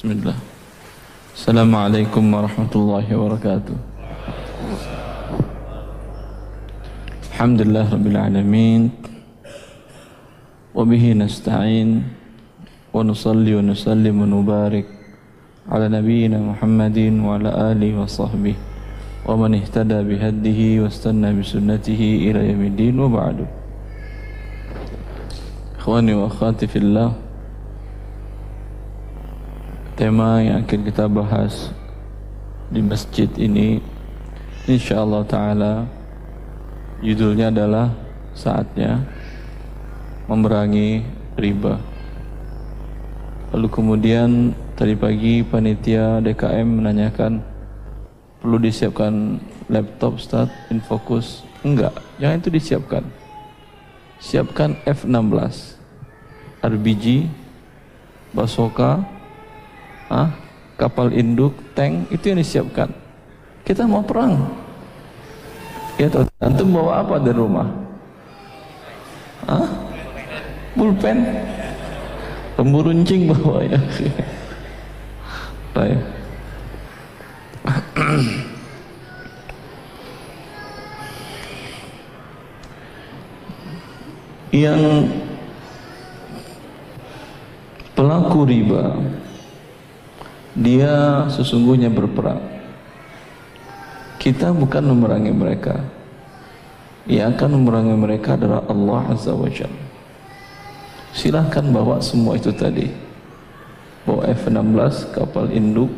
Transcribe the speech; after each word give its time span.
Bismillah. 0.00 0.32
Assalamualaikum 1.36 2.32
warahmatullahi 2.32 3.04
wabarakatuh. 3.12 3.76
Alhamdulillah 7.36 7.84
rabbil 7.84 8.16
alamin. 8.16 8.96
Wa 10.72 10.88
bihi 10.88 11.12
nasta'in 11.12 12.08
wa 12.96 13.04
nusalli 13.04 13.52
wa 13.52 13.60
nusallim 13.60 14.24
wa 14.24 14.24
nubarik 14.24 14.88
ala 15.68 15.92
nabiyyina 15.92 16.40
Muhammadin 16.48 17.20
wa 17.20 17.36
ala 17.36 17.76
alihi 17.76 17.92
wa 17.92 18.08
sahbihi 18.08 18.56
wa 19.28 19.36
man 19.36 19.52
ihtada 19.52 20.00
bihadihi 20.00 20.80
wa 20.80 20.88
istanna 20.88 21.28
bi 21.28 21.44
sunnatihi 21.44 22.24
ila 22.32 22.40
yaumiddin 22.40 22.96
wa 22.96 23.36
tema 30.00 30.40
yang 30.40 30.64
akan 30.64 30.80
kita 30.80 31.04
bahas 31.12 31.76
di 32.72 32.80
masjid 32.80 33.28
ini 33.36 33.84
insyaallah 34.64 35.28
taala 35.28 35.84
judulnya 37.04 37.52
adalah 37.52 37.92
saatnya 38.32 39.04
memerangi 40.24 41.04
riba. 41.36 41.76
Lalu 43.52 43.68
kemudian 43.68 44.56
tadi 44.72 44.96
pagi 44.96 45.44
panitia 45.44 46.24
DKM 46.24 46.64
menanyakan 46.64 47.44
perlu 48.40 48.56
disiapkan 48.56 49.36
laptop 49.68 50.16
start 50.16 50.48
infokus? 50.72 51.44
Enggak 51.60 51.92
jangan 52.16 52.40
itu 52.40 52.48
disiapkan. 52.48 53.04
Siapkan 54.16 54.80
F16 54.88 55.76
RBG 56.64 57.28
Basoka 58.32 59.19
ah, 60.10 60.28
kapal 60.74 61.14
induk, 61.14 61.54
tank 61.72 62.10
itu 62.10 62.34
yang 62.34 62.38
disiapkan. 62.42 62.90
Kita 63.62 63.86
mau 63.86 64.02
perang. 64.02 64.50
Ya, 65.96 66.10
antum 66.42 66.74
bawa 66.74 67.04
apa 67.04 67.22
dari 67.22 67.36
rumah? 67.38 67.68
Ah? 69.46 69.68
Pulpen? 70.74 71.22
Pemburuncing 72.58 73.30
bawa 73.30 73.62
ya. 73.64 73.80
Baik. 75.76 76.00
yang 84.50 85.06
pelaku 87.94 88.50
riba 88.50 88.98
dia 90.54 91.26
sesungguhnya 91.30 91.92
berperang. 91.92 92.42
Kita 94.18 94.50
bukan 94.50 94.82
memerangi 94.90 95.32
mereka. 95.32 95.78
Yang 97.08 97.40
akan 97.40 97.50
memerangi 97.58 97.96
mereka 97.96 98.36
adalah 98.36 98.66
Allah 98.68 99.00
Azza 99.14 99.32
wa 99.32 99.48
Jalla. 99.48 99.82
Silahkan 101.16 101.64
bawa 101.70 101.98
semua 102.02 102.36
itu 102.36 102.52
tadi. 102.52 102.86
Bawa 104.04 104.30
F-16, 104.30 105.14
kapal 105.14 105.50
induk, 105.54 105.90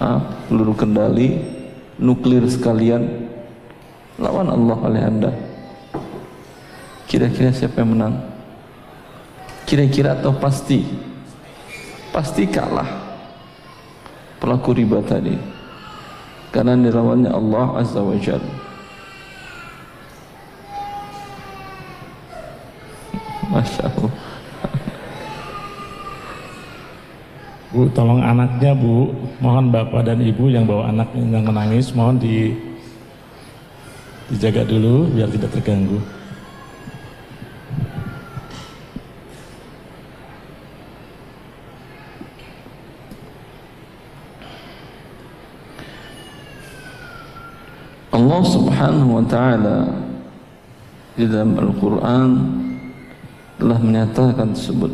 ah, 0.00 0.22
peluru 0.46 0.76
kendali, 0.76 1.42
nuklir 1.98 2.46
sekalian. 2.46 3.28
Lawan 4.18 4.50
Allah 4.50 4.78
oleh 4.82 5.02
anda. 5.02 5.32
Kira-kira 7.08 7.54
siapa 7.54 7.80
yang 7.80 7.96
menang? 7.96 8.14
Kira-kira 9.64 10.18
atau 10.18 10.34
pasti? 10.36 10.84
Pasti 12.10 12.48
kalah 12.48 13.07
pelaku 14.38 14.74
riba 14.74 15.02
tadi. 15.04 15.34
Karena 16.48 16.74
dilawannya 16.74 17.28
Allah 17.28 17.66
Azza 17.84 18.00
wa 18.00 18.16
Jal. 18.16 18.40
Masya 23.52 23.84
Allah. 23.84 24.12
Bu, 27.68 27.84
tolong 27.92 28.24
anaknya 28.24 28.72
Bu, 28.72 29.12
mohon 29.44 29.68
bapak 29.68 30.08
dan 30.08 30.24
ibu 30.24 30.48
yang 30.48 30.64
bawa 30.64 30.88
anak 30.88 31.12
yang 31.12 31.44
menangis, 31.44 31.92
mohon 31.92 32.16
di 32.16 32.56
dijaga 34.32 34.64
dulu 34.64 35.08
biar 35.12 35.28
tidak 35.28 35.52
terganggu. 35.52 36.00
Allah 48.28 48.44
Subhanahu 48.44 49.10
wa 49.16 49.24
taala 49.24 49.88
di 51.16 51.24
dalam 51.24 51.56
Al-Qur'an 51.56 52.28
telah 53.56 53.80
menyatakan 53.80 54.52
tersebut. 54.52 54.92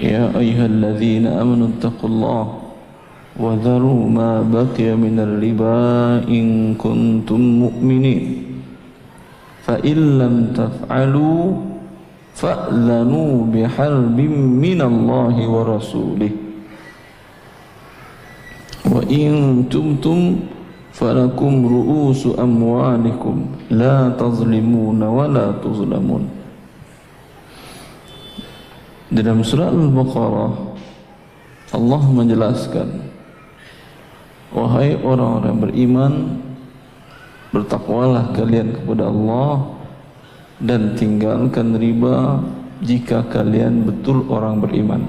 Ya 0.00 0.24
ayyuhalladzina 0.32 1.36
amanu 1.36 1.76
taqullaha 1.76 2.64
wa 3.36 3.52
dharu 3.60 4.08
ma 4.08 4.40
baqiya 4.40 4.96
minal 4.96 5.36
riba 5.36 6.24
in 6.24 6.80
kuntum 6.80 7.68
mu'minin. 7.68 8.56
Fa 9.60 9.76
in 9.84 10.16
lam 10.16 10.56
taf'alu 10.56 11.60
fa'lanu 12.40 13.52
biharbin 13.52 14.32
minallahi 14.32 15.44
wa 15.44 15.60
rasulih. 15.76 16.32
Wa 18.88 19.04
in 19.12 19.68
tumtum 19.68 20.55
falakum 20.96 21.60
ru'usu 21.68 22.40
amwalikum 22.40 23.52
la 23.68 24.16
tazlimuna 24.16 25.04
wa 25.04 25.28
la 25.28 25.52
tuzlamun 25.60 26.24
dalam 29.12 29.44
surah 29.44 29.68
Al-Baqarah 29.68 30.52
Allah 31.76 32.02
menjelaskan 32.08 32.88
wahai 34.56 34.96
orang-orang 34.96 35.56
beriman 35.60 36.12
bertakwalah 37.52 38.32
kalian 38.32 38.72
kepada 38.72 39.12
Allah 39.12 39.76
dan 40.64 40.96
tinggalkan 40.96 41.76
riba 41.76 42.40
jika 42.80 43.24
kalian 43.28 43.84
betul 43.88 44.24
orang 44.28 44.60
beriman. 44.60 45.08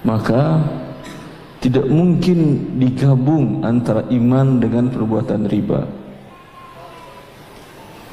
Maka 0.00 0.64
tidak 1.60 1.86
mungkin 1.92 2.72
digabung 2.80 3.60
antara 3.60 4.08
iman 4.08 4.56
dengan 4.56 4.88
perbuatan 4.88 5.44
riba. 5.44 5.84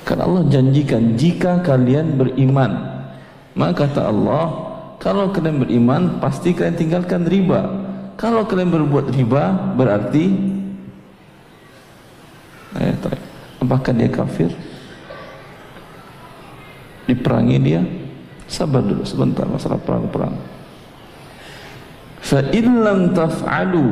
Karena 0.04 0.24
Allah 0.28 0.44
janjikan 0.52 1.16
jika 1.16 1.64
kalian 1.64 2.20
beriman, 2.20 2.72
maka 3.56 3.88
kata 3.88 4.12
Allah, 4.12 4.46
kalau 5.00 5.32
kalian 5.32 5.64
beriman 5.64 6.20
pasti 6.20 6.52
kalian 6.52 6.76
tinggalkan 6.76 7.24
riba. 7.24 7.88
Kalau 8.20 8.44
kalian 8.44 8.72
berbuat 8.72 9.16
riba 9.16 9.76
berarti 9.80 10.26
eh, 12.82 12.96
apakah 13.64 13.94
dia 13.96 14.10
kafir? 14.12 14.52
Diperangi 17.08 17.58
dia? 17.64 17.80
Sabar 18.48 18.84
dulu 18.84 19.04
sebentar 19.08 19.48
masalah 19.48 19.80
perang-perang 19.80 20.57
fa 22.28 22.44
in 22.52 22.84
lam 22.84 23.16
taf'alu 23.16 23.88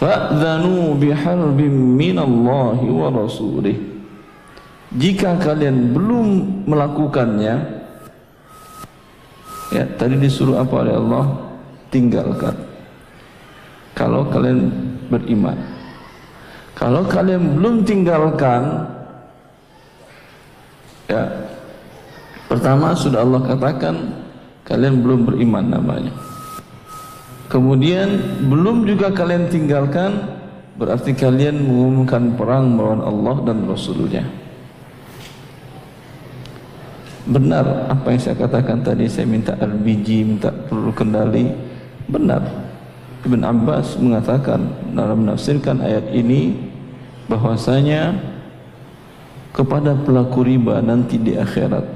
fa'dhanu 0.00 0.96
biharbin 0.96 1.76
minallahi 2.00 2.88
wa 2.88 3.12
jika 4.94 5.36
kalian 5.42 5.92
belum 5.92 6.26
melakukannya 6.70 7.54
ya 9.74 9.84
tadi 9.98 10.14
disuruh 10.22 10.62
apa 10.62 10.74
oleh 10.86 10.94
Allah? 10.94 11.24
Tinggalkan. 11.90 12.54
Kalau 13.94 14.26
kalian 14.30 14.70
beriman. 15.10 15.58
Kalau 16.74 17.06
kalian 17.06 17.58
belum 17.58 17.86
tinggalkan 17.86 18.86
ya 21.06 21.22
pertama 22.50 22.90
sudah 22.96 23.22
Allah 23.22 23.42
katakan 23.46 23.94
kalian 24.66 25.04
belum 25.04 25.28
beriman 25.28 25.62
namanya 25.70 26.10
kemudian 27.54 28.42
belum 28.50 28.82
juga 28.82 29.14
kalian 29.14 29.46
tinggalkan 29.46 30.42
berarti 30.74 31.14
kalian 31.14 31.62
mengumumkan 31.62 32.34
perang 32.34 32.74
melawan 32.74 33.02
Allah 33.06 33.36
dan 33.46 33.62
Rasulnya. 33.62 34.26
Benar 37.24 37.88
apa 37.88 38.10
yang 38.10 38.20
saya 38.20 38.36
katakan 38.36 38.82
tadi 38.82 39.06
saya 39.06 39.24
minta 39.24 39.54
LBG 39.54 40.08
minta 40.26 40.50
peluru 40.50 40.90
kendali. 40.90 41.46
Benar. 42.10 42.42
Ibn 43.24 43.40
Abbas 43.40 43.96
mengatakan 43.96 44.92
dalam 44.92 45.24
menafsirkan 45.24 45.80
ayat 45.80 46.12
ini 46.12 46.52
bahwasanya 47.24 48.12
kepada 49.56 49.96
pelaku 49.96 50.44
riba 50.44 50.84
nanti 50.84 51.16
di 51.16 51.32
akhirat 51.32 51.86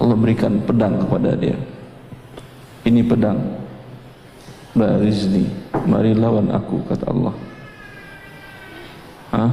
Allah 0.00 0.16
berikan 0.16 0.62
pedang 0.64 0.96
kepada 1.04 1.36
dia. 1.36 1.58
Ini 2.88 3.04
pedang 3.04 3.67
Barizni. 4.76 5.48
Mari 5.88 6.12
lawan 6.12 6.52
aku 6.52 6.84
kata 6.84 7.08
Allah. 7.08 7.34
Ha? 9.28 9.44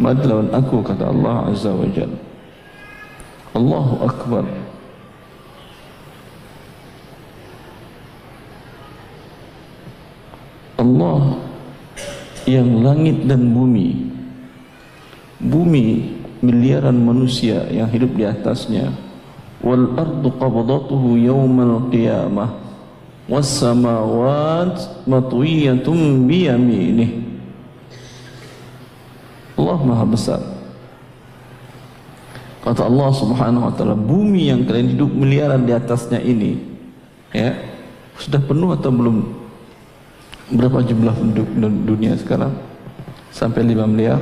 mari 0.00 0.24
lawan 0.24 0.48
aku 0.56 0.80
kata 0.80 1.12
Allah 1.12 1.52
Azza 1.52 1.68
wa 1.68 1.84
Jal 1.92 2.08
Allahu 3.52 3.94
Akbar. 4.08 4.44
Allah 10.80 11.36
yang 12.48 12.80
langit 12.80 13.28
dan 13.28 13.52
bumi. 13.52 14.08
Bumi 15.40 16.16
miliaran 16.40 16.96
manusia 16.96 17.68
yang 17.68 17.90
hidup 17.92 18.16
di 18.16 18.24
atasnya. 18.24 18.88
Wal 19.60 19.92
ardu 19.92 20.32
qabdatuhu 20.40 21.20
yawmal 21.20 21.92
qiyamah 21.92 22.69
was 23.30 23.46
samawat 23.46 25.06
matwiyatun 25.06 26.26
bi 26.26 26.50
yaminih 26.50 27.22
Allah 29.54 29.78
Maha 29.86 30.04
Besar. 30.08 30.40
Kata 32.60 32.90
Allah 32.90 33.10
Subhanahu 33.14 33.70
wa 33.70 33.72
taala 33.72 33.94
bumi 33.94 34.50
yang 34.50 34.66
kalian 34.66 34.98
hidup 34.98 35.10
miliaran 35.14 35.62
di 35.62 35.72
atasnya 35.72 36.18
ini 36.18 36.58
ya 37.30 37.54
sudah 38.18 38.42
penuh 38.42 38.74
atau 38.74 38.90
belum? 38.90 39.22
Berapa 40.50 40.82
jumlah 40.82 41.14
penduduk 41.14 41.48
dunia 41.86 42.18
sekarang? 42.18 42.50
Sampai 43.30 43.62
5 43.62 43.86
miliar? 43.86 44.18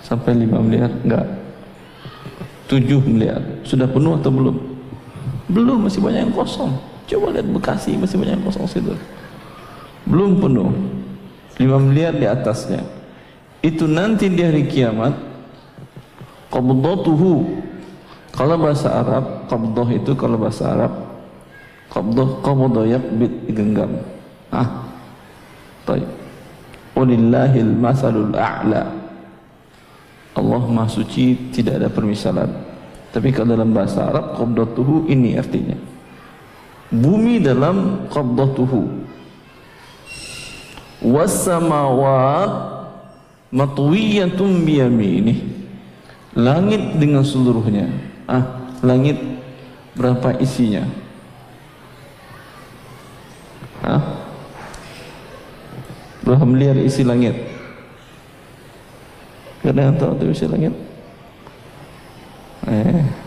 Sampai 0.00 0.32
5 0.32 0.48
miliar? 0.64 0.88
Enggak. 1.04 1.26
7 2.72 2.80
miliar? 3.04 3.44
Sudah 3.68 3.84
penuh 3.84 4.16
atau 4.16 4.32
belum? 4.32 4.56
Belum 5.52 5.84
masih 5.84 6.00
banyak 6.00 6.32
yang 6.32 6.34
kosong 6.34 6.95
coba 7.06 7.34
lihat 7.34 7.48
Bekasi 7.50 7.94
masih 7.98 8.18
banyak 8.18 8.42
kosong 8.42 8.66
situ 8.66 8.94
belum 10.06 10.42
penuh 10.42 10.70
5 11.58 11.86
miliar 11.90 12.14
di 12.14 12.26
atasnya 12.26 12.82
itu 13.62 13.88
nanti 13.88 14.30
di 14.30 14.42
hari 14.42 14.66
kiamat 14.66 15.14
qabdatuhu 16.50 17.62
kalau 18.36 18.56
bahasa 18.60 18.92
Arab 18.92 19.48
qabdah 19.48 19.88
itu 19.96 20.12
kalau 20.14 20.36
bahasa 20.36 20.76
Arab 20.76 20.92
qabdah 21.88 22.44
qabdah 22.44 22.84
yakbit 22.84 23.32
genggam 23.50 23.96
Ah. 24.50 24.68
Baik. 25.86 26.08
Walillahil 26.96 27.72
masalul 27.76 28.34
a'la. 28.34 28.88
Allah 30.36 30.62
Maha 30.68 30.88
Suci 30.90 31.52
tidak 31.52 31.80
ada 31.80 31.88
permisalan. 31.88 32.50
Tapi 33.12 33.32
kalau 33.32 33.56
dalam 33.56 33.72
bahasa 33.72 34.12
Arab 34.12 34.36
qabdatuhu 34.36 35.08
ini 35.08 35.36
artinya. 35.36 35.76
Bumi 36.90 37.42
dalam 37.42 38.06
qabdatuhu. 38.06 39.06
Was-samawat 41.02 42.50
matwiyatun 43.50 44.62
biyaminih. 44.62 45.38
Langit 46.36 47.00
dengan 47.00 47.24
seluruhnya. 47.26 47.90
Ah, 48.28 48.70
langit 48.84 49.16
berapa 49.96 50.36
isinya? 50.38 50.84
Hah? 53.82 54.02
Berapa 56.26 56.44
miliar 56.44 56.76
isi 56.82 57.06
langit? 57.06 57.34
Yang 59.62 59.98
tahu 59.98 60.12
itu 60.20 60.24
isi 60.30 60.46
langit? 60.46 60.74
Eh. 62.66 63.25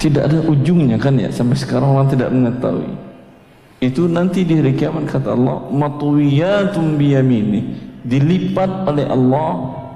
Tidak 0.00 0.22
ada 0.24 0.40
ujungnya 0.48 0.96
kan 0.96 1.12
ya 1.20 1.28
Sampai 1.28 1.60
sekarang 1.60 1.92
orang 1.92 2.08
tidak 2.08 2.32
mengetahui. 2.32 2.88
Itu 3.84 4.08
nanti 4.08 4.48
di 4.48 4.56
hari 4.56 4.72
kiamat 4.72 5.08
kata 5.12 5.36
Allah 5.36 5.68
Matuwiyatum 5.68 6.96
biyamini. 6.96 7.92
Dilipat 8.00 8.88
oleh 8.88 9.04
Allah 9.04 9.50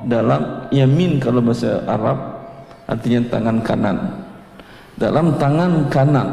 Dalam 0.04 0.68
yamin 0.68 1.16
kalau 1.16 1.40
bahasa 1.40 1.80
Arab 1.88 2.36
Artinya 2.84 3.20
tangan 3.32 3.64
kanan. 3.64 3.96
Dalam 5.00 5.40
tangan 5.40 5.88
kanan. 5.88 6.28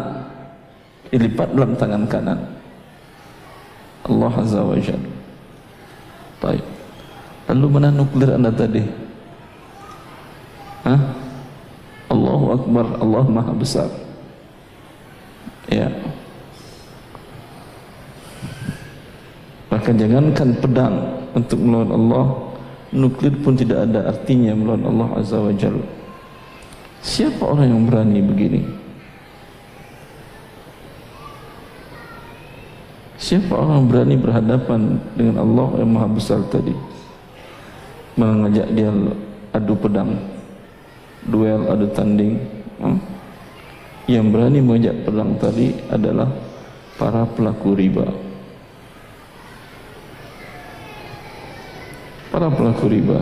Dilipat 1.08 1.48
dalam 1.56 1.72
tangan 1.80 2.04
kanan. 2.12 2.40
Allah 4.08 4.34
Azza 4.36 4.60
wa 4.60 4.76
Jal 4.76 5.00
Baik. 6.44 6.66
Lalu 7.52 7.66
mana 7.68 7.90
nuklir 7.94 8.32
anda 8.32 8.52
tadi? 8.52 8.82
Hah? 10.88 11.00
Allahu 12.12 12.46
Akbar 12.60 12.86
Allah 13.00 13.24
Maha 13.32 13.54
Besar. 13.56 13.90
Ya. 15.72 15.88
Maka 19.72 19.96
jangankan 19.96 20.52
pedang 20.60 20.96
Untuk 21.32 21.64
melawan 21.64 21.96
Allah 21.96 22.26
Nuklir 22.92 23.32
pun 23.40 23.56
tidak 23.56 23.88
ada 23.88 24.12
artinya 24.12 24.52
Melawan 24.52 24.84
Allah 24.84 25.10
Azza 25.24 25.40
wa 25.40 25.54
Siapa 27.02 27.42
orang 27.48 27.72
yang 27.72 27.84
berani 27.88 28.20
begini? 28.22 28.62
Siapa 33.18 33.54
orang 33.58 33.90
berani 33.90 34.16
berhadapan 34.22 35.02
dengan 35.18 35.42
Allah 35.42 35.68
yang 35.82 35.90
maha 35.98 36.10
besar 36.14 36.46
tadi? 36.54 36.76
Mengajak 38.20 38.70
dia 38.76 38.94
adu 39.56 39.74
pedang 39.74 40.14
Duel, 41.26 41.70
adu 41.70 41.88
tanding. 41.94 42.42
Hmm? 42.82 42.98
Yang 44.10 44.26
berani 44.34 44.60
mengajak 44.60 44.96
pedang 45.06 45.38
tadi 45.38 45.78
adalah 45.92 46.30
Para 47.02 47.26
pelaku 47.26 47.74
riba. 47.74 48.14
Para 52.30 52.46
pelaku 52.54 52.86
riba. 52.94 53.18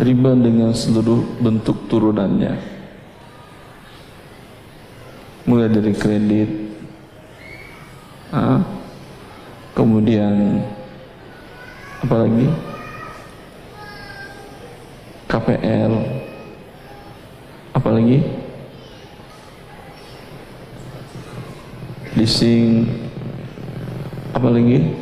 Riba 0.00 0.30
dengan 0.40 0.72
seluruh 0.72 1.36
bentuk 1.36 1.84
turunannya. 1.84 2.56
Mulai 5.44 5.68
dari 5.68 5.92
kredit 5.92 6.50
ha? 8.32 8.58
kemudian 9.76 10.64
apa 12.02 12.16
lagi 12.24 12.48
KPL 17.76 17.84
apa 17.84 17.92
lagi 17.92 18.18
leasing. 22.16 22.88
Apa 24.32 24.48
lagi 24.48 24.96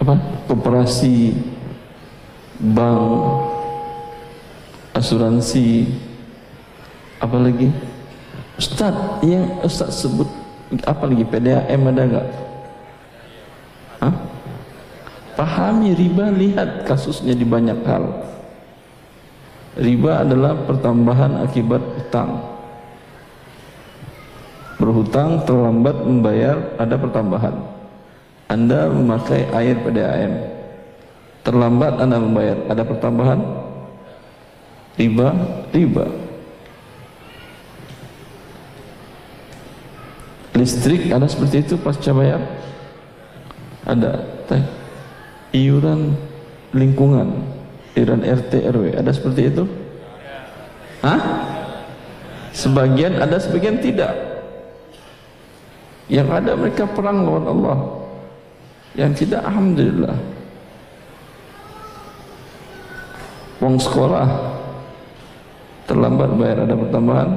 apa? 0.00 0.14
Koperasi. 0.48 1.36
Bank. 2.56 3.04
Asuransi. 4.96 5.92
Apa 7.20 7.36
lagi 7.36 7.68
Ustaz 8.56 9.20
yang 9.20 9.60
Ustaz 9.60 9.92
sebut 9.92 10.28
apa 10.88 11.04
lagi 11.04 11.24
PDAM 11.28 11.92
ada 11.92 12.02
enggak? 12.08 12.26
Pahami 15.36 15.92
riba 15.92 16.32
lihat 16.32 16.88
kasusnya 16.88 17.36
di 17.36 17.44
banyak 17.44 17.84
hal. 17.84 18.04
Riba 19.76 20.24
adalah 20.24 20.56
pertambahan 20.64 21.44
akibat 21.44 21.84
hutang. 22.00 22.40
Berhutang 24.80 25.44
terlambat 25.44 25.96
membayar 26.08 26.56
ada 26.80 26.96
pertambahan. 26.96 27.52
Anda 28.48 28.88
memakai 28.88 29.44
air 29.52 29.76
PDAM. 29.84 30.32
Terlambat 31.44 32.00
Anda 32.00 32.16
membayar 32.16 32.56
ada 32.72 32.82
pertambahan. 32.88 33.40
Riba, 34.96 35.28
riba. 35.76 36.26
listrik 40.56 41.12
ada 41.12 41.28
seperti 41.28 41.62
itu 41.62 41.74
pasca 41.76 42.10
bayar 42.16 42.40
ada 43.84 44.24
teh 44.48 44.64
iuran 45.56 46.12
lingkungan. 46.76 47.56
Iuran 47.96 48.20
RT 48.20 48.52
RW 48.76 48.84
ada 49.00 49.08
seperti 49.08 49.48
itu? 49.48 49.64
Hah? 51.00 51.20
sebagian 52.56 53.20
ada 53.20 53.36
sebagian 53.36 53.76
tidak. 53.80 54.12
Yang 56.08 56.28
ada 56.32 56.52
mereka 56.56 56.88
perang 56.88 57.24
lawan 57.24 57.46
Allah. 57.48 57.78
Yang 58.96 59.24
tidak 59.24 59.44
Alhamdulillah. 59.44 60.16
Uang 63.60 63.76
sekolah 63.80 64.26
terlambat 65.84 66.30
bayar 66.36 66.64
ada 66.64 66.74
pertambahan? 66.76 67.30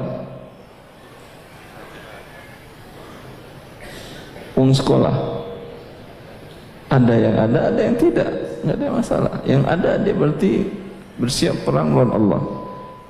Uang 4.56 4.72
sekolah 4.76 5.39
ada 6.90 7.14
yang 7.14 7.36
ada 7.38 7.58
ada 7.70 7.80
yang 7.80 7.96
tidak. 7.96 8.30
Nggak 8.66 8.76
ada 8.76 8.86
masalah. 8.90 9.34
Yang 9.46 9.62
ada 9.70 9.90
dia 10.02 10.14
berarti 10.14 10.52
bersiap 11.22 11.56
perang 11.62 11.94
melawan 11.94 12.12
Allah. 12.18 12.42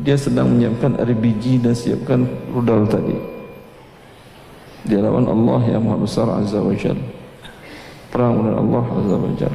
Dia 0.01 0.17
sedang 0.21 0.53
menyiapkan 0.53 1.01
RPG 1.01 1.65
dan 1.65 1.73
siapkan 1.73 2.29
rudal 2.53 2.85
tadi. 2.85 3.17
Dia 4.85 5.01
lawan 5.01 5.29
Allah 5.29 5.61
yang 5.73 5.85
maha 5.85 5.97
besar 5.97 6.29
azza 6.29 6.61
wa 6.61 6.77
jal. 6.77 6.97
Perang 8.13 8.37
melawan 8.37 8.61
Allah 8.61 8.85
azza 9.01 9.17
wa 9.17 9.33
jal. 9.37 9.55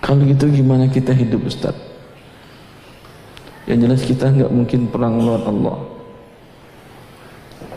Kalau 0.00 0.22
gitu 0.22 0.46
gimana 0.48 0.88
kita 0.88 1.12
hidup 1.12 1.44
Ustaz? 1.44 1.74
Yang 3.66 3.78
jelas 3.82 4.02
kita 4.06 4.24
nggak 4.30 4.52
mungkin 4.54 4.80
perang 4.88 5.18
melawan 5.18 5.44
Allah 5.50 5.95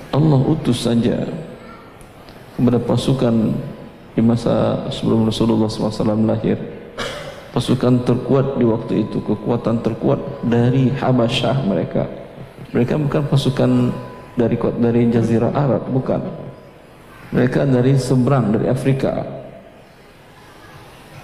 Allah 0.10 0.42
utus 0.42 0.90
saja 0.90 1.22
kepada 2.58 2.82
pasukan 2.82 3.54
di 4.18 4.22
masa 4.26 4.84
sebelum 4.90 5.30
Rasulullah 5.30 5.70
SAW 5.70 6.26
lahir. 6.26 6.58
Pasukan 7.50 8.06
terkuat 8.06 8.62
di 8.62 8.66
waktu 8.66 9.10
itu 9.10 9.26
kekuatan 9.26 9.82
terkuat 9.82 10.46
dari 10.46 10.94
Habasyah 10.94 11.66
mereka. 11.66 12.06
Mereka 12.70 12.94
bukan 13.02 13.26
pasukan 13.26 13.70
dari 14.38 14.54
dari 14.78 15.02
Jazirah 15.10 15.54
Arab 15.58 15.90
bukan. 15.90 16.22
Mereka 17.34 17.66
dari 17.66 17.98
seberang 17.98 18.54
dari 18.54 18.70
Afrika. 18.70 19.26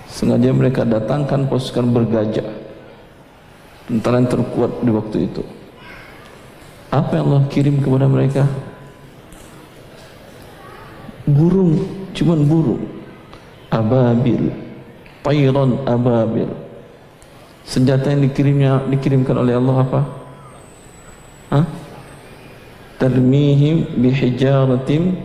Sengaja 0.09 0.49
mereka 0.49 0.81
datangkan 0.81 1.45
pasukan 1.45 1.93
bergajah. 1.93 2.49
Tentara 3.85 4.17
yang 4.17 4.29
terkuat 4.29 4.71
di 4.81 4.91
waktu 4.93 5.17
itu. 5.29 5.43
Apa 6.89 7.21
yang 7.21 7.29
Allah 7.29 7.45
kirim 7.53 7.85
kepada 7.85 8.09
mereka 8.09 8.49
burung 11.25 11.81
cuman 12.13 12.39
burung. 12.45 12.83
Ababil 13.73 14.65
tayran 15.25 15.81
ababil. 15.89 16.45
Senjata 17.65 18.13
yang 18.13 18.29
dikirimnya 18.29 18.85
dikirimkan 18.93 19.41
oleh 19.41 19.57
Allah 19.57 19.77
apa? 19.81 20.01
Hah? 21.49 21.65
tarmihim 22.95 23.99
bihijaratim 23.99 25.19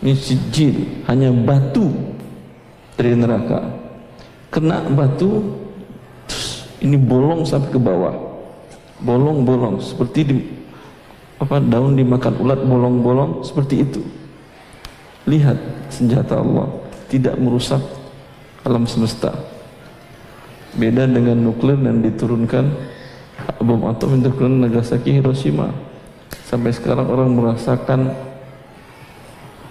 min 0.00 0.14
sijil 0.16 1.04
hanya 1.10 1.28
batu 1.34 1.90
dari 2.94 3.12
neraka. 3.18 3.68
Kena 4.48 4.88
batu 4.94 5.44
ini 6.80 6.96
bolong 6.96 7.44
sampai 7.44 7.68
ke 7.68 7.76
bawah. 7.82 8.14
Bolong-bolong 9.00 9.82
seperti 9.82 10.20
di 10.24 10.36
apa 11.40 11.56
daun 11.56 11.96
dimakan 11.96 12.36
ulat 12.36 12.60
bolong-bolong 12.64 13.40
seperti 13.40 13.80
itu 13.80 14.00
lihat 15.30 15.58
senjata 15.86 16.42
Allah 16.42 16.66
tidak 17.06 17.38
merusak 17.38 17.80
alam 18.66 18.84
semesta. 18.84 19.30
Beda 20.74 21.06
dengan 21.06 21.38
nuklir 21.38 21.78
yang 21.78 22.02
diturunkan 22.02 22.70
bom 23.62 23.86
atom 23.90 24.18
yang 24.18 24.22
turunkan 24.26 24.66
Nagasaki 24.66 25.18
Hiroshima. 25.18 25.70
Sampai 26.46 26.74
sekarang 26.74 27.06
orang 27.06 27.30
merasakan 27.34 28.10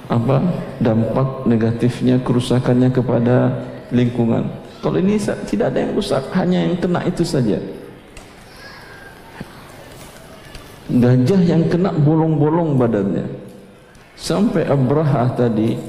apa 0.10 0.42
dampak 0.80 1.48
negatifnya 1.48 2.20
kerusakannya 2.24 2.90
kepada 2.92 3.52
lingkungan. 3.92 4.48
Kalau 4.80 4.96
ini 4.96 5.20
tidak 5.20 5.76
ada 5.76 5.80
yang 5.84 5.92
rusak 5.96 6.24
hanya 6.36 6.64
yang 6.64 6.76
kena 6.80 7.04
itu 7.04 7.24
saja. 7.24 7.60
Gajah 10.90 11.42
yang 11.46 11.64
kena 11.70 11.94
bolong-bolong 11.94 12.80
badannya 12.80 13.49
sampai 14.20 14.68
Abraha 14.68 15.32
tadi 15.34 15.80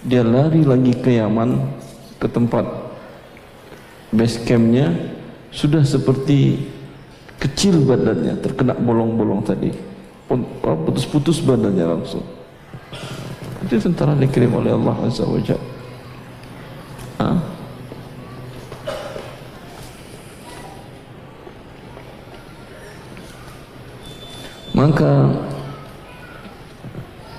dia 0.00 0.24
lari 0.24 0.64
lagi 0.64 0.96
ke 0.96 1.20
Yaman 1.20 1.60
ke 2.16 2.26
tempat 2.26 2.64
base 4.10 4.40
campnya. 4.48 4.90
Sudah 5.52 5.80
seperti 5.84 6.68
kecil 7.40 7.80
badannya 7.84 8.36
terkena 8.40 8.76
bolong-bolong 8.76 9.40
tadi. 9.44 9.72
Putus-putus 10.60 11.40
badannya 11.40 11.86
langsung. 11.86 12.24
Itu 13.64 13.80
tentara 13.80 14.12
dikirim 14.18 14.52
oleh 14.52 14.74
Allah 14.74 14.96
Azza 15.06 15.24
wa 15.24 15.40
maka 24.76 25.32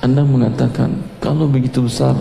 anda 0.08 0.24
mengatakan 0.24 0.96
kalau 1.20 1.52
begitu 1.52 1.84
besar 1.84 2.16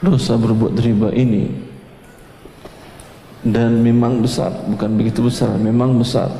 dosa 0.00 0.40
berbuat 0.40 0.72
riba 0.80 1.12
ini 1.12 1.52
dan 3.44 3.84
memang 3.84 4.24
besar 4.24 4.48
bukan 4.72 4.96
begitu 4.96 5.20
besar 5.28 5.52
memang 5.60 6.00
besar. 6.00 6.32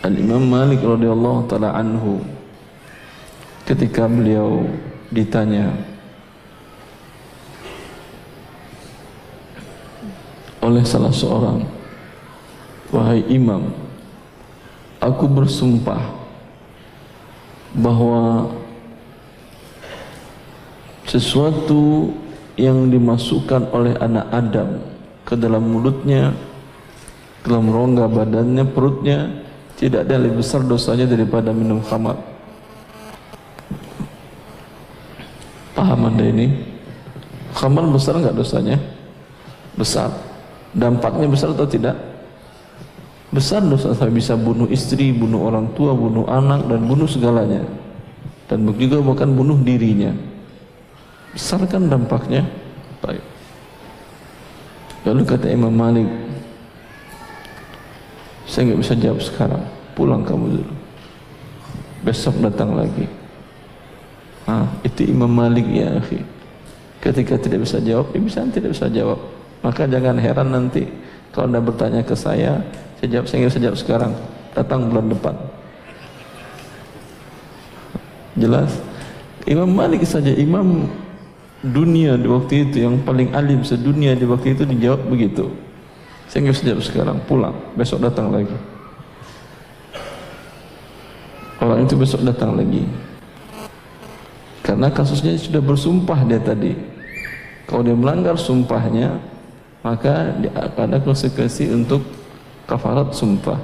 Al 0.00 0.16
Imam 0.16 0.40
Malik 0.40 0.80
radhiyallahu 0.80 1.44
taala 1.52 1.76
anhu 1.76 2.24
ketika 3.68 4.08
beliau 4.08 4.64
ditanya 5.12 5.68
oleh 10.64 10.80
salah 10.88 11.12
seorang 11.12 11.68
wahai 12.88 13.20
imam 13.28 13.68
aku 15.04 15.28
bersumpah 15.28 16.19
bahwa 17.76 18.50
sesuatu 21.06 22.14
yang 22.58 22.90
dimasukkan 22.90 23.70
oleh 23.70 23.94
anak 23.98 24.26
Adam 24.30 24.68
ke 25.26 25.34
dalam 25.38 25.62
mulutnya 25.62 26.34
ke 27.40 27.46
dalam 27.48 27.72
rongga 27.72 28.04
badannya 28.10 28.64
perutnya 28.68 29.18
tidak 29.80 30.04
ada 30.04 30.20
lebih 30.20 30.44
besar 30.44 30.60
dosanya 30.60 31.08
daripada 31.08 31.56
minum 31.56 31.80
khamar. 31.80 32.20
Paham 35.72 36.00
anda 36.04 36.24
ini? 36.28 36.52
Khamar 37.56 37.88
besar 37.88 38.20
enggak 38.20 38.36
dosanya? 38.36 38.76
Besar. 39.72 40.12
Dampaknya 40.76 41.32
besar 41.32 41.56
atau 41.56 41.64
tidak 41.64 41.96
besar 43.30 43.62
dosa 43.62 43.94
saya 43.94 44.10
bisa 44.10 44.34
bunuh 44.34 44.66
istri, 44.70 45.14
bunuh 45.14 45.46
orang 45.46 45.70
tua, 45.78 45.94
bunuh 45.94 46.26
anak 46.26 46.66
dan 46.66 46.82
bunuh 46.86 47.06
segalanya. 47.06 47.62
Dan 48.50 48.66
juga 48.74 48.98
bahkan 48.98 49.30
bunuh 49.30 49.54
dirinya. 49.62 50.10
Besar 51.30 51.62
kan 51.70 51.86
dampaknya. 51.86 52.42
Baik. 52.98 53.22
Lalu 55.06 55.22
kata 55.22 55.46
Imam 55.46 55.70
Malik 55.70 56.10
saya 58.50 58.66
nggak 58.66 58.80
bisa 58.82 58.94
jawab 58.98 59.22
sekarang. 59.22 59.64
Pulang 59.94 60.26
kamu 60.26 60.58
dulu. 60.58 60.74
Besok 62.02 62.42
datang 62.42 62.74
lagi. 62.74 63.06
Ah 64.50 64.66
itu 64.82 65.06
Imam 65.06 65.30
Malik 65.30 65.70
ya 65.70 66.02
akhi. 66.02 66.18
Ketika 66.98 67.38
tidak 67.38 67.62
bisa 67.62 67.78
jawab 67.78 68.10
ya 68.10 68.18
bisa 68.18 68.42
tidak 68.50 68.74
bisa 68.74 68.90
jawab. 68.90 69.22
Maka 69.62 69.86
jangan 69.86 70.18
heran 70.18 70.50
nanti 70.50 70.90
kalau 71.30 71.46
anda 71.46 71.62
bertanya 71.62 72.02
ke 72.02 72.18
saya 72.18 72.58
jawab, 73.08 73.26
saya 73.30 73.48
jawab 73.48 73.78
sekarang. 73.80 74.12
Datang 74.52 74.90
bulan 74.90 75.08
depan. 75.08 75.34
Jelas? 78.36 78.76
Imam 79.48 79.70
Malik 79.72 80.04
saja, 80.04 80.28
imam 80.36 80.90
dunia 81.60 82.16
di 82.16 82.28
waktu 82.28 82.68
itu 82.68 82.76
yang 82.84 83.00
paling 83.04 83.32
alim 83.36 83.60
sedunia 83.64 84.12
di 84.16 84.24
waktu 84.28 84.52
itu 84.52 84.68
dijawab 84.68 85.00
begitu. 85.08 85.48
Saya 86.28 86.52
jawab 86.52 86.82
sekarang, 86.84 87.16
pulang. 87.24 87.56
Besok 87.74 88.04
datang 88.04 88.30
lagi. 88.30 88.54
Orang 91.60 91.84
itu 91.84 91.94
besok 91.96 92.24
datang 92.24 92.56
lagi. 92.56 92.84
Karena 94.64 94.88
kasusnya 94.88 95.36
sudah 95.36 95.60
bersumpah 95.60 96.20
dia 96.24 96.40
tadi. 96.40 96.72
Kalau 97.68 97.82
dia 97.82 97.96
melanggar 97.96 98.38
sumpahnya, 98.38 99.18
maka 99.82 100.36
dia 100.40 100.52
akan 100.54 100.84
ada 100.90 100.98
konsekuensi 101.02 101.68
untuk 101.74 102.19
kafarat 102.70 103.10
sumpah. 103.10 103.58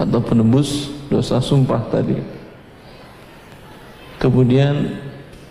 Atau 0.00 0.24
penebus 0.24 0.88
dosa 1.12 1.36
sumpah 1.36 1.84
tadi. 1.92 2.16
Kemudian 4.16 4.96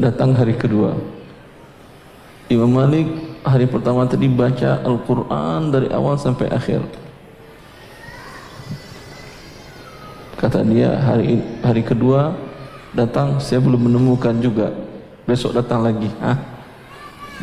datang 0.01 0.33
hari 0.33 0.57
kedua. 0.57 0.97
Imam 2.49 2.73
Malik 2.73 3.05
hari 3.45 3.69
pertama 3.69 4.07
tadi 4.09 4.25
baca 4.25 4.81
Al-Quran 4.81 5.69
dari 5.69 5.87
awal 5.93 6.17
sampai 6.17 6.49
akhir. 6.49 6.81
Kata 10.37 10.63
dia 10.63 10.95
hari 11.01 11.43
hari 11.59 11.83
kedua 11.83 12.33
datang 12.95 13.37
saya 13.43 13.59
belum 13.59 13.91
menemukan 13.91 14.37
juga. 14.39 14.71
Besok 15.27 15.59
datang 15.59 15.83
lagi 15.83 16.07
ah 16.23 16.39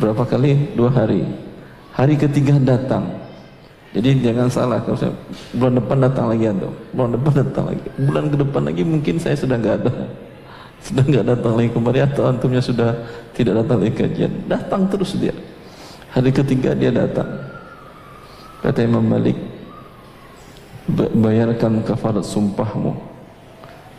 berapa 0.01 0.25
kali? 0.25 0.73
Dua 0.73 0.89
hari. 0.89 1.21
Hari 1.93 2.17
ketiga 2.17 2.57
datang 2.57 3.24
jadi 3.95 4.09
jangan 4.19 4.51
salah 4.51 4.83
kalau 4.83 4.99
saya 4.99 5.15
bulan 5.55 5.79
depan 5.79 5.97
datang 6.03 6.27
lagi 6.27 6.51
atau 6.51 6.67
bulan 6.91 7.11
depan 7.15 7.33
datang 7.39 7.65
lagi, 7.71 7.87
bulan 7.95 8.23
ke 8.27 8.35
depan 8.43 8.61
lagi 8.67 8.81
mungkin 8.83 9.15
saya 9.15 9.35
sudah 9.39 9.55
nggak 9.55 9.75
ada. 9.79 9.91
sudah 10.85 11.03
nggak 11.07 11.25
datang 11.31 11.53
lagi 11.55 11.69
kembali 11.71 11.99
atau 12.03 12.23
antumnya 12.27 12.59
sudah 12.59 12.91
tidak 13.31 13.63
datang 13.63 13.79
lagi 13.79 13.95
kajian. 13.95 14.31
Datang 14.51 14.91
terus 14.91 15.15
dia. 15.15 15.31
Hari 16.11 16.27
ketiga 16.35 16.75
dia 16.75 16.91
datang. 16.91 17.39
Kata 18.59 18.83
Imam 18.83 19.07
Malik 19.07 19.39
bayarkan 21.15 21.79
kafarat 21.87 22.27
sumpahmu. 22.27 22.91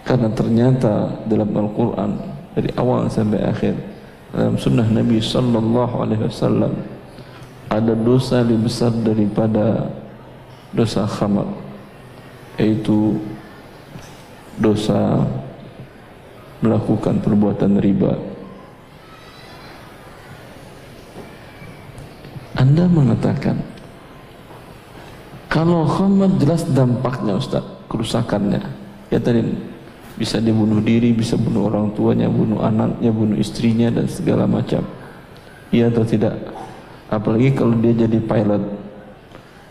Karena 0.04 0.28
ternyata 0.28 1.24
dalam 1.24 1.48
Al-Quran 1.56 2.20
dari 2.52 2.68
awal 2.76 3.08
sampai 3.08 3.40
akhir 3.48 3.74
dalam 4.36 4.60
sunnah 4.60 4.86
Nabi 4.92 5.24
Sallallahu 5.24 5.94
Alaihi 6.04 6.28
Wasallam 6.28 6.95
ada 7.66 7.92
dosa 7.92 8.46
lebih 8.46 8.70
besar 8.70 8.94
daripada 8.94 9.90
dosa 10.70 11.06
khamar 11.06 11.48
yaitu 12.56 13.20
dosa 14.56 15.24
melakukan 16.64 17.20
perbuatan 17.20 17.76
riba. 17.76 18.16
Anda 22.56 22.88
mengatakan 22.88 23.60
kalau 25.52 25.84
khamar 25.84 26.32
jelas 26.40 26.64
dampaknya 26.64 27.36
Ustaz 27.36 27.64
kerusakannya. 27.92 28.64
Ya 29.12 29.20
tadi 29.20 29.44
bisa 30.16 30.40
dibunuh 30.40 30.80
diri 30.80 31.12
bisa 31.12 31.36
bunuh 31.36 31.68
orang 31.68 31.92
tuanya 31.92 32.26
bunuh 32.26 32.64
anaknya 32.64 33.12
bunuh 33.12 33.36
istrinya 33.36 33.92
dan 33.92 34.08
segala 34.08 34.48
macam. 34.48 34.80
Iya 35.68 35.92
atau 35.92 36.08
tidak 36.08 36.32
apalagi 37.06 37.54
kalau 37.54 37.74
dia 37.78 37.94
jadi 37.94 38.18
pilot 38.18 38.62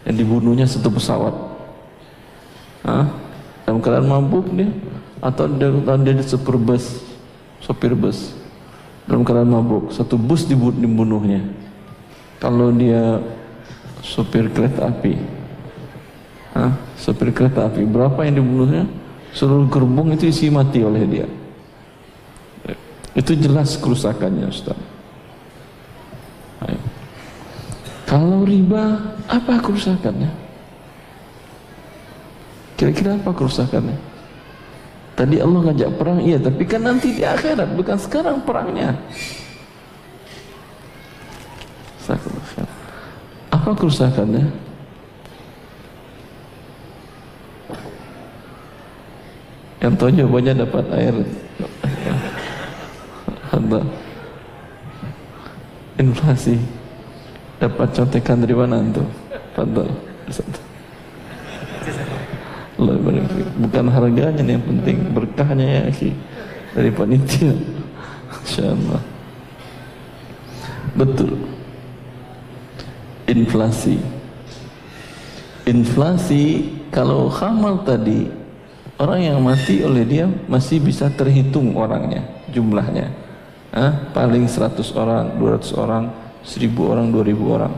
yang 0.06 0.15
dibunuhnya 0.15 0.65
satu 0.70 0.89
pesawat. 0.94 1.34
Hah? 2.86 3.06
dalam 3.65 3.82
keadaan 3.82 4.06
mabuk 4.06 4.46
dia 4.54 4.70
atau 5.18 5.50
dia, 5.50 5.74
dia 5.74 6.22
super 6.22 6.54
bus 6.54 7.01
sopir 7.58 7.98
bus. 7.98 8.38
Dalam 9.10 9.25
keadaan 9.25 9.50
mabuk 9.50 9.89
satu 9.89 10.22
bus 10.22 10.46
dibunuhnya. 10.46 11.42
Kalau 12.38 12.70
dia 12.70 13.18
sopir 14.06 14.54
kereta 14.54 14.94
api. 14.94 15.18
Hah? 16.54 16.72
sopir 16.94 17.34
kereta 17.34 17.65
api. 17.65 17.82
Berapa 17.89 18.22
yang 18.22 18.38
dibunuhnya? 18.46 18.86
Seluruh 19.34 19.68
gerbong 19.68 20.13
itu 20.13 20.30
isi 20.30 20.48
mati 20.54 20.86
oleh 20.86 21.04
dia. 21.10 21.27
Itu 23.18 23.34
jelas 23.34 23.75
kerusakannya 23.82 24.48
Ustaz 24.48 24.77
kalau 28.05 28.45
riba 28.45 29.01
apa 29.25 29.57
kerusakannya 29.59 30.29
kira-kira 32.77 33.17
apa 33.17 33.33
kerusakannya 33.33 33.97
Tadi 35.15 35.39
Allah 35.39 35.71
ngajak 35.71 35.95
perang, 35.95 36.19
iya, 36.19 36.35
tapi 36.35 36.67
kan 36.67 36.83
nanti 36.83 37.15
di 37.15 37.24
akhirat, 37.24 37.71
bukan 37.79 37.95
sekarang 37.95 38.43
perangnya. 38.43 39.00
Apa 43.47 43.71
kerusakannya? 43.79 44.43
Yang 49.79 49.93
tahu 49.95 50.09
jawabannya 50.12 50.53
dapat 50.67 50.85
air. 51.00 51.15
Ada 53.55 53.88
inflasi. 55.95 56.59
Dapat 57.65 57.98
contekan 57.98 58.45
dari 58.45 58.53
mana? 58.53 58.77
Fadal. 59.57 59.89
Allah 62.75 62.95
bukan 63.57 63.86
harganya 63.89 64.45
yang 64.45 64.62
penting 64.62 65.10
berkahnya 65.15 65.65
ya 65.65 65.81
akhi 65.89 66.13
dari 66.77 66.93
panitia. 66.93 67.57
Insyaallah 68.45 69.01
betul. 70.93 71.34
Inflasi. 73.25 73.97
Inflasi 75.65 76.69
kalau 76.93 77.34
khamal 77.34 77.82
tadi 77.82 78.30
orang 79.01 79.25
yang 79.25 79.39
mati 79.41 79.82
oleh 79.82 80.06
dia 80.06 80.30
masih 80.45 80.78
bisa 80.86 81.10
terhitung 81.10 81.73
orangnya 81.73 82.21
jumlahnya. 82.54 83.10
Hah? 83.73 83.91
paling 84.15 84.47
100 84.47 84.86
orang 84.95 85.36
200 85.36 85.75
orang 85.75 86.24
1000 86.45 86.69
orang 86.77 87.10
2000 87.10 87.55
orang. 87.58 87.73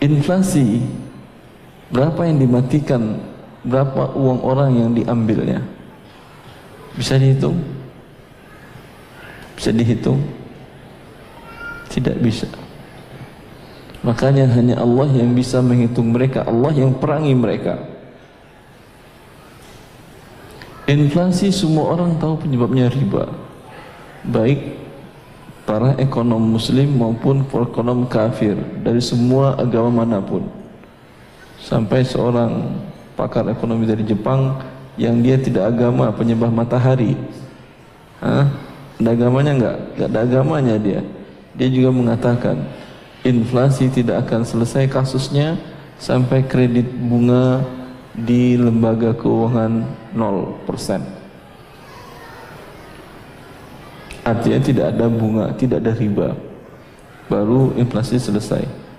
Inflasi 0.00 0.80
berapa 1.92 2.24
yang 2.24 2.40
dimatikan 2.40 3.20
berapa 3.60 4.16
uang 4.16 4.40
orang 4.40 4.70
yang 4.80 4.90
diambilnya? 4.96 5.60
Bisa 6.96 7.20
dihitung? 7.20 7.60
Bisa 9.60 9.70
dihitung? 9.76 10.24
Tidak 11.92 12.16
bisa. 12.24 12.48
Makanya 14.00 14.48
hanya 14.56 14.80
Allah 14.80 15.12
yang 15.12 15.36
bisa 15.36 15.60
menghitung 15.60 16.16
mereka 16.16 16.48
Allah 16.48 16.72
yang 16.72 16.96
perangi 16.96 17.36
mereka. 17.36 17.76
Inflasi 20.88 21.52
semua 21.52 21.92
orang 21.92 22.16
tahu 22.16 22.40
penyebabnya 22.40 22.88
riba. 22.88 23.28
Baik 24.24 24.79
para 25.68 25.94
ekonom 26.00 26.40
muslim 26.40 26.88
maupun 26.96 27.44
ekonom 27.44 28.08
kafir 28.08 28.56
dari 28.80 28.98
semua 28.98 29.54
agama 29.60 30.02
mana 30.02 30.18
pun 30.18 30.48
sampai 31.60 32.02
seorang 32.02 32.80
pakar 33.14 33.44
ekonomi 33.52 33.84
dari 33.84 34.02
Jepang 34.02 34.56
yang 34.96 35.20
dia 35.20 35.36
tidak 35.36 35.70
agama 35.76 36.08
penyembah 36.12 36.48
matahari 36.48 37.16
Hah? 38.20 38.48
ada 39.00 39.10
agamanya 39.16 39.52
enggak? 39.56 39.76
enggak 39.96 40.08
ada 40.08 40.20
agamanya 40.24 40.76
dia 40.80 41.00
dia 41.56 41.68
juga 41.68 41.90
mengatakan 41.92 42.56
inflasi 43.24 43.92
tidak 43.92 44.28
akan 44.28 44.44
selesai 44.44 44.88
kasusnya 44.88 45.60
sampai 46.00 46.44
kredit 46.48 46.88
bunga 46.88 47.60
di 48.16 48.56
lembaga 48.56 49.12
keuangan 49.12 49.84
0% 50.16 51.19
artinya 54.30 54.60
tidak 54.62 54.86
ada 54.94 55.06
bunga, 55.10 55.46
tidak 55.58 55.82
ada 55.82 55.92
riba 55.94 56.28
baru 57.30 57.74
inflasi 57.78 58.18
selesai 58.18 58.90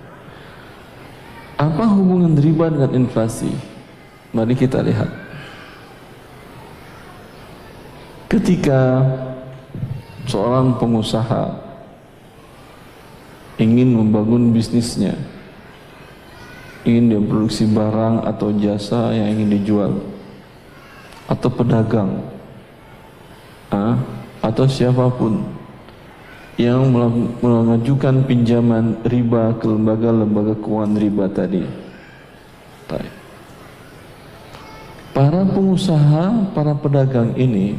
apa 1.62 1.86
hubungan 1.94 2.34
riba 2.34 2.74
dengan 2.74 3.06
inflasi? 3.06 3.54
Mari 4.34 4.58
kita 4.58 4.82
lihat. 4.82 5.06
Ketika 8.26 9.04
seorang 10.26 10.74
pengusaha 10.80 11.54
ingin 13.62 13.94
membangun 13.94 14.50
bisnisnya, 14.50 15.14
ingin 16.82 17.14
dia 17.14 17.22
produksi 17.22 17.68
barang 17.70 18.26
atau 18.26 18.50
jasa 18.58 19.14
yang 19.14 19.38
ingin 19.38 19.62
dijual, 19.62 19.92
atau 21.30 21.48
pedagang, 21.52 22.26
atau 24.42 24.66
siapa 24.66 25.06
pun 25.14 25.38
yang 26.60 26.92
mengajukan 27.40 28.26
pinjaman 28.28 29.00
riba 29.08 29.56
ke 29.56 29.64
lembaga-lembaga 29.64 30.54
keuangan 30.60 30.92
riba 31.00 31.24
tadi. 31.32 31.64
Para 35.12 35.44
pengusaha, 35.44 36.52
para 36.52 36.72
pedagang 36.76 37.32
ini 37.36 37.76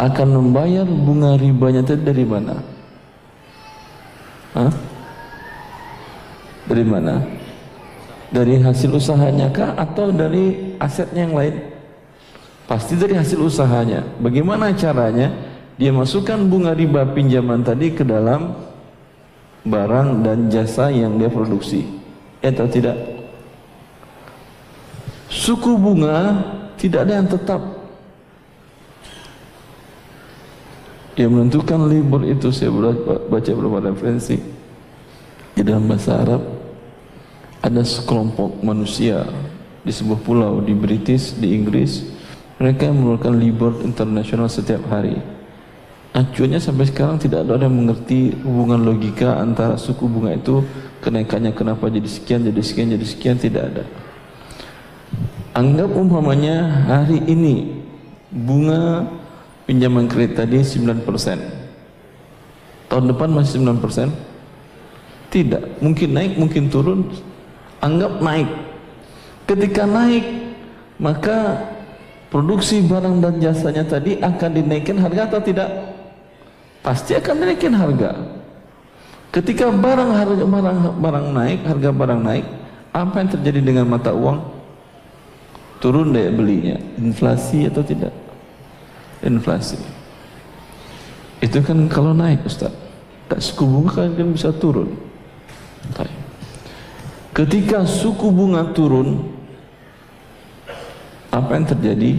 akan 0.00 0.28
membayar 0.42 0.84
bunga 0.84 1.36
ribanya 1.40 1.80
itu 1.80 1.96
dari 1.96 2.24
mana? 2.24 2.56
Hah? 4.52 4.72
Dari 6.68 6.84
mana? 6.84 7.20
Dari 8.32 8.60
hasil 8.60 8.96
usahanya 8.96 9.48
kah 9.52 9.76
atau 9.76 10.10
dari 10.10 10.76
asetnya 10.80 11.28
yang 11.28 11.36
lain? 11.36 11.73
Pasti 12.64 12.96
dari 12.96 13.12
hasil 13.12 13.40
usahanya. 13.40 14.04
Bagaimana 14.20 14.72
caranya? 14.72 15.30
Dia 15.74 15.90
masukkan 15.90 16.38
bunga 16.46 16.72
riba 16.72 17.02
pinjaman 17.12 17.66
tadi 17.66 17.92
ke 17.92 18.06
dalam 18.06 18.54
barang 19.66 20.22
dan 20.22 20.48
jasa 20.48 20.88
yang 20.88 21.18
dia 21.18 21.28
produksi. 21.28 21.84
Ya 22.40 22.52
atau 22.52 22.68
tidak? 22.68 23.14
suku 25.34 25.74
bunga 25.74 26.46
tidak 26.78 27.04
ada 27.04 27.12
yang 27.18 27.28
tetap 27.28 27.60
yang 31.18 31.30
menentukan 31.34 31.90
libur 31.90 32.22
itu 32.22 32.54
saya 32.54 32.70
baca 33.26 33.50
beberapa 33.50 33.90
referensi 33.90 34.38
di 35.58 35.62
dalam 35.62 35.90
bahasa 35.90 36.22
Arab 36.22 36.42
ada 37.62 37.82
sekelompok 37.82 38.62
manusia 38.62 39.26
di 39.82 39.90
sebuah 39.90 40.22
pulau 40.22 40.62
di 40.62 40.74
British 40.74 41.34
di 41.34 41.54
Inggris 41.54 42.13
mereka 42.64 42.88
mengeluarkan 42.88 43.36
libur 43.36 43.84
internasional 43.84 44.48
setiap 44.48 44.80
hari 44.88 45.20
acuannya 46.16 46.56
sampai 46.56 46.88
sekarang 46.88 47.20
tidak 47.20 47.44
ada 47.44 47.68
yang 47.68 47.76
mengerti 47.76 48.32
hubungan 48.40 48.80
logika 48.80 49.36
antara 49.36 49.76
suku 49.76 50.08
bunga 50.08 50.32
itu 50.32 50.64
kenaikannya 51.04 51.52
kenapa 51.52 51.92
jadi 51.92 52.08
sekian 52.08 52.40
jadi 52.48 52.62
sekian 52.64 52.88
jadi 52.96 53.04
sekian 53.04 53.36
tidak 53.36 53.68
ada 53.68 53.84
Anggap 55.54 55.86
umpamanya 55.94 56.82
hari 56.82 57.22
ini 57.30 57.78
bunga 58.34 59.06
pinjaman 59.70 60.10
kredit 60.10 60.42
tadi 60.42 60.58
9%. 60.58 61.06
Tahun 62.90 63.04
depan 63.06 63.30
masih 63.30 63.62
9%? 63.62 64.10
Tidak. 65.30 65.78
Mungkin 65.78 66.10
naik, 66.10 66.34
mungkin 66.42 66.66
turun. 66.66 67.06
Anggap 67.78 68.18
naik. 68.18 68.50
Ketika 69.46 69.86
naik, 69.86 70.26
maka 70.98 71.62
produksi 72.34 72.82
barang 72.82 73.22
dan 73.22 73.38
jasanya 73.38 73.86
tadi 73.86 74.18
akan 74.18 74.50
dinaikkan 74.50 74.98
harga 74.98 75.30
atau 75.30 75.38
tidak? 75.38 75.70
Pasti 76.82 77.14
akan 77.14 77.46
dinaikkan 77.46 77.70
harga. 77.78 78.10
Ketika 79.30 79.70
barang 79.70 80.10
harga 80.10 80.42
barang, 80.42 80.78
barang 80.98 81.26
naik, 81.30 81.60
harga 81.62 81.90
barang 81.94 82.20
naik, 82.26 82.44
apa 82.90 83.14
yang 83.22 83.30
terjadi 83.38 83.60
dengan 83.62 83.86
mata 83.86 84.10
uang? 84.10 84.42
Turun 85.78 86.10
daya 86.10 86.34
belinya, 86.34 86.74
inflasi 86.98 87.70
atau 87.70 87.86
tidak? 87.86 88.10
Inflasi. 89.22 89.78
Itu 91.38 91.62
kan 91.62 91.86
kalau 91.86 92.10
naik 92.10 92.42
Ustaz. 92.42 92.74
Tak 93.30 93.38
suku 93.38 93.62
bunga 93.62 94.10
kan 94.10 94.30
bisa 94.34 94.50
turun. 94.50 94.90
Ketika 97.34 97.82
suku 97.82 98.30
bunga 98.30 98.70
turun, 98.74 99.33
apa 101.34 101.50
yang 101.58 101.66
terjadi? 101.66 102.12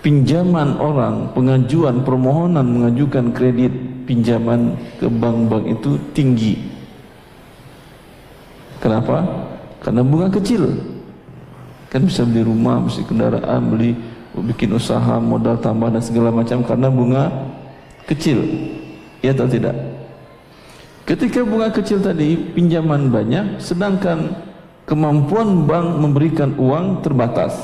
Pinjaman 0.00 0.80
orang, 0.80 1.36
pengajuan, 1.36 2.00
permohonan 2.00 2.64
mengajukan 2.64 3.34
kredit 3.36 3.72
pinjaman 4.08 4.72
ke 4.96 5.04
bank-bank 5.04 5.64
itu 5.68 6.00
tinggi. 6.16 6.54
Kenapa? 8.80 9.26
Karena 9.84 10.00
bunga 10.00 10.32
kecil. 10.32 10.64
Kan 11.92 12.08
bisa 12.08 12.24
beli 12.24 12.46
rumah, 12.46 12.80
beli 12.80 13.02
kendaraan, 13.04 13.60
beli 13.68 13.90
bikin 14.38 14.72
usaha, 14.72 15.18
modal 15.18 15.58
tambah 15.58 15.92
dan 15.92 16.00
segala 16.00 16.30
macam 16.30 16.62
karena 16.62 16.88
bunga 16.88 17.24
kecil. 18.06 18.38
Ya 19.20 19.34
atau 19.34 19.50
tidak? 19.50 19.74
Ketika 21.04 21.42
bunga 21.42 21.68
kecil 21.74 21.98
tadi 21.98 22.38
pinjaman 22.54 23.10
banyak, 23.10 23.58
sedangkan 23.58 24.47
kemampuan 24.88 25.68
bank 25.68 26.00
memberikan 26.00 26.56
uang 26.56 27.04
terbatas. 27.04 27.54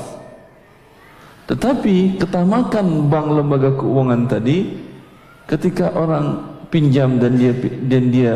Tetapi 1.49 2.21
ketamakan 2.21 3.09
bank 3.09 3.27
lembaga 3.33 3.69
keuangan 3.73 4.29
tadi 4.29 4.77
ketika 5.49 5.93
orang 5.97 6.57
pinjam 6.69 7.17
dan 7.17 7.37
dia 7.37 7.53
dan 7.85 8.03
dia 8.13 8.35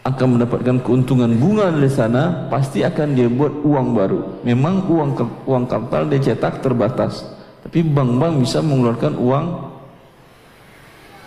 akan 0.00 0.38
mendapatkan 0.38 0.80
keuntungan 0.80 1.36
bunga 1.36 1.68
dari 1.68 1.92
sana, 1.92 2.48
pasti 2.48 2.80
akan 2.80 3.12
dia 3.12 3.28
buat 3.28 3.52
uang 3.62 3.88
baru. 3.92 4.20
Memang 4.48 4.88
uang 4.88 5.10
uang 5.44 5.64
kartal 5.68 6.08
dia 6.08 6.32
cetak 6.32 6.64
terbatas, 6.64 7.26
tapi 7.66 7.84
bank-bank 7.84 8.40
bisa 8.40 8.64
mengeluarkan 8.64 9.14
uang 9.20 9.46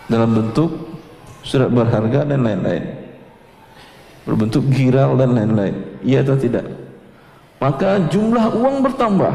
dalam 0.09 0.29
bentuk 0.35 0.71
surat 1.43 1.69
berharga 1.71 2.23
dan 2.27 2.43
lain-lain 2.43 2.83
berbentuk 4.23 4.63
giral 4.71 5.19
dan 5.19 5.35
lain-lain 5.35 5.92
iya 6.03 6.21
atau 6.21 6.37
tidak? 6.37 6.67
Maka 7.57 8.11
jumlah 8.11 8.59
uang 8.59 8.83
bertambah. 8.83 9.33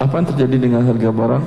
Apa 0.00 0.12
yang 0.16 0.28
terjadi 0.32 0.56
dengan 0.56 0.84
harga 0.84 1.08
barang? 1.12 1.44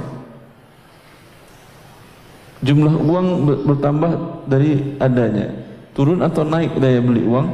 Jumlah 2.64 2.96
uang 3.02 3.28
bertambah 3.70 4.12
dari 4.50 4.98
adanya. 4.98 5.54
Turun 5.94 6.26
atau 6.26 6.42
naik 6.42 6.78
daya 6.82 7.02
beli 7.02 7.22
uang? 7.26 7.48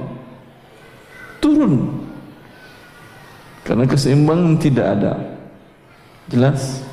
Turun. 1.43 2.03
Karena 3.67 3.83
keseimbangan 3.83 4.55
tidak 4.59 4.87
ada. 4.95 5.13
Jelas? 6.31 6.89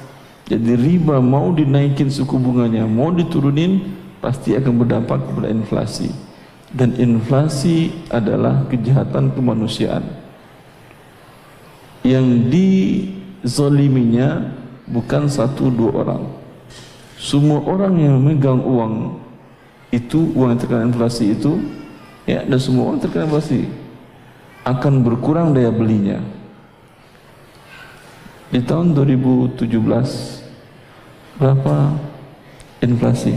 Jadi 0.47 0.79
riba 0.79 1.19
mau 1.19 1.51
dinaikin 1.51 2.07
suku 2.07 2.39
bunganya 2.39 2.87
mau 2.87 3.11
diturunin 3.11 3.83
pasti 4.23 4.55
akan 4.55 4.79
berdampak 4.79 5.19
kepada 5.27 5.51
inflasi 5.51 6.15
dan 6.75 6.99
inflasi 6.99 7.95
adalah 8.11 8.67
kejahatan 8.67 9.31
kemanusiaan. 9.31 10.03
Yang 12.03 12.27
dizaliminya 13.43 14.55
bukan 14.87 15.27
satu 15.27 15.71
dua 15.71 15.91
orang. 16.07 16.23
Semua 17.19 17.63
orang 17.67 17.99
yang 17.99 18.19
memegang 18.23 18.63
uang 18.63 19.19
itu 19.91 20.31
uang 20.35 20.55
yang 20.55 20.61
terkena 20.61 20.87
inflasi 20.87 21.33
itu 21.33 21.59
ya 22.27 22.43
dan 22.45 22.59
semua 22.59 22.91
orang 22.93 23.01
terkena 23.01 23.27
inflasi 23.27 23.67
akan 24.67 25.03
berkurang 25.03 25.55
daya 25.55 25.71
belinya. 25.71 26.19
Di 28.51 28.63
tahun 28.63 28.95
2017 28.95 29.67
berapa 31.39 31.77
inflasi 32.83 33.35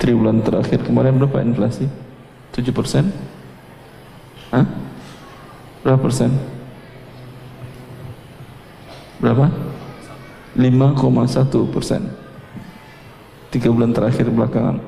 triwulan 0.00 0.40
terakhir 0.40 0.80
kemarin 0.80 1.20
berapa 1.20 1.44
inflasi? 1.44 1.84
7 2.56 2.72
persen? 2.72 3.12
Hah? 4.48 4.64
Berapa 5.84 6.00
persen? 6.00 6.32
Berapa? 9.20 9.52
5,1 10.56 10.96
persen 11.70 12.10
Tiga 13.54 13.70
bulan 13.70 13.94
terakhir 13.94 14.26
belakangan 14.26 14.82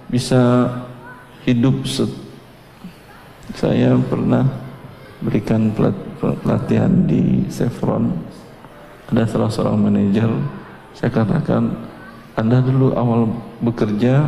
bisa 0.09 0.41
hidup 1.45 1.85
saya 3.53 3.93
pernah 4.09 4.49
berikan 5.21 5.69
pelatihan 6.17 6.89
di 7.05 7.45
Chevron. 7.53 8.09
Ada 9.13 9.29
salah 9.29 9.51
seorang 9.53 9.77
manajer 9.77 10.31
saya 10.97 11.11
katakan 11.13 11.69
anda 12.33 12.65
dulu 12.65 12.97
awal 12.97 13.29
bekerja 13.61 14.25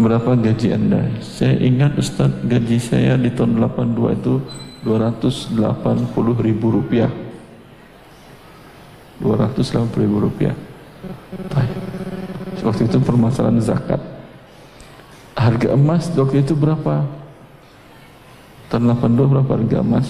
berapa 0.00 0.32
gaji 0.32 0.72
anda? 0.72 1.04
Saya 1.20 1.60
ingat 1.60 2.00
Ustaz 2.00 2.32
gaji 2.48 2.80
saya 2.80 3.20
di 3.20 3.28
tahun 3.28 3.60
82 3.60 4.16
itu 4.16 4.34
280 4.84 5.60
ribu 6.40 6.66
rupiah. 6.72 7.12
280 9.20 10.04
ribu 10.04 10.28
rupiah 10.28 10.65
Waktu 12.66 12.90
itu 12.90 12.98
permasalahan 12.98 13.62
zakat. 13.62 14.02
Harga 15.38 15.76
emas 15.78 16.10
waktu 16.18 16.42
itu 16.42 16.58
berapa? 16.58 17.06
Tahun 18.66 18.82
82 18.82 19.30
berapa 19.30 19.50
harga 19.54 19.78
emas? 19.84 20.08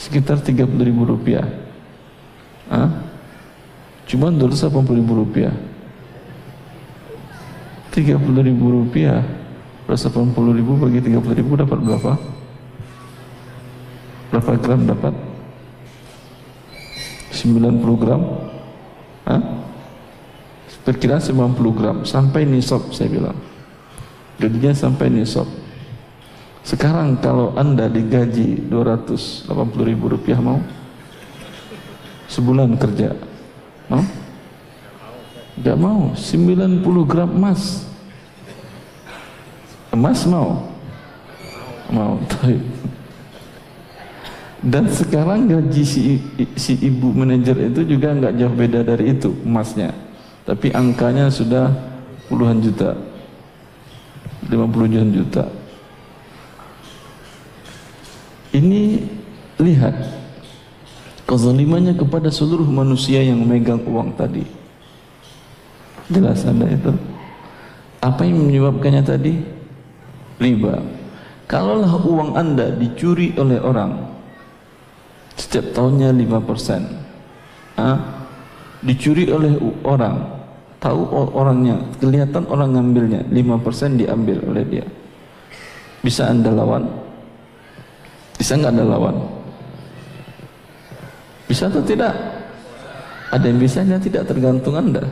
Sekitar 0.00 0.40
30 0.40 0.64
ribu 0.80 1.04
rupiah. 1.04 1.44
Hah? 2.72 2.88
Cuma 4.08 4.32
280 4.32 4.96
ribu 4.96 5.12
rupiah. 5.20 5.52
30 7.92 8.16
ribu 8.44 8.66
rupiah 8.72 9.24
180 9.88 10.34
ribu 10.58 10.76
bagi 10.76 11.00
30 11.00 11.38
ribu 11.38 11.52
dapat 11.56 11.78
berapa? 11.80 12.12
Berapa 14.32 14.50
gram 14.58 14.82
dapat? 14.84 15.14
90 17.32 18.00
gram? 18.00 18.22
Perkiraan 20.86 21.18
90 21.18 21.58
gram 21.74 21.96
sampai 22.06 22.46
nisab 22.46 22.94
saya 22.94 23.10
bilang. 23.10 23.34
Gajinya 24.38 24.70
sampai 24.70 25.10
nisab. 25.10 25.50
Sekarang 26.62 27.18
kalau 27.18 27.54
anda 27.58 27.90
digaji 27.90 28.70
280 28.70 29.50
ribu 29.82 30.10
rupiah 30.10 30.38
mau? 30.38 30.62
Sebulan 32.30 32.78
kerja? 32.78 33.14
Mau? 33.90 34.02
Gak 35.62 35.78
mau 35.78 36.12
90 36.12 36.84
gram 37.08 37.30
emas 37.32 37.86
Emas 39.96 40.28
mau? 40.28 40.68
Mau 41.88 42.20
Dan 44.66 44.90
sekarang 44.90 45.46
gaji 45.46 45.84
si, 45.86 46.18
si 46.58 46.74
ibu 46.82 47.14
manajer 47.14 47.70
itu 47.70 47.86
juga 47.86 48.10
nggak 48.10 48.34
jauh 48.34 48.50
beda 48.50 48.82
dari 48.82 49.14
itu 49.14 49.30
emasnya 49.46 49.94
Tapi 50.42 50.74
angkanya 50.74 51.30
sudah 51.30 51.70
puluhan 52.26 52.58
juta 52.58 52.98
50 54.50 55.14
juta 55.14 55.46
Ini 58.50 59.06
lihat 59.62 59.94
kezalimannya 61.30 61.94
kepada 61.94 62.26
seluruh 62.34 62.66
manusia 62.66 63.22
yang 63.22 63.46
megang 63.46 63.86
uang 63.86 64.18
tadi 64.18 64.42
Jelas 66.10 66.42
anda 66.42 66.66
itu? 66.66 66.90
Apa 68.02 68.26
yang 68.26 68.50
menyebabkannya 68.50 69.02
tadi? 69.06 69.34
Riba. 70.42 70.82
Kalaulah 71.46 71.94
uang 72.02 72.34
anda 72.34 72.74
dicuri 72.74 73.34
oleh 73.38 73.62
orang 73.62 74.15
setiap 75.46 75.70
tahunnya 75.78 76.10
5%. 76.10 77.78
Ah, 77.78 78.26
dicuri 78.82 79.30
oleh 79.30 79.54
orang, 79.86 80.18
tahu 80.82 81.06
orangnya, 81.14 81.78
kelihatan 82.02 82.42
orang 82.50 82.74
ngambilnya, 82.74 83.22
5% 83.30 83.94
diambil 83.94 84.42
oleh 84.50 84.64
dia. 84.66 84.86
Bisa 86.02 86.26
anda 86.26 86.50
lawan? 86.50 86.82
Bisa 88.34 88.58
nggak 88.58 88.74
anda 88.74 88.84
lawan? 88.90 89.16
Bisa 91.46 91.70
atau 91.70 91.82
tidak? 91.86 92.10
Ada 93.30 93.46
yang 93.46 93.58
bisa, 93.62 93.86
ada 93.86 94.02
tidak 94.02 94.26
tergantung 94.26 94.74
anda. 94.74 95.06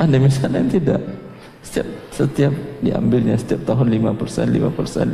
Ada 0.00 0.16
misalnya 0.16 0.64
yang 0.64 0.72
tidak. 0.72 1.02
Setiap 1.60 1.88
setiap 2.14 2.54
diambilnya 2.80 3.36
setiap 3.36 3.62
tahun 3.68 3.92
5%, 3.92 4.50
5%, 4.50 5.04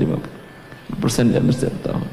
5% 0.96 1.32
diambil 1.34 1.54
setiap 1.56 1.76
tahun. 1.82 2.08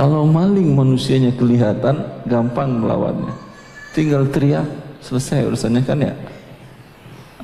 Kalau 0.00 0.24
maling 0.24 0.72
manusianya 0.72 1.28
kelihatan, 1.36 2.00
gampang 2.24 2.80
melawannya. 2.80 3.36
Tinggal 3.92 4.32
teriak, 4.32 4.64
selesai 5.04 5.44
urusannya 5.44 5.82
kan 5.84 6.00
ya. 6.00 6.16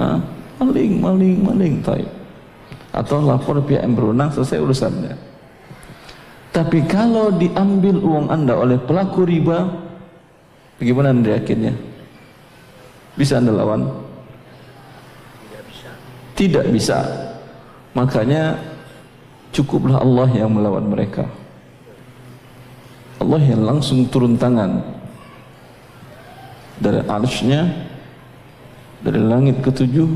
Ah, 0.00 0.16
maling, 0.56 0.96
maling, 0.96 1.36
maling, 1.44 1.74
taib. 1.84 2.08
Atau 2.96 3.20
lapor 3.20 3.60
pihak 3.60 3.84
yang 3.84 3.92
berwenang, 3.92 4.32
selesai 4.32 4.56
urusannya. 4.56 5.12
Tapi 6.48 6.80
kalau 6.88 7.28
diambil 7.36 8.00
uang 8.00 8.32
anda 8.32 8.56
oleh 8.56 8.80
pelaku 8.80 9.28
riba, 9.28 9.68
bagaimana 10.80 11.12
anda 11.12 11.36
yakinnya? 11.36 11.76
Bisa 13.20 13.36
anda 13.36 13.52
lawan? 13.52 13.84
Tidak 15.44 15.60
bisa. 15.68 15.90
Tidak 16.32 16.64
bisa. 16.72 16.98
Makanya 17.92 18.56
cukuplah 19.52 20.00
Allah 20.00 20.32
yang 20.32 20.56
melawan 20.56 20.88
mereka. 20.88 21.28
Allah 23.16 23.40
yang 23.40 23.62
langsung 23.64 24.04
turun 24.12 24.36
tangan 24.36 24.84
dari 26.76 27.00
arshnya 27.08 27.64
dari 29.00 29.20
langit 29.20 29.60
ketujuh 29.64 30.08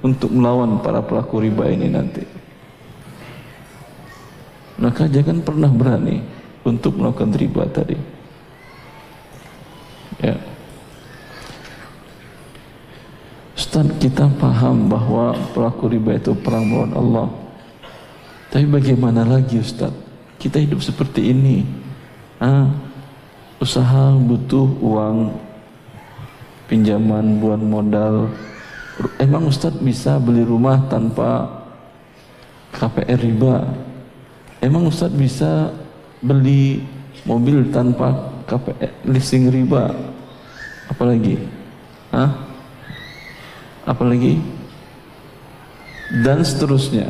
untuk 0.00 0.32
melawan 0.32 0.80
para 0.80 1.04
pelaku 1.04 1.44
riba 1.44 1.68
ini 1.68 1.88
nanti. 1.92 2.24
Maka 4.76 5.08
jangan 5.08 5.40
pernah 5.40 5.72
berani 5.72 6.20
untuk 6.64 7.00
melakukan 7.00 7.32
riba 7.32 7.64
tadi. 7.68 7.96
Ya. 10.20 10.36
Ustaz 13.56 13.88
kita 14.00 14.28
paham 14.36 14.88
bahwa 14.88 15.36
pelaku 15.52 15.92
riba 15.92 16.16
itu 16.16 16.32
perang 16.32 16.64
melawan 16.64 16.92
Allah 16.96 17.28
Tapi 18.48 18.64
bagaimana 18.64 19.28
lagi 19.28 19.60
Ustaz 19.60 19.92
Kita 20.40 20.56
hidup 20.56 20.80
seperti 20.80 21.32
ini 21.36 21.85
ah, 22.40 22.68
Usaha 23.56 24.12
butuh 24.20 24.68
uang. 24.84 25.32
Pinjaman 26.68 27.40
buat 27.40 27.62
modal. 27.62 28.28
Emang 29.16 29.48
Ustaz 29.48 29.72
bisa 29.80 30.20
beli 30.20 30.42
rumah 30.44 30.82
tanpa 30.90 31.46
KPR 32.74 33.16
riba? 33.22 33.64
Emang 34.60 34.90
Ustaz 34.90 35.14
bisa 35.14 35.72
beli 36.20 36.82
mobil 37.24 37.70
tanpa 37.72 38.12
KPR 38.44 38.92
leasing 39.08 39.48
riba? 39.48 39.94
Apalagi? 40.90 41.38
Hah? 42.12 42.30
apalagi? 43.86 44.42
Dan 46.22 46.42
seterusnya. 46.42 47.08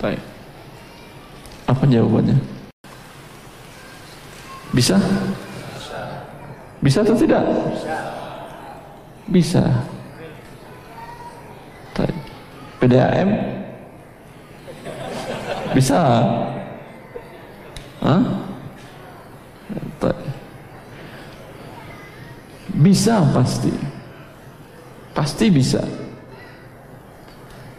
Baik. 0.00 0.20
Apa 1.68 1.84
jawabannya 1.84 2.57
bisa? 4.72 4.96
Bisa 6.78 7.02
atau 7.02 7.16
tidak? 7.18 7.42
Bisa. 9.28 9.62
PDAM 12.78 13.30
bisa. 15.74 16.00
Hah? 18.00 18.22
bisa 22.78 23.20
pasti. 23.34 23.74
Pasti 25.12 25.50
bisa. 25.50 25.82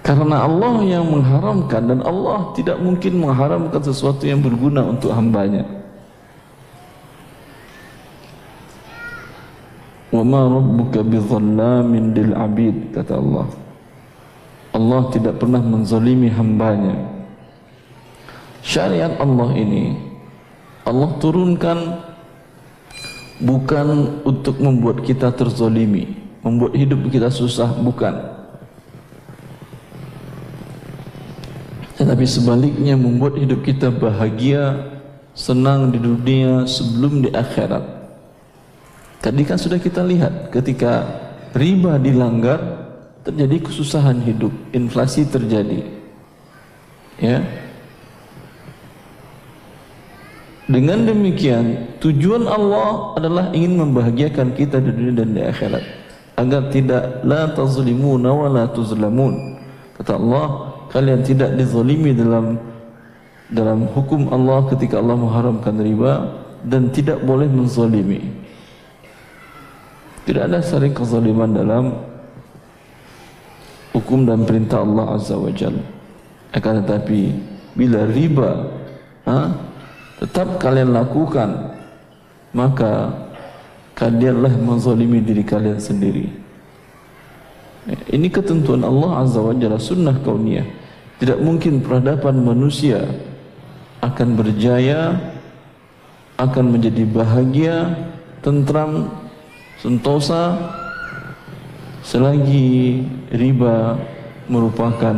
Karena 0.04 0.43
Allah 0.43 0.84
yang 0.84 1.08
mengharamkan 1.08 1.88
dan 1.88 1.99
Allah 2.04 2.52
tidak 2.52 2.84
mungkin 2.84 3.23
mengharamkan 3.23 3.80
sesuatu 3.80 4.28
yang 4.28 4.43
berguna 4.43 4.84
untuk 4.84 5.15
hambanya. 5.15 5.63
Wa 10.10 10.24
ma 10.26 10.41
rabbuka 10.50 11.06
bidhallamin 11.06 12.17
lil 12.17 12.34
abid 12.34 12.93
kata 12.93 13.17
Allah. 13.17 13.48
Allah 14.74 15.02
tidak 15.13 15.38
pernah 15.38 15.62
menzalimi 15.62 16.30
hambanya. 16.34 16.98
Syariat 18.65 19.17
Allah 19.22 19.50
ini 19.56 20.10
Allah 20.89 21.10
turunkan 21.22 22.02
bukan 23.39 24.19
untuk 24.28 24.60
membuat 24.60 25.06
kita 25.06 25.32
terzalimi 25.32 26.17
membuat 26.43 26.76
hidup 26.76 27.08
kita 27.08 27.32
susah 27.32 27.72
bukan 27.80 28.15
tetapi 31.95 32.26
sebaliknya 32.28 33.00
membuat 33.00 33.39
hidup 33.39 33.63
kita 33.63 33.91
bahagia 33.91 34.91
senang 35.36 35.91
di 35.91 36.00
dunia 36.00 36.67
sebelum 36.67 37.24
di 37.24 37.30
akhirat 37.32 37.98
tadi 39.19 39.41
kan 39.43 39.60
sudah 39.60 39.79
kita 39.79 40.03
lihat 40.03 40.51
ketika 40.51 41.08
riba 41.55 41.99
dilanggar 41.99 42.60
terjadi 43.23 43.69
kesusahan 43.69 44.23
hidup 44.23 44.51
inflasi 44.71 45.27
terjadi. 45.27 45.84
Ya. 47.19 47.43
Dengan 50.69 51.01
demikian 51.10 51.97
tujuan 51.97 52.45
Allah 52.45 53.17
adalah 53.17 53.45
ingin 53.58 53.82
membahagiakan 53.82 54.53
kita 54.53 54.77
di 54.77 54.93
dunia 54.93 55.25
dan 55.25 55.29
di 55.34 55.41
akhirat. 55.41 55.84
Agar 56.39 56.71
tidak 56.71 57.19
la 57.27 57.51
tazlimuna 57.51 58.32
wa 58.32 58.47
la 58.47 58.63
tuzlamun. 58.71 59.60
Kata 59.99 60.15
Allah 60.15 60.71
kalian 60.93 61.25
tidak 61.25 61.60
dizalimi 61.60 62.15
dalam 62.15 62.55
dalam 63.49 63.89
hukum 63.91 64.29
Allah 64.29 64.63
ketika 64.71 65.01
Allah 65.01 65.17
mengharamkan 65.17 65.75
riba 65.82 66.13
dan 66.63 66.93
tidak 66.93 67.19
boleh 67.25 67.49
menzalimi 67.49 68.38
tidak 70.27 70.43
ada 70.49 70.60
saling 70.60 70.95
kezaliman 70.95 71.51
dalam 71.51 71.86
hukum 73.95 74.25
dan 74.25 74.43
perintah 74.43 74.84
Allah 74.84 75.15
Azza 75.15 75.36
wa 75.36 75.51
Jal 75.51 75.75
akan 76.55 76.73
tetapi 76.84 77.21
bila 77.77 78.10
riba 78.10 78.51
ha, 79.29 79.53
tetap 80.23 80.58
kalian 80.58 80.91
lakukan 80.91 81.77
maka 82.51 83.13
kalianlah 83.93 84.51
menzalimi 84.58 85.21
diri 85.21 85.45
kalian 85.45 85.77
sendiri 85.77 86.39
Ini 87.89 88.27
ketentuan 88.29 88.86
Allah 88.86 89.25
Azza 89.25 89.41
wa 89.41 89.55
Jalla 89.55 89.82
sunnah 89.82 90.13
kauniyah. 90.21 90.67
Tidak 91.17 91.39
mungkin 91.41 91.82
peradaban 91.82 92.45
manusia 92.45 93.01
akan 93.99 94.38
berjaya, 94.38 95.17
akan 96.38 96.65
menjadi 96.69 97.03
bahagia, 97.10 97.75
tentram, 98.45 99.10
sentosa 99.80 100.60
selagi 102.04 103.00
riba 103.32 103.96
merupakan 104.52 105.15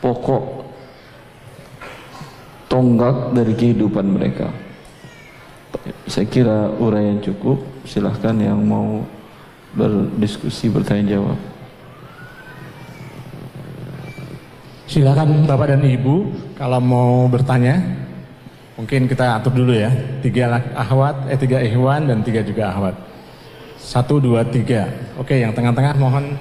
pokok 0.00 0.44
tonggak 2.68 3.36
dari 3.36 3.52
kehidupan 3.56 4.06
mereka. 4.08 4.48
Saya 6.08 6.24
kira 6.28 6.72
uraian 6.80 7.20
cukup. 7.20 7.60
Silahkan 7.88 8.36
yang 8.36 8.60
mau 8.60 9.04
berdiskusi 9.72 10.68
bertanya 10.68 11.16
jawab. 11.16 11.38
Silakan 14.88 15.44
Bapak 15.44 15.76
dan 15.76 15.84
Ibu 15.84 16.16
kalau 16.56 16.80
mau 16.80 17.28
bertanya. 17.28 17.80
Mungkin 18.76 19.10
kita 19.10 19.40
atur 19.40 19.52
dulu 19.52 19.74
ya. 19.74 19.90
Tiga 20.22 20.60
ahwat, 20.72 21.28
eh 21.32 21.36
tiga 21.36 21.60
ikhwan 21.60 22.08
dan 22.08 22.24
tiga 22.24 22.40
juga 22.44 22.72
ahwat. 22.72 23.07
Satu, 23.78 24.18
dua, 24.18 24.42
tiga. 24.42 24.90
Oke, 25.14 25.38
yang 25.38 25.54
tengah-tengah 25.54 25.94
mohon 25.94 26.34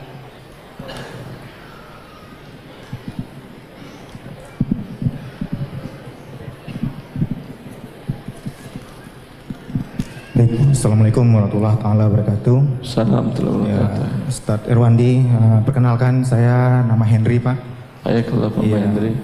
Baik, 10.38 10.54
Assalamualaikum 10.70 11.26
warahmatullahi 11.34 11.78
taala 11.82 12.14
wabarakatuh. 12.14 12.58
Salam 12.86 13.34
ya, 13.66 13.90
Ustaz 14.30 14.62
Irwandi, 14.70 15.26
uh, 15.26 15.66
perkenalkan 15.66 16.22
saya 16.22 16.86
nama 16.86 17.02
Henry 17.10 17.42
Pak. 17.42 17.58
Ayakallah 18.06 18.54
Pak 18.54 18.62
ya. 18.62 18.78
Henry. 18.78 19.18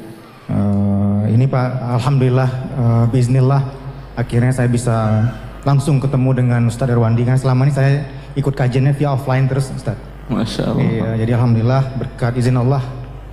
Uh, 0.49 1.21
ini 1.30 1.45
Pak, 1.45 2.02
Alhamdulillah, 2.02 2.49
uh, 2.78 3.06
Bismillah, 3.13 3.62
akhirnya 4.17 4.58
saya 4.58 4.65
bisa 4.65 5.30
langsung 5.63 5.99
ketemu 5.99 6.30
dengan 6.36 6.62
Ustaz 6.67 6.91
Irwandi. 6.91 7.23
Kan 7.28 7.39
selama 7.39 7.67
ini 7.67 7.73
saya 7.73 8.04
ikut 8.36 8.54
kajiannya 8.56 8.93
via 8.95 9.15
offline 9.15 9.47
terus 9.47 9.71
Ustaz. 9.71 9.97
Masya 10.32 10.63
Allah. 10.71 10.84
Iya, 10.84 11.10
jadi 11.26 11.32
Alhamdulillah 11.36 11.84
berkat 11.99 12.34
izin 12.39 12.56
Allah, 12.56 12.84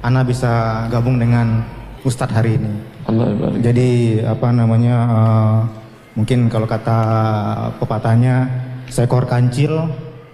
Ana 0.03 0.27
bisa 0.27 0.85
gabung 0.91 1.23
dengan 1.23 1.63
Ustadz 2.03 2.35
hari 2.35 2.59
ini. 2.59 2.73
Allah 3.07 3.31
Jadi 3.61 4.19
apa 4.25 4.49
namanya, 4.51 4.97
uh, 5.07 5.61
Mungkin 6.19 6.51
kalau 6.51 6.67
kata 6.67 6.99
pepatahnya 7.79 8.51
seekor 8.91 9.31
kancil 9.31 9.87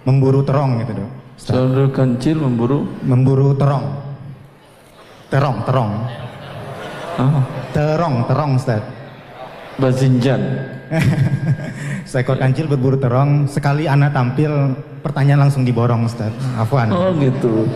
memburu 0.03 0.41
terong 0.41 0.81
gitu 0.81 0.99
dong. 0.99 1.11
Seekor 1.37 1.93
kancil 1.93 2.37
memburu 2.41 2.83
memburu 3.05 3.53
terong. 3.53 3.85
Terong, 5.29 5.57
terong. 5.63 5.91
Oh. 7.21 7.41
Terong, 7.75 8.15
terong 8.25 8.51
Ustaz. 8.57 8.81
Bazinjan. 9.77 10.41
seekor 12.07 12.39
kancil 12.39 12.71
berburu 12.71 12.95
terong, 12.95 13.51
sekali 13.51 13.83
anak 13.85 14.15
tampil 14.15 14.73
pertanyaan 15.03 15.47
langsung 15.47 15.67
diborong 15.67 16.07
Ustaz. 16.07 16.31
Afwan. 16.55 16.87
Oh 16.89 17.11
gitu. 17.19 17.67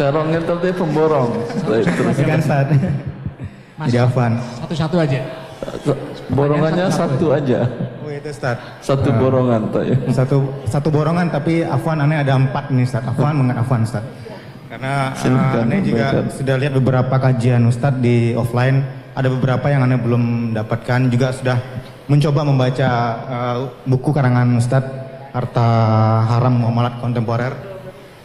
Terong 0.00 0.32
itu 0.32 0.54
pemborong. 0.76 1.30
Terus 1.68 1.84
kan 2.24 2.40
Ustaz. 2.40 2.66
Jadi 3.84 3.98
Afwan. 4.00 4.40
Satu-satu 4.64 4.96
aja. 4.96 5.20
Borongannya 6.32 6.88
satu, 6.92 7.32
aja. 7.32 7.68
Oh 8.00 8.10
itu 8.10 8.28
Ustaz. 8.32 8.56
Satu 8.80 9.08
uh, 9.12 9.16
borongan 9.20 9.60
tak 9.72 9.84
ya? 9.84 9.96
Satu 10.12 10.36
satu 10.64 10.88
borongan 10.88 11.28
tapi 11.28 11.64
Afwan 11.64 12.00
aneh 12.00 12.24
ada 12.24 12.36
empat 12.40 12.72
nih 12.72 12.84
Ustaz. 12.88 13.04
Afwan 13.04 13.36
mengenai 13.36 13.60
Afwan 13.60 13.84
Ustaz. 13.84 14.04
Karena 14.72 15.12
uh, 15.12 15.62
aneh 15.62 15.80
juga 15.84 16.24
sudah 16.32 16.56
lihat 16.56 16.72
beberapa 16.76 17.14
kajian 17.20 17.60
Ustaz 17.68 17.92
di 18.00 18.32
offline. 18.32 18.95
Ada 19.16 19.32
beberapa 19.32 19.64
yang 19.72 19.80
aneh 19.88 19.96
belum 19.96 20.52
dapatkan 20.52 21.08
juga 21.08 21.32
sudah 21.32 21.56
mencoba 22.04 22.44
membaca 22.44 22.88
uh, 23.24 23.56
buku 23.88 24.12
karangan 24.12 24.60
Ustaz 24.60 24.84
Harta 25.32 25.68
Haram 26.28 26.52
Muamalat 26.52 27.00
Kontemporer. 27.00 27.56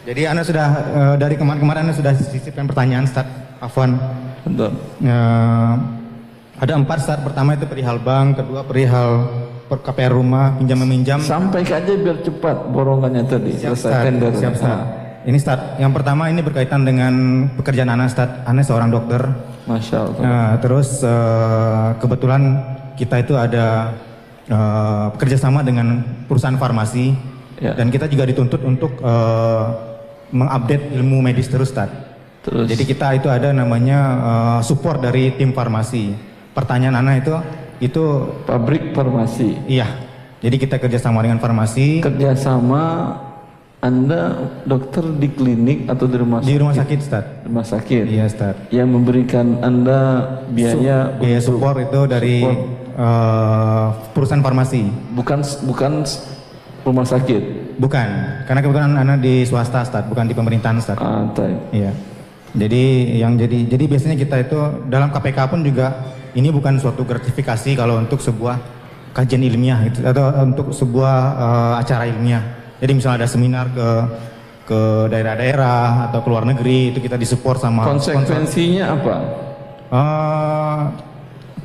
Jadi 0.04 0.28
Anda 0.28 0.44
sudah 0.44 0.68
uh, 0.92 1.14
dari 1.16 1.40
kemarin-kemarin 1.40 1.88
Anda 1.88 1.96
sudah 1.96 2.12
sisipkan 2.12 2.68
pertanyaan 2.68 3.08
Ustaz 3.08 3.24
Afwan. 3.56 3.96
Betul. 4.44 4.76
Uh, 5.00 5.74
ada 6.62 6.72
empat 6.78 6.98
start. 7.02 7.24
Pertama 7.24 7.56
itu 7.56 7.66
perihal 7.66 7.96
bank, 7.96 8.44
kedua 8.44 8.60
perihal 8.62 9.10
per 9.66 9.80
KPR 9.80 10.12
rumah, 10.12 10.54
pinjam 10.60 10.78
meminjam. 10.84 11.18
Sampai 11.24 11.64
aja 11.64 11.88
biar 11.88 12.20
cepat 12.20 12.68
borongannya 12.68 13.24
tadi. 13.24 13.56
Siap. 13.56 13.74
Tender. 13.80 14.30
Siap 14.36 14.54
start. 14.60 14.76
Nah. 14.76 14.86
Ini 15.24 15.38
start. 15.40 15.80
Yang 15.80 15.92
pertama 15.96 16.28
ini 16.28 16.44
berkaitan 16.44 16.84
dengan 16.84 17.14
pekerjaan 17.56 17.90
anak 17.90 18.12
start. 18.12 18.44
Anak 18.44 18.68
seorang 18.68 18.92
dokter. 18.92 19.22
Masya 19.66 19.96
Allah. 20.02 20.20
Nah, 20.22 20.48
terus 20.58 21.02
uh, 21.06 21.94
kebetulan 22.02 22.42
kita 22.98 23.22
itu 23.22 23.34
ada 23.38 23.94
uh, 24.50 25.14
kerjasama 25.16 25.62
dengan 25.62 26.02
perusahaan 26.26 26.58
farmasi 26.58 27.14
ya. 27.62 27.72
dan 27.78 27.88
kita 27.88 28.10
juga 28.10 28.26
dituntut 28.26 28.62
untuk 28.66 28.98
uh, 29.00 29.70
mengupdate 30.34 30.92
ilmu 30.98 31.22
medis 31.22 31.46
terus, 31.46 31.70
start. 31.70 31.90
Terus. 32.42 32.66
Jadi 32.66 32.82
kita 32.82 33.14
itu 33.14 33.30
ada 33.30 33.54
namanya 33.54 33.98
uh, 34.18 34.60
support 34.66 34.98
dari 34.98 35.30
tim 35.38 35.54
farmasi 35.54 36.32
pertanyaan 36.52 37.00
anak 37.00 37.24
itu 37.24 37.34
itu 37.82 38.04
pabrik 38.46 38.94
farmasi. 38.94 39.58
Iya. 39.66 39.88
Jadi 40.42 40.56
kita 40.58 40.78
kerjasama 40.78 41.22
dengan 41.22 41.38
farmasi. 41.38 42.02
Kerjasama 42.02 43.14
anda 43.82 44.38
dokter 44.62 45.02
di 45.18 45.26
klinik 45.26 45.90
atau 45.90 46.06
di 46.06 46.14
rumah 46.14 46.38
sakit? 46.38 46.54
Di 46.54 46.56
rumah 46.62 46.74
sakit, 46.78 46.98
Ustaz. 47.02 47.24
Rumah 47.42 47.66
sakit. 47.66 48.04
Iya, 48.06 48.24
Ustaz. 48.30 48.54
Yang 48.70 48.88
memberikan 48.94 49.58
Anda 49.58 50.00
biaya 50.54 51.10
Su 51.10 51.18
biaya 51.18 51.40
support 51.42 51.76
itu 51.82 52.00
dari 52.06 52.46
support. 52.46 52.62
Uh, 52.94 53.86
perusahaan 54.14 54.38
farmasi. 54.38 54.86
Bukan 55.18 55.42
bukan 55.66 56.06
rumah 56.86 57.02
sakit. 57.02 57.74
Bukan, 57.82 58.08
karena 58.46 58.60
kebetulan 58.62 58.94
Anda 58.94 59.18
di 59.18 59.42
swasta, 59.42 59.82
Ustaz, 59.82 60.06
bukan 60.06 60.30
di 60.30 60.34
pemerintahan, 60.38 60.78
Ustaz. 60.78 61.02
Ah, 61.02 61.26
Iya. 61.74 61.90
Jadi 62.54 63.18
yang 63.18 63.34
jadi 63.34 63.66
jadi 63.66 63.84
biasanya 63.90 64.14
kita 64.14 64.46
itu 64.46 64.58
dalam 64.92 65.10
KPK 65.10 65.38
pun 65.50 65.66
juga 65.66 66.06
ini 66.38 66.54
bukan 66.54 66.78
suatu 66.78 67.02
gratifikasi 67.02 67.74
kalau 67.74 67.98
untuk 67.98 68.22
sebuah 68.22 68.60
kajian 69.10 69.42
ilmiah 69.42 69.90
gitu 69.90 70.06
atau 70.06 70.30
untuk 70.38 70.70
sebuah 70.70 71.16
uh, 71.34 71.74
acara 71.82 72.06
ilmiah. 72.06 72.61
Jadi 72.82 72.92
misalnya 72.98 73.22
ada 73.22 73.28
seminar 73.30 73.70
ke 73.70 73.88
ke 74.66 74.80
daerah-daerah 75.06 76.10
atau 76.10 76.18
ke 76.22 76.28
luar 76.30 76.42
negeri 76.42 76.90
itu 76.90 76.98
kita 76.98 77.14
disupport 77.14 77.58
sama 77.62 77.86
konsekuensinya 77.86 78.84
apa? 78.90 79.14
Uh, 79.92 80.80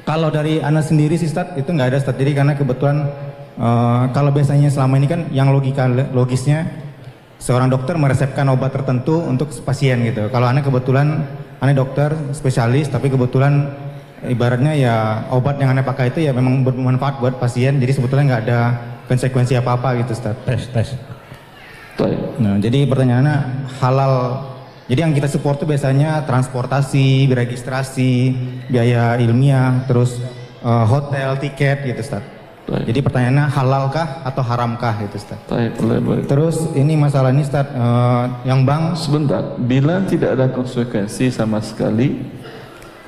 kalau 0.06 0.30
dari 0.30 0.62
anak 0.62 0.86
sendiri 0.86 1.18
sih 1.18 1.26
Stad, 1.26 1.58
itu 1.58 1.74
nggak 1.74 1.90
ada 1.94 1.98
Stad. 1.98 2.22
Jadi 2.22 2.38
karena 2.38 2.54
kebetulan 2.54 3.10
uh, 3.58 4.14
kalau 4.14 4.30
biasanya 4.30 4.70
selama 4.70 5.02
ini 5.02 5.08
kan 5.10 5.26
yang 5.34 5.50
logika 5.50 5.90
logisnya 6.14 6.70
seorang 7.42 7.74
dokter 7.74 7.98
meresepkan 7.98 8.46
obat 8.54 8.78
tertentu 8.78 9.18
untuk 9.26 9.50
pasien 9.66 10.06
gitu. 10.06 10.30
Kalau 10.30 10.46
aneh 10.46 10.62
kebetulan 10.62 11.26
aneh 11.58 11.74
dokter 11.74 12.14
spesialis 12.38 12.94
tapi 12.94 13.10
kebetulan 13.10 13.74
ibaratnya 14.26 14.74
ya 14.78 14.96
obat 15.34 15.58
yang 15.58 15.74
aneh 15.74 15.86
pakai 15.86 16.14
itu 16.14 16.30
ya 16.30 16.32
memang 16.34 16.62
bermanfaat 16.62 17.22
buat 17.22 17.38
pasien 17.38 17.78
jadi 17.78 17.94
sebetulnya 17.94 18.26
nggak 18.34 18.44
ada 18.50 18.62
konsekuensi 19.08 19.56
apa-apa 19.56 20.04
gitu 20.04 20.12
Ustaz. 20.14 20.36
Tes, 20.46 20.68
tes. 20.70 20.90
Nah, 22.38 22.62
jadi 22.62 22.86
pertanyaannya 22.86 23.38
halal 23.82 24.14
jadi 24.88 25.04
yang 25.04 25.12
kita 25.12 25.28
support 25.28 25.60
itu 25.60 25.68
biasanya 25.68 26.24
transportasi, 26.24 27.28
registrasi, 27.28 28.32
biaya 28.72 29.20
ilmiah, 29.20 29.84
terus 29.84 30.16
uh, 30.64 30.88
hotel, 30.88 31.36
tiket 31.44 31.84
gitu 31.84 32.00
Ustaz. 32.00 32.24
Baik. 32.68 32.84
Jadi 32.92 33.00
pertanyaannya 33.04 33.46
halalkah 33.52 34.08
atau 34.24 34.44
haramkah 34.48 34.96
itu 35.04 35.20
Ustaz? 35.20 35.40
Baik. 35.52 35.76
Terus 36.32 36.72
ini 36.72 36.96
masalah 36.96 37.36
ini 37.36 37.44
Ustaz, 37.44 37.68
uh, 37.76 38.32
yang 38.48 38.64
bank 38.64 38.96
sebentar, 38.96 39.60
bila 39.60 40.08
tidak 40.08 40.40
ada 40.40 40.48
konsekuensi 40.56 41.36
sama 41.36 41.60
sekali, 41.60 42.24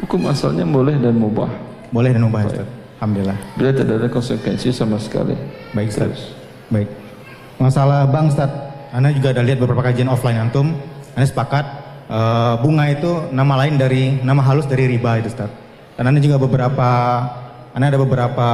hukum 0.03 0.27
asalnya 0.27 0.67
boleh 0.67 0.99
dan 0.99 1.15
mubah. 1.15 1.47
Boleh 1.95 2.11
dan 2.11 2.27
mubah 2.27 2.43
Ustaz. 2.43 2.78
Alhamdulillah. 2.99 3.39
Bila 3.55 3.71
tidak 3.71 3.95
ada 4.03 4.09
konsekuensi 4.11 4.75
sama 4.75 4.99
sekali. 4.99 5.33
Baik 5.71 5.95
Ustaz. 5.95 6.11
Terus. 6.11 6.23
Baik. 6.67 6.89
Masalah 7.55 8.03
bank 8.11 8.35
Ustaz, 8.35 8.51
Anda 8.91 9.15
juga 9.15 9.31
ada 9.31 9.43
lihat 9.43 9.59
beberapa 9.63 9.83
kajian 9.83 10.11
offline 10.11 10.39
antum, 10.39 10.75
Anda 11.15 11.27
sepakat 11.27 11.65
uh, 12.11 12.59
bunga 12.59 12.91
itu 12.91 13.31
nama 13.31 13.63
lain 13.63 13.79
dari 13.79 14.19
nama 14.19 14.43
halus 14.43 14.67
dari 14.67 14.87
riba 14.91 15.19
itu 15.19 15.31
Ustaz. 15.31 15.51
Dan 15.95 16.11
Anda 16.11 16.19
juga 16.19 16.39
beberapa 16.39 16.87
anda 17.69 17.95
ada 17.95 18.01
beberapa 18.01 18.47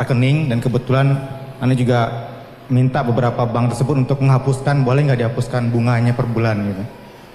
rekening 0.00 0.48
dan 0.48 0.64
kebetulan 0.64 1.12
Anda 1.60 1.76
juga 1.76 2.32
minta 2.72 3.04
beberapa 3.04 3.44
bank 3.44 3.76
tersebut 3.76 4.08
untuk 4.08 4.24
menghapuskan, 4.24 4.80
boleh 4.80 5.06
nggak 5.06 5.20
dihapuskan 5.20 5.68
bunganya 5.68 6.16
per 6.16 6.24
bulan 6.24 6.56
gitu. 6.64 6.84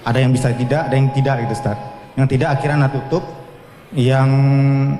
Ada 0.02 0.18
yang 0.22 0.34
bisa 0.34 0.50
tidak, 0.50 0.90
ada 0.90 0.94
yang 0.98 1.14
tidak 1.14 1.46
gitu 1.46 1.52
Ustaz. 1.54 1.78
Yang 2.18 2.26
tidak 2.34 2.48
akhirnya 2.58 2.76
Anda 2.82 2.90
tutup, 2.90 3.22
yang 3.96 4.28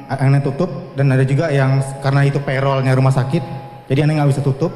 Anda 0.09 0.41
tutup 0.41 0.97
dan 0.97 1.13
ada 1.13 1.21
juga 1.29 1.53
yang 1.53 1.85
karena 2.01 2.25
itu 2.25 2.41
payrollnya 2.41 2.97
rumah 2.97 3.13
sakit, 3.13 3.45
jadi 3.93 4.09
Anda 4.09 4.25
nggak 4.25 4.31
bisa 4.33 4.43
tutup. 4.43 4.73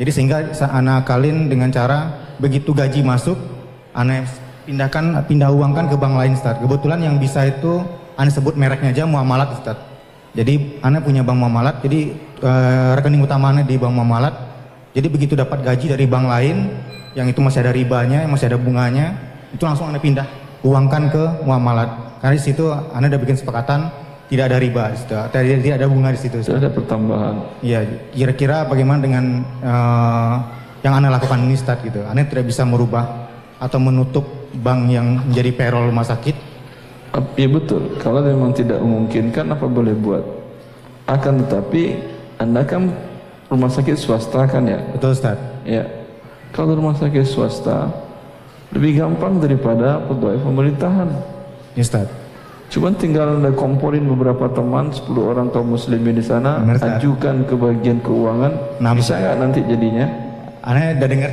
Jadi 0.00 0.08
sehingga 0.08 0.50
Anda 0.72 1.04
kalin 1.04 1.52
dengan 1.52 1.68
cara 1.68 2.16
begitu 2.40 2.72
gaji 2.72 3.04
masuk, 3.04 3.36
aneh 3.92 4.24
pindahkan 4.64 5.20
pindah 5.28 5.52
uangkan 5.52 5.92
ke 5.92 5.96
bank 6.00 6.16
lain 6.16 6.32
Ustaz. 6.32 6.56
Kebetulan 6.64 7.04
yang 7.04 7.20
bisa 7.20 7.44
itu 7.44 7.84
aneh 8.16 8.32
sebut 8.32 8.56
mereknya 8.56 8.88
aja 8.88 9.04
muamalat 9.04 9.52
Ustaz. 9.60 9.76
Jadi 10.32 10.80
aneh 10.80 11.04
punya 11.04 11.20
bank 11.20 11.36
muamalat, 11.36 11.84
jadi 11.84 12.16
eh, 12.40 12.90
rekening 12.96 13.20
utama 13.20 13.52
aneh 13.52 13.68
di 13.68 13.76
bank 13.76 13.92
muamalat. 13.92 14.32
Jadi 14.96 15.06
begitu 15.12 15.36
dapat 15.36 15.60
gaji 15.60 15.92
dari 15.92 16.08
bank 16.08 16.24
lain 16.24 16.72
yang 17.12 17.28
itu 17.28 17.44
masih 17.44 17.60
ada 17.60 17.72
ribanya, 17.76 18.24
masih 18.24 18.48
ada 18.48 18.56
bunganya, 18.56 19.12
itu 19.52 19.60
langsung 19.60 19.92
aneh 19.92 20.00
pindah 20.00 20.24
uangkan 20.64 21.12
ke 21.12 21.24
muamalat. 21.44 22.11
Karena 22.22 22.38
di 22.38 22.42
situ 22.42 22.70
aneh 22.70 23.10
udah 23.10 23.20
bikin 23.20 23.34
sepakatan 23.34 23.90
tidak 24.32 24.48
ada 24.48 24.56
riba, 24.62 24.94
di 24.94 24.96
situ. 24.96 25.12
tidak, 25.12 25.60
tidak 25.60 25.76
ada 25.76 25.88
bunga 25.92 26.08
di 26.08 26.20
situ. 26.22 26.36
Tidak 26.40 26.56
ada 26.56 26.72
pertambahan. 26.72 27.34
Iya, 27.60 27.84
kira-kira 28.16 28.64
bagaimana 28.64 29.04
dengan 29.04 29.44
eh, 29.60 30.34
yang 30.80 30.94
Anda 30.96 31.12
lakukan 31.12 31.44
ini 31.44 31.52
Ustaz 31.52 31.84
gitu. 31.84 32.00
Anda 32.00 32.24
tidak 32.24 32.48
bisa 32.48 32.64
merubah 32.64 33.28
atau 33.60 33.76
menutup 33.76 34.24
bank 34.56 34.88
yang 34.88 35.28
menjadi 35.28 35.50
payroll 35.52 35.92
rumah 35.92 36.06
sakit. 36.08 36.32
Ya 37.36 37.48
betul. 37.50 38.00
Kalau 38.00 38.24
memang 38.24 38.56
tidak 38.56 38.80
memungkinkan 38.80 39.52
apa 39.52 39.68
boleh 39.68 39.92
buat. 39.92 40.24
Akan 41.04 41.44
tetapi 41.44 42.00
anda 42.40 42.64
kan 42.64 42.88
rumah 43.52 43.68
sakit 43.68 44.00
swasta 44.00 44.48
kan 44.48 44.64
ya. 44.64 44.80
Betul 44.96 45.12
Ustaz. 45.12 45.36
Ya. 45.68 45.84
Kalau 46.56 46.72
rumah 46.72 46.96
sakit 46.96 47.28
swasta 47.28 47.92
lebih 48.72 49.04
gampang 49.04 49.44
daripada 49.44 50.00
pegawai 50.08 50.40
pemerintahan. 50.40 51.31
Ya 51.72 51.82
Ustaz. 51.82 52.08
Cuman 52.72 52.96
tinggal 52.96 53.36
anda 53.36 53.52
komporin 53.52 54.08
beberapa 54.08 54.48
teman 54.48 54.88
10 54.88 55.12
orang 55.12 55.52
kaum 55.52 55.76
muslimin 55.76 56.16
di 56.16 56.24
sana, 56.24 56.64
Benar, 56.64 56.80
Ustaz. 56.80 56.96
ajukan 57.00 57.36
ke 57.44 57.54
bagian 57.54 57.98
keuangan. 58.00 58.52
Nah, 58.80 58.92
bisa 58.96 59.12
nggak 59.20 59.36
nanti 59.36 59.60
jadinya? 59.68 60.06
Anda 60.62 60.94
udah 60.96 61.08
dengar 61.10 61.30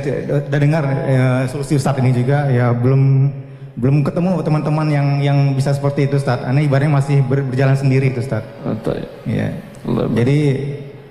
udah 0.50 0.60
dengar 0.60 0.82
eh, 1.06 1.40
solusi 1.48 1.78
Ustaz 1.78 1.96
ini 1.96 2.10
juga 2.12 2.50
ya 2.50 2.74
belum 2.74 3.30
belum 3.78 4.04
ketemu 4.04 4.42
teman-teman 4.42 4.86
yang 4.90 5.06
yang 5.22 5.38
bisa 5.56 5.72
seperti 5.72 6.10
itu 6.10 6.20
Ustaz. 6.20 6.44
Anda 6.44 6.60
ibaratnya 6.60 6.92
masih 6.92 7.24
ber- 7.24 7.46
berjalan 7.46 7.78
sendiri 7.78 8.12
itu 8.12 8.20
Ustaz. 8.20 8.44
Ya? 8.60 9.00
Iya. 9.24 9.48
Jadi 10.12 10.38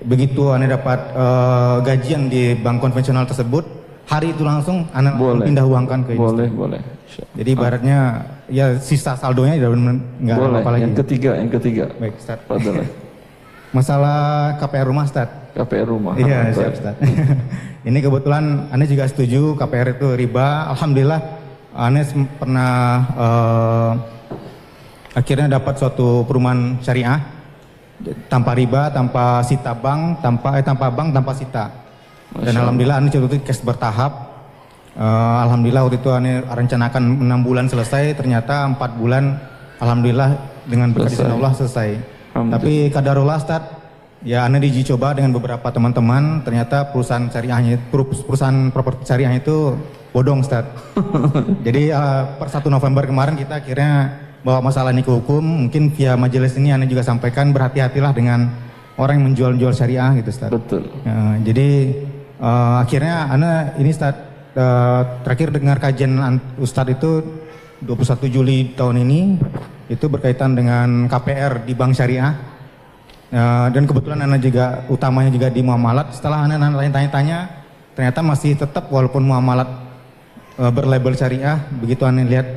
begitu 0.04 0.54
Anda 0.54 0.78
dapat 0.78 1.00
eh, 1.10 1.76
gajian 1.90 2.30
di 2.30 2.54
bank 2.54 2.86
konvensional 2.86 3.26
tersebut, 3.26 3.66
hari 4.06 4.30
itu 4.30 4.46
langsung 4.46 4.86
Anda 4.94 5.18
Boleh. 5.18 5.50
pindah 5.50 5.66
uangkan 5.66 6.06
ke 6.06 6.14
boleh, 6.14 6.54
boleh. 6.54 6.82
Jadi 7.10 7.50
ibaratnya 7.54 8.00
ya 8.50 8.78
sisa 8.78 9.18
saldonya 9.18 9.58
tidak 9.58 9.72
benar- 9.74 10.04
nggak 10.22 10.38
boleh. 10.38 10.60
apa 10.62 10.70
lagi. 10.70 10.82
Yang 10.86 10.96
ketiga, 11.06 11.32
yang 11.38 11.50
ketiga. 11.52 11.84
Baik 11.98 12.14
Ustaz. 12.18 12.40
Padahal 12.46 12.86
Masalah 13.70 14.20
KPR 14.58 14.86
rumah 14.90 15.06
Ustaz. 15.06 15.30
KPR 15.54 15.86
rumah. 15.86 16.14
Iya, 16.18 16.50
siap 16.54 16.74
Ustaz. 16.74 16.96
Ini 17.90 18.00
kebetulan 18.02 18.70
Anda 18.74 18.86
juga 18.90 19.06
setuju 19.06 19.54
KPR 19.58 19.98
itu 19.98 20.08
riba. 20.18 20.74
Alhamdulillah 20.74 21.22
Anda 21.78 22.02
pernah 22.42 22.74
eh, 23.14 23.92
akhirnya 25.14 25.62
dapat 25.62 25.78
suatu 25.78 26.26
perumahan 26.26 26.82
syariah 26.82 27.22
tanpa 28.32 28.56
riba, 28.56 28.90
tanpa 28.90 29.44
sita 29.46 29.76
bank, 29.76 30.24
tanpa 30.24 30.58
eh 30.58 30.64
tanpa 30.66 30.88
bank, 30.90 31.14
tanpa 31.14 31.32
sita. 31.38 31.66
Dan 32.42 32.54
alhamdulillah 32.58 32.98
Anda 33.02 33.10
itu 33.14 33.38
cash 33.46 33.62
bertahap. 33.62 34.29
Eh, 34.98 35.38
alhamdulillah 35.46 35.86
waktu 35.86 36.02
itu 36.02 36.10
Anda 36.10 36.42
rencanakan 36.50 37.04
enam 37.22 37.40
bulan 37.46 37.70
selesai, 37.70 38.18
ternyata 38.18 38.66
empat 38.66 38.98
bulan 38.98 39.38
alhamdulillah 39.78 40.36
dengan 40.66 40.92
berkat 40.92 41.14
izin 41.14 41.30
Allah 41.30 41.54
selesai. 41.54 41.90
Tapi 42.34 42.90
kadarullah 42.90 43.38
Ustaz, 43.38 43.64
ya 44.24 44.48
Anda 44.48 44.64
diuji 44.64 44.88
coba 44.96 45.14
dengan 45.14 45.36
beberapa 45.36 45.68
teman-teman, 45.70 46.42
ternyata 46.44 46.90
perusahaan 46.90 47.28
syariahnya 47.30 47.80
peru- 47.92 48.08
perusahaan 48.10 48.72
properti 48.72 49.06
syariahnya 49.06 49.40
itu 49.44 49.78
bodong 50.12 50.42
Ustaz. 50.42 50.66
Jadi 51.68 51.94
eh, 51.94 52.24
per 52.36 52.48
1 52.50 52.66
November 52.68 53.04
kemarin 53.06 53.36
kita 53.38 53.62
akhirnya 53.62 54.20
bawa 54.42 54.64
masalah 54.64 54.96
ini 54.96 55.04
ke 55.04 55.12
hukum, 55.12 55.68
mungkin 55.68 55.92
via 55.96 56.16
majelis 56.16 56.56
ini 56.56 56.72
Anda 56.72 56.88
juga 56.88 57.04
sampaikan 57.04 57.52
berhati-hatilah 57.52 58.12
dengan 58.16 58.52
orang 59.00 59.20
yang 59.20 59.26
menjual-jual 59.32 59.72
syariah 59.76 60.12
gitu 60.20 60.32
Ustaz. 60.32 60.50
Betul. 60.52 60.92
Ya, 61.04 61.40
jadi 61.44 61.70
eh, 62.40 62.76
akhirnya 62.84 63.32
Anda 63.32 63.52
ini 63.80 63.92
Ustaz 63.92 64.29
eh, 64.56 65.02
terakhir 65.26 65.50
dengar 65.54 65.78
kajian 65.78 66.18
an- 66.18 66.44
Ustadz 66.58 66.96
itu 66.96 67.22
21 67.84 68.28
Juli 68.30 68.58
tahun 68.76 69.04
ini 69.06 69.40
itu 69.90 70.06
berkaitan 70.06 70.54
dengan 70.54 71.10
KPR 71.10 71.66
di 71.66 71.74
Bank 71.74 71.98
Syariah. 71.98 72.34
Eh, 73.30 73.68
dan 73.70 73.84
kebetulan 73.86 74.26
Anda 74.26 74.42
juga 74.42 74.86
utamanya 74.90 75.30
juga 75.30 75.54
di 75.54 75.62
muamalat. 75.62 76.18
Setelah 76.18 76.50
Anda 76.50 76.58
tanya-tanya 76.90 77.38
ternyata 77.94 78.20
masih 78.26 78.58
tetap 78.58 78.90
walaupun 78.90 79.22
muamalat 79.22 79.70
eh, 80.58 80.72
berlabel 80.74 81.14
syariah, 81.14 81.62
begitu 81.78 82.06
Anda 82.06 82.26
lihat 82.26 82.48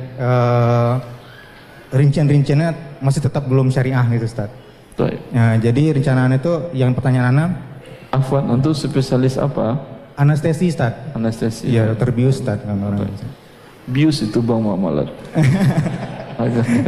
rincian-rinciannya 1.93 3.01
masih 3.05 3.21
tetap 3.21 3.45
belum 3.45 3.69
syariah 3.69 4.01
gitu 4.17 4.25
Ustaz. 4.25 4.49
Ya, 5.33 5.57
jadi 5.57 5.97
rencana 5.97 6.29
itu 6.37 6.69
yang 6.73 6.93
pertanyaan 6.93 7.27
Anda 7.33 7.45
Afwan 8.13 8.45
untuk 8.49 8.77
spesialis 8.77 9.41
apa? 9.41 9.92
Anestesi 10.13 10.69
Ustaz. 10.69 10.93
Anestesi. 11.17 11.65
Iya, 11.65 11.93
dokter 11.93 12.13
bius 12.13 12.41
Ustaz. 12.41 12.61
Bius 13.83 14.23
itu 14.23 14.39
bang 14.39 14.63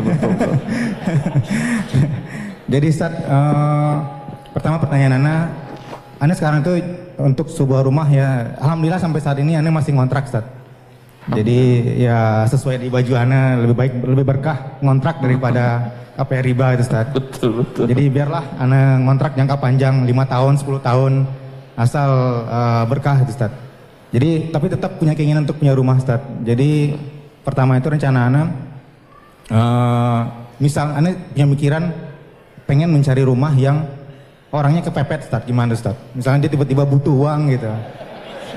betul. 0.06 0.32
Jadi 2.74 2.86
Ustaz, 2.90 3.14
eh, 3.14 3.96
pertama 4.54 4.82
pertanyaan 4.82 5.22
Ana, 5.22 5.36
Ana 6.18 6.34
sekarang 6.34 6.66
itu 6.66 6.82
untuk 7.20 7.52
sebuah 7.52 7.86
rumah 7.86 8.10
ya, 8.10 8.58
alhamdulillah 8.62 9.02
sampai 9.02 9.22
saat 9.22 9.38
ini 9.42 9.58
Ana 9.58 9.70
masih 9.70 9.94
ngontrak 9.94 10.30
Ustaz. 10.30 10.46
Jadi 11.26 11.82
ya 12.06 12.46
sesuai 12.46 12.78
di 12.78 12.90
baju 12.94 13.14
Ana 13.18 13.58
lebih 13.58 13.74
baik 13.74 13.94
lebih 14.06 14.26
berkah 14.30 14.78
ngontrak 14.82 15.26
daripada 15.26 15.90
KPR 16.22 16.46
riba 16.46 16.66
itu 16.78 16.86
Ustaz. 16.86 17.10
Betul 17.12 17.66
betul. 17.66 17.86
Jadi 17.90 18.04
biarlah 18.14 18.46
Ana 18.62 19.02
ngontrak 19.02 19.34
jangka 19.34 19.58
panjang 19.58 20.06
5 20.06 20.32
tahun, 20.32 20.54
10 20.62 20.86
tahun 20.86 21.14
asal 21.76 22.10
eh, 22.48 22.84
berkah 22.88 23.20
itu 23.22 23.32
Ustaz. 23.32 23.52
Jadi 24.16 24.50
tapi 24.52 24.72
tetap 24.72 24.96
punya 24.96 25.12
keinginan 25.12 25.44
untuk 25.44 25.60
punya 25.60 25.76
rumah 25.76 26.00
Ustaz. 26.00 26.24
Jadi 26.44 26.96
pertama 27.44 27.78
itu 27.78 27.88
rencana 27.92 28.20
Ana 28.32 28.42
eh, 29.52 30.20
misal 30.60 30.96
Ana 30.96 31.12
punya 31.36 31.46
pikiran 31.52 31.84
pengen 32.66 32.90
mencari 32.90 33.22
rumah 33.22 33.54
yang 33.54 33.86
orangnya 34.56 34.82
kepepet 34.88 35.28
Ustaz. 35.28 35.44
Gimana 35.44 35.76
Ustaz? 35.76 35.96
Misalnya 36.16 36.48
dia 36.48 36.52
tiba-tiba 36.56 36.88
butuh 36.88 37.14
uang 37.14 37.52
gitu. 37.52 37.70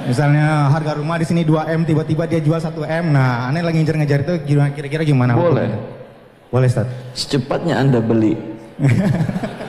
Misalnya 0.07 0.71
harga 0.71 0.95
rumah 0.95 1.19
di 1.19 1.27
sini 1.27 1.43
2M 1.43 1.83
tiba-tiba 1.83 2.25
dia 2.31 2.39
jual 2.39 2.57
1M. 2.57 3.11
Nah, 3.11 3.51
Ana 3.51 3.61
lagi 3.61 3.83
ngejar-ngejar 3.83 4.21
itu 4.25 4.35
kira-kira 4.47 5.03
gimana? 5.03 5.35
Boleh. 5.35 5.69
Boleh 6.49 6.71
Ustaz. 6.71 6.87
Secepatnya 7.13 7.83
anda 7.83 7.99
beli. 7.99 8.39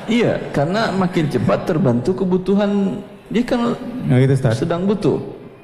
iya, 0.07 0.37
karena 0.53 0.93
makin 0.93 1.27
cepat 1.33 1.65
terbantu 1.65 2.23
kebutuhan 2.23 3.01
dia 3.29 3.43
kan 3.43 3.59
Nah 4.03 4.17
gitu 4.17 4.33
Ustaz. 4.33 4.57
sedang 4.57 4.83
butuh. 4.83 5.17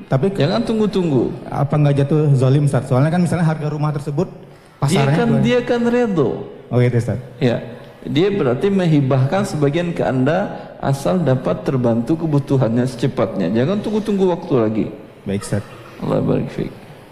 Tapi 0.06 0.30
Jangan 0.32 0.62
tunggu-tunggu. 0.62 1.34
apa 1.46 1.74
nggak 1.74 1.96
jatuh 2.00 2.30
zolim 2.34 2.66
Ustaz? 2.66 2.86
Soalnya 2.86 3.10
kan 3.10 3.20
misalnya 3.20 3.42
harga 3.44 3.68
rumah 3.68 3.90
tersebut 3.90 4.30
Dia 4.30 4.78
pasarnya 4.78 5.18
kan 5.18 5.28
dua- 5.28 5.42
dia 5.42 5.60
kan 5.62 5.82
redo. 5.82 6.30
Oh 6.70 6.78
gitu 6.78 6.96
Ustaz. 6.96 7.18
Ya, 7.38 7.58
dia 8.04 8.30
berarti 8.30 8.70
menghibahkan 8.70 9.42
sebagian 9.44 9.90
ke 9.92 10.02
anda 10.02 10.54
asal 10.78 11.18
dapat 11.18 11.66
terbantu 11.66 12.14
kebutuhannya 12.20 12.86
secepatnya. 12.86 13.50
Jangan 13.50 13.82
tunggu-tunggu 13.82 14.30
waktu 14.30 14.54
lagi. 14.56 14.86
Baik 15.26 15.42
Ustaz. 15.42 15.66
Allah 15.98 16.22
barik. 16.22 16.54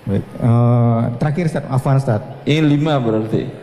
Baik. 0.05 0.21
Eh, 0.21 1.01
terakhir 1.17 1.43
Ustaz, 1.47 1.63
Afwan 1.65 1.97
Ustaz. 1.97 2.21
Ini 2.43 2.61
lima 2.61 2.99
berarti. 2.99 3.62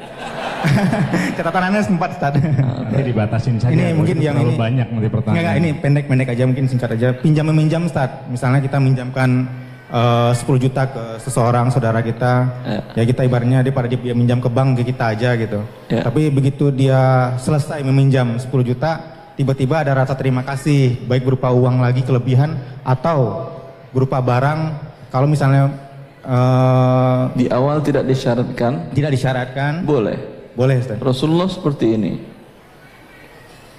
Catatan 1.41 1.63
Anda 1.73 1.81
sempat 1.81 2.09
Ustaz. 2.17 2.33
Nanti 2.37 3.03
dibatasin 3.03 3.57
saja. 3.57 3.73
Ini 3.73 3.97
mungkin 3.97 4.17
Itu 4.21 4.27
yang 4.29 4.37
ini- 4.39 4.59
banyak 4.61 4.87
nanti 4.93 5.09
pertanyaan. 5.09 5.41
Enggak, 5.41 5.55
ini 5.57 5.71
pendek-pendek 5.81 6.29
aja 6.37 6.43
mungkin 6.45 6.65
singkat 6.69 6.91
aja. 6.97 7.09
Pinjam 7.17 7.49
meminjam 7.49 7.83
Ustaz. 7.89 8.11
Misalnya 8.29 8.61
kita 8.61 8.77
minjamkan 8.77 9.49
eh, 9.91 10.33
10 10.37 10.45
juta 10.61 10.83
ke 10.87 11.03
seseorang 11.25 11.73
saudara 11.73 12.05
kita. 12.05 12.33
Ya. 12.67 12.81
Ya, 13.01 13.03
kita 13.09 13.25
ibaratnya 13.25 13.65
dia 13.65 13.73
pada 13.73 13.89
dia 13.89 13.99
dia 13.99 14.15
minjam 14.15 14.39
ke 14.39 14.49
bank 14.53 14.81
ke 14.81 14.93
kita 14.93 15.17
aja 15.17 15.31
gitu. 15.37 15.65
Ya. 15.89 16.05
Tapi 16.05 16.29
begitu 16.29 16.69
dia 16.69 17.33
selesai 17.41 17.81
meminjam 17.81 18.37
10 18.37 18.47
juta, 18.63 19.01
tiba-tiba 19.41 19.81
ada 19.81 19.97
rasa 19.97 20.13
terima 20.13 20.45
kasih 20.45 21.09
baik 21.09 21.25
berupa 21.25 21.49
uang 21.49 21.81
lagi 21.81 22.05
kelebihan 22.05 22.61
atau 22.85 23.49
berupa 23.91 24.21
barang 24.23 24.77
kalau 25.11 25.27
misalnya 25.27 25.90
eh, 26.31 27.21
Di 27.35 27.47
awal 27.51 27.83
tidak 27.83 28.07
disyaratkan, 28.07 28.95
tidak 28.95 29.11
disyaratkan, 29.19 29.83
boleh. 29.83 30.19
boleh 30.55 30.79
Ustaz. 30.79 31.03
Rasulullah 31.03 31.51
seperti 31.51 31.87
ini. 31.99 32.13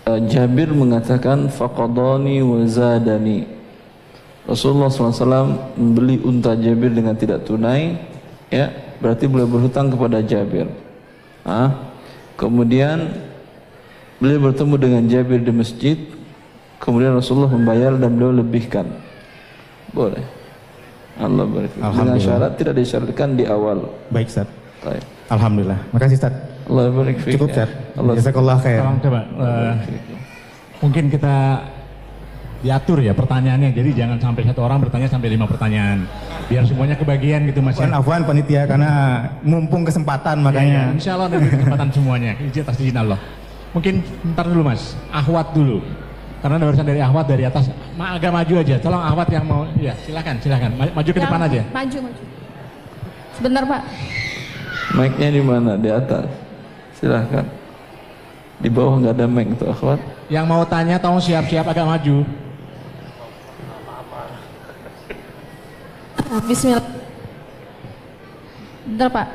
Eh, 0.01 0.19
Jabir 0.27 0.73
mengatakan 0.75 1.47
faqadani 1.47 2.43
wa 2.43 2.59
zadani. 2.67 3.47
Rasulullah 4.49 4.89
SAW 4.89 5.77
membeli 5.77 6.17
unta 6.25 6.57
Jabir 6.57 6.89
dengan 6.91 7.13
tidak 7.13 7.45
tunai, 7.45 7.93
ya 8.49 8.73
berarti 8.97 9.29
boleh 9.29 9.45
berhutang 9.45 9.93
kepada 9.93 10.17
Jabir. 10.25 10.65
Ah, 11.45 11.93
kemudian 12.41 13.13
beliau 14.17 14.49
bertemu 14.49 14.75
dengan 14.81 15.03
Jabir 15.05 15.45
di 15.45 15.53
masjid, 15.53 15.97
kemudian 16.81 17.13
Rasulullah 17.13 17.53
membayar 17.53 17.93
dan 18.01 18.17
beliau 18.17 18.33
lebihkan. 18.41 18.89
Boleh. 19.93 20.40
Allah 21.21 21.45
barik. 21.45 21.71
Dengan 21.71 21.87
Alhamdulillah. 21.87 22.25
syarat 22.25 22.51
tidak 22.57 22.73
disyaratkan 22.75 23.29
di 23.33 23.43
awal. 23.45 23.77
Baik 24.09 24.27
Ustaz. 24.27 24.47
Baik. 24.81 25.03
Alhamdulillah. 25.29 25.79
Makasih 25.91 26.17
Ustaz. 26.17 26.33
Allah 26.65 26.83
barik 26.89 27.17
fiik. 27.19 27.33
Cukup 27.37 27.49
ya. 27.49 27.53
Ustaz. 27.53 27.69
Allah 27.95 28.13
Jazakallah 28.17 28.57
khair. 28.59 28.79
Tolong 28.81 28.99
coba 28.99 29.19
eh, 29.21 29.73
mungkin 30.81 31.03
kita 31.07 31.35
diatur 32.61 33.01
ya 33.01 33.13
pertanyaannya. 33.13 33.69
Jadi 33.73 33.89
jangan 33.97 34.17
sampai 34.21 34.41
satu 34.45 34.61
orang 34.61 34.77
bertanya 34.79 35.07
sampai 35.09 35.29
lima 35.29 35.45
pertanyaan. 35.45 36.05
Biar 36.45 36.63
semuanya 36.65 36.93
kebagian 36.93 37.49
gitu 37.49 37.59
Mas. 37.59 37.77
ya. 37.77 37.89
Afwan, 37.89 37.93
afwan 37.97 38.21
panitia 38.25 38.61
karena 38.69 38.91
mumpung 39.41 39.81
kesempatan 39.81 40.37
Iya, 40.37 40.45
makanya. 40.45 40.81
insya 40.93 41.11
Allah 41.17 41.27
ada 41.33 41.37
kesempatan 41.41 41.89
semuanya. 41.89 42.31
Izin 42.37 42.61
atas 42.61 42.77
izin 42.77 42.97
Allah. 42.97 43.19
Mungkin 43.71 44.03
ntar 44.35 44.51
dulu 44.51 44.67
mas, 44.67 44.99
Ahwat 45.09 45.55
dulu. 45.55 45.79
Karena 46.41 46.57
ada 46.57 46.65
urusan 46.73 46.87
dari 46.89 46.97
Ahwat 46.97 47.25
dari 47.29 47.45
atas, 47.45 47.69
Ma, 47.93 48.17
agak 48.17 48.33
maju 48.33 48.53
aja. 48.57 48.75
Tolong 48.81 48.97
Ahwat 48.97 49.29
yang 49.29 49.45
mau, 49.45 49.61
ya 49.77 49.93
silakan, 50.01 50.41
silakan. 50.41 50.73
Ma- 50.73 50.89
Maju 50.89 51.05
ke 51.05 51.13
Yang- 51.13 51.25
depan 51.29 51.39
aja. 51.45 51.61
Maju, 51.69 51.97
maju. 52.01 52.23
Sebentar 53.37 53.63
Pak. 53.69 53.81
Mic-nya 54.91 55.29
di 55.29 55.41
mana? 55.45 55.71
Di 55.77 55.89
atas. 55.93 56.25
Silahkan. 56.97 57.45
Di 58.57 58.69
bawah 58.69 58.97
nggak 59.01 59.13
ada 59.17 59.25
mic 59.29 59.53
tuh 59.57 59.69
akhwat. 59.69 60.01
Yang 60.29 60.45
mau 60.49 60.61
tanya 60.65 60.97
tolong 60.97 61.21
siap-siap 61.21 61.65
agak 61.65 61.85
maju. 61.85 62.25
Bismillah. 66.49 66.85
Bentar 68.87 69.09
Pak. 69.13 69.27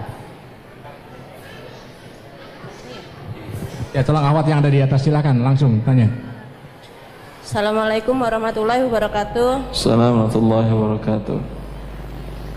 Ya 3.94 4.02
tolong 4.04 4.24
Ahwat 4.26 4.44
yang 4.50 4.58
ada 4.60 4.68
di 4.68 4.80
atas, 4.82 5.00
silakan 5.06 5.40
langsung 5.40 5.80
tanya. 5.86 6.25
Assalamualaikum 7.46 8.18
warahmatullahi 8.18 8.82
wabarakatuh. 8.90 9.70
Assalamualaikum 9.70 10.18
warahmatullahi 10.18 10.70
wabarakatuh. 10.74 11.38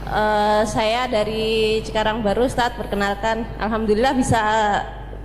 Eh, 0.09 0.61
saya 0.65 1.05
dari 1.05 1.77
Cikarang 1.85 2.25
Baru, 2.25 2.49
Ustadz. 2.49 2.73
Perkenalkan, 2.73 3.45
Alhamdulillah 3.61 4.17
bisa 4.17 4.41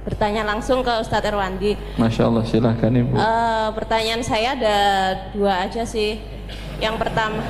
bertanya 0.04 0.44
langsung 0.44 0.84
ke 0.84 0.92
Ustadz 1.00 1.32
Erwandi. 1.32 1.80
Masya 1.96 2.28
Allah 2.28 2.44
silahkan 2.44 2.92
ibu. 2.92 3.16
Eh, 3.16 3.68
pertanyaan 3.72 4.20
saya 4.20 4.52
ada 4.52 4.76
dua 5.32 5.64
aja 5.64 5.80
sih. 5.88 6.20
Yang 6.76 7.00
pertama, 7.00 7.40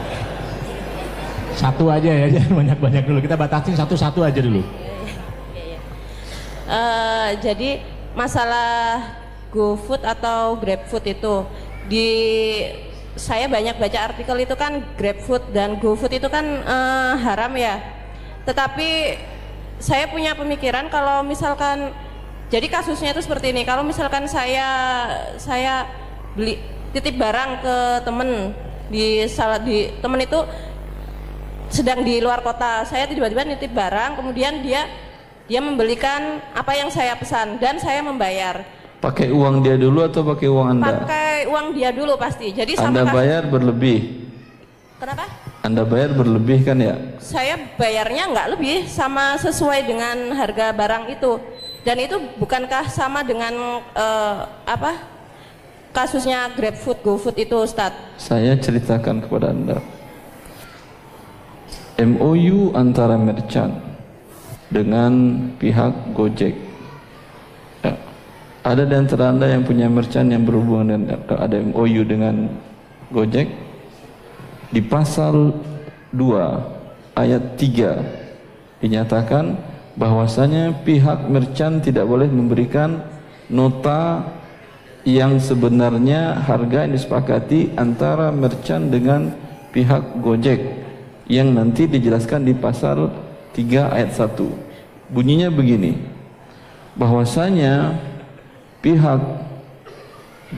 Satu 1.58 1.90
aja 1.90 2.14
ya, 2.14 2.30
jangan 2.38 2.62
banyak-banyak 2.62 3.10
dulu. 3.10 3.18
Kita 3.26 3.34
batasin 3.34 3.74
satu-satu 3.74 4.22
aja 4.22 4.38
dulu. 4.38 4.62
eh, 6.70 7.28
jadi 7.42 7.82
masalah 8.14 9.02
GoFood 9.50 10.06
atau 10.06 10.54
GrabFood 10.62 11.10
itu 11.10 11.42
di 11.86 12.08
saya 13.14 13.46
banyak 13.46 13.78
baca 13.78 13.98
artikel 14.10 14.36
itu 14.42 14.54
kan 14.58 14.82
GrabFood 14.98 15.54
dan 15.54 15.78
GoFood 15.78 16.12
itu 16.18 16.28
kan 16.28 16.44
eh, 16.44 17.14
haram 17.22 17.52
ya. 17.54 17.78
Tetapi 18.44 19.18
saya 19.78 20.08
punya 20.08 20.36
pemikiran 20.36 20.88
kalau 20.88 21.22
misalkan 21.22 21.92
jadi 22.52 22.66
kasusnya 22.70 23.16
itu 23.16 23.22
seperti 23.24 23.50
ini. 23.50 23.66
Kalau 23.66 23.82
misalkan 23.82 24.28
saya 24.30 24.68
saya 25.40 25.88
beli 26.36 26.60
titip 26.94 27.18
barang 27.18 27.50
ke 27.64 27.76
temen 28.06 28.54
di 28.92 29.26
salah 29.26 29.58
di 29.58 29.90
temen 29.98 30.20
itu 30.22 30.38
sedang 31.72 32.06
di 32.06 32.22
luar 32.22 32.44
kota. 32.44 32.86
Saya 32.86 33.10
tiba-tiba 33.10 33.42
nitip 33.42 33.74
barang, 33.74 34.20
kemudian 34.20 34.62
dia 34.62 34.86
dia 35.50 35.60
membelikan 35.60 36.40
apa 36.54 36.72
yang 36.78 36.88
saya 36.88 37.18
pesan 37.18 37.58
dan 37.58 37.80
saya 37.82 38.00
membayar. 38.04 38.62
Pakai 39.04 39.28
uang 39.28 39.60
dia 39.60 39.76
dulu 39.76 40.00
atau 40.00 40.24
pakai 40.24 40.48
uang 40.48 40.80
anda? 40.80 41.04
Pakai 41.04 41.44
uang 41.44 41.76
dia 41.76 41.92
dulu 41.92 42.16
pasti. 42.16 42.56
Jadi 42.56 42.72
sama 42.72 43.04
Anda 43.04 43.12
bayar 43.12 43.52
berlebih. 43.52 44.24
Kenapa? 44.96 45.28
Anda 45.60 45.84
bayar 45.84 46.16
berlebih 46.16 46.64
kan 46.64 46.80
ya? 46.80 46.96
Saya 47.20 47.60
bayarnya 47.76 48.32
nggak 48.32 48.48
lebih 48.56 48.88
sama 48.88 49.36
sesuai 49.36 49.84
dengan 49.84 50.32
harga 50.32 50.72
barang 50.72 51.12
itu. 51.12 51.36
Dan 51.84 52.00
itu 52.00 52.16
bukankah 52.40 52.88
sama 52.88 53.20
dengan 53.20 53.84
eh, 53.92 54.36
apa? 54.64 55.12
Kasusnya 55.92 56.48
GrabFood, 56.56 57.04
GoFood 57.04 57.36
itu, 57.36 57.60
Ustadz? 57.60 58.16
Saya 58.16 58.56
ceritakan 58.56 59.20
kepada 59.20 59.52
anda. 59.52 59.78
MOU 62.00 62.72
antara 62.72 63.20
merchant 63.20 63.78
dengan 64.72 65.12
pihak 65.60 65.92
Gojek. 66.16 66.63
Ada 68.64 68.88
di 68.88 68.96
antara 68.96 69.28
anda 69.28 69.44
yang 69.44 69.68
punya 69.68 69.92
merchant 69.92 70.32
yang 70.32 70.48
berhubungan 70.48 70.96
dengan 70.96 71.20
ada 71.36 71.56
MOU 71.60 72.00
dengan 72.08 72.48
Gojek. 73.12 73.52
Di 74.72 74.80
pasal 74.80 75.52
2 76.16 77.12
ayat 77.12 77.60
3 77.60 78.80
dinyatakan 78.80 79.60
bahwasanya 80.00 80.80
pihak 80.80 81.28
merchant 81.28 81.84
tidak 81.84 82.08
boleh 82.08 82.24
memberikan 82.24 83.04
nota 83.52 84.24
yang 85.04 85.36
sebenarnya 85.36 86.40
harga 86.48 86.88
yang 86.88 86.96
disepakati 86.96 87.76
antara 87.76 88.32
merchant 88.32 88.88
dengan 88.88 89.28
pihak 89.76 90.24
Gojek 90.24 90.60
yang 91.28 91.52
nanti 91.52 91.84
dijelaskan 91.84 92.48
di 92.48 92.56
pasal 92.56 93.12
3 93.52 93.92
ayat 93.92 94.16
1 94.16 95.12
bunyinya 95.12 95.52
begini 95.52 96.00
bahwasanya 96.96 98.00
pihak 98.84 99.20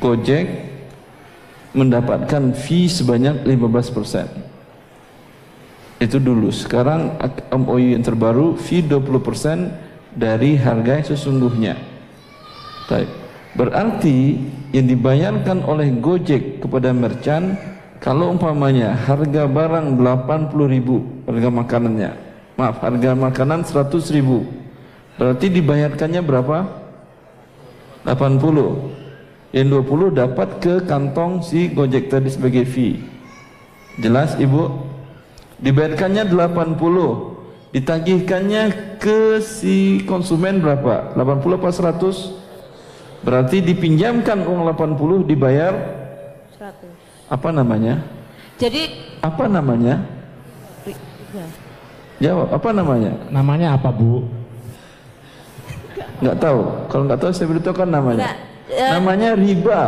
Gojek 0.02 0.66
mendapatkan 1.70 2.50
fee 2.58 2.90
sebanyak 2.90 3.46
15% 3.46 6.02
itu 6.02 6.18
dulu 6.18 6.50
sekarang 6.50 7.14
MOU 7.54 7.94
yang 7.94 8.02
terbaru 8.02 8.58
fee 8.58 8.82
20% 8.82 10.18
dari 10.18 10.58
harga 10.58 10.98
yang 10.98 11.06
sesungguhnya 11.06 11.94
Baik. 12.86 13.10
Berarti 13.58 14.38
yang 14.70 14.86
dibayarkan 14.86 15.66
oleh 15.66 15.90
Gojek 15.98 16.62
kepada 16.62 16.94
merchant 16.94 17.58
kalau 17.98 18.30
umpamanya 18.30 18.94
harga 18.94 19.50
barang 19.50 19.98
80.000 19.98 21.26
harga 21.26 21.48
makanannya. 21.50 22.10
Maaf, 22.56 22.80
harga 22.80 23.12
makanan 23.12 23.66
100.000. 23.66 24.22
Berarti 25.18 25.46
dibayarkannya 25.50 26.22
berapa? 26.22 26.86
80. 28.07 29.50
Yang 29.50 29.66
20 29.82 30.14
dapat 30.14 30.48
ke 30.62 30.74
kantong 30.86 31.42
si 31.42 31.66
Gojek 31.74 32.07
tadi 32.07 32.30
sebagai 32.30 32.62
fee. 32.62 33.02
Jelas 33.98 34.38
Ibu? 34.38 34.70
Dibayarkannya 35.59 36.30
80. 36.30 37.74
Ditagihkannya 37.74 38.62
ke 39.02 39.42
si 39.42 40.07
konsumen 40.07 40.62
berapa? 40.62 41.18
80 41.18 41.59
apa 41.59 41.68
100? 41.72 43.26
Berarti 43.26 43.59
dipinjamkan 43.64 44.46
uang 44.46 44.70
80 44.70 45.26
dibayar 45.26 45.74
100. 46.54 47.32
apa 47.32 47.48
namanya? 47.50 48.07
Jadi 48.57 49.18
Apa 49.24 49.50
namanya? 49.50 50.07
Jawab, 52.16 52.48
apa 52.48 52.68
namanya? 52.72 53.12
Namanya 53.28 53.76
apa 53.76 53.92
Bu? 53.92 54.24
Nggak 56.20 56.36
tahu. 56.38 56.61
Kalau 56.88 57.03
nggak 57.05 57.20
tahu 57.20 57.30
saya 57.32 57.49
beritahukan 57.51 57.88
namanya. 57.88 58.18
Nggak, 58.18 58.36
eh, 58.72 58.90
Namanya 58.92 59.30
riba. 59.34 59.82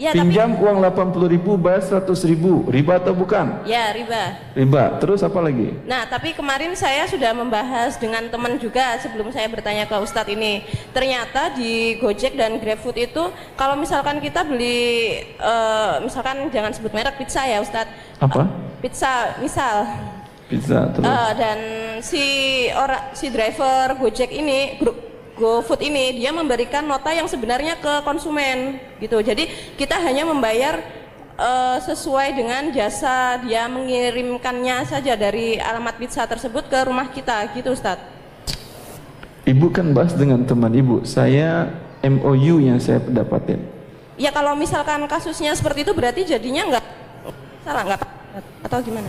Ya, 0.00 0.16
Pinjam 0.16 0.56
uang 0.56 0.80
80 0.80 1.28
ribu, 1.28 1.60
bayar 1.60 1.84
100 1.84 2.24
ribu. 2.24 2.64
Riba 2.72 2.96
atau 2.96 3.12
bukan? 3.12 3.60
ya 3.68 3.92
riba. 3.92 4.32
Riba. 4.56 4.96
Terus 4.96 5.20
apa 5.20 5.44
lagi? 5.44 5.76
Nah, 5.84 6.08
tapi 6.08 6.32
kemarin 6.32 6.72
saya 6.72 7.04
sudah 7.04 7.36
membahas 7.36 8.00
dengan 8.00 8.24
teman 8.32 8.56
juga 8.56 8.96
sebelum 8.96 9.28
saya 9.28 9.44
bertanya 9.52 9.84
ke 9.84 9.92
Ustadz 10.00 10.32
ini. 10.32 10.64
Ternyata 10.96 11.52
di 11.52 12.00
Gojek 12.00 12.32
dan 12.32 12.56
GrabFood 12.56 12.96
itu 12.96 13.28
kalau 13.60 13.76
misalkan 13.76 14.24
kita 14.24 14.40
beli 14.40 15.20
eh, 15.36 15.94
misalkan 16.00 16.48
jangan 16.48 16.72
sebut 16.72 16.96
merek 16.96 17.20
pizza 17.20 17.44
ya 17.44 17.60
Ustadz. 17.60 17.92
Apa? 18.24 18.48
Pizza 18.80 19.36
misal 19.36 19.84
Pizza. 20.48 20.96
Terus. 20.96 21.04
eh, 21.04 21.30
dan 21.36 21.58
si 22.00 22.24
orang 22.72 23.12
si 23.12 23.28
driver 23.28 24.00
Gojek 24.00 24.32
ini 24.32 24.80
grup 24.80 24.96
GoFood 25.40 25.80
ini 25.80 26.20
dia 26.20 26.28
memberikan 26.36 26.84
nota 26.84 27.08
yang 27.16 27.24
sebenarnya 27.24 27.80
ke 27.80 28.04
konsumen 28.04 28.76
gitu. 29.00 29.24
Jadi 29.24 29.48
kita 29.80 29.96
hanya 29.96 30.28
membayar 30.28 30.84
eh, 31.40 31.78
sesuai 31.80 32.36
dengan 32.36 32.68
jasa 32.68 33.40
dia 33.40 33.64
mengirimkannya 33.72 34.84
saja 34.84 35.16
dari 35.16 35.56
alamat 35.56 35.96
pizza 35.96 36.28
tersebut 36.28 36.68
ke 36.68 36.78
rumah 36.84 37.08
kita 37.08 37.48
gitu 37.56 37.72
Ustadz. 37.72 38.04
Ibu 39.48 39.72
kan 39.72 39.96
bahas 39.96 40.12
dengan 40.12 40.44
teman 40.44 40.76
ibu. 40.76 41.00
Saya 41.08 41.72
MOU 42.04 42.60
yang 42.60 42.76
saya 42.76 43.00
dapatin. 43.08 43.64
Ya 44.20 44.28
kalau 44.28 44.52
misalkan 44.52 45.00
kasusnya 45.08 45.56
seperti 45.56 45.88
itu 45.88 45.96
berarti 45.96 46.28
jadinya 46.28 46.76
nggak 46.76 46.84
salah 47.64 47.82
nggak 47.88 48.00
atau 48.68 48.78
gimana? 48.84 49.08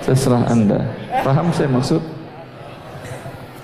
Terserah 0.00 0.48
anda. 0.48 0.80
Paham 1.20 1.52
saya 1.52 1.68
maksud? 1.68 2.19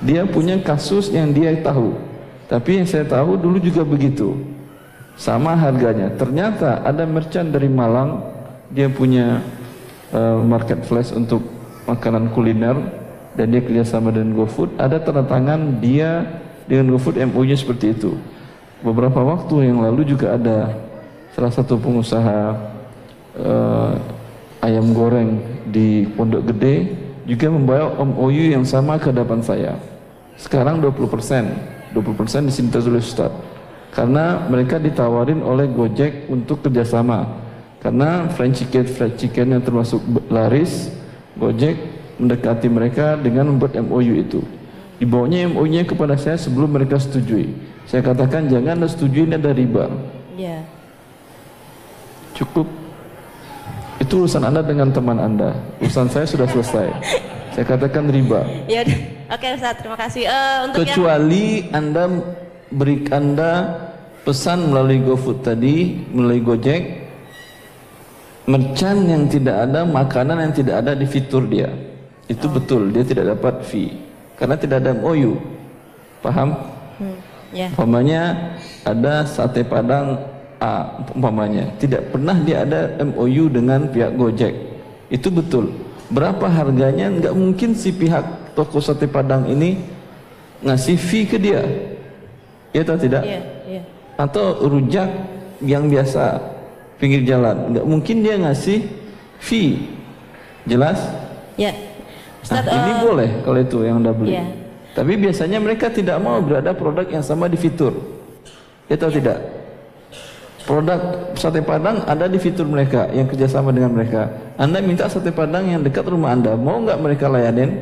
Dia 0.06 0.22
punya 0.22 0.62
kasus 0.62 1.10
yang 1.10 1.34
dia 1.34 1.50
tahu. 1.58 1.98
Tapi 2.46 2.78
yang 2.78 2.86
saya 2.86 3.02
tahu 3.02 3.34
dulu 3.34 3.58
juga 3.58 3.82
begitu. 3.82 4.38
Sama 5.18 5.58
harganya. 5.58 6.14
Ternyata 6.14 6.86
ada 6.86 7.02
merchant 7.02 7.50
dari 7.50 7.66
Malang, 7.66 8.22
dia 8.70 8.86
punya 8.86 9.42
uh, 10.14 10.38
market 10.42 10.86
flash 10.86 11.10
untuk 11.10 11.42
makanan 11.86 12.30
kuliner 12.34 12.76
dan 13.38 13.52
dia 13.52 13.62
kerjasama 13.62 14.10
dengan 14.10 14.34
GoFood 14.34 14.74
ada 14.80 14.98
tanda 14.98 15.22
tangan 15.22 15.78
dia 15.78 16.24
dengan 16.66 16.96
GoFood 16.96 17.20
MOU-nya 17.30 17.54
seperti 17.54 17.94
itu 17.94 18.18
beberapa 18.82 19.22
waktu 19.22 19.70
yang 19.70 19.84
lalu 19.84 20.02
juga 20.02 20.34
ada 20.34 20.74
salah 21.36 21.52
satu 21.52 21.78
pengusaha 21.78 22.56
uh, 23.38 23.92
ayam 24.64 24.90
goreng 24.90 25.38
di 25.70 26.08
Pondok 26.16 26.50
Gede 26.50 26.96
juga 27.28 27.46
membawa 27.52 27.94
MOU 28.02 28.50
yang 28.50 28.66
sama 28.66 28.98
ke 28.98 29.14
hadapan 29.14 29.40
saya 29.44 29.72
sekarang 30.36 30.84
20% 30.84 31.92
20% 31.96 32.48
disintas 32.48 32.84
oleh 32.84 33.00
Ustaz 33.00 33.32
karena 33.96 34.44
mereka 34.52 34.76
ditawarin 34.76 35.40
oleh 35.40 35.64
Gojek 35.72 36.28
untuk 36.28 36.60
kerjasama. 36.60 37.48
Karena 37.80 38.28
fried 38.28 38.52
chicken 38.52 38.84
fried 38.84 39.16
chicken 39.16 39.56
yang 39.56 39.62
termasuk 39.64 40.04
laris 40.28 40.92
Gojek 41.40 41.80
mendekati 42.20 42.68
mereka 42.68 43.16
dengan 43.16 43.48
membuat 43.48 43.72
MOU 43.80 44.20
itu. 44.20 44.44
Dibawanya 45.00 45.48
MOU-nya 45.52 45.84
kepada 45.84 46.16
saya 46.16 46.36
sebelum 46.40 46.72
mereka 46.72 46.96
setujui. 47.00 47.52
Saya 47.88 48.04
katakan 48.04 48.48
jangan 48.48 48.84
setujui 48.84 49.28
ini 49.28 49.36
ada 49.36 49.52
riba. 49.52 49.88
Ya. 50.36 50.60
cukup. 52.36 52.68
Itu 53.96 54.24
urusan 54.24 54.44
anda 54.44 54.60
dengan 54.60 54.92
teman 54.92 55.16
anda. 55.16 55.56
Urusan 55.80 56.12
saya 56.12 56.28
sudah 56.28 56.44
selesai 56.44 56.92
saya 57.56 57.72
katakan 57.72 58.12
riba. 58.12 58.44
Ya. 58.68 58.84
Oke 59.32 59.48
Ustaz, 59.56 59.80
terima 59.80 59.96
kasih. 59.96 60.28
Eh, 60.28 60.56
untuk 60.68 60.84
yang 60.84 60.92
kecuali 60.92 61.44
anda 61.72 62.04
beri 62.68 63.08
anda 63.08 63.52
pesan 64.28 64.68
melalui 64.68 65.00
GoFood 65.00 65.40
tadi 65.40 66.04
melalui 66.12 66.44
Gojek 66.44 66.82
merchant 68.44 69.08
yang 69.08 69.24
tidak 69.32 69.56
ada 69.64 69.88
makanan 69.88 70.36
yang 70.44 70.52
tidak 70.52 70.84
ada 70.84 70.92
di 70.92 71.08
fitur 71.08 71.48
dia. 71.48 71.72
Itu 72.28 72.44
betul 72.52 72.92
dia 72.92 73.08
tidak 73.08 73.32
dapat 73.40 73.64
fee. 73.64 74.04
Karena 74.36 74.60
tidak 74.60 74.84
ada 74.84 74.92
MOU 74.92 75.40
paham? 76.20 76.60
Hmm, 77.00 77.16
ya. 77.56 77.72
umpamanya 77.72 78.52
ada 78.84 79.24
sate 79.24 79.64
padang 79.64 80.20
A 80.60 80.92
umpamanya. 81.16 81.72
Tidak 81.80 82.12
pernah 82.12 82.36
dia 82.44 82.68
ada 82.68 83.00
MOU 83.00 83.48
dengan 83.48 83.88
pihak 83.88 84.12
Gojek. 84.12 84.52
Itu 85.08 85.32
betul 85.32 85.85
berapa 86.10 86.46
harganya? 86.46 87.10
Nggak 87.10 87.34
mungkin 87.34 87.70
si 87.74 87.90
pihak 87.90 88.54
toko 88.54 88.78
sate 88.78 89.06
padang 89.10 89.46
ini 89.50 89.80
ngasih 90.62 90.96
fee 90.98 91.26
ke 91.26 91.36
dia. 91.40 91.62
Ya 92.74 92.84
atau 92.84 92.98
tidak? 93.00 93.24
Iya, 93.24 93.40
iya. 93.64 93.82
atau 94.20 94.68
rujak 94.68 95.08
yang 95.64 95.88
biasa 95.88 96.40
pinggir 97.00 97.24
jalan. 97.24 97.72
Nggak 97.72 97.86
mungkin 97.86 98.16
dia 98.20 98.34
ngasih 98.36 98.84
fee. 99.40 99.96
Jelas? 100.66 100.98
Ya. 101.54 101.72
nah, 101.72 101.82
Ustaz, 102.42 102.66
ini 102.66 102.92
eh, 102.92 102.98
boleh 103.00 103.30
kalau 103.46 103.58
itu 103.62 103.78
yang 103.86 104.02
anda 104.02 104.12
beli. 104.12 104.34
Iya. 104.34 104.46
tapi 104.96 105.12
biasanya 105.20 105.60
mereka 105.60 105.92
tidak 105.92 106.16
mau 106.24 106.40
berada 106.40 106.72
produk 106.72 107.04
yang 107.04 107.20
sama 107.20 107.46
di 107.46 107.60
fitur. 107.60 107.92
Ya 108.88 108.96
atau 108.96 109.12
tidak 109.12 109.55
produk 110.66 111.00
sate 111.38 111.62
padang 111.62 112.02
ada 112.04 112.26
di 112.26 112.36
fitur 112.42 112.66
mereka 112.66 113.06
yang 113.14 113.30
kerjasama 113.30 113.70
dengan 113.70 113.94
mereka 113.94 114.28
anda 114.58 114.82
minta 114.82 115.06
sate 115.06 115.30
padang 115.30 115.70
yang 115.70 115.80
dekat 115.80 116.04
rumah 116.04 116.34
anda 116.34 116.58
mau 116.58 116.82
nggak 116.82 116.98
mereka 116.98 117.30
layanin 117.30 117.78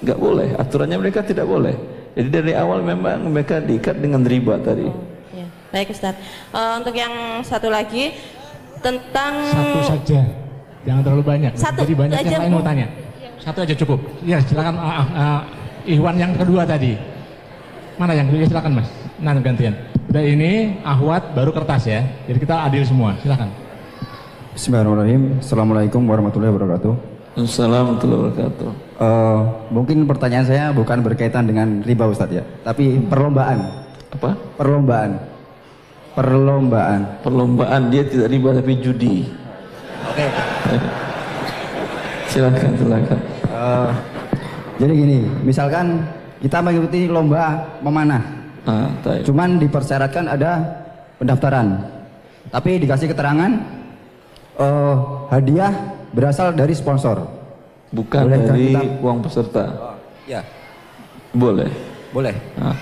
nggak 0.00 0.18
boleh 0.18 0.54
aturannya 0.56 0.98
mereka 1.02 1.26
tidak 1.26 1.44
boleh 1.44 1.74
jadi 2.14 2.28
dari 2.30 2.52
awal 2.54 2.80
memang 2.80 3.26
mereka 3.28 3.58
diikat 3.58 3.98
dengan 3.98 4.22
riba 4.22 4.56
tadi 4.62 5.14
Ya. 5.34 5.46
Baik 5.74 5.90
Ustaz. 5.90 6.14
Eh, 6.54 6.72
untuk 6.78 6.94
yang 6.94 7.42
satu 7.42 7.66
lagi 7.66 8.14
tentang 8.78 9.34
Satu 9.50 9.80
saja, 9.82 10.20
jangan 10.86 11.02
terlalu 11.02 11.24
banyak. 11.26 11.52
Satu 11.58 11.82
Jadi 11.82 11.94
banyak 11.98 12.18
aja, 12.22 12.30
yang 12.30 12.42
lain 12.46 12.54
mau 12.54 12.62
tanya. 12.62 12.86
Satu 13.42 13.66
aja 13.66 13.74
cukup. 13.74 13.98
Ya 14.22 14.38
silakan 14.46 14.78
ah, 14.78 15.04
ah, 15.10 15.40
Ikhwan 15.84 16.16
yang 16.16 16.32
kedua 16.38 16.62
tadi. 16.62 16.94
Mana 17.98 18.14
yang 18.14 18.30
kedua? 18.30 18.46
Silakan 18.46 18.72
Mas. 18.78 18.88
Nah 19.18 19.34
gantian. 19.42 19.74
Udah 20.14 20.22
ini 20.22 20.78
Ahwat 20.86 21.34
baru 21.34 21.50
kertas 21.50 21.90
ya. 21.90 22.06
Jadi 22.30 22.38
kita 22.38 22.70
adil 22.70 22.86
semua. 22.86 23.18
Silakan. 23.18 23.50
Bismillahirrahmanirrahim. 24.54 25.42
Assalamualaikum 25.42 26.06
warahmatullahi 26.06 26.54
wabarakatuh. 26.54 26.92
Assalamualaikum 27.34 27.98
warahmatullahi 27.98 28.22
wabarakatuh 28.22 28.70
Eh, 28.94 29.40
mungkin 29.74 30.06
pertanyaan 30.06 30.46
saya 30.46 30.64
bukan 30.70 31.02
berkaitan 31.02 31.50
dengan 31.50 31.82
riba 31.82 32.06
Ustadz 32.06 32.30
ya, 32.30 32.46
tapi 32.62 32.94
perlombaan. 33.10 33.58
apa 34.14 34.38
Perlombaan. 34.54 35.18
Perlombaan. 36.14 37.00
perlombaan 37.26 37.90
dia 37.90 38.06
tidak 38.06 38.30
riba 38.30 38.54
tapi 38.54 38.78
judi 38.78 39.26
Oke. 40.14 40.26
silakan 42.30 42.70
silakan 42.78 43.18
Eh, 43.50 43.90
jadi 44.78 44.92
gini, 44.94 45.18
misalkan 45.42 46.06
kita 46.38 46.62
mengikuti 46.62 47.10
lomba 47.10 47.66
memanah, 47.82 48.43
ah 48.64 48.88
taib. 49.00 49.22
cuman 49.24 49.56
dipersyaratkan 49.56 50.24
ada 50.26 50.52
pendaftaran, 51.16 51.66
tapi 52.48 52.78
dikasih 52.78 53.08
keterangan 53.08 53.50
eh, 54.56 54.94
hadiah 55.28 55.72
berasal 56.10 56.50
dari 56.50 56.72
sponsor. 56.72 57.20
bukan 57.90 58.26
Bolehkah 58.26 58.46
dari 58.50 58.66
kita- 58.70 58.98
uang 59.00 59.18
peserta 59.20 59.64
Ya, 60.24 60.40
boleh 61.30 61.68
boleh. 62.10 62.34
ah. 62.58 62.74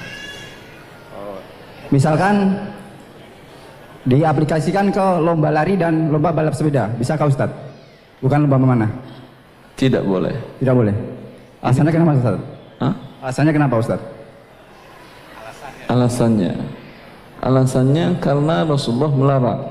Misalkan 1.88 2.56
diaplikasikan 4.02 4.88
ke 4.88 5.04
lomba 5.20 5.52
lari 5.52 5.76
dan 5.76 6.08
lomba 6.08 6.32
balap 6.32 6.52
sepeda, 6.52 6.88
bisa 6.96 7.14
kah 7.14 7.28
Ustadz? 7.28 7.52
Bukan 8.18 8.46
lomba 8.46 8.56
memanah, 8.56 8.90
tidak 9.74 10.02
boleh 10.02 10.32
tidak 10.58 10.74
boleh. 10.74 10.94
Alasannya 11.60 11.92
kenapa 11.92 12.10
Ustadz? 12.16 12.42
ah? 12.78 12.94
Alasannya 13.20 13.52
kenapa 13.52 13.74
Ustadz? 13.76 14.06
Alasannya. 15.92 16.56
Alasannya 17.44 18.16
karena 18.24 18.64
Rasulullah 18.64 19.12
melarang. 19.12 19.62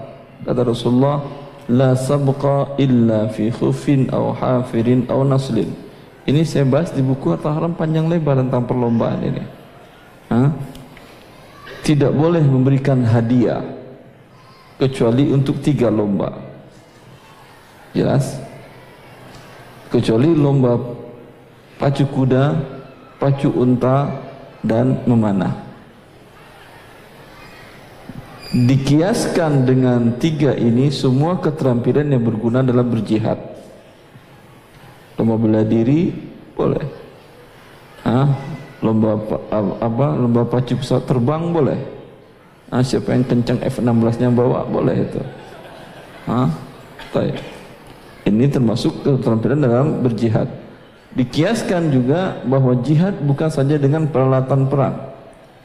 Kata 0.45 0.61
Rasulullah 0.61 1.25
la 1.65 1.97
sabqa 1.97 2.77
illa 2.77 3.25
fi 3.33 3.49
khufin 3.49 4.13
aw 4.13 4.37
hafirin 4.37 5.09
aw 5.09 5.25
naslin. 5.25 5.73
Ini 6.29 6.45
saya 6.45 6.69
bahas 6.69 6.93
di 6.93 7.01
buku 7.01 7.33
Harta 7.33 7.49
Haram 7.49 7.73
panjang 7.73 8.05
lebar 8.05 8.37
tentang 8.37 8.69
perlombaan 8.69 9.19
ini. 9.25 9.43
Hah? 10.29 10.49
tidak 11.81 12.13
boleh 12.13 12.45
memberikan 12.45 13.01
hadiah 13.01 13.61
kecuali 14.77 15.33
untuk 15.33 15.59
tiga 15.65 15.89
lomba. 15.89 16.29
Jelas? 17.91 18.37
Kecuali 19.91 20.31
lomba 20.31 20.77
pacu 21.75 22.05
kuda 22.07 22.55
pacu 23.19 23.51
unta 23.51 24.07
dan 24.63 25.03
memanah 25.09 25.70
dikiaskan 28.51 29.63
dengan 29.63 30.19
tiga 30.19 30.51
ini 30.51 30.91
semua 30.91 31.39
keterampilan 31.39 32.11
yang 32.11 32.19
berguna 32.19 32.59
dalam 32.59 32.83
berjihad 32.83 33.39
lomba 35.15 35.39
bela 35.39 35.63
diri 35.63 36.11
boleh 36.51 36.83
Hah? 38.03 38.27
lomba 38.83 39.15
apa, 39.79 40.07
lomba 40.19 40.43
pacu 40.43 40.75
pesawat 40.75 41.07
terbang 41.07 41.47
boleh 41.47 41.79
Hah? 42.75 42.83
siapa 42.83 43.15
yang 43.15 43.23
kencang 43.23 43.63
F16 43.63 44.15
nya 44.19 44.27
bawa 44.27 44.67
boleh 44.67 44.99
itu? 44.99 45.21
Baik. 47.11 47.39
ini 48.27 48.51
termasuk 48.51 48.99
keterampilan 48.99 49.63
dalam 49.63 50.03
berjihad 50.03 50.51
dikiaskan 51.15 51.87
juga 51.87 52.43
bahwa 52.43 52.75
jihad 52.83 53.15
bukan 53.23 53.47
saja 53.47 53.79
dengan 53.79 54.11
peralatan 54.11 54.67
perang 54.67 55.10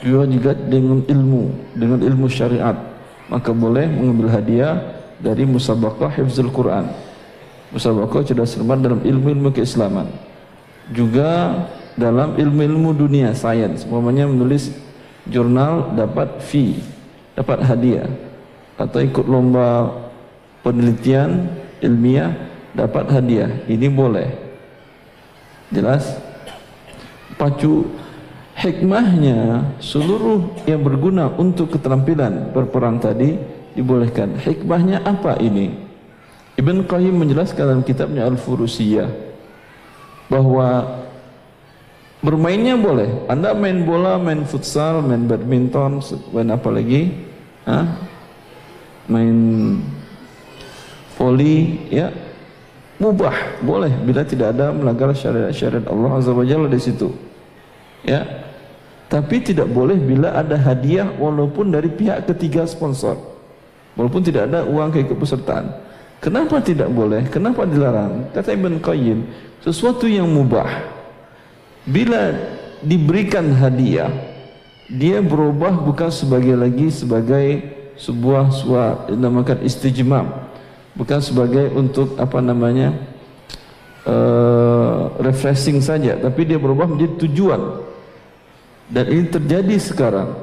juga 0.02 0.22
juga 0.28 0.50
dengan 0.52 1.00
ilmu 1.04 1.42
dengan 1.72 2.00
ilmu 2.04 2.26
syariat. 2.28 2.76
Maka 3.26 3.50
boleh 3.50 3.90
mengambil 3.90 4.30
hadiah 4.30 4.78
dari 5.18 5.42
musabaqah 5.48 6.12
hifzul 6.14 6.52
Quran. 6.52 6.86
Musabaqah 7.74 8.22
cerdas 8.22 8.54
cermat 8.54 8.78
dalam 8.78 9.02
ilmu-ilmu 9.02 9.50
keislaman. 9.50 10.06
Juga 10.94 11.64
dalam 11.98 12.38
ilmu-ilmu 12.38 12.94
dunia 12.94 13.34
sains. 13.34 13.82
Umpamanya 13.82 14.30
menulis 14.30 14.70
jurnal 15.26 15.90
dapat 15.98 16.38
fee 16.44 16.78
dapat 17.34 17.66
hadiah. 17.66 18.06
Atau 18.78 19.02
ikut 19.02 19.26
lomba 19.26 19.90
penelitian 20.62 21.50
ilmiah 21.82 22.30
dapat 22.76 23.10
hadiah. 23.10 23.50
Ini 23.66 23.90
boleh. 23.90 24.30
Jelas? 25.74 26.14
Pacu 27.34 27.90
hikmahnya 28.56 29.68
seluruh 29.78 30.64
yang 30.64 30.80
berguna 30.80 31.28
untuk 31.36 31.76
keterampilan 31.76 32.56
berperang 32.56 32.96
tadi 32.96 33.36
dibolehkan. 33.76 34.40
Hikmahnya 34.40 35.04
apa 35.04 35.36
ini? 35.38 35.76
Ibn 36.56 36.88
Qayyim 36.88 37.20
menjelaskan 37.20 37.64
dalam 37.68 37.84
kitabnya 37.84 38.24
Al-Furusiyah 38.24 39.12
bahwa 40.32 40.88
bermainnya 42.24 42.80
boleh. 42.80 43.28
Anda 43.28 43.52
main 43.52 43.84
bola, 43.84 44.16
main 44.16 44.48
futsal, 44.48 45.04
main 45.04 45.28
badminton 45.28 46.00
main 46.32 46.48
apa 46.48 46.68
lagi? 46.72 47.12
Hah? 47.68 47.86
main 49.06 49.38
volley 51.14 51.78
ya. 51.92 52.10
Mubah 52.96 53.60
boleh. 53.60 53.92
Bila 54.02 54.24
tidak 54.24 54.56
ada 54.56 54.72
melanggar 54.72 55.12
syariat-syariat 55.12 55.84
Allah 55.84 56.10
Azza 56.16 56.32
wa 56.32 56.42
Jalla 56.42 56.66
di 56.66 56.80
situ 56.80 57.12
ya 58.06 58.22
tapi 59.06 59.38
tidak 59.38 59.70
boleh 59.70 59.94
bila 59.94 60.34
ada 60.34 60.58
hadiah 60.58 61.06
walaupun 61.14 61.70
dari 61.70 61.90
pihak 61.90 62.26
ketiga 62.26 62.66
sponsor. 62.66 63.14
Walaupun 63.96 64.20
tidak 64.20 64.52
ada 64.52 64.68
uang 64.68 64.92
keikutsertaan 64.92 65.86
kenapa 66.20 66.58
tidak 66.58 66.90
boleh? 66.90 67.28
Kenapa 67.28 67.62
dilarang? 67.68 68.32
Kata 68.32 68.50
Ibn 68.50 68.82
Qayyim 68.82 69.18
sesuatu 69.62 70.10
yang 70.10 70.26
mubah. 70.26 70.68
Bila 71.86 72.34
diberikan 72.82 73.46
hadiah 73.54 74.10
dia 74.90 75.22
berubah 75.22 75.74
bukan 75.82 76.10
sebagai 76.10 76.58
lagi 76.58 76.90
sebagai 76.90 77.62
sebuah 77.98 78.50
suat 78.50 78.96
dinamakan 79.10 79.62
istijmam. 79.62 80.50
Bukan 80.96 81.20
sebagai 81.20 81.70
untuk 81.76 82.16
apa 82.16 82.40
namanya 82.40 82.96
uh, 84.08 85.12
refreshing 85.20 85.78
saja 85.84 86.16
tapi 86.16 86.48
dia 86.48 86.56
berubah 86.56 86.88
menjadi 86.88 87.20
tujuan 87.28 87.85
dan 88.90 89.04
ini 89.10 89.26
terjadi 89.30 89.76
sekarang 89.78 90.34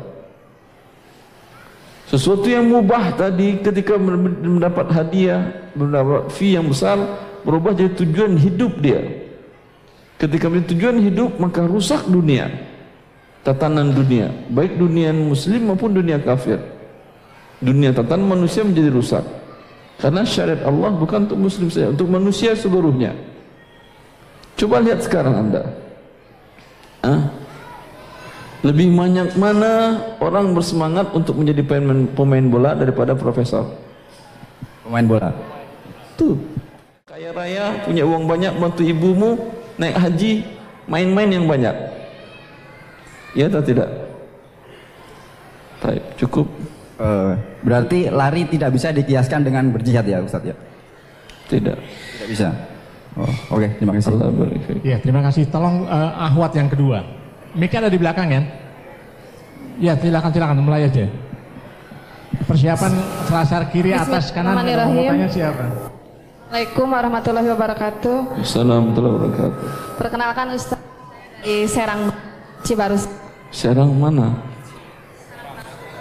sesuatu 2.07 2.45
yang 2.45 2.67
mubah 2.67 3.15
tadi 3.15 3.63
ketika 3.63 3.97
mendapat 3.97 4.87
hadiah 4.91 5.71
mendapat 5.73 6.29
fee 6.33 6.59
yang 6.59 6.67
besar 6.67 6.99
berubah 7.41 7.73
jadi 7.73 7.91
tujuan 7.97 8.37
hidup 8.37 8.77
dia 8.83 9.01
ketika 10.19 10.51
menjadi 10.51 10.67
tujuan 10.75 10.97
hidup 11.01 11.31
maka 11.39 11.63
rusak 11.65 12.03
dunia 12.05 12.51
tatanan 13.41 13.91
dunia 13.95 14.31
baik 14.51 14.75
dunia 14.75 15.11
muslim 15.11 15.73
maupun 15.73 15.95
dunia 15.95 16.19
kafir 16.19 16.59
dunia 17.63 17.95
tatanan 17.95 18.37
manusia 18.37 18.61
menjadi 18.61 18.91
rusak 18.91 19.25
karena 20.03 20.27
syariat 20.27 20.67
Allah 20.67 20.91
bukan 20.91 21.29
untuk 21.29 21.39
muslim 21.47 21.71
saja, 21.71 21.93
untuk 21.93 22.11
manusia 22.11 22.51
seluruhnya. 22.57 23.15
Coba 24.59 24.83
lihat 24.83 24.99
sekarang 25.05 25.47
Anda. 25.47 25.63
Hah? 27.03 27.21
Lebih 28.63 28.95
banyak 28.95 29.35
mana 29.35 29.99
orang 30.23 30.55
bersemangat 30.55 31.11
untuk 31.11 31.35
menjadi 31.35 31.67
pemain, 31.67 32.07
pemain 32.15 32.45
bola 32.47 32.71
daripada 32.71 33.11
profesor? 33.11 33.67
Pemain 34.87 35.03
bola. 35.03 35.35
Tuh. 36.15 36.39
Kaya 37.03 37.35
raya, 37.35 37.83
punya 37.83 38.07
uang 38.07 38.23
banyak, 38.23 38.55
bantu 38.55 38.81
ibumu, 38.87 39.35
naik 39.75 39.99
haji, 39.99 40.47
main-main 40.87 41.27
yang 41.27 41.45
banyak. 41.45 41.75
Ya 43.35 43.51
atau 43.51 43.59
tidak? 43.59 43.91
Baik, 45.83 46.03
cukup. 46.15 46.47
Uh, 46.95 47.35
berarti 47.67 48.07
lari 48.07 48.47
tidak 48.47 48.71
bisa 48.71 48.95
dikiaskan 48.95 49.43
dengan 49.43 49.75
berjihad 49.75 50.07
ya 50.07 50.23
Ustaz 50.23 50.47
ya? 50.47 50.55
Tidak. 51.51 51.77
Tidak 51.83 52.27
bisa. 52.31 52.47
Oh, 53.19 53.27
oke, 53.27 53.59
okay, 53.59 53.69
terima 53.75 53.93
kasih. 53.99 54.09
Allah 54.15 54.29
Ya, 54.81 54.97
terima 55.03 55.21
kasih. 55.21 55.43
Tolong 55.51 55.83
uh, 55.83 56.11
ahwat 56.31 56.55
yang 56.55 56.71
kedua. 56.71 57.22
Mika 57.53 57.77
ada 57.77 57.89
di 57.89 58.01
belakang 58.01 58.33
ya? 58.33 58.41
Ya, 59.77 59.93
silakan 59.93 60.31
silakan 60.33 60.57
mulai 60.65 60.89
aja. 60.89 61.05
Persiapan 62.49 62.91
selasar 63.29 63.69
kiri 63.69 63.93
atas 63.93 64.33
kanan. 64.33 64.57
Tanya 64.57 65.29
siapa? 65.29 65.69
Assalamualaikum 66.49 66.87
warahmatullahi 66.89 67.49
wabarakatuh. 67.53 68.17
Assalamualaikum 68.41 68.73
warahmatullahi 68.73 69.13
wabarakatuh. 69.17 69.65
Perkenalkan 70.01 70.47
Ustaz 70.57 70.81
di 71.45 71.65
Serang 71.69 72.09
Cibarus. 72.65 73.05
Serang 73.53 73.89
mana? 74.01 74.33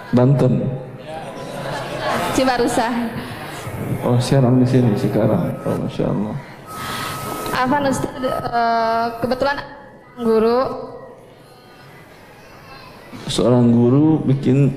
Banten. 0.09 0.61
Cibarusa. 2.33 2.89
Oh 4.01 4.17
sekarang 4.17 4.57
di 4.57 4.65
sini 4.65 4.89
sekarang. 4.97 5.53
Oh 5.69 5.77
masya 5.85 6.09
Allah. 6.09 6.35
Apa 7.53 7.75
Ustaz, 7.89 8.13
uh, 8.25 9.05
kebetulan 9.21 9.57
guru. 10.17 10.92
Seorang 13.27 13.71
guru 13.71 14.21
bikin 14.27 14.73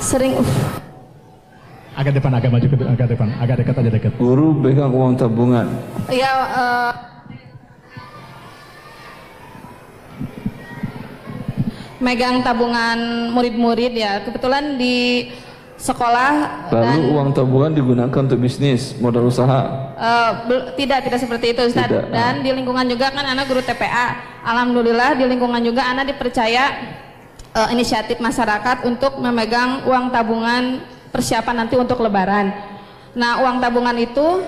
sering 0.00 0.32
uh. 0.40 0.48
agak 1.94 2.16
depan 2.16 2.32
agak 2.34 2.50
maju 2.50 2.66
agak 2.66 3.08
depan 3.12 3.28
agak 3.36 3.56
dekat 3.60 3.74
aja 3.84 3.90
dekat 3.92 4.14
guru 4.16 4.56
pegang 4.64 4.90
uang 4.90 5.12
tabungan 5.14 5.68
ya 6.08 6.32
uh, 6.50 6.92
megang 12.00 12.40
tabungan 12.40 13.30
murid-murid 13.30 13.92
ya. 13.92 14.24
Kebetulan 14.24 14.80
di 14.80 15.28
sekolah 15.80 16.32
lalu 16.68 17.08
dan, 17.08 17.12
uang 17.16 17.28
tabungan 17.32 17.72
digunakan 17.72 18.20
untuk 18.20 18.36
bisnis 18.36 18.92
modal 19.00 19.32
usaha 19.32 19.64
uh, 19.96 20.44
tidak 20.76 21.08
tidak 21.08 21.16
seperti 21.24 21.56
itu 21.56 21.72
Ustaz 21.72 21.88
tidak. 21.88 22.12
dan 22.12 22.44
di 22.44 22.52
lingkungan 22.52 22.84
juga 22.84 23.08
kan 23.08 23.24
anak 23.24 23.48
guru 23.48 23.64
TPA 23.64 24.29
alhamdulillah 24.44 25.16
di 25.16 25.24
lingkungan 25.28 25.60
juga 25.60 25.86
anak 25.88 26.14
dipercaya 26.16 26.96
uh, 27.54 27.68
inisiatif 27.72 28.18
masyarakat 28.18 28.84
untuk 28.88 29.18
memegang 29.20 29.84
uang 29.88 30.12
tabungan 30.12 30.84
persiapan 31.10 31.64
nanti 31.66 31.74
untuk 31.76 32.00
lebaran 32.00 32.52
nah 33.12 33.42
uang 33.42 33.58
tabungan 33.58 33.96
itu 33.98 34.44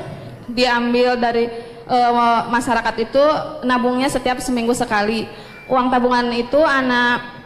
diambil 0.47 1.18
dari 1.18 1.51
uh, 1.86 2.47
masyarakat 2.51 2.95
itu 3.03 3.24
nabungnya 3.66 4.07
setiap 4.07 4.38
seminggu 4.38 4.70
sekali 4.74 5.26
uang 5.70 5.88
tabungan 5.90 6.28
itu 6.34 6.59
anak 6.62 7.43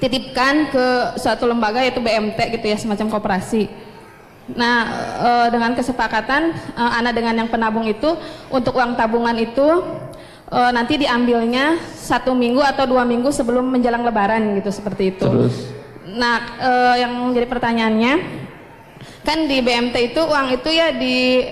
titipkan 0.00 0.72
ke 0.72 0.86
suatu 1.20 1.44
lembaga 1.44 1.84
yaitu 1.84 2.00
BMT 2.00 2.56
gitu 2.56 2.66
ya 2.72 2.76
semacam 2.80 3.12
koperasi. 3.12 3.68
Nah 4.50 4.78
e, 5.20 5.30
dengan 5.54 5.76
kesepakatan 5.76 6.56
e, 6.74 6.82
anak 6.82 7.12
dengan 7.14 7.44
yang 7.44 7.48
penabung 7.52 7.86
itu 7.86 8.16
untuk 8.50 8.80
uang 8.80 8.96
tabungan 8.96 9.36
itu 9.38 9.68
e, 10.50 10.58
nanti 10.74 10.98
diambilnya 11.00 11.78
satu 11.94 12.34
minggu 12.34 12.60
atau 12.60 12.84
dua 12.84 13.06
minggu 13.06 13.30
sebelum 13.30 13.70
menjelang 13.70 14.02
Lebaran 14.02 14.58
gitu 14.58 14.70
seperti 14.74 15.16
itu. 15.16 15.24
Terus? 15.24 15.56
Nah 16.10 16.58
e, 16.58 16.70
yang 17.06 17.12
jadi 17.30 17.46
pertanyaannya 17.46 18.14
kan 19.24 19.38
di 19.46 19.58
BMT 19.62 19.96
itu 20.12 20.20
uang 20.20 20.48
itu 20.58 20.68
ya 20.68 20.90
di 20.92 21.46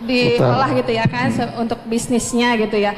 diolah 0.00 0.72
gitu 0.74 0.96
ya 0.96 1.04
kan 1.04 1.30
hmm. 1.30 1.62
untuk 1.62 1.78
bisnisnya 1.86 2.58
gitu 2.58 2.76
ya. 2.76 2.92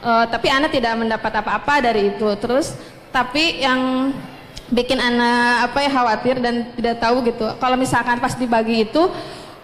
E, 0.00 0.10
tapi 0.32 0.48
anak 0.48 0.72
tidak 0.72 0.96
mendapat 0.96 1.32
apa-apa 1.44 1.84
dari 1.84 2.16
itu. 2.16 2.28
Terus 2.40 2.74
tapi 3.12 3.62
yang 3.62 4.10
bikin 4.72 4.96
anak 4.96 5.70
apa 5.70 5.78
ya 5.84 5.90
khawatir 5.92 6.34
dan 6.40 6.72
tidak 6.72 6.96
tahu 6.96 7.20
gitu 7.28 7.44
kalau 7.60 7.76
misalkan 7.76 8.16
pas 8.16 8.32
dibagi 8.32 8.88
itu 8.88 9.02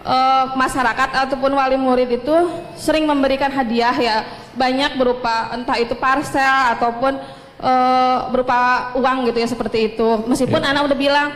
uh, 0.05 0.53
masyarakat 0.57 1.09
ataupun 1.27 1.51
wali 1.53 1.77
murid 1.77 2.21
itu 2.21 2.35
sering 2.77 3.05
memberikan 3.05 3.49
hadiah 3.49 3.95
ya. 3.95 4.15
Banyak 4.51 4.99
berupa 4.99 5.53
entah 5.55 5.79
itu 5.79 5.95
parcel 5.95 6.75
ataupun 6.75 7.17
uh, 7.61 8.17
berupa 8.29 8.91
uang 8.97 9.31
gitu 9.31 9.37
ya 9.39 9.47
seperti 9.47 9.93
itu. 9.95 10.07
Meskipun 10.27 10.61
ya. 10.61 10.75
anak 10.75 10.91
udah 10.91 10.97
bilang 10.97 11.27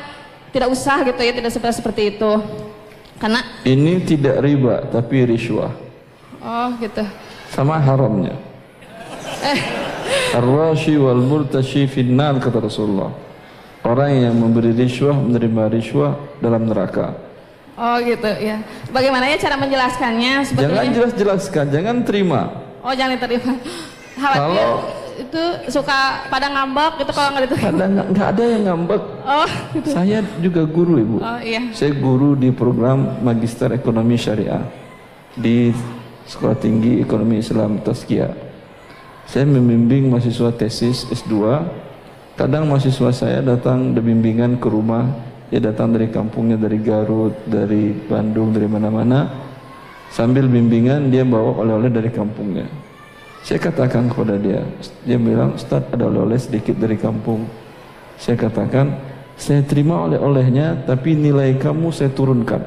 tidak 0.51 0.70
usah 0.72 1.03
gitu 1.03 1.22
ya 1.24 1.34
tidak 1.34 1.51
seperti 1.53 1.76
seperti 1.80 2.01
itu. 2.18 2.32
Karena 3.16 3.39
ini 3.63 4.03
tidak 4.03 4.43
riba 4.43 4.84
tapi 4.91 5.24
riswah. 5.24 5.72
Oh 6.43 6.68
gitu. 6.78 7.03
Sama 7.49 7.80
haramnya. 7.80 8.36
Eh. 9.45 9.59
Ar-rashi 10.36 10.99
wal 10.99 11.24
murtashi 11.24 11.88
finnar 11.88 12.36
kata 12.43 12.59
Rasulullah. 12.59 13.16
Orang 13.86 14.11
yang 14.11 14.36
memberi 14.36 14.76
riswah 14.76 15.16
menerima 15.16 15.63
riswah 15.72 16.18
dalam 16.43 16.68
neraka. 16.68 17.24
Oh 17.76 17.99
gitu 17.99 18.30
ya. 18.39 18.63
Bagaimana 18.91 19.28
ya 19.28 19.38
cara 19.39 19.55
menjelaskannya? 19.59 20.34
Sebetulnya? 20.47 20.80
Jangan 20.80 20.95
jelas-jelaskan, 20.95 21.65
jangan 21.71 21.95
terima. 22.07 22.41
Oh 22.80 22.93
jangan 22.95 23.19
terima. 23.19 23.51
Khawatir 24.15 24.47
kalau 24.47 24.80
itu 25.15 25.43
suka 25.71 26.28
pada 26.28 26.47
ngambek 26.51 27.03
gitu 27.03 27.11
kalau 27.11 27.30
nggak 27.36 27.45
itu. 27.51 27.55
Ada 27.59 27.86
nggak 28.11 28.28
ada 28.32 28.43
yang 28.43 28.63
ngambek. 28.63 29.01
Oh. 29.28 29.49
Gitu. 29.76 29.88
Saya 29.91 30.17
juga 30.39 30.63
guru 30.63 30.93
ibu. 30.99 31.17
Oh 31.19 31.39
iya. 31.43 31.61
Saya 31.76 31.91
guru 31.95 32.39
di 32.39 32.51
program 32.55 33.19
Magister 33.19 33.76
Ekonomi 33.76 34.15
Syariah 34.15 34.63
di 35.36 35.76
Sekolah 36.23 36.55
Tinggi 36.55 37.03
Ekonomi 37.03 37.43
Islam 37.43 37.84
Taskia. 37.84 38.32
Saya 39.28 39.43
membimbing 39.49 40.07
mahasiswa 40.13 40.53
tesis 40.53 41.09
S2 41.09 41.34
Kadang 42.36 42.67
mahasiswa 42.67 43.15
saya 43.15 43.39
datang 43.39 43.95
dari 43.95 44.11
bimbingan 44.11 44.59
ke 44.59 44.67
rumah, 44.67 45.07
dia 45.49 45.61
datang 45.61 45.93
dari 45.93 46.09
kampungnya 46.09 46.57
dari 46.57 46.81
Garut, 46.81 47.33
dari 47.45 47.93
Bandung, 47.93 48.49
dari 48.49 48.65
mana-mana. 48.65 49.29
Sambil 50.09 50.47
bimbingan 50.49 51.11
dia 51.11 51.21
bawa 51.21 51.61
oleh-oleh 51.61 51.91
dari 51.91 52.09
kampungnya. 52.09 52.65
Saya 53.45 53.61
katakan 53.61 54.09
kepada 54.09 54.41
dia, 54.41 54.65
dia 55.05 55.21
bilang, 55.21 55.53
Ustaz 55.53 55.85
ada 55.93 56.09
oleh-oleh 56.09 56.39
sedikit 56.41 56.73
dari 56.81 56.97
kampung. 56.97 57.45
Saya 58.17 58.33
katakan, 58.41 58.97
saya 59.37 59.61
terima 59.61 60.09
oleh-olehnya, 60.09 60.87
tapi 60.89 61.13
nilai 61.13 61.53
kamu 61.61 61.93
saya 61.93 62.09
turunkan. 62.09 62.63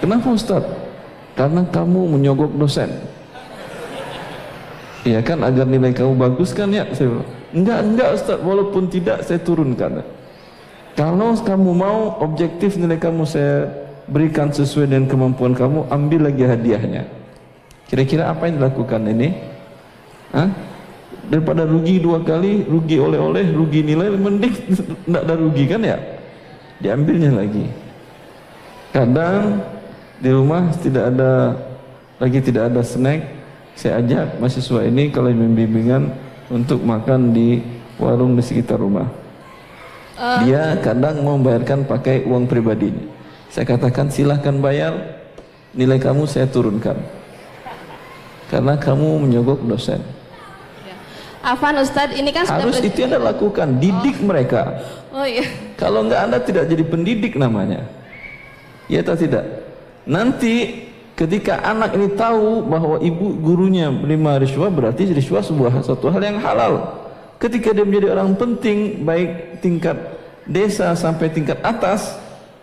Kenapa 0.00 0.32
Ustaz? 0.32 0.64
Karena 1.36 1.68
kamu 1.68 2.16
menyogok 2.16 2.56
dosen. 2.56 2.88
Iya 5.04 5.20
kan, 5.20 5.44
agar 5.44 5.68
nilai 5.68 5.92
kamu 5.92 6.16
bagus 6.16 6.56
kan 6.56 6.72
ya? 6.72 6.88
Saya 6.96 7.12
bilang, 7.12 7.28
Enggak, 7.52 7.78
enggak 7.84 8.10
Ustaz, 8.16 8.38
walaupun 8.40 8.88
tidak 8.88 9.20
saya 9.28 9.36
turunkan. 9.44 10.00
Kalau 10.92 11.32
kamu 11.40 11.70
mau 11.72 12.20
objektif 12.20 12.76
nilai 12.76 13.00
kamu 13.00 13.24
saya 13.24 13.64
berikan 14.04 14.52
sesuai 14.52 14.92
dengan 14.92 15.08
kemampuan 15.08 15.56
kamu, 15.56 15.88
ambil 15.88 16.28
lagi 16.28 16.44
hadiahnya. 16.44 17.08
Kira-kira 17.88 18.28
apa 18.28 18.48
yang 18.48 18.60
dilakukan 18.60 19.00
ini? 19.08 19.28
Hah? 20.36 20.48
Daripada 21.32 21.64
rugi 21.64 21.96
dua 21.96 22.20
kali, 22.20 22.68
rugi 22.68 23.00
oleh-oleh, 23.00 23.56
rugi 23.56 23.80
nilai, 23.80 24.12
mending 24.12 24.52
tidak 25.08 25.22
ada 25.24 25.34
rugi 25.36 25.64
kan 25.64 25.80
ya? 25.80 25.96
Diambilnya 26.82 27.30
lagi. 27.40 27.64
Kadang 28.92 29.64
di 30.20 30.28
rumah 30.28 30.68
tidak 30.76 31.08
ada 31.08 31.56
lagi 32.20 32.38
tidak 32.44 32.68
ada 32.68 32.84
snack, 32.84 33.24
saya 33.72 34.04
ajak 34.04 34.36
mahasiswa 34.36 34.80
ini 34.84 35.08
kalau 35.08 35.32
bimbingan 35.32 36.12
untuk 36.52 36.84
makan 36.84 37.32
di 37.32 37.64
warung 37.96 38.36
di 38.36 38.44
sekitar 38.44 38.76
rumah. 38.76 39.21
Uh. 40.16 40.44
Dia 40.44 40.76
kadang 40.84 41.24
membayarkan 41.24 41.88
pakai 41.88 42.24
uang 42.28 42.44
pribadinya. 42.44 43.08
Saya 43.52 43.68
katakan 43.68 44.08
silahkan 44.08 44.56
bayar, 44.60 45.22
nilai 45.76 46.00
kamu 46.00 46.24
saya 46.24 46.48
turunkan. 46.48 46.96
Karena 48.48 48.76
kamu 48.76 49.28
menyogok 49.28 49.64
dosen. 49.64 50.00
Ya. 50.84 50.96
Afan 51.40 51.80
Ustadz, 51.80 52.16
ini 52.16 52.32
kan 52.32 52.44
harus 52.44 52.80
itu 52.80 53.04
yang 53.04 53.16
anda 53.16 53.32
lakukan, 53.32 53.80
didik 53.80 54.20
oh. 54.20 54.28
mereka. 54.28 54.62
Oh 55.12 55.24
iya. 55.24 55.44
Kalau 55.76 56.04
enggak 56.04 56.20
anda 56.28 56.38
tidak 56.40 56.64
jadi 56.68 56.84
pendidik 56.84 57.36
namanya. 57.36 57.88
Ya 58.88 59.00
atau 59.00 59.16
tidak? 59.16 59.44
Nanti 60.04 60.84
ketika 61.16 61.60
anak 61.64 61.96
ini 61.96 62.12
tahu 62.12 62.64
bahwa 62.64 63.00
ibu 63.00 63.36
gurunya 63.40 63.88
menerima 63.92 64.48
riswah 64.48 64.68
berarti 64.72 65.12
riswah 65.12 65.44
sebuah 65.44 65.84
satu 65.84 66.08
hal 66.08 66.20
yang 66.24 66.40
halal. 66.40 67.01
Ketika 67.42 67.74
dia 67.74 67.82
menjadi 67.82 68.14
orang 68.14 68.38
penting 68.38 69.02
baik 69.02 69.58
tingkat 69.58 69.98
desa 70.46 70.94
sampai 70.94 71.26
tingkat 71.26 71.58
atas, 71.66 72.14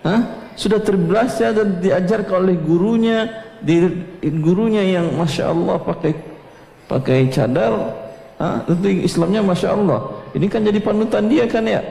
ha? 0.07 0.23
sudah 0.55 0.79
terbiasa 0.79 1.51
dan 1.51 1.83
diajarkan 1.83 2.47
oleh 2.47 2.55
gurunya, 2.55 3.27
di, 3.59 3.91
gurunya 4.39 4.79
yang 4.87 5.19
masya 5.19 5.51
Allah 5.51 5.83
pakai 5.83 6.15
pakai 6.87 7.27
cadar, 7.27 7.75
ha? 8.39 8.63
tentu 8.63 8.87
Islamnya 9.03 9.43
masya 9.43 9.75
Allah. 9.75 10.15
Ini 10.31 10.47
kan 10.47 10.63
jadi 10.63 10.79
panutan 10.79 11.27
dia 11.27 11.43
kan 11.43 11.67
ya. 11.67 11.83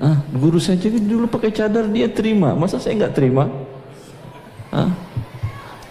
Ah, 0.00 0.18
guru 0.32 0.56
saya 0.58 0.80
jadi 0.80 0.98
dulu 0.98 1.28
pakai 1.28 1.52
cadar 1.52 1.86
dia 1.92 2.08
terima, 2.08 2.56
masa 2.56 2.82
saya 2.82 2.98
nggak 2.98 3.14
terima? 3.14 3.46
Ah, 4.72 4.90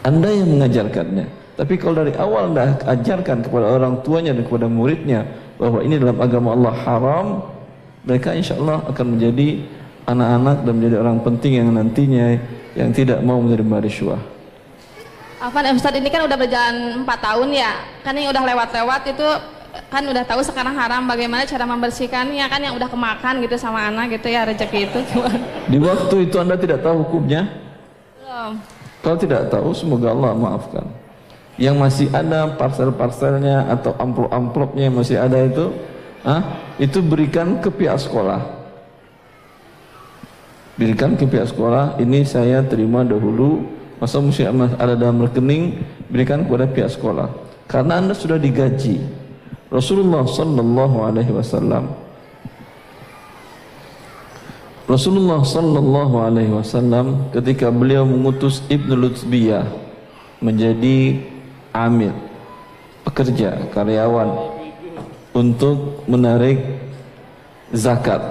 anda 0.04 0.28
yang 0.28 0.50
mengajarkannya. 0.50 1.43
Tapi 1.54 1.78
kalau 1.78 2.02
dari 2.02 2.14
awal 2.18 2.50
anda 2.50 2.74
ajarkan 2.82 3.46
kepada 3.46 3.78
orang 3.78 4.02
tuanya 4.02 4.34
dan 4.34 4.42
kepada 4.42 4.66
muridnya, 4.66 5.22
bahwa 5.62 5.86
ini 5.86 6.02
dalam 6.02 6.18
agama 6.18 6.58
Allah 6.58 6.74
haram, 6.82 7.28
mereka 8.10 8.34
insya 8.34 8.58
Allah 8.58 8.82
akan 8.90 9.06
menjadi 9.14 9.62
anak-anak 10.10 10.58
dan 10.66 10.74
menjadi 10.74 10.96
orang 10.98 11.18
penting 11.22 11.54
yang 11.62 11.70
nantinya 11.70 12.26
yang 12.74 12.90
tidak 12.90 13.22
mau 13.22 13.38
menerima 13.38 13.86
riswah. 13.86 14.18
Afan 15.38 15.78
Ustadz 15.78 16.00
ini 16.00 16.10
kan 16.10 16.26
udah 16.26 16.38
berjalan 16.40 17.06
4 17.06 17.06
tahun 17.06 17.50
ya, 17.54 17.72
kan 18.02 18.18
yang 18.18 18.34
udah 18.34 18.44
lewat-lewat 18.50 19.02
itu 19.14 19.28
kan 19.90 20.04
udah 20.06 20.24
tahu 20.26 20.42
sekarang 20.42 20.74
haram 20.74 21.06
bagaimana 21.06 21.46
cara 21.50 21.66
membersihkannya 21.66 22.46
kan 22.46 22.62
yang 22.62 22.74
udah 22.78 22.86
kemakan 22.90 23.42
gitu 23.42 23.58
sama 23.58 23.90
anak 23.90 24.18
gitu 24.18 24.30
ya 24.30 24.46
rezeki 24.46 24.90
itu 24.90 25.00
Di 25.72 25.78
waktu 25.82 26.16
itu 26.30 26.36
anda 26.38 26.58
tidak 26.58 26.82
tahu 26.86 27.06
hukumnya? 27.06 27.46
Belum. 28.22 28.58
Kalau 29.04 29.18
tidak 29.20 29.50
tahu 29.50 29.70
semoga 29.76 30.14
Allah 30.14 30.32
maafkan 30.38 31.03
yang 31.58 31.78
masih 31.78 32.10
ada 32.10 32.50
parcel-parcelnya 32.58 33.70
atau 33.70 33.94
amplop-amplopnya 34.02 34.90
yang 34.90 34.96
masih 34.98 35.22
ada 35.22 35.38
itu 35.38 35.70
ah, 36.26 36.42
itu 36.82 36.98
berikan 37.04 37.62
ke 37.62 37.70
pihak 37.70 38.00
sekolah. 38.02 38.42
Berikan 40.74 41.14
ke 41.14 41.30
pihak 41.30 41.54
sekolah 41.54 42.02
ini 42.02 42.26
saya 42.26 42.66
terima 42.66 43.06
dahulu. 43.06 43.62
Masa 44.02 44.20
mesti 44.20 44.44
ada 44.50 45.00
dalam 45.00 45.22
rekening 45.22 45.80
berikan 46.10 46.44
kepada 46.44 46.66
pihak 46.68 46.92
sekolah. 46.92 47.30
Karena 47.70 48.02
anda 48.02 48.12
sudah 48.18 48.36
digaji. 48.36 49.00
Rasulullah 49.70 50.26
sallallahu 50.28 50.98
alaihi 51.08 51.32
wasallam. 51.32 51.94
Rasulullah 54.84 55.40
sallallahu 55.40 56.16
alaihi 56.20 56.52
wasallam 56.52 57.32
ketika 57.32 57.72
beliau 57.72 58.04
mengutus 58.04 58.60
Ibnu 58.68 59.00
Lutbiyah 59.00 59.64
menjadi 60.44 61.24
amil 61.74 62.14
pekerja 63.04 63.68
karyawan 63.74 64.30
untuk 65.34 66.06
menarik 66.06 66.62
zakat. 67.74 68.22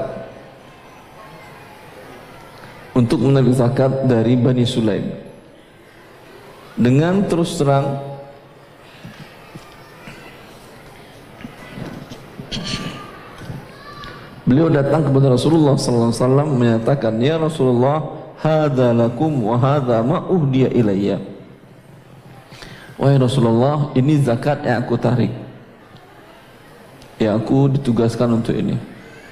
Untuk 2.95 3.18
menarik 3.20 3.53
zakat 3.57 4.07
dari 4.07 4.38
Bani 4.38 4.62
Sulaim. 4.62 5.11
Dengan 6.78 7.26
terus 7.28 7.59
terang 7.61 8.01
beliau 14.49 14.72
datang 14.72 15.05
kepada 15.05 15.32
Rasulullah 15.32 15.76
sallallahu 15.76 16.11
alaihi 16.12 16.20
wasallam 16.24 16.49
menyatakan 16.57 17.12
ya 17.20 17.36
Rasulullah 17.36 17.99
hadza 18.40 18.93
lakum 18.93 19.32
wa 19.53 19.57
hadza 19.57 20.01
ma 20.01 20.24
uhdiya 20.28 20.72
ilayya 20.72 21.32
Wahai 23.01 23.16
Rasulullah, 23.16 23.93
ini 23.97 24.20
zakat 24.20 24.64
yang 24.64 24.84
aku 24.84 24.95
tarik. 25.01 25.32
Yang 27.16 27.34
aku 27.40 27.59
ditugaskan 27.78 28.43
untuk 28.43 28.53
ini. 28.57 28.76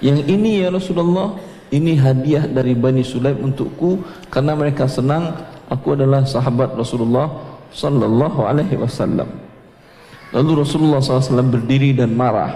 Yang 0.00 0.20
ini 0.32 0.64
ya 0.64 0.68
Rasulullah, 0.72 1.36
ini 1.70 1.94
hadiah 1.94 2.48
dari 2.48 2.72
Bani 2.72 3.04
Sulaim 3.04 3.38
untukku 3.44 4.00
karena 4.32 4.56
mereka 4.56 4.88
senang 4.88 5.36
aku 5.68 5.94
adalah 5.94 6.24
sahabat 6.24 6.74
Rasulullah 6.74 7.30
sallallahu 7.70 8.40
alaihi 8.42 8.74
wasallam. 8.80 9.28
Lalu 10.30 10.62
Rasulullah 10.62 11.02
SAW 11.02 11.42
berdiri 11.50 11.90
dan 11.90 12.14
marah. 12.14 12.54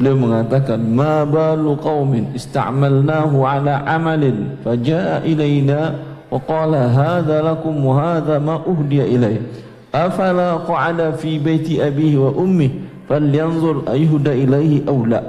Beliau 0.00 0.16
mengatakan, 0.16 0.80
"Ma 0.80 1.28
balu 1.28 1.76
qaumin 1.76 2.32
ista'malnahu 2.32 3.44
ala 3.44 3.84
amalin 3.84 4.56
faja'a 4.64 5.28
ilaina 5.28 5.92
wa 6.32 6.40
qala 6.40 6.88
hadha 6.88 7.44
lakum 7.44 7.76
wa 7.84 8.00
hadha 8.00 8.40
ma 8.40 8.64
uhdiya 8.64 9.04
ilayya." 9.04 9.44
Afala 9.92 10.62
qa'ada 10.64 11.16
fi 11.16 11.40
baiti 11.40 11.80
abihi 11.80 12.16
wa 12.16 12.30
ummi 12.32 12.68
falyanzur 13.08 13.88
ayuhda 13.88 14.36
ilaihi 14.36 14.84
aw 14.84 14.98
la 15.08 15.20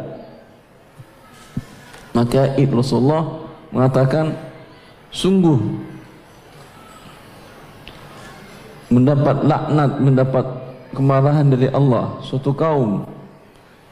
maka 2.12 2.58
Ibnu 2.60 2.84
Rasulullah 2.84 3.48
mengatakan 3.72 4.36
sungguh 5.14 5.58
mendapat 8.90 9.46
laknat 9.46 9.92
mendapat 10.02 10.46
kemarahan 10.92 11.48
dari 11.54 11.70
Allah 11.70 12.18
suatu 12.26 12.52
kaum 12.52 13.06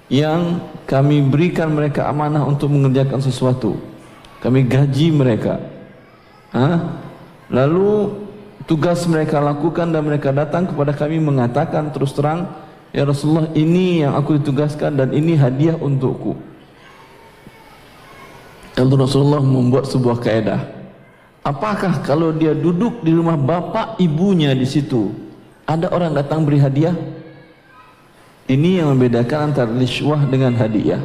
yang 0.10 0.60
kami 0.90 1.22
berikan 1.22 1.76
mereka 1.76 2.08
amanah 2.08 2.48
untuk 2.48 2.72
mengerjakan 2.72 3.20
sesuatu. 3.20 3.76
Kami 4.40 4.64
gaji 4.64 5.12
mereka. 5.12 5.60
Ha? 6.56 6.80
lalu 7.48 8.12
tugas 8.68 9.08
mereka 9.08 9.40
lakukan 9.40 9.90
dan 9.90 10.04
mereka 10.04 10.36
datang 10.36 10.68
kepada 10.68 10.92
kami 10.92 11.18
mengatakan 11.24 11.90
terus 11.96 12.12
terang 12.12 12.52
ya 12.92 13.08
Rasulullah 13.08 13.48
ini 13.56 14.04
yang 14.04 14.14
aku 14.14 14.38
ditugaskan 14.38 15.00
dan 15.00 15.10
ini 15.16 15.40
hadiah 15.40 15.80
untukku. 15.80 16.36
Lalu 18.78 18.94
Rasulullah 19.10 19.42
membuat 19.42 19.90
sebuah 19.90 20.22
kaedah. 20.22 20.62
Apakah 21.42 22.04
kalau 22.04 22.36
dia 22.36 22.52
duduk 22.52 23.02
di 23.02 23.16
rumah 23.16 23.40
bapak 23.40 23.98
ibunya 24.04 24.52
di 24.52 24.68
situ 24.68 25.16
ada 25.64 25.90
orang 25.90 26.14
datang 26.14 26.44
beri 26.44 26.60
hadiah? 26.60 26.94
Ini 28.48 28.84
yang 28.84 28.96
membedakan 28.96 29.52
antara 29.52 29.72
riswah 29.72 30.24
dengan 30.28 30.56
hadiah. 30.56 31.00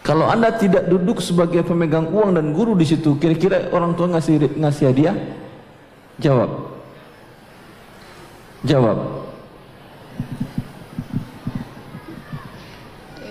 Kalau 0.00 0.26
anda 0.26 0.50
tidak 0.54 0.88
duduk 0.88 1.20
sebagai 1.20 1.60
pemegang 1.60 2.08
uang 2.08 2.38
dan 2.38 2.56
guru 2.56 2.72
di 2.72 2.88
situ 2.88 3.20
kira-kira 3.20 3.68
orang 3.70 3.92
tua 3.94 4.08
ngasih 4.16 4.58
ngasih 4.58 4.84
hadiah 4.90 5.14
Jawab. 6.20 6.50
Jawab. 8.68 8.98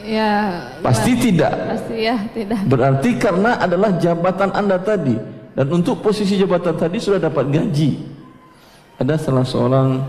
Ya. 0.10 0.66
Pasti 0.82 1.14
ya, 1.14 1.22
tidak. 1.22 1.54
Pasti 1.70 1.96
ya, 2.02 2.18
tidak. 2.34 2.60
Berarti 2.66 3.10
karena 3.22 3.62
adalah 3.62 3.94
jabatan 4.02 4.50
Anda 4.58 4.82
tadi 4.82 5.14
dan 5.54 5.70
untuk 5.70 6.02
posisi 6.02 6.34
jabatan 6.40 6.74
tadi 6.74 6.98
sudah 6.98 7.22
dapat 7.22 7.46
gaji. 7.54 8.00
Ada 8.98 9.22
salah 9.22 9.46
seorang 9.46 10.02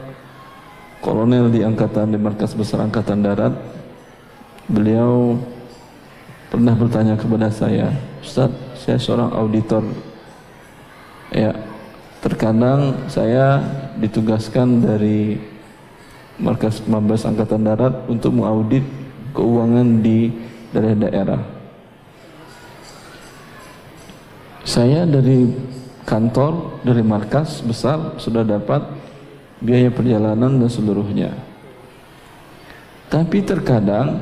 kolonel 1.05 1.53
di 1.53 1.61
angkatan 1.67 2.15
di 2.15 2.19
markas 2.23 2.57
besar 2.57 2.81
angkatan 2.87 3.21
darat. 3.21 3.55
Beliau 4.71 5.37
pernah 6.49 6.73
bertanya 6.73 7.19
kepada 7.19 7.51
saya, 7.53 7.93
"Ustaz, 8.23 8.51
saya 8.79 8.97
seorang 8.97 9.35
auditor." 9.35 9.85
Ya, 11.35 11.55
Terkadang 12.21 13.09
saya 13.09 13.65
ditugaskan 13.97 14.85
dari 14.85 15.41
Markas 16.37 16.85
Mabes 16.85 17.25
Angkatan 17.25 17.65
Darat 17.65 17.95
untuk 18.09 18.37
mengaudit 18.37 18.85
keuangan 19.33 20.05
di 20.05 20.29
daerah-daerah. 20.73 21.41
Saya 24.65 25.09
dari 25.09 25.49
kantor 26.11 26.83
dari 26.83 27.07
markas 27.07 27.63
besar 27.63 28.19
sudah 28.19 28.43
dapat 28.43 28.83
biaya 29.63 29.93
perjalanan 29.93 30.59
dan 30.59 30.67
seluruhnya 30.67 31.31
tapi 33.07 33.43
terkadang 33.47 34.19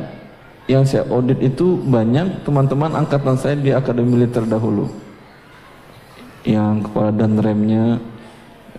yang 0.68 0.84
saya 0.84 1.08
audit 1.08 1.40
itu 1.40 1.80
banyak 1.80 2.44
teman-teman 2.44 2.92
angkatan 2.92 3.36
saya 3.40 3.56
di 3.56 3.72
akademi 3.72 4.20
militer 4.20 4.44
dahulu 4.44 4.92
yang 6.48 6.80
kepala 6.80 7.12
dan 7.12 7.36
remnya 7.36 8.00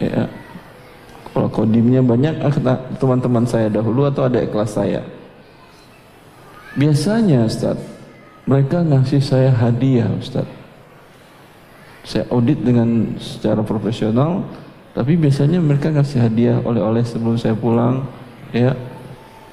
ya, 0.02 0.26
kepala 1.30 1.48
kodimnya 1.54 2.02
banyak. 2.02 2.42
Teman-teman 2.98 3.46
saya 3.46 3.70
dahulu 3.70 4.10
atau 4.10 4.26
ada 4.26 4.42
kelas 4.42 4.74
saya. 4.74 5.06
Biasanya 6.74 7.46
Ustaz 7.46 7.78
mereka 8.50 8.82
ngasih 8.82 9.22
saya 9.22 9.54
hadiah 9.54 10.10
Ustaz. 10.18 10.50
Saya 12.02 12.26
audit 12.34 12.58
dengan 12.66 13.14
secara 13.22 13.62
profesional 13.62 14.42
tapi 14.98 15.14
biasanya 15.14 15.62
mereka 15.62 15.94
ngasih 15.94 16.26
hadiah 16.26 16.58
oleh-oleh 16.66 17.06
sebelum 17.06 17.38
saya 17.38 17.54
pulang 17.54 18.02
ya. 18.50 18.74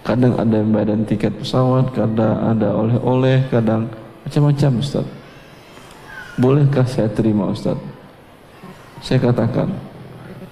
Kadang 0.06 0.38
ada 0.38 0.62
yang 0.62 0.70
badan 0.70 1.02
tiket 1.02 1.34
pesawat 1.34 1.90
kadang 1.92 2.38
ada 2.38 2.70
oleh-oleh 2.72 3.44
kadang 3.52 3.90
macam-macam 4.24 4.80
Ustaz. 4.80 5.06
Bolehkah 6.40 6.86
saya 6.86 7.10
terima 7.12 7.50
Ustaz 7.50 7.95
saya 9.06 9.22
katakan 9.22 9.70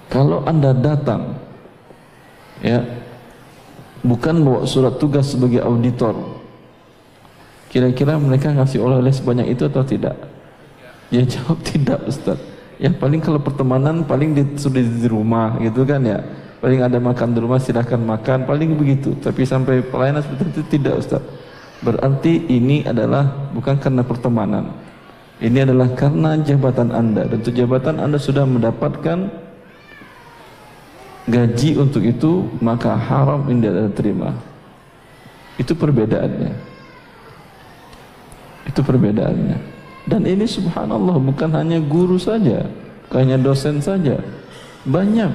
kalau 0.07 0.39
anda 0.47 0.71
datang 0.71 1.35
ya 2.63 2.79
bukan 3.99 4.39
bawa 4.39 4.63
surat 4.63 4.95
tugas 4.95 5.35
sebagai 5.35 5.59
auditor 5.59 6.15
kira-kira 7.67 8.15
mereka 8.15 8.55
ngasih 8.55 8.79
oleh-oleh 8.79 9.11
sebanyak 9.11 9.51
itu 9.51 9.67
atau 9.67 9.83
tidak 9.83 10.15
Ya 11.13 11.23
jawab 11.33 11.61
tidak 11.61 11.99
Ustaz. 12.09 12.39
Ya 12.75 12.91
paling 12.91 13.23
kalau 13.23 13.39
pertemanan 13.39 14.03
paling 14.03 14.35
di, 14.35 14.43
di 14.43 15.07
rumah 15.07 15.55
gitu 15.61 15.85
kan 15.85 16.01
ya. 16.03 16.19
Paling 16.59 16.81
ada 16.81 16.97
makan 16.97 17.35
di 17.35 17.39
rumah 17.43 17.59
silahkan 17.61 17.99
makan 17.99 18.49
paling 18.49 18.73
begitu. 18.73 19.13
Tapi 19.21 19.45
sampai 19.45 19.85
pelayanan 19.85 20.25
seperti 20.25 20.43
itu 20.49 20.61
tidak 20.79 20.99
Ustaz. 20.99 21.21
Berarti 21.83 22.49
ini 22.49 22.81
adalah 22.83 23.51
bukan 23.53 23.77
karena 23.77 24.01
pertemanan. 24.01 24.73
Ini 25.35 25.67
adalah 25.67 25.91
karena 25.91 26.39
jabatan 26.39 26.95
Anda 26.95 27.27
dan 27.27 27.43
itu 27.43 27.51
jabatan 27.51 27.99
Anda 27.99 28.15
sudah 28.15 28.47
mendapatkan 28.47 29.27
gaji 31.27 31.75
untuk 31.75 32.07
itu 32.07 32.47
maka 32.63 32.95
haram 32.95 33.43
ini 33.51 33.67
Anda 33.67 33.91
terima. 33.91 34.31
Itu 35.59 35.75
perbedaannya. 35.75 36.51
Itu 38.71 38.79
perbedaannya. 38.79 39.57
Dan 40.05 40.21
ini 40.23 40.45
subhanallah 40.45 41.17
bukan 41.17 41.49
hanya 41.57 41.81
guru 41.81 42.15
saja, 42.21 42.69
hanya 43.11 43.35
dosen 43.41 43.81
saja. 43.81 44.21
Banyak. 44.85 45.31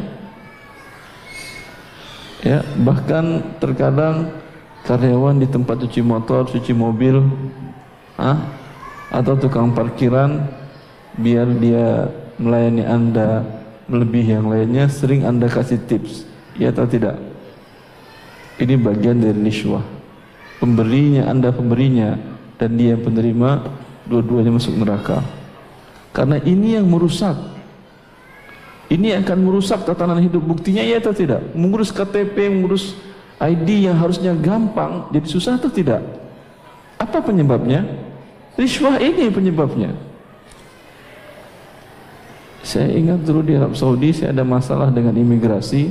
Ya, 2.40 2.64
bahkan 2.80 3.44
terkadang 3.60 4.32
karyawan 4.88 5.42
di 5.42 5.48
tempat 5.50 5.76
cuci 5.84 6.00
motor, 6.00 6.48
cuci 6.48 6.72
mobil, 6.72 7.20
ah, 8.16 8.59
atau 9.10 9.34
tukang 9.36 9.74
parkiran 9.74 10.46
biar 11.18 11.50
dia 11.58 12.08
melayani 12.38 12.86
Anda 12.86 13.42
melebihi 13.90 14.30
yang 14.38 14.46
lainnya, 14.48 14.86
sering 14.86 15.26
Anda 15.26 15.50
kasih 15.50 15.82
tips. 15.84 16.24
Ya 16.54 16.70
atau 16.70 16.86
tidak? 16.86 17.18
Ini 18.62 18.78
bagian 18.78 19.18
dari 19.18 19.36
niswah. 19.36 19.82
Pemberinya 20.62 21.26
Anda 21.26 21.50
pemberinya 21.50 22.14
dan 22.60 22.76
dia 22.76 22.92
penerima 22.94 23.64
dua-duanya 24.04 24.52
masuk 24.52 24.76
neraka 24.76 25.24
karena 26.10 26.42
ini 26.42 26.74
yang 26.76 26.84
merusak 26.84 27.38
ini 28.90 29.14
akan 29.14 29.38
merusak 29.40 29.86
tatanan 29.86 30.18
hidup 30.18 30.42
buktinya 30.42 30.82
ya 30.82 30.98
atau 30.98 31.14
tidak 31.14 31.40
mengurus 31.54 31.94
KTP 31.94 32.50
mengurus 32.50 32.98
ID 33.38 33.86
yang 33.86 33.96
harusnya 33.96 34.34
gampang 34.34 35.08
jadi 35.14 35.26
susah 35.30 35.56
atau 35.56 35.70
tidak 35.70 36.02
apa 36.98 37.22
penyebabnya 37.22 37.86
riswah 38.60 39.00
ini 39.00 39.32
penyebabnya. 39.32 39.96
Saya 42.60 42.92
ingat 42.92 43.24
dulu 43.24 43.40
di 43.40 43.56
Arab 43.56 43.72
Saudi 43.72 44.12
saya 44.12 44.36
ada 44.36 44.44
masalah 44.44 44.92
dengan 44.92 45.16
imigrasi. 45.16 45.88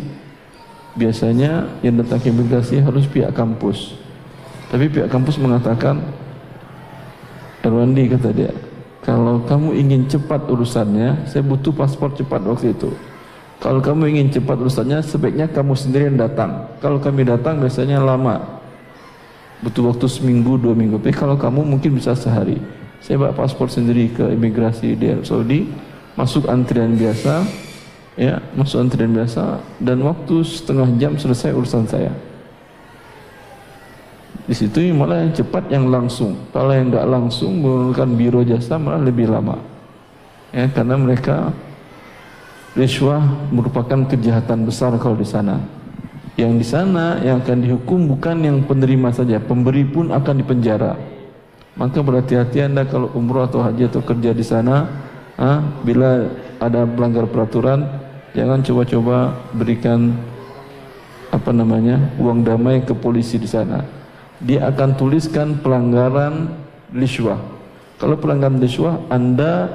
Biasanya 0.94 1.82
yang 1.82 1.98
datang 1.98 2.22
imigrasi 2.22 2.78
harus 2.82 3.10
pihak 3.10 3.34
kampus. 3.34 3.98
Tapi 4.70 4.86
pihak 4.86 5.10
kampus 5.10 5.42
mengatakan 5.42 5.98
Erwandi 7.66 8.08
kata 8.08 8.30
dia 8.32 8.54
kalau 9.04 9.42
kamu 9.44 9.74
ingin 9.80 10.02
cepat 10.06 10.46
urusannya 10.48 11.26
saya 11.26 11.42
butuh 11.42 11.74
paspor 11.74 12.14
cepat 12.14 12.46
waktu 12.46 12.78
itu. 12.78 12.94
Kalau 13.60 13.84
kamu 13.84 14.16
ingin 14.16 14.28
cepat 14.32 14.56
urusannya 14.56 15.04
sebaiknya 15.04 15.50
kamu 15.52 15.76
sendiri 15.76 16.08
yang 16.08 16.20
datang. 16.20 16.70
Kalau 16.80 17.02
kami 17.02 17.28
datang 17.28 17.60
biasanya 17.60 18.00
lama 18.00 18.59
butuh 19.60 19.92
waktu 19.92 20.06
seminggu 20.08 20.56
dua 20.56 20.76
minggu 20.76 21.00
tapi 21.00 21.16
kalau 21.16 21.36
kamu 21.36 21.66
mungkin 21.66 22.00
bisa 22.00 22.16
sehari 22.16 22.60
saya 23.00 23.20
bawa 23.20 23.36
paspor 23.36 23.72
sendiri 23.72 24.12
ke 24.12 24.24
imigrasi 24.36 24.96
di 24.96 25.12
Arab 25.12 25.26
Saudi 25.28 25.68
masuk 26.16 26.48
antrian 26.48 26.96
biasa 26.96 27.44
ya 28.20 28.40
masuk 28.56 28.84
antrian 28.84 29.12
biasa 29.12 29.60
dan 29.80 30.04
waktu 30.04 30.44
setengah 30.44 30.88
jam 31.00 31.16
selesai 31.16 31.56
urusan 31.56 31.88
saya 31.88 32.12
di 34.50 34.58
situ 34.58 34.82
malah 34.98 35.22
yang 35.22 35.30
cepat 35.30 35.70
yang 35.70 35.94
langsung. 35.94 36.34
Kalau 36.50 36.74
yang 36.74 36.90
nggak 36.90 37.06
langsung 37.06 37.62
menggunakan 37.62 38.10
biro 38.18 38.42
jasa 38.42 38.82
malah 38.82 38.98
lebih 38.98 39.30
lama. 39.30 39.62
Ya, 40.50 40.66
karena 40.74 40.98
mereka 40.98 41.54
riswah 42.74 43.22
merupakan 43.54 44.10
kejahatan 44.10 44.66
besar 44.66 44.98
kalau 44.98 45.14
di 45.14 45.30
sana. 45.30 45.62
Yang 46.40 46.54
di 46.56 46.66
sana 46.66 47.20
yang 47.20 47.44
akan 47.44 47.60
dihukum 47.68 48.16
bukan 48.16 48.40
yang 48.40 48.64
penerima 48.64 49.12
saja, 49.12 49.44
pemberi 49.44 49.84
pun 49.84 50.16
akan 50.16 50.36
dipenjara. 50.40 50.96
Maka 51.76 52.00
berhati-hati 52.00 52.64
anda 52.64 52.88
kalau 52.88 53.12
umroh 53.12 53.44
atau 53.44 53.60
haji 53.60 53.92
atau 53.92 54.00
kerja 54.00 54.32
di 54.32 54.46
sana, 54.48 54.88
ah, 55.36 55.60
bila 55.84 56.32
ada 56.64 56.88
pelanggar 56.88 57.28
peraturan, 57.28 57.84
jangan 58.32 58.64
coba-coba 58.64 59.36
berikan 59.52 60.16
apa 61.28 61.52
namanya 61.52 62.00
uang 62.16 62.48
damai 62.48 62.82
ke 62.88 62.96
polisi 62.96 63.36
di 63.36 63.46
sana 63.46 64.00
dia 64.40 64.72
akan 64.72 64.96
tuliskan 64.96 65.60
pelanggaran 65.60 66.48
liswah. 66.96 67.40
Kalau 68.00 68.16
pelanggaran 68.16 68.60
liswah, 68.64 69.04
Anda 69.12 69.68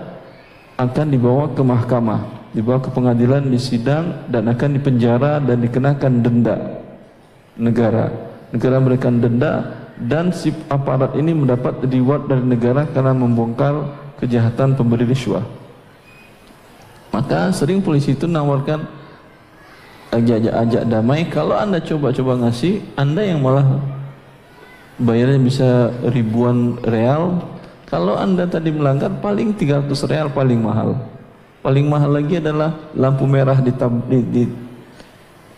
akan 0.81 1.07
dibawa 1.12 1.53
ke 1.53 1.61
mahkamah, 1.61 2.43
dibawa 2.55 2.78
ke 2.78 2.88
pengadilan, 2.94 3.50
disidang 3.50 4.30
dan 4.30 4.46
akan 4.46 4.78
dipenjara 4.78 5.42
dan 5.42 5.59
dikenakan 5.61 6.12
denda 6.22 6.57
negara. 7.59 8.14
Negara 8.55 8.78
memberikan 8.78 9.18
denda 9.18 9.74
dan 9.98 10.30
si 10.30 10.55
aparat 10.70 11.18
ini 11.18 11.34
mendapat 11.34 11.82
reward 11.90 12.30
dari 12.30 12.46
negara 12.46 12.86
karena 12.86 13.11
membongkar 13.11 13.74
kejahatan 14.22 14.78
pemberi 14.78 15.05
riswah. 15.11 15.42
Maka 17.11 17.50
sering 17.50 17.82
polisi 17.82 18.14
itu 18.14 18.30
nawarkan 18.30 18.86
ajak-ajak 20.14 20.82
damai. 20.86 21.26
Kalau 21.26 21.59
anda 21.59 21.82
coba-coba 21.82 22.46
ngasih, 22.46 22.82
anda 22.94 23.22
yang 23.22 23.42
malah 23.42 23.82
bayarnya 24.98 25.40
bisa 25.42 25.68
ribuan 26.07 26.78
real 26.86 27.42
kalau 27.90 28.14
anda 28.14 28.46
tadi 28.46 28.70
melanggar 28.70 29.11
paling 29.18 29.55
300 29.55 29.90
real 30.07 30.28
paling 30.30 30.62
mahal 30.62 30.94
paling 31.65 31.89
mahal 31.89 32.21
lagi 32.21 32.37
adalah 32.37 32.77
lampu 32.93 33.25
merah 33.25 33.57
di, 33.65 33.73
di, 34.29 34.45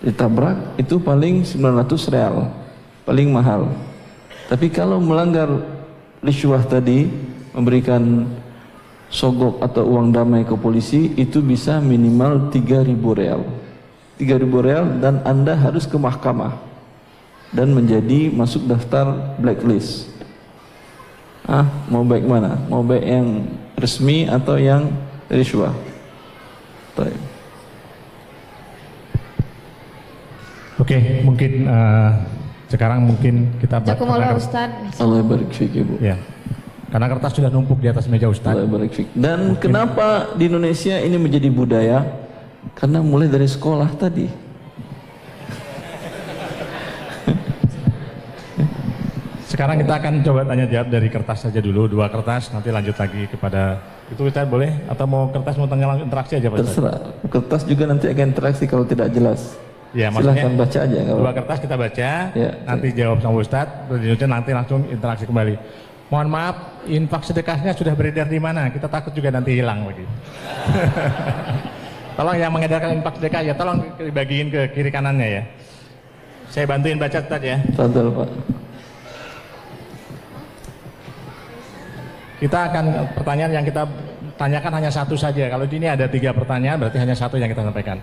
ditabrak 0.06 0.78
itu 0.78 1.02
paling 1.02 1.42
900 1.42 2.14
real 2.14 2.46
paling 3.02 3.26
mahal 3.34 3.66
tapi 4.46 4.70
kalau 4.70 5.02
melanggar 5.02 5.50
riswah 6.22 6.62
tadi 6.62 7.10
memberikan 7.50 8.30
sogok 9.10 9.58
atau 9.58 9.82
uang 9.82 10.14
damai 10.14 10.46
ke 10.46 10.54
polisi 10.54 11.10
itu 11.18 11.42
bisa 11.42 11.82
minimal 11.82 12.54
3000 12.54 12.94
real 13.18 13.42
3000 14.16 14.66
real 14.66 14.84
dan 15.02 15.20
anda 15.26 15.52
harus 15.52 15.84
ke 15.84 15.98
mahkamah 15.98 16.56
dan 17.52 17.70
menjadi 17.72 18.32
masuk 18.32 18.64
daftar 18.66 19.36
blacklist. 19.38 20.08
Ah, 21.46 21.68
mau 21.86 22.02
baik 22.02 22.26
mana? 22.26 22.58
Mau 22.66 22.82
baik 22.82 23.06
yang 23.06 23.28
resmi 23.78 24.26
atau 24.26 24.58
yang 24.58 24.90
riswah? 25.30 25.70
Baik. 26.96 27.18
Oke, 30.76 30.96
mungkin 31.24 31.52
uh, 31.68 32.12
sekarang 32.68 33.04
mungkin 33.04 33.52
kita 33.60 33.80
Jazakumullah 33.84 34.36
Ustaz. 34.36 34.70
Allah 34.98 35.20
barik 35.24 35.50
fik 35.52 35.72
Ibu. 35.72 36.00
Ya. 36.00 36.16
Karena 36.90 37.06
kertas 37.10 37.34
sudah 37.34 37.50
numpuk 37.50 37.82
di 37.82 37.88
atas 37.90 38.08
meja 38.08 38.28
Ustaz. 38.28 38.56
Allah 38.56 38.68
barik 38.68 38.92
fik. 38.92 39.08
Dan 39.12 39.54
mungkin. 39.56 39.62
kenapa 39.62 40.32
di 40.38 40.48
Indonesia 40.48 40.96
ini 41.00 41.16
menjadi 41.20 41.48
budaya? 41.52 41.98
Karena 42.76 43.00
mulai 43.04 43.28
dari 43.28 43.48
sekolah 43.48 43.88
tadi. 43.96 44.28
Sekarang 49.46 49.80
kita 49.80 49.96
akan 49.96 50.20
coba 50.20 50.44
tanya 50.44 50.68
jawab 50.68 50.88
dari 50.92 51.08
kertas 51.08 51.48
saja 51.48 51.64
dulu, 51.64 51.88
dua 51.88 52.12
kertas, 52.12 52.52
nanti 52.52 52.68
lanjut 52.68 52.92
lagi 52.92 53.24
kepada 53.24 53.80
itu 54.06 54.22
kita 54.22 54.46
boleh 54.46 54.70
atau 54.86 55.04
mau 55.04 55.26
kertas 55.34 55.58
mau 55.58 55.66
tanya 55.66 55.98
interaksi 55.98 56.38
aja 56.38 56.46
Pak 56.46 56.56
Ustaz? 56.62 56.68
Terserah. 56.78 56.98
Kertas 57.26 57.62
juga 57.66 57.84
nanti 57.90 58.06
akan 58.06 58.26
interaksi 58.30 58.64
kalau 58.70 58.84
tidak 58.86 59.10
jelas. 59.10 59.58
Ya, 59.96 60.12
maksudnya 60.12 60.44
Silahkan 60.44 60.54
baca 60.60 60.78
aja. 60.84 60.98
nggak 61.02 61.16
dua 61.16 61.32
kertas 61.32 61.58
kita 61.62 61.76
baca, 61.78 62.10
Ya. 62.36 62.50
nanti 62.68 62.86
jawab 62.92 63.18
sama 63.24 63.36
Ustadz, 63.40 63.88
selanjutnya 63.88 64.28
nanti 64.28 64.50
langsung 64.52 64.80
interaksi 64.92 65.24
kembali. 65.24 65.54
Mohon 66.06 66.28
maaf, 66.30 66.56
infak 66.86 67.22
sedekahnya 67.26 67.72
sudah 67.74 67.94
beredar 67.96 68.28
di 68.28 68.38
mana? 68.38 68.68
Kita 68.70 68.86
takut 68.86 69.10
juga 69.10 69.32
nanti 69.32 69.58
hilang 69.58 69.88
begitu. 69.88 70.06
tolong 72.18 72.36
yang 72.36 72.52
mengedarkan 72.52 73.00
infak 73.00 73.14
sedekah 73.18 73.42
ya, 73.42 73.54
tolong 73.56 73.82
dibagiin 73.98 74.52
ke 74.52 74.60
kiri 74.76 74.90
kanannya 74.92 75.28
ya. 75.40 75.42
Saya 76.52 76.68
bantuin 76.68 77.00
baca 77.00 77.18
Ustadz 77.18 77.42
ya. 77.42 77.56
Tafadhal, 77.74 78.12
Pak. 78.12 78.28
Kita 82.36 82.68
akan 82.68 83.16
pertanyaan 83.16 83.52
yang 83.60 83.64
kita 83.64 83.88
tanyakan 84.36 84.72
hanya 84.76 84.90
satu 84.92 85.16
saja. 85.16 85.48
Kalau 85.48 85.64
di 85.64 85.80
ini 85.80 85.88
ada 85.88 86.04
tiga 86.04 86.36
pertanyaan, 86.36 86.76
berarti 86.76 87.00
hanya 87.00 87.16
satu 87.16 87.40
yang 87.40 87.48
kita 87.48 87.64
sampaikan. 87.64 87.96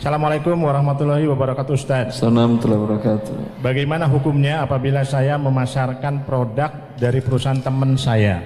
Assalamualaikum 0.00 0.56
warahmatullahi 0.56 1.28
wabarakatuh 1.28 1.72
Ustadz. 1.76 2.18
Assalamualaikum 2.18 2.66
wabarakatuh. 2.66 3.60
Bagaimana 3.60 4.08
hukumnya 4.08 4.64
apabila 4.64 5.04
saya 5.04 5.36
memasarkan 5.36 6.24
produk 6.24 6.96
dari 6.96 7.20
perusahaan 7.20 7.60
teman 7.60 8.00
saya 8.00 8.40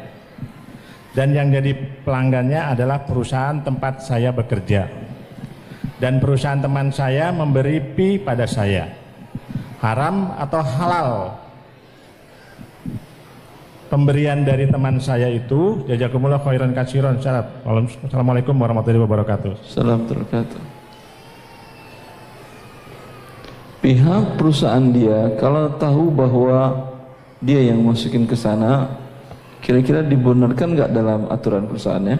dan 1.15 1.31
yang 1.31 1.55
jadi 1.55 2.03
pelanggannya 2.03 2.75
adalah 2.75 3.07
perusahaan 3.07 3.63
tempat 3.63 4.03
saya 4.03 4.35
bekerja 4.35 4.91
dan 6.03 6.19
perusahaan 6.19 6.59
teman 6.59 6.91
saya 6.91 7.31
memberi 7.31 7.79
fee 7.95 8.19
pada 8.19 8.51
saya 8.51 8.91
haram 9.79 10.35
atau 10.35 10.59
halal 10.59 11.09
pemberian 13.95 14.43
dari 14.43 14.67
teman 14.67 14.99
saya 14.99 15.31
itu 15.31 15.87
jazakumullah 15.87 16.43
khairan 16.43 16.75
katsiran 16.75 17.15
syarat 17.23 17.47
Assalamualaikum 17.63 18.59
warahmatullahi 18.59 19.07
wabarakatuh 19.07 19.51
warahmatullahi 19.55 20.27
wabarakatuh. 20.27 20.61
Pihak 23.79 24.25
perusahaan 24.35 24.87
dia 24.91 25.39
kalau 25.39 25.71
tahu 25.79 26.11
bahwa 26.11 26.91
dia 27.39 27.61
yang 27.71 27.85
masukin 27.85 28.27
ke 28.27 28.35
sana, 28.35 28.91
kira-kira 29.63 30.03
dibenarkan 30.03 30.75
nggak 30.75 30.91
dalam 30.91 31.31
aturan 31.31 31.69
perusahaannya? 31.71 32.17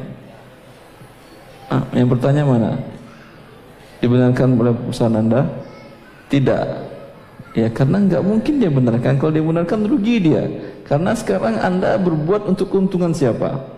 Ah, 1.73 1.83
yang 1.97 2.07
bertanya 2.07 2.45
mana? 2.45 2.77
Dibenarkan 3.99 4.61
oleh 4.61 4.77
perusahaan 4.77 5.17
anda? 5.17 5.43
Tidak. 6.29 6.67
Ya 7.57 7.67
karena 7.73 7.97
nggak 8.05 8.23
mungkin 8.23 8.61
dia 8.61 8.69
benarkan. 8.69 9.17
Kalau 9.17 9.33
dia 9.33 9.43
benarkan 9.43 9.89
rugi 9.89 10.21
dia. 10.21 10.45
Karena 10.85 11.17
sekarang 11.17 11.57
anda 11.61 11.97
berbuat 11.97 12.49
untuk 12.49 12.69
keuntungan 12.69 13.17
siapa? 13.17 13.75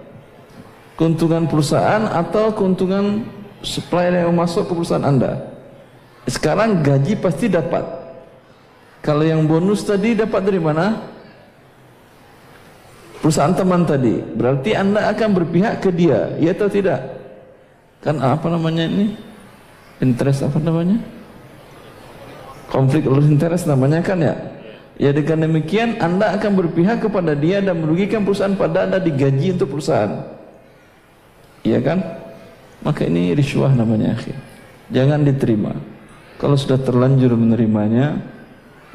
keuntungan 0.97 1.45
perusahaan 1.45 2.09
atau 2.09 2.51
keuntungan 2.57 3.23
supplier 3.61 4.25
yang 4.25 4.33
masuk 4.33 4.67
ke 4.67 4.73
perusahaan 4.73 5.05
Anda. 5.05 5.39
Sekarang 6.27 6.83
gaji 6.83 7.15
pasti 7.21 7.47
dapat. 7.47 7.85
Kalau 9.05 9.23
yang 9.23 9.47
bonus 9.47 9.87
tadi 9.87 10.19
dapat 10.19 10.43
dari 10.43 10.59
mana? 10.59 10.99
Perusahaan 13.23 13.55
teman 13.55 13.87
tadi. 13.87 14.19
Berarti 14.35 14.75
Anda 14.75 15.13
akan 15.15 15.29
berpihak 15.37 15.85
ke 15.85 15.95
dia, 15.95 16.35
ya 16.43 16.51
atau 16.51 16.67
tidak? 16.67 16.99
Kan 18.03 18.19
apa 18.19 18.51
namanya 18.51 18.89
ini? 18.89 19.15
Interest 20.03 20.43
apa 20.43 20.59
namanya? 20.59 20.99
Konflik 22.67 23.07
of 23.07 23.23
interest 23.23 23.71
namanya 23.71 24.03
kan 24.03 24.19
ya? 24.19 24.35
Ya 24.97 25.13
dengan 25.13 25.45
demikian 25.45 26.01
Anda 26.01 26.33
akan 26.41 26.53
berpihak 26.57 27.05
kepada 27.05 27.37
dia 27.37 27.61
dan 27.61 27.85
merugikan 27.85 28.25
perusahaan 28.25 28.57
pada 28.57 28.89
Anda 28.89 28.97
digaji 28.97 29.61
untuk 29.61 29.77
perusahaan. 29.77 30.25
Iya 31.61 31.85
kan? 31.85 31.99
Maka 32.81 33.05
ini 33.05 33.37
riswah 33.37 33.73
namanya 33.77 34.17
akhir. 34.17 34.37
Jangan 34.89 35.21
diterima. 35.27 35.77
Kalau 36.41 36.57
sudah 36.57 36.81
terlanjur 36.81 37.37
menerimanya, 37.37 38.17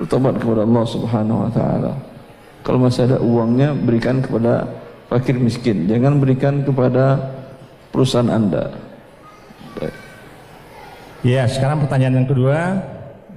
bertobat 0.02 0.42
kepada 0.42 0.66
Allah 0.66 0.86
Subhanahu 0.90 1.40
wa 1.46 1.52
taala. 1.54 1.94
Kalau 2.62 2.78
masih 2.82 3.10
ada 3.10 3.18
uangnya 3.22 3.74
berikan 3.74 4.22
kepada 4.22 4.70
fakir 5.10 5.38
miskin, 5.38 5.90
jangan 5.90 6.18
berikan 6.18 6.62
kepada 6.66 7.18
perusahaan 7.90 8.30
Anda. 8.30 8.74
Ya, 11.22 11.46
sekarang 11.46 11.86
pertanyaan 11.86 12.26
yang 12.26 12.30
kedua 12.30 12.58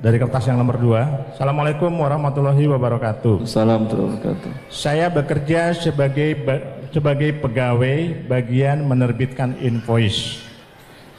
dari 0.05 0.21
kertas 0.21 0.45
yang 0.45 0.61
nomor 0.61 0.77
dua. 0.77 1.33
Assalamualaikum 1.33 1.89
warahmatullahi 1.89 2.69
wabarakatuh. 2.69 3.49
Warahmatullahi 3.49 4.21
wabarakatuh. 4.21 4.51
Saya 4.69 5.09
bekerja 5.09 5.73
sebagai 5.73 6.45
ba- 6.45 6.65
sebagai 6.93 7.33
pegawai 7.41 8.29
bagian 8.29 8.85
menerbitkan 8.85 9.57
invoice. 9.65 10.45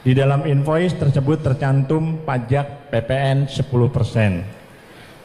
Di 0.06 0.14
dalam 0.14 0.46
invoice 0.46 0.94
tersebut 1.02 1.42
tercantum 1.42 2.22
pajak 2.22 2.94
PPN 2.94 3.50
10%. 3.50 4.46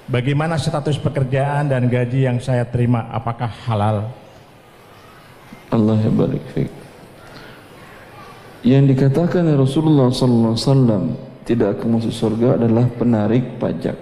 Bagaimana 0.08 0.56
status 0.56 0.96
pekerjaan 0.96 1.68
dan 1.68 1.84
gaji 1.84 2.24
yang 2.32 2.40
saya 2.40 2.64
terima? 2.64 3.12
Apakah 3.12 3.52
halal? 3.68 4.08
Allah 5.68 6.00
ya 6.00 6.08
barik. 6.08 6.42
Yang 8.64 8.84
dikatakan 8.96 9.44
Rasulullah 9.52 10.08
sallallahu 10.08 10.56
alaihi 10.56 10.64
wasallam 10.64 11.04
tidak 11.50 11.82
akan 11.82 11.98
masuk 11.98 12.14
surga 12.14 12.62
adalah 12.62 12.86
penarik 12.94 13.58
pajak. 13.58 13.98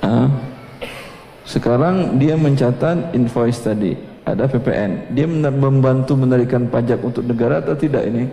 Ah, 0.00 0.32
sekarang 1.44 2.16
dia 2.16 2.40
mencatat 2.40 3.12
invoice 3.12 3.60
tadi, 3.60 3.92
ada 4.24 4.48
PPN. 4.48 5.12
Dia 5.12 5.28
membantu 5.28 6.16
menarikan 6.16 6.72
pajak 6.72 7.04
untuk 7.04 7.20
negara 7.20 7.60
atau 7.60 7.76
tidak 7.76 8.08
ini? 8.08 8.24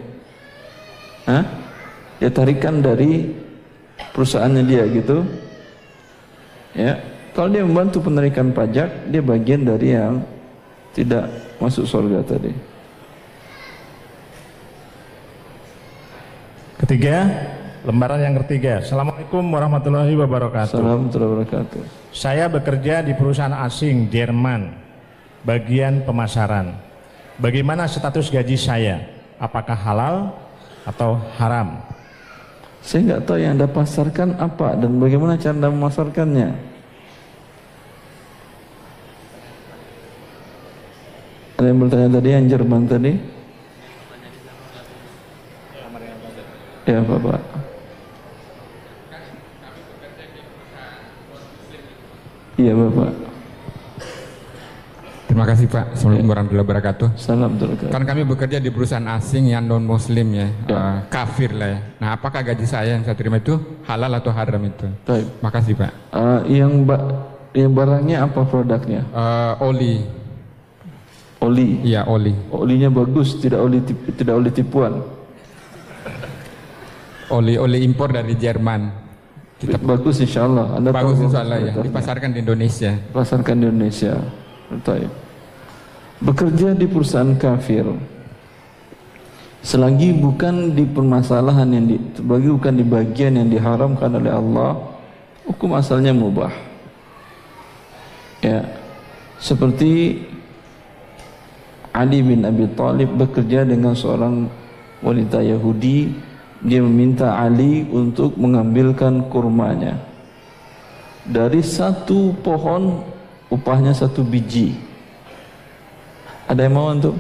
Hah? 1.28 1.44
Dia 2.24 2.32
tarikan 2.32 2.80
dari 2.80 3.36
perusahaannya 4.16 4.64
dia 4.64 4.88
gitu. 4.96 5.28
Ya, 6.72 7.04
kalau 7.36 7.52
dia 7.52 7.68
membantu 7.68 8.00
penarikan 8.00 8.56
pajak, 8.56 9.12
dia 9.12 9.20
bagian 9.20 9.68
dari 9.68 9.92
yang 9.92 10.24
tidak 10.96 11.28
masuk 11.60 11.84
surga 11.84 12.24
tadi. 12.24 12.71
Ketiga, 16.82 17.30
lembaran 17.86 18.18
yang 18.18 18.34
ketiga. 18.42 18.82
Assalamualaikum 18.82 19.46
warahmatullahi 19.54 20.18
wabarakatuh. 20.18 20.82
Assalamualaikum 20.82 21.14
warahmatullahi 21.14 21.34
wabarakatuh. 21.38 21.82
Saya 22.10 22.50
bekerja 22.50 23.06
di 23.06 23.14
perusahaan 23.14 23.54
asing 23.54 24.10
Jerman, 24.10 24.74
bagian 25.46 26.02
pemasaran. 26.02 26.74
Bagaimana 27.38 27.86
status 27.86 28.34
gaji 28.34 28.58
saya? 28.58 28.98
Apakah 29.38 29.78
halal 29.78 30.34
atau 30.82 31.22
haram? 31.38 31.86
Saya 32.82 33.14
nggak 33.14 33.22
tahu 33.30 33.38
yang 33.38 33.62
anda 33.62 33.70
pasarkan 33.70 34.42
apa 34.42 34.74
dan 34.74 34.98
bagaimana 34.98 35.38
cara 35.38 35.54
anda 35.54 35.70
memasarkannya. 35.70 36.50
Ada 41.62 41.68
yang 41.70 41.78
bertanya 41.78 42.10
tadi 42.10 42.30
yang 42.34 42.46
Jerman 42.50 42.90
tadi? 42.90 43.41
Ya 46.90 47.00
Bapak. 47.06 47.40
Iya 52.58 52.74
Bapak. 52.78 53.12
Terima 55.32 55.46
kasih 55.48 55.66
Pak. 55.72 55.96
Assalamualaikum 55.96 56.30
warahmatullahi 56.36 56.68
wabarakatuh. 56.68 57.08
Salam. 57.16 57.56
Kan 57.88 58.04
kami 58.04 58.28
bekerja 58.28 58.60
di 58.60 58.68
perusahaan 58.68 59.08
asing 59.16 59.48
yang 59.56 59.64
non 59.64 59.88
muslim 59.88 60.28
ya, 60.36 60.52
Ya. 60.68 60.76
eh, 60.76 60.98
kafir 61.08 61.56
lah 61.56 61.70
ya. 61.72 61.80
Nah 62.04 62.10
apakah 62.20 62.44
gaji 62.44 62.68
saya 62.68 63.00
yang 63.00 63.08
saya 63.08 63.16
terima 63.16 63.40
itu 63.40 63.56
halal 63.88 64.12
atau 64.12 64.36
haram 64.36 64.60
itu? 64.60 64.92
Baik. 65.08 65.26
Makasih 65.40 65.74
Pak. 65.80 65.92
Eh, 66.12 66.60
yang 66.60 66.84
ba 66.84 66.98
yang 67.56 67.72
barangnya 67.72 68.28
apa 68.28 68.44
produknya? 68.44 69.08
Eh, 69.08 69.54
oli, 69.64 69.94
Oli. 71.40 71.80
iya 71.88 72.04
oli. 72.04 72.36
Olinya 72.52 72.92
bagus, 72.92 73.40
tidak 73.40 73.64
oli 73.64 73.80
tidak 73.88 74.36
oli 74.36 74.52
tipuan. 74.52 75.00
Oli 77.32 77.56
oli 77.56 77.80
impor 77.88 78.12
dari 78.12 78.36
Jerman. 78.36 78.82
Kita 79.62 79.78
Bagus 79.78 80.20
insya 80.20 80.50
Allah. 80.50 80.76
Anda 80.76 80.90
bagus 80.90 81.22
tahu 81.22 81.26
insya 81.30 81.40
Allah 81.46 81.60
ya, 81.62 81.74
dipasarkan 81.80 82.30
di 82.34 82.40
Indonesia. 82.42 82.92
pasarkan 83.14 83.56
di 83.62 83.66
Indonesia. 83.70 84.14
Baik. 84.82 85.12
Bekerja 86.22 86.74
di 86.74 86.86
perusahaan 86.90 87.34
kafir. 87.38 87.86
Selagi 89.62 90.18
bukan 90.18 90.74
di 90.74 90.90
permasalahan 90.90 91.70
yang 91.70 91.86
di, 91.86 91.98
selagi 92.18 92.50
bukan 92.50 92.74
di 92.82 92.86
bagian 92.86 93.38
yang 93.38 93.50
diharamkan 93.54 94.10
oleh 94.18 94.34
Allah, 94.34 94.74
hukum 95.46 95.78
asalnya 95.78 96.10
mubah. 96.10 96.50
Ya, 98.42 98.66
seperti 99.38 100.26
Ali 101.94 102.26
bin 102.26 102.42
Abi 102.42 102.66
Thalib 102.74 103.14
bekerja 103.14 103.62
dengan 103.62 103.94
seorang 103.94 104.50
wanita 105.06 105.46
Yahudi, 105.46 106.10
dia 106.62 106.80
meminta 106.82 107.42
Ali 107.42 107.90
untuk 107.90 108.38
mengambilkan 108.38 109.26
kurmanya. 109.30 109.98
dari 111.22 111.62
satu 111.62 112.34
pohon 112.42 113.06
upahnya 113.54 113.94
satu 113.94 114.26
biji. 114.26 114.74
Ada 116.50 116.66
yang 116.66 116.74
mau 116.74 116.90
untuk? 116.90 117.14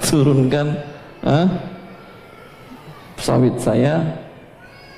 Turunkan 0.00 0.80
ah, 1.20 1.46
sawit 3.20 3.60
saya. 3.60 4.00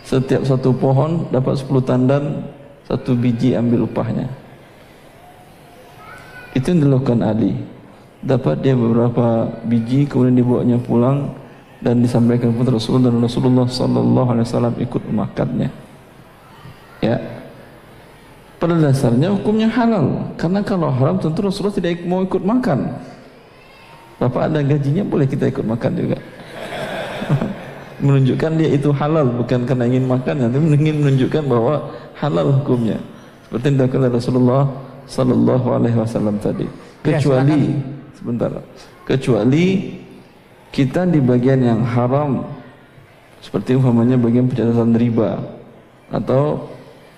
Setiap 0.04 0.46
satu 0.46 0.70
pohon 0.70 1.26
dapat 1.32 1.58
10 1.58 1.80
tandan 1.82 2.44
satu 2.86 3.16
biji 3.18 3.56
ambil 3.58 3.88
upahnya. 3.88 4.28
Itu 6.54 6.70
yang 6.70 6.86
dilakukan 6.86 7.24
Ali. 7.24 7.56
Dapat 8.22 8.62
dia 8.62 8.78
beberapa 8.78 9.48
biji 9.66 10.06
kemudian 10.06 10.38
dibawanya 10.38 10.78
pulang 10.80 11.34
dan 11.84 12.00
disampaikan 12.00 12.48
kepada 12.56 12.72
Rasulullah 12.72 13.12
dan 13.12 13.20
Rasulullah 13.20 13.68
sallallahu 13.68 14.28
alaihi 14.32 14.46
wasallam 14.48 14.74
ikut 14.80 15.02
memakannya. 15.04 15.68
Ya. 17.04 17.16
Pada 18.56 18.80
dasarnya 18.80 19.28
hukumnya 19.28 19.68
halal. 19.68 20.32
Karena 20.40 20.64
kalau 20.64 20.88
haram 20.88 21.20
tentu 21.20 21.44
Rasulullah 21.44 21.76
tidak 21.76 22.00
mau 22.08 22.24
ikut 22.24 22.40
makan. 22.40 22.88
Bapak 24.16 24.48
ada 24.48 24.64
gajinya 24.64 25.04
boleh 25.04 25.28
kita 25.28 25.52
ikut 25.52 25.68
makan 25.68 25.92
juga? 25.92 26.16
Menunjukkan 28.04 28.50
dia 28.56 28.68
itu 28.72 28.88
halal 28.96 29.28
bukan 29.44 29.68
karena 29.68 29.84
ingin 29.84 30.08
makan 30.08 30.34
tapi 30.48 30.56
ingin 30.80 31.04
menunjukkan 31.04 31.44
bahwa 31.44 31.92
halal 32.16 32.48
hukumnya. 32.64 32.96
Seperti 33.44 33.64
yang 33.68 33.76
dilakukan 33.76 34.08
Rasulullah 34.08 34.62
sallallahu 35.04 35.68
alaihi 35.68 36.00
wasallam 36.00 36.40
tadi. 36.40 36.64
Ya, 37.04 37.20
kecuali 37.20 37.76
sebentar. 38.16 38.50
Kecuali 39.04 39.64
kita 40.74 41.06
di 41.06 41.22
bagian 41.22 41.62
yang 41.62 41.80
haram 41.86 42.42
seperti 43.38 43.78
umpamanya 43.78 44.18
bagian 44.18 44.50
pencatatan 44.50 44.98
riba 44.98 45.38
atau 46.10 46.66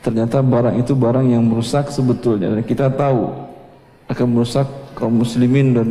ternyata 0.04 0.44
barang 0.44 0.76
itu 0.76 0.92
barang 0.92 1.24
yang 1.24 1.40
merusak 1.40 1.88
sebetulnya 1.88 2.52
dan 2.52 2.60
kita 2.60 2.92
tahu 2.92 3.32
akan 4.12 4.26
merusak 4.28 4.68
kaum 4.92 5.24
muslimin 5.24 5.72
dan 5.72 5.88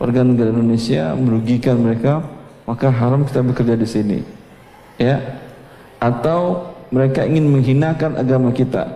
warga 0.00 0.24
negara 0.24 0.48
Indonesia 0.48 1.12
merugikan 1.12 1.76
mereka 1.76 2.24
maka 2.64 2.88
haram 2.88 3.28
kita 3.28 3.44
bekerja 3.44 3.76
di 3.76 3.88
sini 3.88 4.18
ya. 4.96 5.20
Atau 6.00 6.72
mereka 6.92 7.24
ingin 7.24 7.48
menghinakan 7.48 8.20
agama 8.20 8.52
kita 8.52 8.88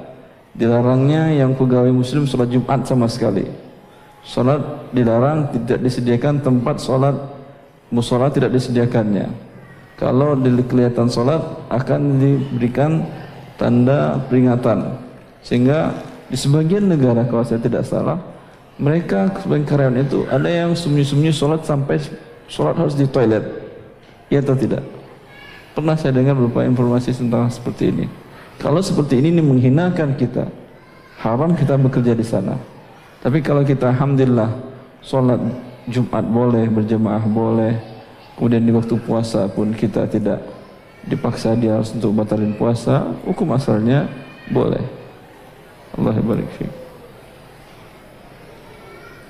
dilarangnya 0.53 1.33
yang 1.33 1.57
pegawai 1.57 1.93
muslim 1.93 2.29
sholat 2.29 2.53
Jumat 2.53 2.85
sama 2.85 3.09
sekali. 3.09 3.49
Salat 4.27 4.61
dilarang 4.93 5.49
tidak 5.55 5.79
disediakan 5.81 6.43
tempat 6.43 6.83
salat 6.83 7.17
musola 7.89 8.29
tidak 8.33 8.53
disediakannya. 8.55 9.29
Kalau 9.99 10.39
kelihatan 10.39 11.11
salat 11.11 11.43
akan 11.69 12.23
diberikan 12.23 13.03
tanda 13.59 14.23
peringatan. 14.31 14.95
Sehingga 15.43 15.91
di 16.31 16.39
sebagian 16.39 16.87
negara 16.87 17.27
kalau 17.27 17.43
saya 17.43 17.59
tidak 17.59 17.83
salah 17.83 18.21
mereka 18.79 19.27
sebagian 19.43 19.67
karyawan 19.67 19.99
itu 20.07 20.23
ada 20.31 20.47
yang 20.47 20.71
sembunyi-sembunyi 20.71 21.35
salat 21.35 21.67
sampai 21.67 21.99
salat 22.47 22.79
harus 22.79 22.95
di 22.95 23.11
toilet. 23.11 23.43
Ya 24.31 24.39
atau 24.39 24.55
tidak? 24.55 24.87
Pernah 25.75 25.99
saya 25.99 26.15
dengar 26.15 26.39
beberapa 26.39 26.63
informasi 26.63 27.11
tentang 27.17 27.51
seperti 27.51 27.91
ini. 27.91 28.07
Kalau 28.63 28.79
seperti 28.83 29.19
ini 29.19 29.35
ini 29.35 29.43
menghinakan 29.43 30.15
kita. 30.15 30.47
Haram 31.19 31.59
kita 31.59 31.75
bekerja 31.75 32.15
di 32.15 32.23
sana. 32.23 32.55
Tapi 33.19 33.43
kalau 33.43 33.67
kita 33.67 33.91
alhamdulillah 33.91 34.55
sholat 35.03 35.43
Jumat 35.89 36.25
boleh, 36.25 36.69
berjemaah 36.69 37.25
boleh, 37.25 37.75
kemudian 38.37 38.61
di 38.61 38.73
waktu 38.73 38.95
puasa 39.01 39.49
pun 39.49 39.73
kita 39.73 40.05
tidak 40.05 40.45
dipaksa 41.09 41.57
dia 41.57 41.81
harus 41.81 41.97
untuk 41.97 42.13
batalin 42.13 42.53
puasa, 42.53 43.09
hukum 43.25 43.57
asalnya 43.57 44.05
boleh. 44.53 44.85
Allah 45.97 46.15
barik. 46.21 46.47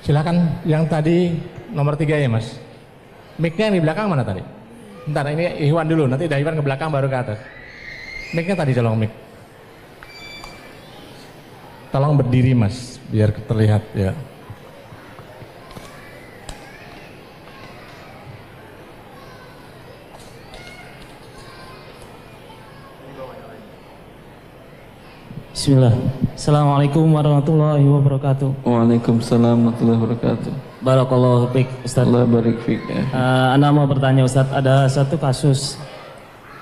Silakan 0.02 0.64
yang 0.66 0.85
tadi 0.90 1.32
nomor 1.70 1.94
tiga 1.94 2.18
ya 2.18 2.26
mas. 2.26 2.59
Mic-nya 3.39 3.70
yang 3.70 3.76
di 3.78 3.85
belakang 3.85 4.10
mana 4.10 4.26
tadi? 4.26 4.43
Bentar 5.06 5.24
ini 5.30 5.68
Iwan 5.70 5.86
dulu, 5.86 6.05
nanti 6.10 6.26
Iwan 6.26 6.59
ke 6.59 6.64
belakang 6.64 6.90
baru 6.90 7.06
ke 7.06 7.16
atas. 7.16 7.39
Mic-nya 8.35 8.56
tadi 8.59 8.74
tolong 8.74 8.98
mic. 8.98 9.12
Tolong 11.89 12.18
berdiri 12.18 12.52
mas, 12.52 13.01
biar 13.09 13.32
terlihat 13.32 13.82
ya. 13.97 14.12
Bismillah. 25.59 25.90
Assalamualaikum 26.39 27.02
warahmatullahi 27.18 27.82
wabarakatuh. 27.82 28.62
Waalaikumsalam 28.62 29.59
warahmatullahi 29.59 29.98
wabarakatuh. 30.06 30.52
Barakallahu 30.86 31.51
fiik 31.51 31.66
Ustaz. 31.82 32.06
Allah 32.06 32.30
barik 32.30 32.62
fiik 32.62 32.78
ya. 32.86 33.02
Uh, 33.10 33.59
Anda 33.59 33.74
mau 33.74 33.82
bertanya 33.90 34.22
Ustaz, 34.22 34.47
ada 34.55 34.86
satu 34.86 35.18
kasus. 35.18 35.74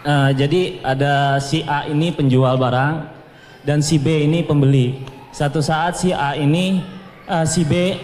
Uh, 0.00 0.32
jadi 0.32 0.80
ada 0.80 1.36
si 1.44 1.60
A 1.68 1.84
ini 1.84 2.08
penjual 2.08 2.56
barang 2.56 3.04
dan 3.68 3.84
si 3.84 4.00
B 4.00 4.24
ini 4.24 4.40
pembeli. 4.40 5.04
Satu 5.28 5.60
saat 5.60 6.00
si 6.00 6.16
A 6.16 6.32
ini 6.32 6.80
uh, 7.28 7.44
si 7.44 7.68
B 7.68 8.00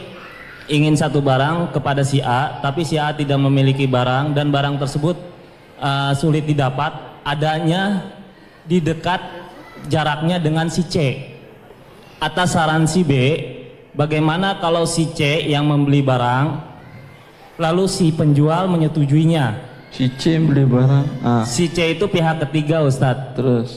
ingin 0.69 0.93
satu 0.93 1.25
barang 1.25 1.73
kepada 1.73 2.05
si 2.05 2.21
A, 2.21 2.61
tapi 2.61 2.85
si 2.85 3.01
A 3.01 3.17
tidak 3.17 3.41
memiliki 3.41 3.89
barang 3.89 4.37
dan 4.37 4.53
barang 4.53 4.77
tersebut 4.77 5.17
uh, 5.81 6.13
sulit 6.13 6.45
didapat. 6.45 6.93
Adanya 7.25 8.13
di 8.69 8.77
dekat 8.77 9.42
jaraknya 9.87 10.39
dengan 10.43 10.69
si 10.71 10.87
C. 10.87 11.29
Atas 12.23 12.55
saran 12.55 12.87
si 12.87 13.03
B, 13.03 13.13
bagaimana 13.99 14.63
kalau 14.63 14.87
si 14.87 15.11
C 15.11 15.47
yang 15.51 15.67
membeli 15.67 16.03
barang, 16.03 16.61
lalu 17.59 17.85
si 17.91 18.15
penjual 18.15 18.71
menyetujuinya? 18.71 19.59
Si 19.93 20.09
C 20.09 20.41
beli 20.41 20.65
barang. 20.65 21.07
Ah. 21.21 21.45
Si 21.45 21.69
C 21.69 21.99
itu 21.99 22.07
pihak 22.09 22.41
ketiga 22.49 22.81
Ustadz. 22.87 23.37
Terus. 23.37 23.71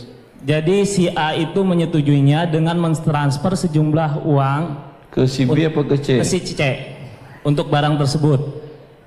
Jadi 0.46 0.86
si 0.86 1.10
A 1.10 1.34
itu 1.34 1.66
menyetujuinya 1.66 2.46
dengan 2.46 2.78
mentransfer 2.78 3.58
sejumlah 3.58 4.22
uang 4.24 4.62
ke 5.10 5.26
si 5.26 5.42
B 5.44 5.66
apa 5.66 5.82
ke 5.82 5.96
C? 5.98 6.22
Ke 6.22 6.26
si 6.28 6.40
C 6.46 6.62
untuk 7.42 7.68
barang 7.74 7.98
tersebut. 7.98 8.40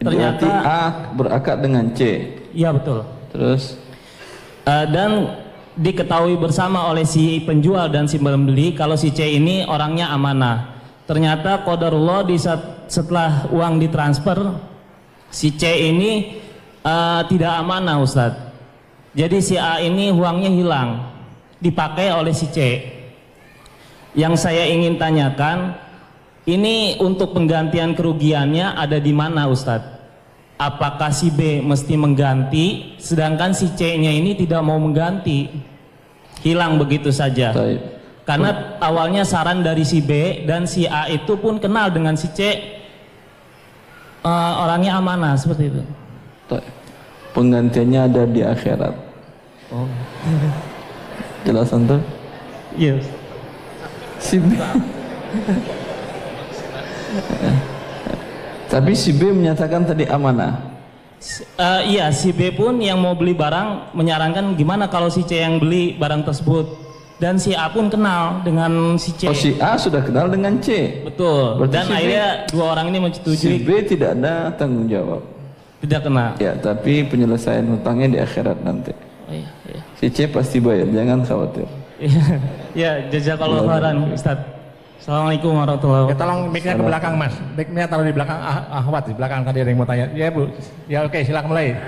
Ternyata 0.03 0.43
Berarti 0.43 0.49
A 0.67 0.83
berakad 1.15 1.57
dengan 1.63 1.85
C. 1.95 2.01
Iya 2.51 2.75
betul. 2.75 3.07
Terus 3.31 3.79
uh, 4.67 4.85
dan 4.91 5.11
diketahui 5.79 6.35
bersama 6.35 6.91
oleh 6.91 7.07
si 7.07 7.39
penjual 7.47 7.87
dan 7.87 8.11
si 8.11 8.19
pembeli 8.19 8.75
kalau 8.75 8.99
si 8.99 9.15
C 9.15 9.39
ini 9.39 9.63
orangnya 9.63 10.11
amanah. 10.11 10.75
Ternyata 11.07 11.63
qadarullah 11.63 12.27
di 12.27 12.37
setelah 12.91 13.47
uang 13.49 13.79
ditransfer 13.79 14.59
si 15.31 15.55
C 15.55 15.89
ini 15.89 16.43
uh, 16.83 17.23
tidak 17.31 17.63
amanah 17.63 18.03
Ustadz. 18.03 18.45
Jadi 19.15 19.39
si 19.39 19.55
A 19.57 19.79
ini 19.81 20.11
uangnya 20.11 20.51
hilang 20.51 20.89
dipakai 21.63 22.11
oleh 22.13 22.35
si 22.35 22.51
C. 22.51 22.59
Yang 24.19 24.35
saya 24.51 24.67
ingin 24.67 24.99
tanyakan 24.99 25.79
ini 26.49 26.99
untuk 26.99 27.39
penggantian 27.39 27.95
kerugiannya 27.95 28.75
ada 28.75 28.99
di 28.99 29.15
mana 29.15 29.47
Ustadz? 29.47 29.98
Apakah 30.59 31.15
si 31.15 31.31
B 31.31 31.63
mesti 31.63 31.95
mengganti 31.95 32.99
sedangkan 32.99 33.55
si 33.55 33.71
C-nya 33.73 34.11
ini 34.11 34.35
tidak 34.35 34.61
mau 34.67 34.77
mengganti? 34.77 35.47
Hilang 36.43 36.79
begitu 36.79 37.11
saja. 37.11 37.51
Taib. 37.55 37.81
karena 38.29 38.77
awalnya 38.85 39.25
saran 39.25 39.65
dari 39.65 39.89
si 39.89 40.05
B 40.05 40.45
dan 40.45 40.69
si 40.69 40.85
A 40.85 41.09
itu 41.09 41.33
pun 41.41 41.57
kenal 41.57 41.89
dengan 41.89 42.13
si 42.13 42.29
C. 42.37 42.61
Uh, 44.21 44.67
orangnya 44.67 44.99
amanah 44.99 45.39
seperti 45.39 45.73
itu. 45.73 45.83
Taib. 46.51 46.67
penggantiannya 47.33 48.01
ada 48.05 48.23
di 48.27 48.41
akhirat. 48.43 48.95
Oh. 49.73 49.87
Jelas 51.47 51.71
tuh 51.71 52.03
yes. 52.77 53.07
si 54.19 54.43
B 54.43 54.59
Tapi 58.69 58.93
si 58.93 59.17
B 59.17 59.33
menyatakan 59.33 59.89
tadi 59.89 60.05
amanah. 60.05 60.77
Uh, 61.59 61.83
iya, 61.89 62.13
si 62.15 62.31
B 62.31 62.55
pun 62.55 62.79
yang 62.79 63.01
mau 63.01 63.17
beli 63.17 63.35
barang 63.35 63.91
menyarankan 63.97 64.55
gimana 64.55 64.87
kalau 64.87 65.11
si 65.11 65.27
C 65.27 65.41
yang 65.43 65.59
beli 65.59 65.97
barang 65.97 66.23
tersebut. 66.23 66.87
Dan 67.19 67.35
si 67.35 67.51
A 67.51 67.67
pun 67.67 67.91
kenal 67.91 68.47
dengan 68.47 68.95
si 68.95 69.11
C. 69.19 69.27
Oh, 69.27 69.35
si 69.35 69.59
A 69.59 69.75
sudah 69.75 70.07
kenal 70.07 70.31
dengan 70.31 70.55
C. 70.63 71.03
Betul. 71.03 71.59
Berarti 71.59 71.75
Dan 71.75 71.85
si 71.91 71.93
akhirnya 71.99 72.27
B, 72.31 72.47
dua 72.55 72.65
orang 72.79 72.87
ini 72.95 72.99
menyetujui. 73.03 73.35
Si 73.35 73.59
B 73.59 73.69
tidak 73.83 74.15
ada 74.15 74.55
tanggung 74.55 74.87
jawab. 74.87 75.27
Tidak 75.83 76.01
kena. 76.07 76.39
Ya, 76.39 76.55
tapi 76.55 77.03
penyelesaian 77.11 77.67
hutangnya 77.67 78.07
di 78.07 78.19
akhirat 78.23 78.63
nanti. 78.63 78.95
Oh, 79.27 79.35
iya, 79.35 79.51
iya. 79.67 79.83
Si 79.99 80.07
C 80.15 80.31
pasti 80.31 80.63
bayar, 80.63 80.87
jangan 80.95 81.27
khawatir. 81.27 81.67
Iya, 81.99 82.23
ya, 82.83 82.91
jazakallahu 83.11 83.67
khairan, 83.67 83.97
Ustaz. 84.15 84.58
Assalamualaikum 84.99 85.55
warahmatullahi 85.55 86.11
wabarakatuh. 86.11 86.19
Ya 86.19 86.23
tolong 86.27 86.41
mic-nya 86.51 86.75
ke 86.75 86.83
belakang 86.83 87.15
mas. 87.15 87.35
Mic-nya 87.55 87.87
taruh 87.87 88.03
di 88.03 88.11
belakang 88.11 88.39
ah, 88.43 88.83
Ahwat 88.83 89.07
di 89.07 89.15
belakang 89.15 89.47
tadi 89.47 89.63
ada 89.63 89.71
yang 89.71 89.79
mau 89.79 89.87
tanya. 89.87 90.11
Ya 90.11 90.27
bu. 90.27 90.51
Ya 90.91 91.07
oke 91.07 91.23
silakan 91.23 91.55
mulai. 91.55 91.79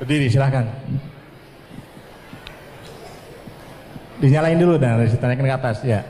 Berdiri 0.00 0.32
silakan. 0.32 0.64
Dinyalain 4.24 4.56
dulu 4.56 4.80
dan 4.80 5.04
ditanyakan 5.04 5.44
ke 5.44 5.56
atas 5.60 5.76
ya. 5.84 6.00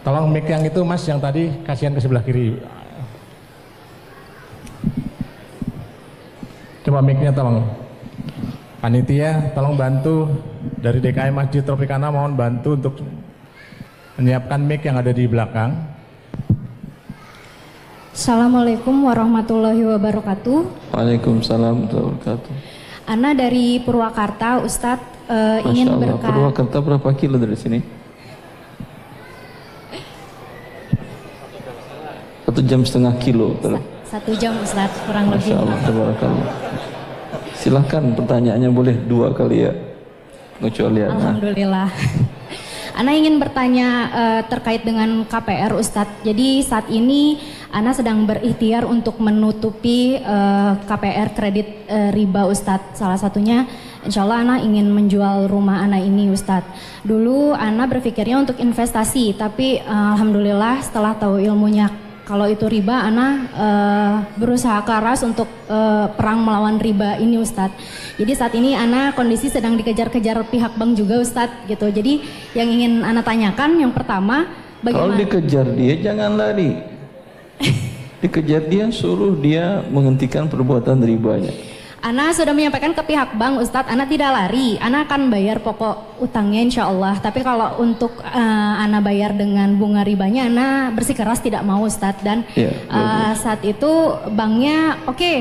Tolong 0.00 0.32
mic 0.32 0.48
yang 0.48 0.64
itu 0.64 0.80
mas 0.80 1.04
yang 1.04 1.20
tadi 1.20 1.52
kasihan 1.68 1.92
ke 1.92 2.00
sebelah 2.00 2.24
kiri. 2.24 2.56
Coba 6.80 7.04
mic-nya 7.04 7.28
tolong. 7.28 7.89
Panitia 8.80 9.52
tolong 9.52 9.76
bantu 9.76 10.24
dari 10.80 11.04
DKM 11.04 11.36
Masjid 11.36 11.60
Tropicana 11.60 12.08
mohon 12.08 12.32
bantu 12.32 12.80
untuk 12.80 12.96
menyiapkan 14.16 14.56
mic 14.64 14.80
yang 14.88 14.96
ada 14.96 15.12
di 15.12 15.28
belakang. 15.28 15.76
Assalamualaikum 18.16 19.04
warahmatullahi 19.04 19.84
wabarakatuh. 19.84 20.96
Waalaikumsalam 20.96 21.92
warahmatullahi 21.92 22.08
wabarakatuh. 22.08 22.52
Ana 23.04 23.36
dari 23.36 23.84
Purwakarta, 23.84 24.64
Ustadz 24.64 25.28
Masya 25.28 25.68
ingin 25.68 26.00
berkata 26.00 26.32
Purwakarta 26.32 26.76
berapa 26.80 27.08
kilo 27.20 27.36
dari 27.36 27.60
sini? 27.60 27.84
Satu 32.48 32.64
jam 32.64 32.80
setengah 32.80 33.12
kilo. 33.20 33.60
satu 34.08 34.32
jam 34.40 34.56
Ustadz 34.56 35.04
kurang 35.04 35.36
Masya 35.36 35.68
lebih. 35.68 35.68
Allah. 35.68 36.69
Silahkan 37.60 38.00
pertanyaannya 38.16 38.70
boleh 38.72 38.96
dua 39.04 39.36
kali 39.36 39.68
ya. 39.68 39.72
Kecuali 40.64 41.04
ya. 41.04 41.12
Alhamdulillah. 41.12 41.88
Ana 43.00 43.16
ingin 43.16 43.36
bertanya 43.40 43.88
eh, 44.12 44.42
terkait 44.48 44.84
dengan 44.84 45.24
KPR 45.28 45.76
Ustadz. 45.76 46.24
Jadi 46.24 46.64
saat 46.64 46.88
ini 46.88 47.36
Ana 47.70 47.94
sedang 47.94 48.26
berikhtiar 48.26 48.88
untuk 48.88 49.20
menutupi 49.20 50.16
eh, 50.16 50.72
KPR 50.88 51.36
kredit 51.36 51.68
eh, 51.88 52.10
riba 52.16 52.48
Ustadz. 52.48 52.96
Salah 52.96 53.20
satunya 53.20 53.68
Insya 54.00 54.24
Allah 54.24 54.40
Ana 54.40 54.56
ingin 54.64 54.88
menjual 54.88 55.48
rumah 55.48 55.84
Ana 55.84 56.00
ini 56.00 56.32
Ustadz. 56.32 56.72
Dulu 57.04 57.52
Ana 57.52 57.84
berpikirnya 57.84 58.40
untuk 58.40 58.56
investasi, 58.56 59.36
tapi 59.36 59.80
eh, 59.80 60.08
Alhamdulillah 60.16 60.80
setelah 60.80 61.12
tahu 61.12 61.36
ilmunya 61.40 62.09
kalau 62.30 62.46
itu 62.46 62.62
riba, 62.70 63.10
Ana 63.10 63.26
eh, 63.50 64.14
berusaha 64.38 64.78
keras 64.86 65.26
untuk 65.26 65.50
eh, 65.66 66.06
perang 66.14 66.46
melawan 66.46 66.78
riba 66.78 67.18
ini 67.18 67.42
Ustadz. 67.42 67.74
Jadi 68.22 68.32
saat 68.38 68.54
ini 68.54 68.78
Ana 68.78 69.10
kondisi 69.18 69.50
sedang 69.50 69.74
dikejar-kejar 69.74 70.46
pihak 70.46 70.78
bank 70.78 70.94
juga 70.94 71.18
Ustadz 71.18 71.66
gitu. 71.66 71.90
Jadi 71.90 72.22
yang 72.54 72.70
ingin 72.70 73.02
Ana 73.02 73.26
tanyakan 73.26 73.82
yang 73.82 73.90
pertama, 73.90 74.46
Kalau 74.46 75.10
bagaimana? 75.10 75.18
dikejar 75.18 75.66
dia 75.74 75.94
jangan 75.98 76.38
lari. 76.38 76.70
Dikejar 78.22 78.62
dia 78.70 78.86
suruh 78.94 79.34
dia 79.34 79.82
menghentikan 79.90 80.46
perbuatan 80.46 81.02
ribanya. 81.02 81.50
Ana 82.00 82.32
sudah 82.32 82.56
menyampaikan 82.56 82.96
ke 82.96 83.02
pihak 83.12 83.36
bank 83.36 83.60
Ustadz, 83.60 83.92
Ana 83.92 84.08
tidak 84.08 84.32
lari, 84.32 84.80
Ana 84.80 85.04
akan 85.04 85.28
bayar 85.28 85.60
pokok 85.60 86.16
utangnya 86.24 86.64
insya 86.64 86.88
Allah. 86.88 87.20
Tapi 87.20 87.44
kalau 87.44 87.76
untuk 87.76 88.24
eh, 88.24 88.72
Ana 88.80 89.04
bayar 89.04 89.36
dengan 89.36 89.76
bunga 89.76 90.00
ribanya, 90.00 90.48
Ana 90.48 90.88
bersikeras 90.96 91.44
tidak 91.44 91.60
mau 91.60 91.84
Ustadz. 91.84 92.24
Dan 92.24 92.48
Iya, 92.56 92.72
eh, 92.72 93.32
saat 93.36 93.60
itu 93.68 94.16
banknya, 94.32 94.96
oke 95.04 95.32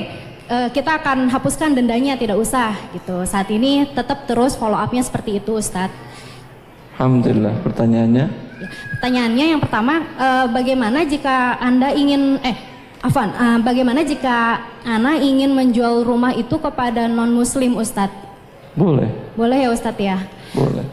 eh, 0.52 0.70
kita 0.76 1.00
akan 1.00 1.32
hapuskan 1.32 1.80
dendanya, 1.80 2.20
tidak 2.20 2.36
usah 2.36 2.76
gitu. 2.92 3.24
Saat 3.24 3.48
ini 3.56 3.88
tetap 3.96 4.28
terus 4.28 4.60
follow 4.60 4.76
upnya 4.76 5.00
seperti 5.00 5.40
itu 5.40 5.56
Ustadz. 5.56 5.96
Alhamdulillah. 7.00 7.56
Pertanyaannya, 7.64 8.50
Ya, 8.60 8.68
Pertanyaannya 8.68 9.46
yang 9.56 9.62
pertama, 9.64 10.04
eh, 10.20 10.46
bagaimana 10.52 11.08
jika 11.08 11.56
Anda 11.64 11.96
ingin, 11.96 12.36
eh, 12.44 12.69
Afan, 13.00 13.32
eh, 13.32 13.60
bagaimana 13.64 14.04
jika 14.04 14.60
Ana 14.84 15.16
ingin 15.16 15.56
menjual 15.56 16.04
rumah 16.04 16.36
itu 16.36 16.60
kepada 16.60 17.08
non-muslim 17.08 17.80
Ustadz? 17.80 18.28
boleh, 18.76 19.08
Boleh 19.40 19.68
ya 19.68 19.70
Ustadz 19.72 20.00
ya? 20.04 20.20
boleh. 20.52 20.84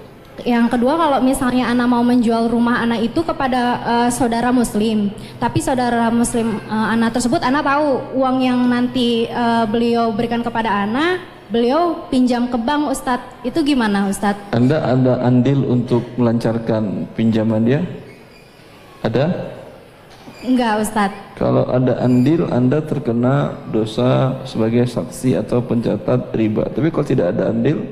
Yang 0.46 0.78
kedua 0.78 0.94
kalau 1.00 1.18
misalnya 1.24 1.66
Ana 1.66 1.88
mau 1.88 2.04
menjual 2.06 2.46
rumah 2.46 2.78
Ana 2.78 2.94
itu 3.00 3.26
kepada 3.26 3.82
eh, 3.82 4.08
saudara 4.14 4.54
muslim, 4.54 5.10
tapi 5.42 5.58
saudara 5.58 6.06
muslim 6.14 6.62
eh, 6.62 6.92
Ana 6.94 7.10
tersebut 7.10 7.42
Ana 7.42 7.58
tahu 7.58 8.14
uang 8.22 8.38
yang 8.38 8.60
nanti 8.70 9.26
eh, 9.26 9.64
beliau 9.66 10.14
berikan 10.14 10.46
kepada 10.46 10.86
Ana, 10.86 11.18
beliau 11.50 12.06
pinjam 12.06 12.46
ke 12.46 12.54
bank 12.54 12.86
Ustadz. 12.86 13.42
Itu 13.42 13.66
gimana 13.66 14.06
Ustadz? 14.06 14.54
Anda 14.54 14.78
ada 14.78 15.26
andil 15.26 15.66
untuk 15.66 16.06
melancarkan 16.14 17.10
pinjaman 17.18 17.66
dia? 17.66 17.80
Ada? 19.02 19.55
Enggak 20.46 20.72
Ustadz. 20.86 21.34
Kalau 21.34 21.66
ada 21.66 21.98
andil, 22.00 22.46
Anda 22.48 22.78
terkena 22.80 23.58
dosa 23.68 24.40
sebagai 24.46 24.86
saksi 24.86 25.36
atau 25.42 25.60
pencatat 25.60 26.32
riba. 26.32 26.70
Tapi 26.70 26.88
kalau 26.94 27.06
tidak 27.06 27.34
ada 27.34 27.50
andil, 27.50 27.82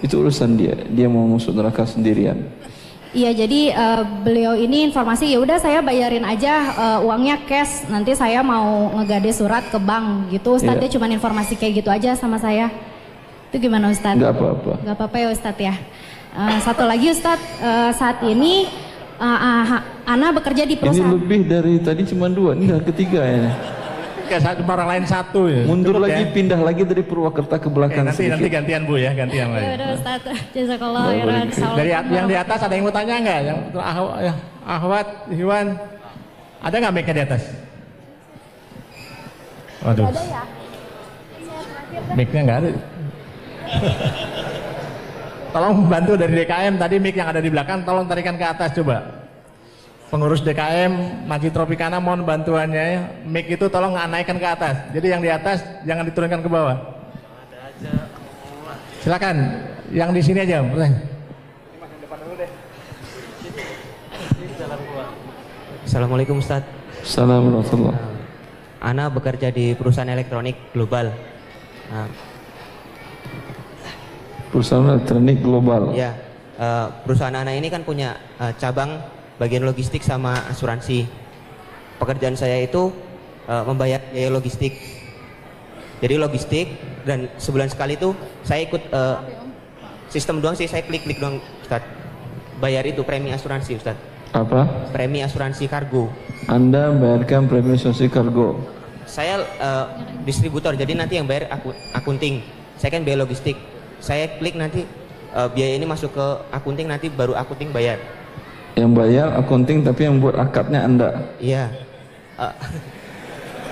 itu 0.00 0.14
urusan 0.16 0.56
dia. 0.56 0.74
Dia 0.90 1.06
mau 1.06 1.28
masuk 1.28 1.54
neraka 1.54 1.84
sendirian. 1.84 2.40
Iya 3.14 3.30
jadi 3.30 3.60
eh, 3.70 4.02
beliau 4.26 4.58
ini 4.58 4.90
informasi 4.90 5.30
ya 5.30 5.38
udah 5.38 5.62
saya 5.62 5.78
bayarin 5.78 6.26
aja 6.26 6.54
eh, 6.74 7.06
uangnya 7.06 7.46
cash 7.46 7.86
nanti 7.86 8.10
saya 8.18 8.42
mau 8.42 8.90
ngegade 8.98 9.30
surat 9.30 9.62
ke 9.70 9.78
bank 9.78 10.34
gitu 10.34 10.58
Ustadznya 10.58 10.90
Iya. 10.90 10.94
cuma 10.98 11.06
informasi 11.06 11.54
kayak 11.54 11.78
gitu 11.78 11.94
aja 11.94 12.18
sama 12.18 12.42
saya 12.42 12.74
itu 13.54 13.70
gimana 13.70 13.94
Ustadz? 13.94 14.18
Enggak 14.18 14.34
apa-apa. 14.34 14.72
Gak 14.82 14.94
apa-apa 14.98 15.16
ya 15.22 15.28
Ustadz 15.30 15.62
ya. 15.62 15.74
Eh, 16.34 16.58
satu 16.66 16.82
lagi 16.90 17.06
Ustadz 17.14 17.62
eh, 17.62 17.90
saat 17.94 18.18
ini 18.26 18.66
eh, 19.20 19.24
ah, 19.24 19.80
Ana 20.04 20.28
bekerja 20.34 20.66
di 20.66 20.74
Ini 20.76 20.80
perusahaan. 20.80 21.12
lebih 21.14 21.40
dari 21.46 21.74
tadi 21.80 22.02
cuma 22.08 22.26
dua, 22.28 22.52
ini 22.58 22.68
dah 22.68 22.80
ketiga 22.82 23.20
ya. 23.24 23.52
Kayak 24.24 24.40
satu 24.40 24.60
orang 24.64 24.88
lain 24.88 25.04
satu 25.04 25.40
ya. 25.52 25.62
Mundur 25.68 26.00
Cukup 26.00 26.08
lagi, 26.08 26.22
ya? 26.24 26.32
pindah 26.32 26.60
lagi 26.64 26.82
dari 26.88 27.02
Purwakarta 27.04 27.60
ke 27.60 27.68
belakang 27.68 28.08
nanti 28.08 28.24
nanti 28.24 28.48
sedikit. 28.48 28.56
gantian 28.56 28.82
Bu 28.88 28.96
ya, 28.96 29.12
gantian 29.12 29.52
lagi. 29.52 29.64
Ya 29.68 29.72
udah 29.76 29.88
jazakallah 30.56 31.02
khairan. 31.12 31.46
Dari 31.52 31.90
yang 31.92 32.26
di 32.26 32.36
atas 32.36 32.58
ada 32.64 32.72
yang 32.72 32.84
mau 32.88 32.94
tanya 32.94 33.14
nggak? 33.20 33.40
Yang 33.44 33.58
ah- 33.76 34.20
ya, 34.24 34.34
Ahwat, 34.64 35.08
Iwan, 35.28 35.66
ada 36.64 36.74
nggak 36.80 36.94
mic 36.96 37.04
di 37.12 37.20
atas? 37.20 37.42
Waduh. 39.84 40.08
Mic-nya 42.16 42.40
nggak 42.48 42.58
ada. 42.64 42.70
tolong 45.54 45.86
bantu 45.86 46.18
dari 46.18 46.34
DKM 46.42 46.74
tadi 46.82 46.98
mic 46.98 47.14
yang 47.14 47.30
ada 47.30 47.38
di 47.38 47.46
belakang, 47.46 47.86
tolong 47.86 48.10
tarikan 48.10 48.34
ke 48.34 48.42
atas 48.42 48.74
coba. 48.74 49.22
Pengurus 50.10 50.42
DKM 50.42 51.22
Masjid 51.30 51.54
Tropicana 51.54 52.02
mohon 52.02 52.26
bantuannya. 52.26 53.22
Mic 53.22 53.46
itu 53.46 53.70
tolong 53.70 53.94
naikkan 53.94 54.34
ke 54.34 54.48
atas. 54.50 54.74
Jadi 54.90 55.06
yang 55.14 55.22
di 55.22 55.30
atas 55.30 55.62
jangan 55.86 56.02
diturunkan 56.10 56.42
ke 56.42 56.50
bawah. 56.50 56.74
Silakan, 58.98 59.36
yang 59.94 60.10
di 60.10 60.22
sini 60.22 60.42
aja. 60.42 60.58
Assalamualaikum 65.86 66.42
Ustaz. 66.42 66.66
Assalamualaikum. 66.98 67.94
Ana 68.82 69.06
bekerja 69.06 69.54
di 69.54 69.78
perusahaan 69.78 70.10
elektronik 70.10 70.74
global. 70.74 71.14
Nah, 71.92 72.33
Perusahaan 74.54 74.86
elektronik 74.86 75.42
global. 75.42 75.90
ya, 75.98 76.14
eh, 76.62 76.86
perusahaan 77.02 77.34
Ana 77.34 77.50
ini 77.58 77.66
kan 77.66 77.82
punya 77.82 78.14
eh, 78.38 78.54
cabang 78.54 79.02
bagian 79.34 79.66
logistik 79.66 80.06
sama 80.06 80.46
asuransi. 80.46 81.10
Pekerjaan 81.98 82.38
saya 82.38 82.62
itu 82.62 82.94
eh, 83.50 83.62
membayar 83.66 83.98
biaya 84.14 84.30
logistik. 84.30 84.78
Jadi 85.98 86.14
logistik 86.22 86.70
dan 87.02 87.26
sebulan 87.34 87.66
sekali 87.66 87.98
itu 87.98 88.14
saya 88.46 88.62
ikut 88.62 88.82
eh, 88.94 89.16
sistem 90.06 90.38
doang 90.38 90.54
sih, 90.54 90.70
saya 90.70 90.86
klik-klik 90.86 91.18
doang 91.18 91.42
Ustaz. 91.58 91.82
Bayar 92.62 92.86
itu 92.86 93.02
premi 93.02 93.34
asuransi 93.34 93.74
Ustaz. 93.74 93.98
Apa? 94.30 94.70
Premi 94.94 95.26
asuransi 95.26 95.66
kargo. 95.66 96.14
Anda 96.46 96.94
bayarkan 96.94 97.50
premi 97.50 97.74
asuransi 97.74 98.06
kargo. 98.06 98.62
Saya 99.10 99.42
eh, 99.42 99.86
distributor, 100.22 100.78
jadi 100.78 100.94
nanti 100.94 101.18
yang 101.18 101.26
bayar 101.26 101.50
aku, 101.50 101.74
akunting. 101.90 102.38
Saya 102.78 102.94
kan 102.94 103.02
biaya 103.02 103.26
logistik. 103.26 103.73
Saya 104.00 104.30
klik 104.38 104.54
nanti 104.58 104.86
eh, 105.34 105.48
biaya 105.52 105.74
ini 105.78 105.86
masuk 105.86 106.14
ke 106.14 106.26
akunting, 106.54 106.86
nanti 106.88 107.10
baru 107.10 107.34
akunting 107.34 107.74
bayar. 107.74 107.98
Yang 108.74 108.90
bayar 108.90 109.28
akunting 109.38 109.86
tapi 109.86 110.02
yang 110.06 110.18
buat 110.18 110.34
akadnya 110.34 110.82
Anda. 110.82 111.08
Iya. 111.38 111.70
Eh, 112.38 112.54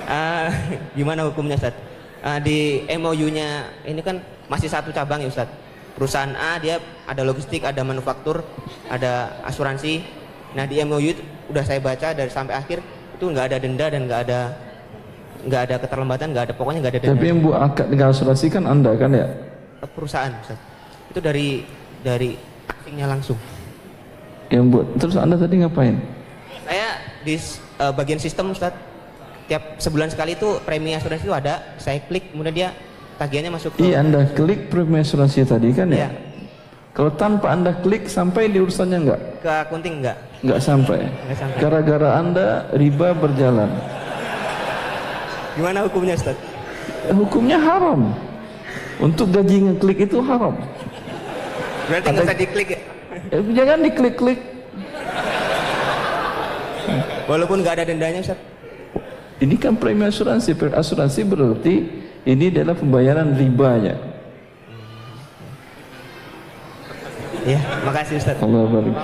eh, 0.19 0.49
gimana 0.95 1.27
hukumnya 1.27 1.59
Ustaz? 1.59 1.75
Eh, 2.23 2.39
di 2.47 2.59
MOU-nya 2.87 3.67
ini 3.83 3.99
kan 3.99 4.23
masih 4.47 4.71
satu 4.71 4.95
cabang 4.95 5.27
ya 5.27 5.29
Ustaz. 5.31 5.51
Perusahaan 5.99 6.33
A 6.39 6.57
dia 6.63 6.79
ada 7.05 7.27
logistik, 7.27 7.67
ada 7.67 7.83
manufaktur, 7.83 8.47
ada 8.87 9.43
asuransi. 9.43 10.07
Nah 10.55 10.65
di 10.71 10.79
MOU 10.87 11.19
itu 11.19 11.23
udah 11.51 11.65
saya 11.67 11.83
baca 11.83 12.15
dari 12.15 12.31
sampai 12.31 12.55
akhir 12.57 12.79
itu 13.19 13.25
nggak 13.27 13.47
ada 13.53 13.57
denda 13.61 13.87
dan 13.91 14.01
nggak 14.07 14.21
ada 14.31 14.41
nggak 15.43 15.63
ada 15.67 15.75
keterlambatan, 15.83 16.27
nggak 16.31 16.45
ada 16.49 16.55
pokoknya 16.55 16.79
nggak 16.87 16.93
ada 16.95 17.01
denda. 17.03 17.15
Tapi 17.19 17.27
yang 17.27 17.41
buat 17.43 17.59
akad 17.59 17.87
dengan 17.91 18.07
asuransi 18.15 18.47
kan 18.55 18.65
Anda 18.71 18.93
kan 18.95 19.11
ya? 19.11 19.27
Perusahaan 19.87 20.33
Ustaz. 20.39 20.59
Itu 21.11 21.19
dari 21.19 21.67
dari 22.03 22.39
asingnya 22.69 23.07
langsung. 23.11 23.39
Yang 24.53 24.65
buat 24.69 24.87
terus 25.01 25.17
Anda 25.17 25.37
tadi 25.39 25.55
ngapain? 25.63 25.97
Saya 26.63 26.89
di 27.23 27.35
eh, 27.37 27.93
bagian 27.93 28.21
sistem 28.23 28.53
Ustaz. 28.53 28.75
Tiap 29.51 29.83
sebulan 29.83 30.09
sekali 30.09 30.39
itu 30.39 30.63
premi 30.63 30.95
asuransi 30.95 31.27
itu 31.29 31.35
ada, 31.35 31.75
saya 31.77 31.99
klik 32.07 32.31
kemudian 32.31 32.55
dia 32.55 32.69
tagihannya 33.19 33.59
masuk 33.59 33.75
ke 33.75 33.85
Iya, 33.85 34.01
Anda 34.01 34.25
klik 34.33 34.71
premi 34.71 35.03
asuransi 35.03 35.45
tadi 35.45 35.75
kan 35.75 35.91
ya? 35.91 36.07
Iya. 36.07 36.11
Kalau 36.95 37.11
tanpa 37.19 37.51
Anda 37.53 37.75
klik 37.83 38.07
sampai 38.07 38.49
di 38.49 38.63
urusannya 38.63 38.99
enggak? 39.03 39.21
ke 39.43 39.51
akunting 39.51 40.01
enggak? 40.01 40.17
Enggak 40.47 40.61
sampai. 40.63 40.99
Nggak 41.05 41.39
sampai. 41.43 41.57
Gara-gara 41.59 42.09
Anda 42.23 42.47
riba 42.77 43.09
berjalan. 43.19 43.71
Gimana 45.59 45.79
hukumnya 45.85 46.15
Ustaz? 46.17 46.37
Eh, 47.11 47.15
Hukumnya 47.15 47.59
haram. 47.61 48.15
Untuk 49.01 49.33
gaji 49.33 49.57
ngeklik 49.73 50.09
itu 50.11 50.19
haram. 50.21 50.59
Berarti 51.89 52.07
nggak 52.13 52.25
usah 52.25 52.39
diklik 52.39 52.69
ya? 52.73 52.81
Eh, 53.33 53.43
jangan 53.57 53.79
diklik-klik. 53.81 54.41
Walaupun 57.31 57.65
nggak 57.65 57.75
ada 57.81 57.85
dendanya 57.89 58.21
Ustaz. 58.21 58.39
Ini 59.41 59.55
kan 59.59 59.75
premi 59.79 60.05
asuransi. 60.07 60.55
Premi 60.55 60.77
asuransi 60.77 61.21
berarti 61.25 61.75
ini 62.29 62.45
adalah 62.53 62.77
pembayaran 62.77 63.35
ribanya. 63.35 63.97
Iya, 67.43 67.59
makasih 67.83 68.23
Ustaz. 68.23 68.39
Allah 68.39 68.63
barik. 68.71 68.97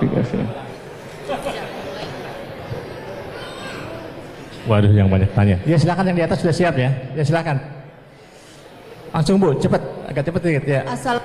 Waduh 4.68 4.92
yang 4.92 5.08
banyak 5.08 5.32
tanya. 5.32 5.56
Ya 5.64 5.80
silakan 5.80 6.12
yang 6.12 6.16
di 6.20 6.24
atas 6.28 6.44
sudah 6.44 6.52
siap 6.52 6.76
ya. 6.76 6.92
Ya 7.16 7.24
silakan. 7.24 7.77
Langsung 9.08 9.40
Bu, 9.40 9.56
cepat, 9.56 9.80
agak 10.08 10.22
cepat 10.28 10.40
dikit 10.44 10.64
ya. 10.68 10.82
Asal 10.84 11.16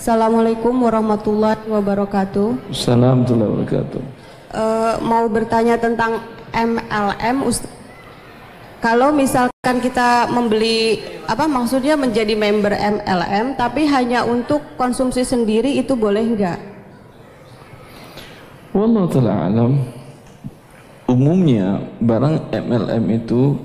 Assalamualaikum 0.00 0.72
warahmatullahi 0.80 1.60
wabarakatuh. 1.68 2.72
Assalamualaikum 2.72 3.36
warahmatullahi 3.36 3.50
wabarakatuh. 3.52 4.00
Eh, 4.50 4.94
mau 5.04 5.24
bertanya 5.30 5.76
tentang 5.76 6.24
MLM, 6.50 7.46
Ustaz. 7.46 7.70
Kalau 8.80 9.12
misalkan 9.12 9.76
kita 9.84 10.24
membeli 10.32 11.04
apa 11.28 11.44
maksudnya 11.44 11.92
menjadi 12.00 12.32
member 12.32 12.72
MLM, 12.72 13.60
tapi 13.60 13.84
hanya 13.84 14.24
untuk 14.24 14.64
konsumsi 14.80 15.20
sendiri 15.20 15.76
itu 15.76 15.92
boleh 15.92 16.24
nggak? 16.24 16.58
Wallahu 18.72 19.04
taala 19.12 19.52
alam. 19.52 19.99
Umumnya 21.10 21.82
barang 21.98 22.54
MLM 22.54 23.04
itu 23.10 23.58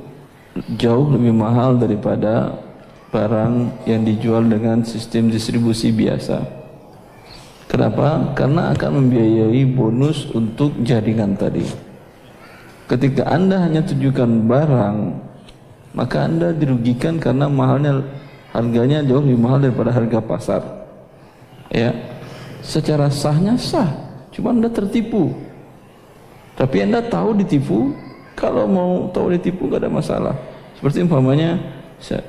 jauh 0.81 1.13
lebih 1.13 1.29
mahal 1.29 1.77
daripada 1.77 2.57
barang 3.13 3.85
yang 3.85 4.01
dijual 4.01 4.41
dengan 4.49 4.81
sistem 4.81 5.29
distribusi 5.29 5.93
biasa. 5.93 6.41
Kenapa? 7.69 8.33
Karena 8.33 8.73
akan 8.73 8.97
membiayai 8.97 9.61
bonus 9.69 10.25
untuk 10.33 10.73
jaringan 10.81 11.37
tadi. 11.37 11.69
Ketika 12.89 13.29
Anda 13.29 13.61
hanya 13.61 13.85
tujukan 13.85 14.49
barang, 14.49 14.97
maka 15.93 16.25
Anda 16.25 16.49
dirugikan 16.49 17.21
karena 17.21 17.45
mahalnya 17.45 18.01
harganya 18.57 19.05
jauh 19.05 19.21
lebih 19.21 19.37
mahal 19.37 19.61
daripada 19.61 19.93
harga 19.93 20.17
pasar. 20.17 20.61
Ya. 21.69 21.93
Secara 22.65 23.13
sahnya 23.13 23.53
sah, 23.61 23.93
cuma 24.33 24.49
Anda 24.49 24.65
tertipu. 24.73 25.44
Tapi 26.55 26.87
Anda 26.87 27.03
tahu 27.03 27.35
ditipu, 27.35 27.91
kalau 28.35 28.63
mau 28.67 29.11
tahu 29.11 29.35
ditipu 29.35 29.67
gak 29.67 29.83
ada 29.83 29.91
masalah. 29.91 30.35
Seperti 30.79 31.03
umpamanya 31.03 31.59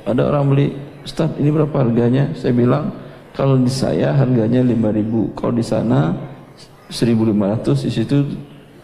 ada 0.07 0.23
orang 0.27 0.51
beli, 0.51 0.67
Ustaz 1.07 1.31
ini 1.39 1.51
berapa 1.55 1.75
harganya? 1.83 2.35
Saya 2.35 2.51
bilang 2.51 2.91
kalau 3.37 3.61
di 3.61 3.69
saya 3.69 4.17
harganya 4.17 4.65
5000 4.65 5.37
kalau 5.37 5.53
di 5.53 5.61
sana 5.61 6.17
1500 6.89 7.85
di 7.85 7.91
situ 7.93 8.17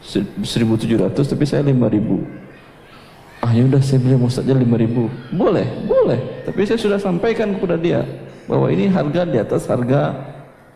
1700 0.05 1.16
tapi 1.16 1.44
saya 1.48 1.64
5000 1.64 3.43
ah 3.43 3.51
ya 3.51 3.64
udah 3.64 3.81
saya 3.81 3.98
beli 4.05 4.14
Ustaz 4.20 4.44
aja 4.44 4.55
5000 4.55 5.35
boleh 5.35 5.66
boleh. 5.89 6.20
Tapi 6.44 6.60
saya 6.69 6.78
sudah 6.78 6.98
sampaikan 7.01 7.56
kepada 7.56 7.81
dia 7.81 8.05
bahwa 8.44 8.69
ini 8.69 8.93
harga 8.93 9.24
di 9.24 9.40
atas 9.40 9.64
harga 9.66 10.14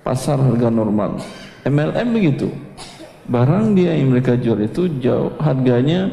pasar 0.01 0.41
harga 0.41 0.73
normal. 0.73 1.21
MLM 1.69 2.09
begitu 2.17 2.49
barang 3.27 3.75
dia 3.75 3.95
yang 3.95 4.15
mereka 4.15 4.39
jual 4.39 4.59
itu 4.63 4.87
jauh 5.03 5.35
harganya 5.43 6.11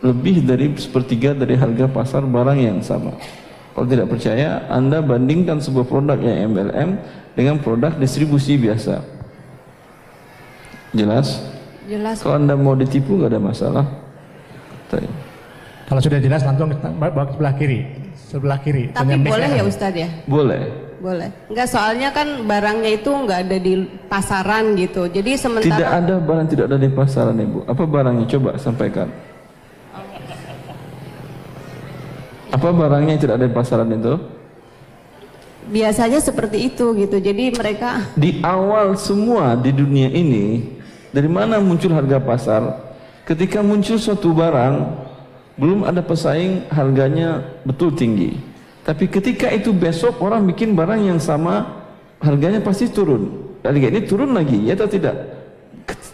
lebih 0.00 0.44
dari 0.44 0.72
sepertiga 0.76 1.36
dari 1.36 1.56
harga 1.56 1.88
pasar 1.88 2.24
barang 2.24 2.58
yang 2.60 2.78
sama 2.80 3.16
kalau 3.76 3.86
tidak 3.88 4.12
percaya 4.12 4.64
anda 4.68 5.00
bandingkan 5.00 5.60
sebuah 5.60 5.88
produk 5.88 6.18
yang 6.20 6.52
MLM 6.52 6.90
dengan 7.36 7.56
produk 7.60 7.96
distribusi 7.96 8.56
biasa 8.60 9.00
jelas 10.92 11.50
Jelas. 11.90 12.22
kalau 12.22 12.38
anda 12.38 12.54
mau 12.54 12.78
ditipu 12.78 13.18
gak 13.18 13.34
ada 13.34 13.42
masalah. 13.42 13.82
Kalau 15.90 15.98
sudah 15.98 16.22
jelas 16.22 16.46
langsung 16.46 16.70
ke 16.70 16.76
sebelah 16.78 17.54
kiri. 17.58 17.82
Sebelah 18.30 18.62
kiri. 18.62 18.94
Tapi 18.94 19.18
boleh 19.18 19.58
ya? 19.58 19.62
Ustadz 19.66 19.98
ya? 19.98 20.08
boleh 20.30 20.90
Boleh. 21.00 21.32
Enggak 21.48 21.68
soalnya 21.72 22.12
kan 22.12 22.44
barangnya 22.44 23.00
itu 23.00 23.08
nggak 23.08 23.38
ada 23.48 23.56
di 23.56 23.88
pasaran 24.06 24.76
gitu. 24.76 25.08
Jadi 25.08 25.32
tidak 25.34 25.42
sementara 25.42 25.96
ada 25.96 26.14
barang 26.20 26.46
tidak 26.52 26.64
ada 26.68 26.78
di 26.78 26.90
pasaran 26.92 27.36
ibu 27.40 27.64
apa 27.64 27.82
barangnya 27.88 28.26
coba 28.36 28.50
sampaikan 28.60 29.08
apa 32.52 32.68
barangnya 32.68 33.16
yang 33.16 33.22
tidak 33.22 33.34
ada 33.40 33.46
di 33.48 33.54
pasaran 33.56 33.88
itu 33.88 34.14
biasanya 35.72 36.20
seperti 36.20 36.68
itu 36.68 36.92
gitu. 37.00 37.16
Jadi 37.16 37.56
mereka 37.56 38.12
di 38.12 38.44
awal 38.44 38.92
semua 39.00 39.56
di 39.56 39.72
dunia 39.72 40.12
ini 40.12 40.68
dari 41.16 41.32
mana 41.32 41.56
muncul 41.64 41.96
harga 41.96 42.20
pasar 42.20 42.62
ketika 43.24 43.64
muncul 43.64 43.96
suatu 43.96 44.36
barang 44.36 45.08
belum 45.60 45.84
ada 45.84 46.00
pesaing 46.00 46.72
harganya 46.72 47.44
betul 47.68 47.92
tinggi. 47.92 48.32
Tapi 48.80 49.04
ketika 49.12 49.52
itu 49.52 49.76
besok 49.76 50.16
orang 50.24 50.48
bikin 50.48 50.72
barang 50.72 51.04
yang 51.04 51.20
sama 51.20 51.84
harganya 52.24 52.64
pasti 52.64 52.88
turun. 52.88 53.52
Harga 53.60 53.92
ini 53.92 54.00
turun 54.08 54.32
lagi 54.32 54.56
ya 54.64 54.72
atau 54.72 54.88
tidak? 54.88 55.16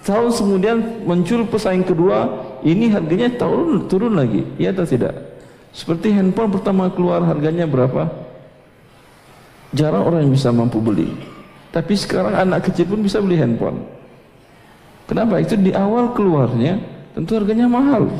Tahun 0.02 0.34
kemudian 0.34 1.06
muncul 1.06 1.46
pesaing 1.46 1.86
kedua 1.86 2.26
ini 2.66 2.90
harganya 2.90 3.30
turun 3.38 3.86
turun 3.86 4.18
lagi 4.18 4.42
ya 4.58 4.74
atau 4.74 4.82
tidak? 4.82 5.14
Seperti 5.70 6.10
handphone 6.10 6.50
pertama 6.50 6.90
keluar 6.90 7.22
harganya 7.22 7.70
berapa? 7.70 8.10
Jarang 9.70 10.10
orang 10.10 10.26
yang 10.26 10.34
bisa 10.34 10.50
mampu 10.50 10.82
beli. 10.82 11.14
Tapi 11.70 11.94
sekarang 11.94 12.34
anak 12.34 12.66
kecil 12.66 12.90
pun 12.90 12.98
bisa 12.98 13.22
beli 13.22 13.38
handphone. 13.38 13.78
Kenapa? 15.06 15.38
Itu 15.38 15.54
di 15.54 15.70
awal 15.70 16.10
keluarnya 16.18 16.82
tentu 17.14 17.38
harganya 17.38 17.70
mahal 17.70 18.10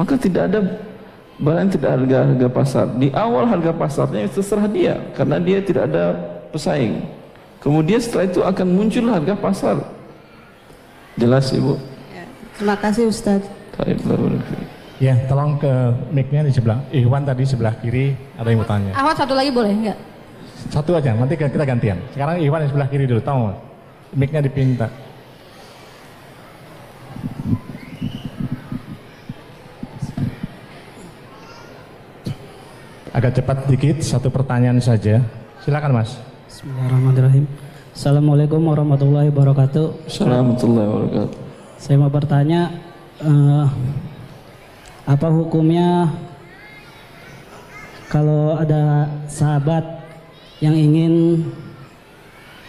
maka 0.00 0.16
tidak 0.16 0.48
ada 0.48 0.60
barang 1.36 1.60
yang 1.68 1.72
tidak 1.76 1.90
harga 1.92 2.16
harga 2.24 2.48
pasar 2.48 2.86
di 2.96 3.08
awal 3.12 3.44
harga 3.44 3.72
pasarnya 3.76 4.24
terserah 4.32 4.64
dia 4.64 4.96
karena 5.12 5.36
dia 5.36 5.60
tidak 5.60 5.92
ada 5.92 6.16
pesaing 6.48 7.04
kemudian 7.60 8.00
setelah 8.00 8.24
itu 8.24 8.40
akan 8.40 8.66
muncul 8.72 9.04
harga 9.12 9.34
pasar 9.36 9.76
jelas 11.20 11.52
ibu 11.52 11.76
terima 12.56 12.80
kasih 12.80 13.12
fiik. 14.44 14.80
Ya, 15.00 15.16
tolong 15.24 15.56
ke 15.56 15.72
mic-nya 16.12 16.44
di 16.44 16.52
sebelah. 16.52 16.76
Ikhwan 16.92 17.24
tadi 17.24 17.48
sebelah 17.48 17.72
kiri 17.80 18.12
ada 18.36 18.52
yang 18.52 18.60
mau 18.60 18.68
tanya. 18.68 18.92
Ahmad 18.92 19.16
satu 19.16 19.32
lagi 19.32 19.48
boleh 19.48 19.72
enggak? 19.72 19.98
Satu 20.68 20.92
aja, 20.92 21.16
nanti 21.16 21.40
kita 21.40 21.64
gantian. 21.64 21.96
Sekarang 22.12 22.36
Ikhwan 22.36 22.60
di 22.60 22.68
sebelah 22.68 22.88
kiri 22.92 23.08
dulu, 23.08 23.24
tahu? 23.24 23.48
Mic-nya 24.12 24.44
dipinta. 24.44 24.92
Agak 33.10 33.42
cepat 33.42 33.66
dikit, 33.66 33.98
satu 34.06 34.30
pertanyaan 34.30 34.78
saja. 34.78 35.18
Silakan 35.66 35.98
Mas. 35.98 36.14
Bismillahirrahmanirrahim. 36.46 37.42
Assalamualaikum 37.90 38.62
warahmatullahi 38.62 39.34
wabarakatuh. 39.34 40.06
Assalamualaikum 40.06 40.30
warahmatullahi 40.30 40.86
wabarakatuh. 40.86 41.38
Saya 41.74 41.96
mau 41.98 42.06
bertanya, 42.06 42.60
eh, 43.18 43.66
apa 45.10 45.26
hukumnya 45.26 46.06
kalau 48.06 48.54
ada 48.54 49.10
sahabat 49.26 49.82
yang 50.62 50.78
ingin 50.78 51.42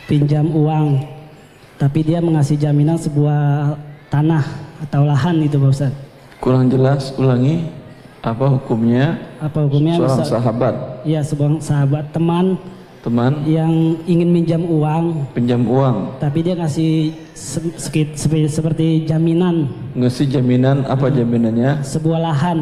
pinjam 0.09 0.49
uang, 0.49 1.05
tapi 1.77 2.01
dia 2.01 2.18
mengasih 2.18 2.57
jaminan 2.57 2.97
sebuah 2.97 3.77
tanah 4.09 4.41
atau 4.89 5.05
lahan 5.05 5.38
itu 5.45 5.61
Pak 5.61 5.69
Ustaz. 5.69 5.93
kurang 6.41 6.73
jelas 6.73 7.13
ulangi 7.22 7.69
apa 8.22 8.45
hukumnya? 8.45 9.18
Apa 9.41 9.65
hukumnya? 9.65 9.98
Seorang 9.98 10.22
sahabat. 10.26 10.73
Iya, 11.02 11.22
sebuah 11.26 11.57
sahabat 11.57 12.06
teman. 12.14 12.57
Teman. 13.02 13.41
Yang 13.49 13.98
ingin 14.06 14.30
minjam 14.30 14.61
uang, 14.61 15.26
pinjam 15.34 15.65
uang. 15.65 16.22
Tapi 16.22 16.45
dia 16.45 16.53
ngasih 16.53 17.10
se- 17.34 17.73
sekit- 17.81 18.14
sepe- 18.14 18.45
seperti 18.45 19.10
jaminan. 19.10 19.65
Ngasih 19.98 20.30
jaminan 20.30 20.85
apa 20.85 21.10
jaminannya? 21.10 21.81
Sebuah 21.81 22.22
lahan. 22.22 22.60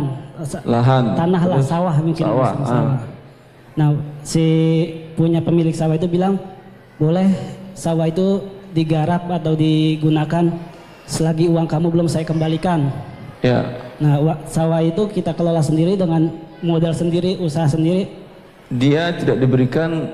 Lahan. 0.64 1.20
tanah 1.20 1.44
lah 1.44 1.60
sawah 1.60 1.96
mungkin 2.00 2.24
sawah, 2.24 2.56
ah. 2.56 2.64
sawah. 2.64 3.00
Nah 3.76 3.90
si 4.24 4.46
punya 5.20 5.44
pemilik 5.44 5.76
sawah 5.76 6.00
itu 6.00 6.08
bilang 6.08 6.40
boleh 6.96 7.28
sawah 7.76 8.08
itu 8.08 8.40
digarap 8.72 9.28
atau 9.28 9.52
digunakan 9.60 10.48
selagi 11.04 11.52
uang 11.52 11.68
kamu 11.68 11.92
belum 11.92 12.08
saya 12.08 12.24
kembalikan. 12.24 12.88
Ya. 13.44 13.89
Nah, 14.00 14.16
wa- 14.24 14.40
sawah 14.48 14.80
itu 14.80 15.12
kita 15.12 15.36
kelola 15.36 15.60
sendiri 15.60 16.00
dengan 16.00 16.32
modal 16.64 16.96
sendiri, 16.96 17.36
usaha 17.40 17.68
sendiri. 17.68 18.08
Dia 18.72 19.12
tidak 19.12 19.44
diberikan 19.44 20.08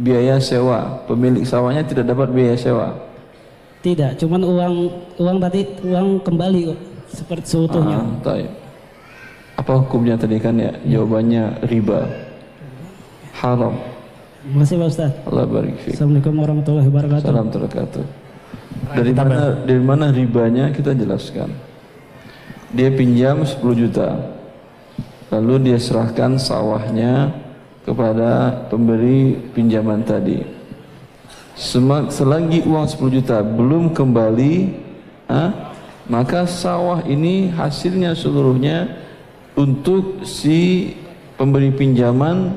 biaya 0.00 0.40
sewa. 0.40 1.04
Pemilik 1.04 1.44
sawahnya 1.44 1.84
tidak 1.84 2.08
dapat 2.08 2.32
biaya 2.32 2.56
sewa. 2.56 2.96
Tidak, 3.80 4.16
cuman 4.20 4.40
uang 4.44 4.74
uang 5.20 5.36
tadi 5.40 5.64
uang 5.84 6.20
kembali 6.20 6.60
kok 6.72 6.80
seperti 7.12 7.46
seutuhnya. 7.48 8.00
Ah, 8.00 8.08
taib. 8.24 8.48
Apa 9.56 9.72
hukumnya 9.84 10.16
tadi 10.16 10.40
kan 10.40 10.56
ya? 10.56 10.72
Jawabannya 10.84 11.64
riba. 11.68 12.08
Haram. 13.36 13.76
Terima 14.40 14.64
kasih 14.64 14.76
Pak 14.80 14.88
Ustaz. 14.88 15.12
Allah 15.28 15.44
barik 15.44 15.76
fiik. 15.84 15.92
Assalamualaikum 15.96 16.34
warahmatullahi 16.40 16.88
wabarakatuh. 16.88 17.24
Salam 17.28 17.48
terkatuh. 17.52 18.04
Dari 18.96 19.12
mana 19.12 19.40
dari 19.68 19.82
mana 19.84 20.04
ribanya 20.08 20.64
kita 20.72 20.96
jelaskan. 20.96 21.52
Dia 22.70 22.86
pinjam 22.94 23.42
10 23.42 23.58
juta. 23.74 24.14
Lalu 25.34 25.70
dia 25.70 25.78
serahkan 25.78 26.38
sawahnya 26.38 27.34
kepada 27.82 28.62
pemberi 28.70 29.34
pinjaman 29.50 30.06
tadi. 30.06 30.42
Selagi 32.14 32.62
uang 32.62 32.86
10 32.86 33.16
juta 33.18 33.42
belum 33.42 33.90
kembali, 33.90 34.54
ah, 35.26 35.74
maka 36.06 36.46
sawah 36.46 37.02
ini 37.10 37.50
hasilnya 37.50 38.14
seluruhnya 38.14 39.02
untuk 39.58 40.22
si 40.22 40.94
pemberi 41.34 41.74
pinjaman 41.74 42.54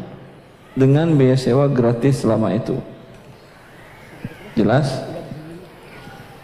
dengan 0.77 1.09
biaya 1.17 1.37
sewa 1.37 1.65
gratis 1.65 2.21
selama 2.21 2.53
itu. 2.53 2.77
Jelas? 4.53 4.93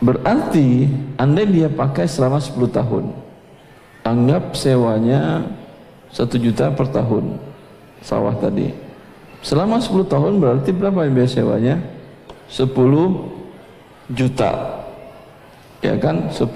Berarti 0.02 0.90
andai 1.22 1.46
dia 1.46 1.70
pakai 1.70 2.10
selama 2.10 2.42
10 2.42 2.66
tahun 2.74 3.29
Anggap 4.10 4.58
sewanya 4.58 5.46
1 6.10 6.26
juta 6.42 6.74
per 6.74 6.90
tahun 6.90 7.38
Sawah 8.02 8.34
tadi 8.42 8.74
Selama 9.46 9.78
10 9.78 10.10
tahun 10.10 10.34
berarti 10.42 10.74
berapa 10.74 11.06
biaya 11.06 11.30
sewanya? 11.30 11.76
10 12.50 12.74
juta 14.10 14.52
Ya 15.86 15.94
kan? 16.02 16.34
10 16.34 16.50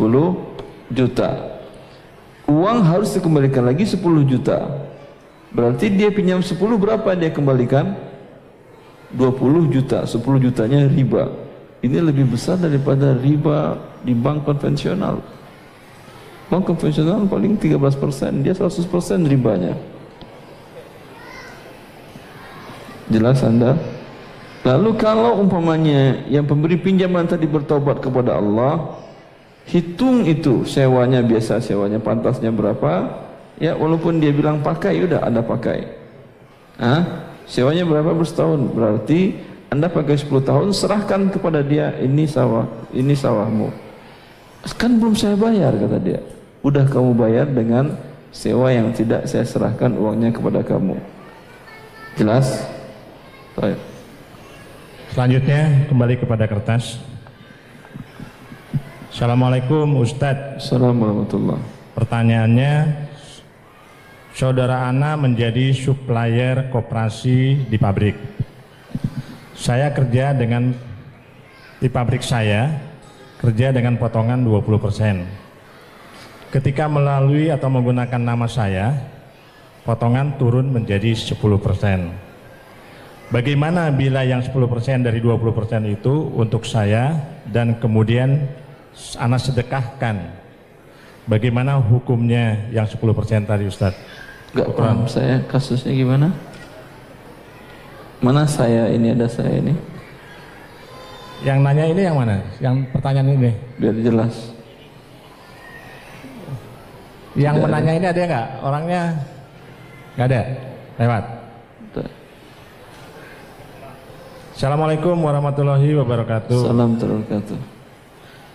juta 0.89 1.29
Uang 2.49 2.81
harus 2.81 3.13
dikembalikan 3.13 3.69
lagi 3.69 3.85
10 3.85 4.01
juta 4.25 4.57
Berarti 5.53 5.93
dia 5.93 6.09
pinjam 6.09 6.41
10 6.41 6.57
berapa 6.57 7.13
dia 7.13 7.29
kembalikan? 7.29 7.93
20 9.13 9.69
juta 9.69 10.09
10 10.09 10.17
jutanya 10.41 10.89
riba 10.89 11.43
ini 11.83 11.99
lebih 11.99 12.31
besar 12.31 12.55
daripada 12.55 13.11
riba 13.11 13.75
di 14.07 14.15
bank 14.15 14.47
konvensional. 14.47 15.19
Bank 16.51 16.63
konvensional 16.67 17.23
paling 17.27 17.55
13%, 17.55 18.43
dia 18.43 18.53
100% 18.53 19.29
ribanya. 19.29 19.73
Jelas 23.11 23.43
Anda? 23.43 23.75
Lalu 24.63 24.95
kalau 24.95 25.43
umpamanya 25.43 26.23
yang 26.31 26.47
pemberi 26.47 26.79
pinjaman 26.79 27.27
tadi 27.27 27.43
bertobat 27.43 27.99
kepada 27.99 28.39
Allah, 28.39 28.95
hitung 29.67 30.23
itu 30.23 30.63
sewanya 30.63 31.19
biasa 31.19 31.59
sewanya 31.59 31.99
pantasnya 31.99 32.47
berapa? 32.47 33.11
Ya 33.59 33.75
walaupun 33.75 34.23
dia 34.23 34.31
bilang 34.31 34.63
pakai, 34.63 35.03
udah 35.03 35.19
ada 35.19 35.43
pakai. 35.43 35.83
Hah? 36.79 37.01
Sewanya 37.43 37.83
berapa 37.83 38.15
per 38.15 38.23
setahun? 38.23 38.71
Berarti 38.71 39.35
anda 39.67 39.89
pakai 39.89 40.15
10 40.21 40.45
tahun, 40.45 40.69
serahkan 40.69 41.33
kepada 41.33 41.65
dia, 41.65 41.97
ini 41.97 42.29
sawah, 42.29 42.69
ini 42.93 43.17
sawahmu. 43.17 43.82
Kan 44.63 44.95
belum 44.95 45.15
saya 45.15 45.35
bayar, 45.35 45.75
kata 45.75 45.99
dia. 45.99 46.19
Udah 46.63 46.87
kamu 46.87 47.11
bayar 47.19 47.51
dengan 47.51 47.99
sewa 48.31 48.71
yang 48.71 48.95
tidak 48.95 49.27
saya 49.27 49.43
serahkan 49.43 49.91
uangnya 49.99 50.31
kepada 50.31 50.63
kamu. 50.63 50.95
Jelas? 52.15 52.63
Baik. 53.59 53.79
Selanjutnya 55.11 55.85
kembali 55.91 56.15
kepada 56.15 56.47
kertas. 56.47 56.97
Assalamualaikum 59.11 59.99
Ustadz. 59.99 60.63
Assalamualaikum 60.63 61.59
Pertanyaannya, 61.93 62.73
saudara 64.33 64.89
Ana 64.89 65.19
menjadi 65.19 65.75
supplier 65.75 66.71
koperasi 66.73 67.69
di 67.69 67.77
pabrik. 67.77 68.17
Saya 69.53 69.93
kerja 69.93 70.33
dengan 70.33 70.73
di 71.77 71.87
pabrik 71.91 72.25
saya, 72.25 72.92
kerja 73.43 73.75
dengan 73.75 73.99
potongan 73.99 74.39
20%. 74.39 75.27
Ketika 76.47 76.87
melalui 76.87 77.51
atau 77.51 77.67
menggunakan 77.67 78.21
nama 78.23 78.47
saya, 78.47 78.95
potongan 79.83 80.39
turun 80.39 80.71
menjadi 80.71 81.11
10%. 81.11 81.35
Bagaimana 83.27 83.91
bila 83.91 84.23
yang 84.23 84.39
10% 84.39 85.03
dari 85.03 85.19
20% 85.19 85.83
itu 85.91 86.31
untuk 86.39 86.63
saya 86.63 87.19
dan 87.43 87.75
kemudian 87.83 88.47
anak 89.19 89.43
sedekahkan? 89.43 90.39
Bagaimana 91.27 91.83
hukumnya 91.83 92.71
yang 92.71 92.87
10% 92.87 93.43
tadi 93.43 93.67
Ustadz? 93.67 93.99
Gak 94.55 94.69
paham 94.77 95.03
saya 95.09 95.43
kasusnya 95.49 95.91
gimana? 95.91 96.31
Mana 98.23 98.47
saya 98.47 98.87
ini 98.93 99.11
ada 99.11 99.27
saya 99.27 99.59
ini? 99.59 99.92
Yang 101.43 101.59
nanya 101.59 101.85
ini 101.91 102.01
yang 102.07 102.15
mana? 102.15 102.39
Yang 102.63 102.75
pertanyaan 102.95 103.29
ini? 103.35 103.51
Biar 103.75 103.95
jelas. 103.99 104.33
Yang 107.35 107.55
Tidak 107.59 107.65
menanya 107.67 107.91
ini 107.99 108.05
ada 108.07 108.21
nggak? 108.23 108.47
Orangnya 108.63 109.01
nggak 110.15 110.27
ada? 110.31 110.41
Lewat. 111.03 111.23
Assalamualaikum 114.53 115.17
warahmatullahi 115.19 115.91
wabarakatuh. 115.99 116.59
Salam 116.63 116.95
wabarakatuh. 116.95 117.57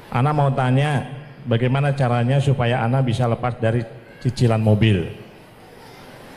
Ana 0.09 0.33
mau 0.33 0.49
tanya, 0.57 1.05
bagaimana 1.45 1.93
caranya 1.93 2.41
supaya 2.41 2.81
Ana 2.81 3.05
bisa 3.05 3.29
lepas 3.29 3.61
dari 3.61 3.85
cicilan 4.25 4.65
mobil? 4.65 5.05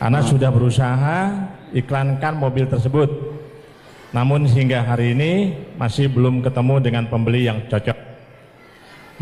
Ana 0.02 0.20
sudah 0.20 0.52
berusaha 0.52 1.32
iklankan 1.72 2.36
mobil 2.36 2.68
tersebut, 2.68 3.31
namun 4.12 4.44
hingga 4.44 4.84
hari 4.84 5.16
ini 5.16 5.56
masih 5.80 6.12
belum 6.12 6.44
ketemu 6.44 6.76
dengan 6.84 7.04
pembeli 7.08 7.48
yang 7.48 7.64
cocok. 7.72 7.96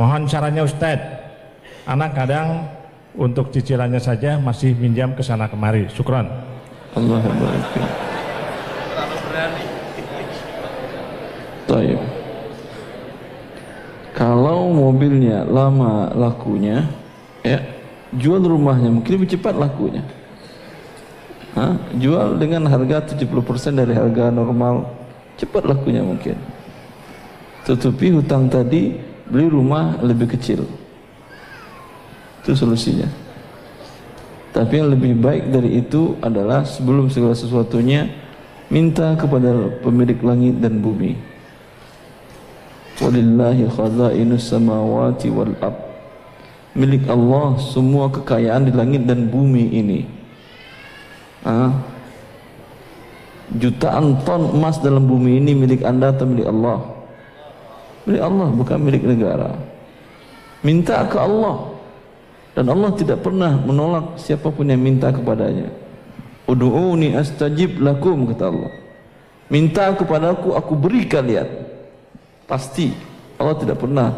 Mohon 0.01 0.25
caranya 0.25 0.65
Ustadz. 0.65 1.29
Anak 1.85 2.17
kadang 2.17 2.65
untuk 3.13 3.53
cicilannya 3.53 4.01
saja 4.01 4.41
masih 4.41 4.73
minjam 4.73 5.13
ke 5.13 5.21
sana 5.21 5.45
kemari. 5.45 5.85
Syukron. 5.93 6.25
Allah. 6.97 7.21
Taib. 11.69 12.01
Kalau 14.17 14.73
mobilnya 14.73 15.45
lama 15.45 16.09
lakunya, 16.17 16.83
ya 17.45 17.61
jual 18.17 18.41
rumahnya 18.41 18.89
mungkin 18.89 19.21
lebih 19.21 19.37
cepat 19.37 19.53
lakunya. 19.53 20.01
Hah? 21.57 21.73
Jual 21.97 22.37
dengan 22.37 22.69
harga 22.69 23.13
70% 23.13 23.25
dari 23.73 23.93
harga 23.97 24.29
normal, 24.29 24.85
cepat 25.39 25.65
lakunya 25.65 26.05
mungkin. 26.05 26.37
Tutupi 27.65 28.13
hutang 28.13 28.49
tadi, 28.49 28.97
beli 29.25 29.49
rumah 29.49 29.97
lebih 30.01 30.29
kecil. 30.33 30.65
Itu 32.41 32.53
solusinya. 32.53 33.09
Tapi 34.49 34.81
yang 34.81 34.89
lebih 34.89 35.13
baik 35.21 35.53
dari 35.53 35.77
itu 35.77 36.17
adalah 36.25 36.65
sebelum 36.65 37.13
segala 37.13 37.37
sesuatunya 37.37 38.09
minta 38.73 39.13
kepada 39.13 39.77
pemilik 39.81 40.17
langit 40.25 40.57
dan 40.57 40.81
bumi. 40.81 41.13
Walillahi 42.99 43.69
samawati 44.37 45.29
wal. 45.31 45.53
Milik 46.77 47.09
Allah 47.09 47.57
semua 47.57 48.13
kekayaan 48.13 48.69
di 48.69 48.73
langit 48.73 49.05
dan 49.09 49.25
bumi 49.25 49.73
ini. 49.73 50.18
Ah. 51.43 51.71
Jutaan 53.49 54.21
ton 54.21 54.53
emas 54.53 54.77
dalam 54.77 55.09
bumi 55.09 55.41
ini 55.41 55.57
milik 55.57 55.81
Anda 55.81 56.13
atau 56.13 56.29
milik 56.29 56.45
Allah? 56.45 56.79
Milik 58.05 58.21
Allah 58.21 58.47
bukan 58.53 58.77
milik 58.77 59.03
negara. 59.05 59.49
Minta 60.61 61.01
ke 61.09 61.17
Allah 61.17 61.73
dan 62.53 62.69
Allah 62.69 62.91
tidak 62.93 63.25
pernah 63.25 63.57
menolak 63.57 64.21
siapa 64.21 64.53
pun 64.53 64.69
yang 64.69 64.81
minta 64.81 65.09
kepadanya. 65.09 65.71
Udu'uni 66.45 67.17
astajib 67.17 67.81
lakum 67.81 68.29
kata 68.29 68.49
Allah. 68.49 68.73
Minta 69.49 69.89
kepadaku 69.97 70.53
aku 70.53 70.73
beri 70.77 71.09
kalian. 71.09 71.45
Pasti 72.45 72.93
Allah 73.37 73.57
tidak 73.57 73.81
pernah 73.81 74.13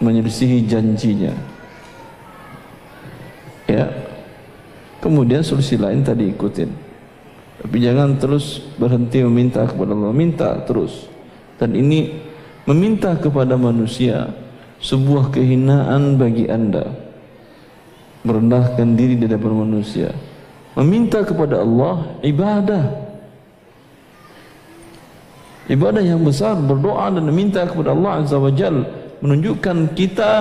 menyelisihi 0.00 0.64
janjinya. 0.64 1.32
Ya. 3.68 4.03
Kemudian 5.04 5.44
solusi 5.44 5.76
lain 5.76 6.00
tadi 6.00 6.32
ikutin. 6.32 6.70
Tapi 7.60 7.76
jangan 7.76 8.16
terus 8.16 8.64
berhenti 8.80 9.20
meminta 9.20 9.68
kepada 9.68 9.92
Allah, 9.92 10.12
minta 10.16 10.48
terus. 10.64 11.04
Dan 11.60 11.76
ini 11.76 12.08
meminta 12.64 13.12
kepada 13.20 13.60
manusia 13.60 14.32
sebuah 14.80 15.28
kehinaan 15.28 16.16
bagi 16.16 16.48
Anda. 16.48 17.04
merendahkan 18.24 18.96
diri 18.96 19.20
di 19.20 19.28
hadapan 19.28 19.68
manusia 19.68 20.08
meminta 20.74 21.20
kepada 21.22 21.60
Allah 21.60 22.18
ibadah 22.24 22.84
ibadah 25.68 26.02
yang 26.02 26.24
besar 26.24 26.56
berdoa 26.56 27.12
dan 27.12 27.28
meminta 27.28 27.68
kepada 27.68 27.92
Allah 27.92 28.24
Azza 28.24 28.40
wa 28.40 28.50
Jal 28.50 28.80
menunjukkan 29.20 29.92
kita 29.92 30.32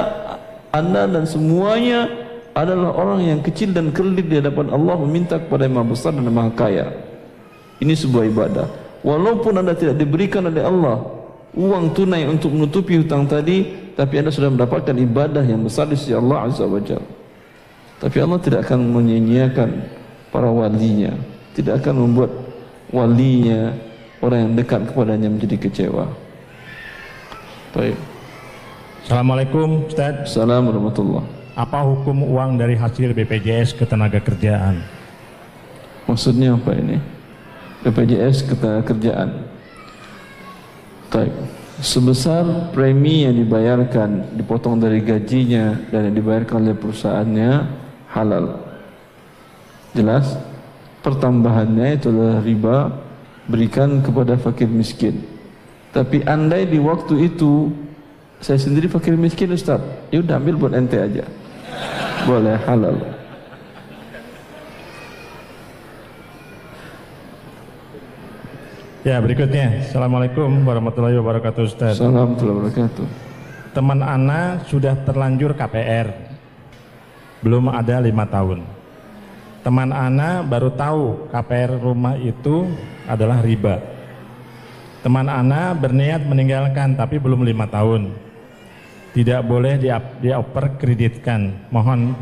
anda 0.74 1.06
dan 1.06 1.28
semuanya 1.28 2.08
adalah 2.54 2.94
orang 2.94 3.26
yang 3.26 3.40
kecil 3.42 3.74
dan 3.74 3.90
kerdil 3.90 4.22
di 4.22 4.38
hadapan 4.38 4.70
Allah 4.70 4.96
meminta 5.02 5.42
kepada 5.42 5.66
yang 5.66 5.82
maha 5.82 5.90
besar 5.90 6.14
dan 6.14 6.30
maha 6.30 6.54
kaya. 6.54 6.86
Ini 7.82 7.94
sebuah 7.98 8.24
ibadah. 8.30 8.68
Walaupun 9.02 9.58
anda 9.60 9.74
tidak 9.74 10.00
diberikan 10.00 10.48
oleh 10.48 10.64
Allah 10.64 11.02
uang 11.54 11.94
tunai 11.94 12.26
untuk 12.26 12.54
menutupi 12.54 12.98
hutang 12.98 13.30
tadi 13.30 13.70
tapi 13.94 14.18
anda 14.18 14.34
sudah 14.34 14.50
mendapatkan 14.50 14.96
ibadah 14.98 15.46
yang 15.46 15.62
besar 15.62 15.86
di 15.86 15.94
sisi 15.94 16.14
Allah 16.16 16.50
Azza 16.50 16.66
wa 16.66 16.82
tapi 18.02 18.18
Allah 18.20 18.40
tidak 18.42 18.66
akan 18.66 18.90
menyia-nyiakan 18.90 19.70
para 20.34 20.50
walinya 20.50 21.14
tidak 21.54 21.86
akan 21.86 22.10
membuat 22.10 22.32
walinya 22.90 23.70
orang 24.26 24.50
yang 24.50 24.54
dekat 24.58 24.82
kepadanya 24.90 25.30
menjadi 25.30 25.58
kecewa. 25.68 26.06
Baik. 27.74 27.98
Assalamualaikum 29.06 29.86
Ustaz. 29.86 30.26
Assalamualaikum 30.26 30.90
warahmatullahi 30.90 31.43
Apa 31.54 31.86
hukum 31.86 32.26
uang 32.34 32.58
dari 32.58 32.74
hasil 32.74 33.14
BPJS 33.14 33.78
ketenaga 33.78 34.18
kerjaan? 34.18 34.82
Maksudnya 36.10 36.58
apa 36.58 36.74
ini? 36.74 36.98
BPJS 37.86 38.48
ketenaga 38.50 38.90
kerjaan 38.90 39.30
Baik 41.14 41.30
Sebesar 41.84 42.74
premi 42.74 43.28
yang 43.28 43.38
dibayarkan 43.38 44.34
Dipotong 44.40 44.80
dari 44.80 45.04
gajinya 45.04 45.78
Dan 45.92 46.10
yang 46.10 46.16
dibayarkan 46.16 46.64
oleh 46.64 46.76
perusahaannya 46.80 47.52
Halal 48.10 48.58
Jelas? 49.94 50.42
Pertambahannya 51.06 52.00
itu 52.00 52.08
adalah 52.08 52.40
riba 52.42 52.78
Berikan 53.46 54.00
kepada 54.00 54.40
fakir 54.40 54.72
miskin 54.72 55.22
Tapi 55.92 56.24
andai 56.24 56.66
di 56.66 56.80
waktu 56.80 57.30
itu 57.30 57.68
Saya 58.40 58.58
sendiri 58.58 58.88
fakir 58.88 59.20
miskin 59.20 59.52
Ustaz 59.52 59.84
Ya 60.08 60.24
udah 60.24 60.40
ambil 60.40 60.56
buat 60.56 60.74
ente 60.74 60.98
aja 60.98 61.43
Boleh 62.24 62.58
halal. 62.64 62.96
Ya 69.04 69.20
berikutnya. 69.20 69.84
Assalamualaikum 69.84 70.64
warahmatullahi 70.64 71.20
wabarakatuh 71.20 71.62
Ustaz. 71.68 72.00
Assalamualaikum 72.00 72.40
warahmatullahi 72.40 72.58
wabarakatuh. 72.64 73.06
Teman 73.74 74.00
Ana 74.00 74.64
sudah 74.70 74.94
terlanjur 75.02 75.58
KPR 75.58 76.14
Belum 77.44 77.68
ada 77.68 78.00
lima 78.00 78.24
tahun. 78.24 78.64
Teman 79.60 79.92
Ana 79.92 80.40
baru 80.40 80.72
tahu 80.72 81.28
KPR 81.28 81.76
rumah 81.84 82.16
itu 82.16 82.72
adalah 83.04 83.44
riba. 83.44 83.84
Teman 85.04 85.28
Ana 85.28 85.76
berniat 85.76 86.24
meninggalkan 86.24 86.96
tapi 86.96 87.20
belum 87.20 87.44
lima 87.44 87.68
tahun 87.68 88.33
Tidak 89.14 89.46
boleh 89.46 89.78
dioper 90.18 90.74
kreditkan. 90.82 91.70
Mohon 91.70 92.18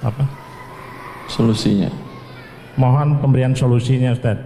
apa? 0.00 0.24
Solusinya. 1.28 1.92
Mohon 2.80 3.20
pemberian 3.20 3.52
solusinya 3.52 4.16
Ustaz. 4.16 4.40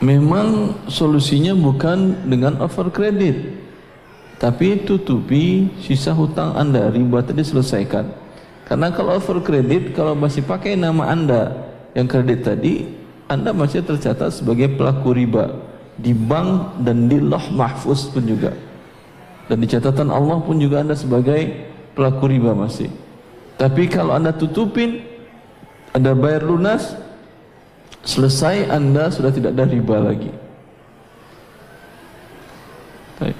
Memang 0.00 0.76
solusinya 0.88 1.52
bukan 1.52 2.24
dengan 2.24 2.56
over 2.64 2.88
kredit 2.88 3.36
Tapi 4.40 4.88
tutupi 4.88 5.68
sisa 5.76 6.16
hutang 6.16 6.56
anda 6.56 6.88
Riba 6.88 7.20
tadi 7.20 7.44
selesaikan. 7.44 8.08
Karena 8.64 8.88
kalau 8.96 9.20
over 9.20 9.44
kredit 9.44 9.92
Kalau 9.92 10.16
masih 10.16 10.40
pakai 10.40 10.72
nama 10.72 11.12
anda 11.12 11.52
Yang 11.92 12.16
kredit 12.16 12.40
tadi 12.48 12.88
Anda 13.28 13.52
masih 13.52 13.84
tercatat 13.84 14.40
sebagai 14.40 14.72
pelaku 14.72 15.12
riba 15.12 15.52
Di 16.00 16.16
bank 16.16 16.80
dan 16.80 17.04
di 17.04 17.20
loh 17.20 17.44
mahfuz 17.52 18.08
pun 18.08 18.24
juga 18.24 18.56
Dan 19.50 19.58
di 19.58 19.66
catatan 19.66 20.14
Allah 20.14 20.38
pun 20.38 20.62
juga 20.62 20.78
anda 20.78 20.94
sebagai 20.94 21.66
pelaku 21.98 22.30
riba 22.30 22.54
masih. 22.54 22.86
Tapi 23.58 23.90
kalau 23.90 24.14
anda 24.14 24.30
tutupin 24.30 25.10
Anda 25.90 26.14
bayar 26.14 26.46
lunas 26.46 26.94
selesai 28.06 28.70
anda 28.70 29.10
sudah 29.10 29.34
tidak 29.34 29.58
ada 29.58 29.66
riba 29.66 29.96
lagi. 29.98 30.30
Baik. 33.18 33.34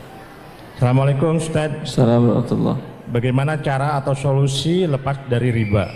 Assalamualaikum 0.75 1.39
Ustaz. 1.39 1.71
Assalamualaikum 1.87 2.75
Bagaimana 3.15 3.63
cara 3.63 3.95
atau 4.03 4.19
solusi 4.19 4.91
lepas 4.91 5.31
dari 5.31 5.55
riba? 5.55 5.87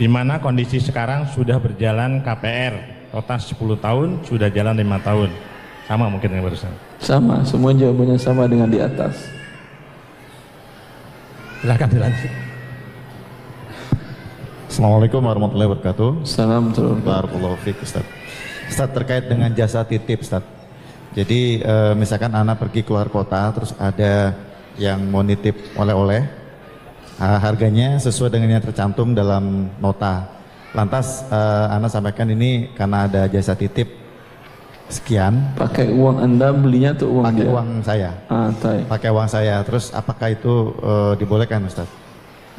Di 0.00 0.08
mana 0.08 0.40
kondisi 0.40 0.80
sekarang 0.80 1.28
sudah 1.28 1.60
berjalan 1.60 2.24
KPR 2.24 2.74
total 3.12 3.38
10 3.38 3.84
tahun 3.84 4.08
sudah 4.24 4.48
jalan 4.48 4.80
lima 4.80 4.96
tahun 5.04 5.53
sama 5.84 6.08
mungkin 6.08 6.28
yang 6.32 6.44
barusan 6.44 6.72
sama 7.00 7.44
semua 7.44 7.70
jawabannya 7.76 8.16
sama 8.16 8.48
dengan 8.48 8.68
di 8.68 8.80
atas 8.80 9.28
silahkan 11.60 11.88
dilanjut 11.88 12.44
Assalamualaikum 14.74 15.22
warahmatullahi 15.22 15.70
wabarakatuh. 15.70 16.26
Assalamualaikum 16.26 16.98
warahmatullahi 17.06 17.54
wabarakatuh. 17.54 17.86
Ustaz. 17.86 18.06
Ustaz 18.66 18.88
terkait 18.90 19.24
dengan 19.30 19.46
jasa 19.54 19.86
titip, 19.86 20.26
Ustaz. 20.26 20.42
Jadi 21.14 21.62
e, 21.62 21.74
misalkan 21.94 22.34
anak 22.34 22.58
pergi 22.58 22.82
keluar 22.82 23.06
kota, 23.06 23.54
terus 23.54 23.70
ada 23.78 24.34
yang 24.74 24.98
mau 25.06 25.22
nitip 25.22 25.54
oleh-oleh, 25.78 26.26
harganya 27.22 28.02
sesuai 28.02 28.34
dengan 28.34 28.58
yang 28.58 28.66
tercantum 28.66 29.14
dalam 29.14 29.70
nota. 29.78 30.26
Lantas 30.74 31.22
e, 31.30 31.40
anak 31.70 31.94
sampaikan 31.94 32.26
ini 32.34 32.74
karena 32.74 33.06
ada 33.06 33.30
jasa 33.30 33.54
titip 33.54 34.03
sekian. 34.88 35.54
Pakai 35.56 35.90
uang 35.92 36.20
anda 36.20 36.52
belinya 36.52 36.92
tuh 36.92 37.08
uang 37.08 37.24
Pakai 37.24 37.44
dia? 37.44 37.52
uang 37.52 37.68
saya. 37.84 38.10
Ah. 38.28 38.48
Pakai 38.88 39.08
uang 39.10 39.28
saya. 39.28 39.56
Terus 39.64 39.90
apakah 39.94 40.32
itu 40.32 40.74
e, 40.78 40.92
dibolehkan, 41.18 41.64
Ustaz? 41.64 41.88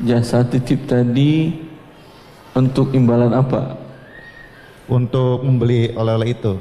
Jasa 0.01 0.43
titip 0.43 0.89
tadi 0.89 1.55
untuk 2.55 2.91
imbalan 2.91 3.31
apa? 3.31 3.79
Untuk 4.91 5.43
membeli 5.43 5.93
oleh-oleh 5.95 6.35
itu. 6.35 6.53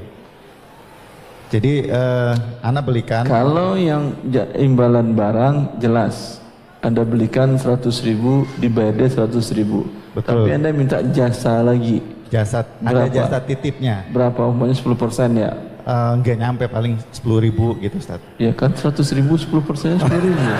Jadi 1.53 1.87
uh, 1.87 2.35
Anda 2.67 2.83
belikan. 2.83 3.23
Kalau 3.29 3.79
yang 3.79 4.17
imbalan 4.59 5.15
barang 5.15 5.79
jelas. 5.79 6.43
Anda 6.85 7.01
belikan 7.01 7.57
100 7.57 7.81
ribu, 8.05 8.45
dibayar 8.61 8.93
dia 8.93 9.09
100 9.09 9.41
ribu. 9.57 9.89
Betul. 10.13 10.45
Tapi 10.45 10.51
Anda 10.53 10.69
minta 10.69 11.01
jasa 11.01 11.65
lagi. 11.65 12.03
Jasa, 12.35 12.67
ada 12.83 13.07
jasa 13.07 13.39
titipnya. 13.39 14.03
Berapa? 14.11 14.51
Umpamanya 14.51 14.75
10 14.75 14.99
persen 14.99 15.29
ya? 15.39 15.55
Uh, 15.87 16.19
nyampe 16.19 16.67
paling 16.67 16.99
10 17.15 17.23
ribu 17.47 17.79
gitu 17.79 17.95
Ustaz. 17.95 18.19
Ya 18.43 18.51
kan 18.51 18.75
100 18.75 18.91
ribu 19.15 19.39
10 19.39 19.55
persennya 19.63 19.99
10 20.03 20.19
ribu. 20.19 20.43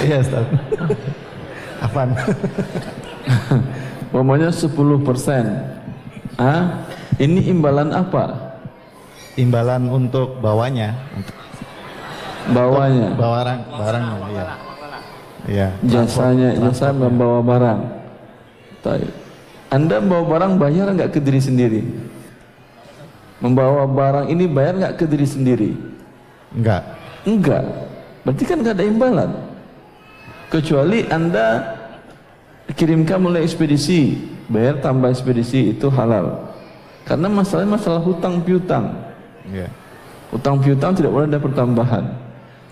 Iya 0.00 0.24
Ustaz. 0.24 0.48
Apaan? 1.84 2.16
Umpamanya 4.08 4.48
10 4.48 4.72
persen. 5.04 5.44
Ah, 6.40 6.88
ini 7.20 7.52
imbalan 7.52 7.92
apa? 7.92 8.56
Imbalan 9.36 9.92
untuk 9.92 10.40
bawanya. 10.40 10.96
Bawanya. 12.48 13.12
Barang, 13.12 13.60
barangnya, 13.76 14.16
iya. 14.32 14.46
Iya. 15.44 15.68
Jasanya, 15.84 16.56
jasa 16.56 16.96
membawa 16.96 17.44
barang. 17.44 17.80
Taib. 18.80 19.19
Anda 19.70 20.02
bawa 20.02 20.26
barang 20.26 20.52
bayar 20.58 20.90
nggak 20.90 21.14
ke 21.14 21.18
diri 21.22 21.38
sendiri? 21.38 21.82
Membawa 23.38 23.86
barang 23.86 24.26
ini 24.28 24.50
bayar 24.50 24.74
nggak 24.76 24.94
ke 24.98 25.04
diri 25.06 25.24
sendiri? 25.24 25.70
Enggak. 26.50 26.82
Enggak. 27.22 27.64
Berarti 28.26 28.42
kan 28.44 28.58
nggak 28.60 28.74
ada 28.76 28.84
imbalan. 28.84 29.30
Kecuali 30.50 31.06
Anda 31.06 31.78
kirimkan 32.74 33.22
mulai 33.22 33.46
ekspedisi, 33.46 34.18
bayar 34.50 34.82
tambah 34.82 35.08
ekspedisi 35.08 35.78
itu 35.78 35.86
halal. 35.94 36.50
Karena 37.06 37.30
masalahnya 37.30 37.78
masalah 37.78 38.02
hutang 38.02 38.42
piutang. 38.42 38.90
Iya. 39.46 39.70
Hutang 40.34 40.58
piutang 40.62 40.92
tidak 40.98 41.14
boleh 41.14 41.30
ada 41.30 41.38
pertambahan. 41.38 42.04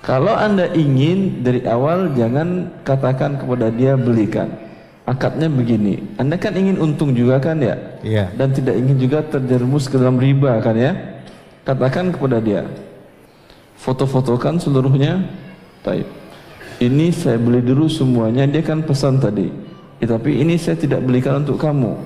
Kalau 0.02 0.34
Anda 0.34 0.70
ingin 0.74 1.42
dari 1.46 1.62
awal 1.66 2.14
jangan 2.18 2.70
katakan 2.82 3.38
kepada 3.38 3.70
dia 3.70 3.94
belikan. 3.98 4.67
Akadnya 5.08 5.48
begini, 5.48 6.04
Anda 6.20 6.36
kan 6.36 6.52
ingin 6.52 6.76
untung 6.76 7.16
juga 7.16 7.40
kan 7.40 7.56
ya? 7.56 7.80
Iya. 8.04 8.28
Dan 8.36 8.52
tidak 8.52 8.76
ingin 8.76 8.96
juga 9.00 9.24
terjerumus 9.24 9.88
ke 9.88 9.96
dalam 9.96 10.20
riba 10.20 10.60
kan 10.60 10.76
ya? 10.76 10.92
Katakan 11.64 12.12
kepada 12.12 12.44
dia, 12.44 12.68
foto-fotokan 13.80 14.60
seluruhnya. 14.60 15.24
Baik. 15.80 16.04
Ini 16.84 17.08
saya 17.08 17.40
beli 17.40 17.64
dulu 17.64 17.88
semuanya, 17.88 18.44
dia 18.44 18.60
kan 18.60 18.84
pesan 18.84 19.16
tadi. 19.16 19.48
Ya, 19.98 20.12
tapi 20.12 20.44
ini 20.44 20.60
saya 20.60 20.76
tidak 20.76 21.00
belikan 21.00 21.40
untuk 21.40 21.56
kamu. 21.56 21.96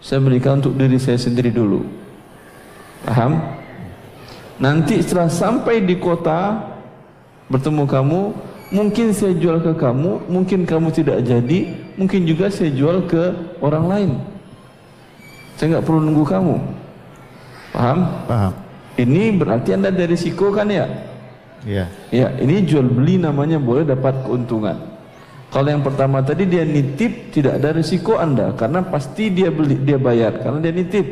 Saya 0.00 0.24
belikan 0.24 0.64
untuk 0.64 0.72
diri 0.72 0.96
saya 0.96 1.20
sendiri 1.20 1.52
dulu. 1.52 1.84
Paham? 3.04 3.44
Nanti 4.56 5.04
setelah 5.04 5.28
sampai 5.28 5.84
di 5.84 6.00
kota 6.00 6.64
bertemu 7.52 7.84
kamu, 7.84 8.20
Mungkin 8.68 9.16
saya 9.16 9.32
jual 9.32 9.64
ke 9.64 9.72
kamu, 9.80 10.28
mungkin 10.28 10.68
kamu 10.68 10.92
tidak 10.92 11.24
jadi, 11.24 11.72
mungkin 11.98 12.22
juga 12.24 12.46
saya 12.48 12.70
jual 12.70 13.04
ke 13.10 13.34
orang 13.58 13.84
lain. 13.90 14.10
Saya 15.58 15.76
nggak 15.76 15.84
perlu 15.84 16.00
nunggu 16.06 16.24
kamu. 16.24 16.56
Paham? 17.74 17.98
Paham. 18.30 18.52
Ini 18.94 19.34
berarti 19.34 19.74
anda 19.74 19.90
ada 19.90 20.06
risiko 20.06 20.54
kan 20.54 20.70
ya? 20.70 20.86
Iya. 21.66 21.90
Ya, 22.14 22.30
ini 22.38 22.62
jual 22.62 22.86
beli 22.86 23.18
namanya 23.18 23.58
boleh 23.58 23.82
dapat 23.82 24.22
keuntungan. 24.22 24.78
Kalau 25.48 25.68
yang 25.72 25.82
pertama 25.82 26.22
tadi 26.22 26.44
dia 26.44 26.62
nitip 26.62 27.34
tidak 27.34 27.58
ada 27.58 27.74
risiko 27.74 28.20
anda 28.20 28.52
karena 28.52 28.84
pasti 28.84 29.32
dia 29.32 29.48
beli 29.48 29.80
dia 29.80 29.98
bayar 29.98 30.38
karena 30.38 30.58
dia 30.62 30.74
nitip. 30.76 31.06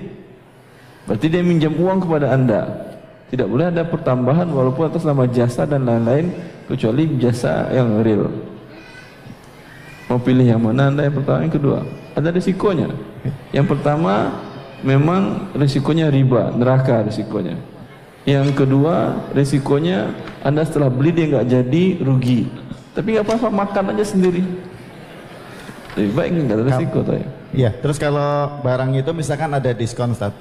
Berarti 1.08 1.26
dia 1.26 1.42
minjam 1.42 1.74
uang 1.74 2.06
kepada 2.06 2.34
anda. 2.34 2.60
Tidak 3.26 3.46
boleh 3.46 3.74
ada 3.74 3.82
pertambahan 3.82 4.46
walaupun 4.46 4.86
atas 4.86 5.02
nama 5.02 5.26
jasa 5.26 5.66
dan 5.66 5.82
lain-lain 5.82 6.30
kecuali 6.70 7.18
jasa 7.18 7.70
yang 7.74 8.02
real. 8.06 8.30
Mau 10.06 10.22
pilih 10.22 10.46
yang 10.46 10.62
mana 10.62 10.86
anda 10.86 11.02
yang 11.02 11.18
pertama 11.18 11.38
yang 11.42 11.54
kedua? 11.54 11.78
Ada 12.14 12.30
risikonya. 12.30 12.88
Yang 13.50 13.66
pertama 13.74 14.38
memang 14.86 15.50
risikonya 15.58 16.06
riba, 16.14 16.54
neraka 16.54 17.02
risikonya. 17.02 17.58
Yang 18.22 18.54
kedua 18.54 19.18
risikonya 19.34 20.14
anda 20.46 20.62
setelah 20.62 20.90
beli 20.90 21.10
dia 21.10 21.26
nggak 21.26 21.46
jadi 21.50 21.84
rugi. 22.06 22.46
Tapi 22.94 23.18
nggak 23.18 23.26
apa-apa 23.26 23.48
makan 23.50 23.84
aja 23.98 24.04
sendiri. 24.06 24.46
Lebih 25.98 26.12
baik 26.14 26.30
nggak 26.38 26.56
ada 26.58 26.66
risiko 26.70 26.98
tuh 27.02 27.16
ya. 27.18 27.26
Iya, 27.56 27.70
terus 27.72 27.96
kalau 27.96 28.60
barang 28.60 29.00
itu 29.00 29.10
misalkan 29.16 29.48
ada 29.54 29.72
diskon, 29.72 30.12
Ustaz. 30.12 30.34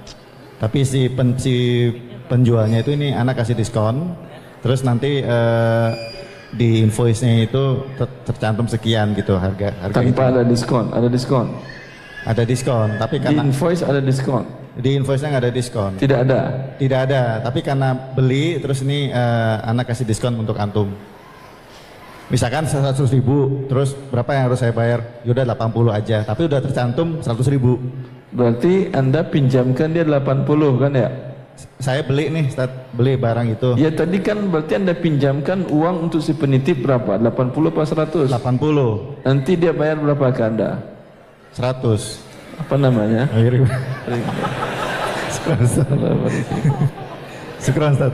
Tapi 0.60 0.84
si, 0.84 1.08
pen, 1.08 1.40
si 1.40 1.88
penjualnya 2.28 2.84
itu 2.84 2.92
ini 2.92 3.16
anak 3.16 3.40
kasih 3.40 3.56
diskon, 3.56 4.14
terus 4.60 4.84
nanti 4.84 5.24
eh, 5.24 5.90
di 6.56 6.82
invoice-nya 6.82 7.44
itu 7.44 7.64
ter- 7.94 8.16
tercantum 8.24 8.64
sekian 8.66 9.12
gitu 9.12 9.36
harga 9.36 9.76
harga 9.78 9.92
Tanpa 9.94 10.08
itu. 10.08 10.32
ada 10.32 10.42
diskon, 10.44 10.86
ada 10.90 11.08
diskon. 11.08 11.48
Ada 12.26 12.42
diskon, 12.42 12.90
tapi 12.98 13.20
Di 13.20 13.24
karena 13.24 13.42
invoice 13.44 13.86
ada 13.86 14.02
diskon. 14.02 14.44
di 14.76 14.90
invoice-nya 14.96 15.30
nggak 15.30 15.44
ada 15.46 15.54
diskon. 15.54 15.92
Tidak 15.96 16.20
ada. 16.26 16.40
Tidak 16.76 17.00
ada, 17.02 17.22
tapi 17.40 17.60
karena 17.62 17.94
beli 17.94 18.58
terus 18.58 18.82
ini 18.82 19.08
eh, 19.08 19.56
anak 19.62 19.86
kasih 19.88 20.04
diskon 20.04 20.34
untuk 20.34 20.58
antum. 20.58 20.90
Misalkan 22.26 22.66
100 22.66 22.98
ribu, 23.14 23.70
terus 23.70 23.94
berapa 24.10 24.26
yang 24.34 24.50
harus 24.50 24.58
saya 24.58 24.74
bayar? 24.74 25.22
Yaudah 25.22 25.46
80 25.46 25.94
aja, 25.94 26.26
tapi 26.26 26.50
udah 26.50 26.58
tercantum 26.58 27.22
100 27.22 27.54
ribu. 27.54 27.78
Berarti 28.34 28.90
anda 28.92 29.22
pinjamkan 29.22 29.94
dia 29.94 30.02
80 30.02 30.82
kan 30.82 30.92
ya? 30.92 31.10
Saya 31.80 32.04
beli 32.04 32.28
nih, 32.32 32.52
Ustaz, 32.52 32.72
beli 32.92 33.16
barang 33.16 33.48
itu. 33.56 33.70
Ya 33.80 33.92
tadi 33.94 34.20
kan 34.20 34.52
berarti 34.52 34.76
anda 34.76 34.92
pinjamkan 34.92 35.70
uang 35.72 36.10
untuk 36.10 36.20
si 36.20 36.36
penitip 36.36 36.84
berapa? 36.84 37.16
80 37.20 37.72
apa 37.72 37.82
100? 37.86 38.32
80. 38.32 39.24
Nanti 39.24 39.52
dia 39.56 39.72
bayar 39.72 40.02
berapa 40.02 40.34
ke 40.36 40.42
anda? 40.44 40.82
100. 41.56 42.20
Apa 42.60 42.76
namanya? 42.76 43.28
Riba. 43.32 43.72
Syukran, 45.32 45.60
Ustaz. 45.62 45.88
Syukran, 47.64 47.92
Ustaz. 47.96 48.14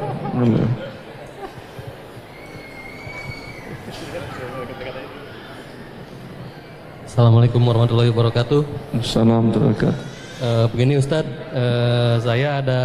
Assalamualaikum 7.11 7.61
warahmatullahi 7.63 8.09
wabarakatuh. 8.13 8.61
Assalamualaikum. 8.99 10.10
Eh, 10.41 10.65
begini 10.73 10.97
Ustadz, 10.97 11.53
eh, 11.53 12.15
saya 12.17 12.65
ada 12.65 12.81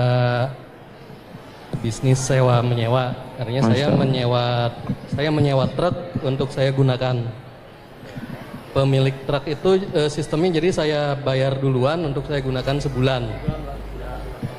bisnis 1.80 2.20
sewa 2.20 2.60
menyewa. 2.60 3.16
Artinya 3.40 3.72
saya 3.72 3.72
Masya 3.72 3.86
Allah. 3.88 4.00
menyewa 4.04 4.44
saya 5.16 5.30
menyewa 5.32 5.64
truk 5.72 5.96
untuk 6.20 6.52
saya 6.52 6.68
gunakan. 6.76 7.16
Pemilik 8.76 9.16
truk 9.24 9.48
itu 9.48 9.88
eh, 9.88 10.12
sistemnya 10.12 10.60
jadi 10.60 10.68
saya 10.68 11.00
bayar 11.16 11.56
duluan 11.56 12.04
untuk 12.04 12.28
saya 12.28 12.44
gunakan 12.44 12.76
sebulan. 12.76 13.24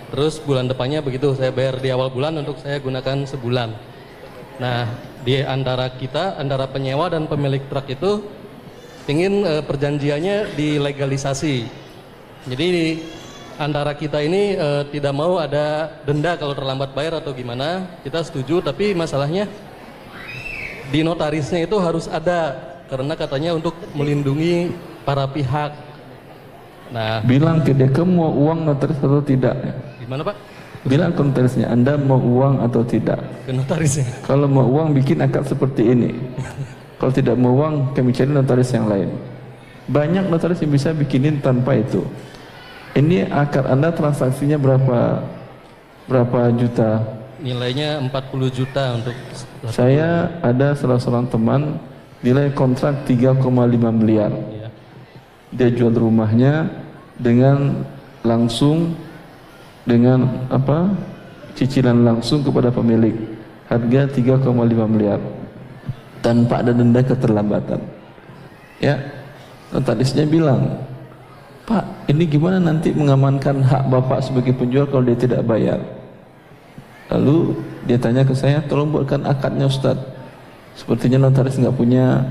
Terus 0.09 0.41
bulan 0.41 0.65
depannya 0.65 1.05
begitu 1.05 1.37
saya 1.37 1.53
bayar 1.53 1.77
di 1.77 1.93
awal 1.93 2.09
bulan 2.09 2.41
untuk 2.41 2.57
saya 2.57 2.81
gunakan 2.81 3.29
sebulan. 3.29 3.77
Nah 4.57 4.89
di 5.21 5.37
antara 5.45 5.93
kita 5.93 6.41
antara 6.41 6.65
penyewa 6.65 7.13
dan 7.13 7.29
pemilik 7.29 7.61
truk 7.69 7.93
itu 7.93 8.25
ingin 9.05 9.45
eh, 9.45 9.61
perjanjiannya 9.61 10.57
dilegalisasi. 10.57 11.85
Jadi 12.45 12.65
di 12.69 12.87
antara 13.57 13.97
kita 13.97 14.21
ini 14.21 14.53
eh, 14.53 14.83
tidak 14.93 15.13
mau 15.17 15.41
ada 15.41 15.89
denda 16.05 16.37
kalau 16.37 16.53
terlambat 16.53 16.93
bayar 16.93 17.17
atau 17.19 17.33
gimana. 17.33 17.89
Kita 18.05 18.21
setuju, 18.21 18.61
tapi 18.61 18.93
masalahnya 18.93 19.49
di 20.93 21.01
notarisnya 21.03 21.65
itu 21.65 21.75
harus 21.81 22.07
ada 22.07 22.55
karena 22.87 23.13
katanya 23.19 23.51
untuk 23.57 23.75
melindungi 23.91 24.71
para 25.03 25.27
pihak. 25.27 25.75
Nah, 26.87 27.19
Bilang 27.27 27.59
ke 27.67 27.75
dia 27.75 27.91
kamu 27.91 28.11
mau 28.15 28.31
uang 28.31 28.63
notaris 28.63 28.95
atau 29.03 29.19
tidak? 29.19 29.59
gimana 29.99 30.23
Pak? 30.23 30.35
Bilang 30.87 31.11
ke 31.11 31.19
notarisnya 31.19 31.67
anda 31.67 31.99
mau 31.99 32.15
uang 32.15 32.63
atau 32.63 32.79
tidak? 32.87 33.19
Ke 33.43 33.51
notarisnya. 33.51 34.07
Kalau 34.23 34.47
mau 34.47 34.63
uang 34.63 34.95
bikin 34.95 35.19
akad 35.19 35.43
seperti 35.43 35.83
ini. 35.83 36.15
Kalau 36.99 37.11
tidak 37.11 37.35
mau 37.35 37.51
uang 37.53 37.91
kami 37.91 38.15
cari 38.15 38.31
notaris 38.31 38.71
yang 38.71 38.87
lain. 38.87 39.11
Banyak 39.91 40.31
notaris 40.31 40.63
yang 40.63 40.71
bisa 40.71 40.95
bikinin 40.95 41.43
tanpa 41.43 41.75
itu. 41.75 42.07
Ini 42.97 43.29
akad 43.29 43.69
anda 43.69 43.93
transaksinya 43.93 44.57
berapa 44.57 45.21
berapa 46.09 46.49
juta? 46.57 47.05
Nilainya 47.37 48.01
40 48.09 48.49
juta 48.49 48.97
untuk 48.97 49.13
Saya 49.69 50.25
ada 50.41 50.73
salah 50.73 50.97
seorang 50.97 51.29
teman 51.29 51.77
nilai 52.25 52.49
kontrak 52.57 53.05
3,5 53.05 53.37
miliar. 53.93 54.33
Iya. 54.33 54.69
Dia 55.53 55.69
jual 55.69 55.93
rumahnya 55.93 56.65
dengan 57.21 57.85
langsung 58.25 58.97
dengan 59.85 60.49
apa? 60.49 60.89
cicilan 61.57 62.05
langsung 62.05 62.45
kepada 62.45 62.69
pemilik. 62.69 63.13
Harga 63.65 64.09
3,5 64.09 64.45
miliar. 64.85 65.17
Tanpa 66.21 66.61
ada 66.61 66.73
denda 66.73 67.01
keterlambatan. 67.01 67.81
Ya. 68.77 69.01
Notarisnya 69.73 70.23
bilang, 70.29 70.85
"Pak, 71.67 72.07
ini 72.07 72.23
gimana 72.23 72.63
nanti 72.63 72.95
mengamankan 72.95 73.59
hak 73.59 73.91
Bapak 73.91 74.23
sebagai 74.23 74.55
penjual 74.55 74.87
kalau 74.87 75.03
dia 75.03 75.19
tidak 75.19 75.43
bayar?" 75.43 75.83
Lalu 77.11 77.59
dia 77.83 77.99
tanya 77.99 78.23
ke 78.23 78.35
saya, 78.35 78.63
tolong 78.63 78.91
buatkan 78.91 79.23
akadnya 79.27 79.67
Ustaz. 79.67 79.95
Sepertinya 80.75 81.27
notaris 81.27 81.59
nggak 81.59 81.75
punya 81.75 82.23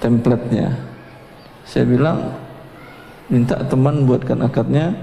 template-nya. 0.00 0.72
Saya 1.68 1.84
bilang, 1.84 2.32
minta 3.28 3.60
teman 3.64 4.08
buatkan 4.08 4.40
akadnya, 4.40 4.96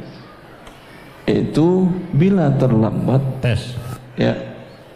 yaitu 1.30 1.86
bila 2.14 2.50
terlambat, 2.58 3.22
tes. 3.42 3.78
Ya, 4.18 4.34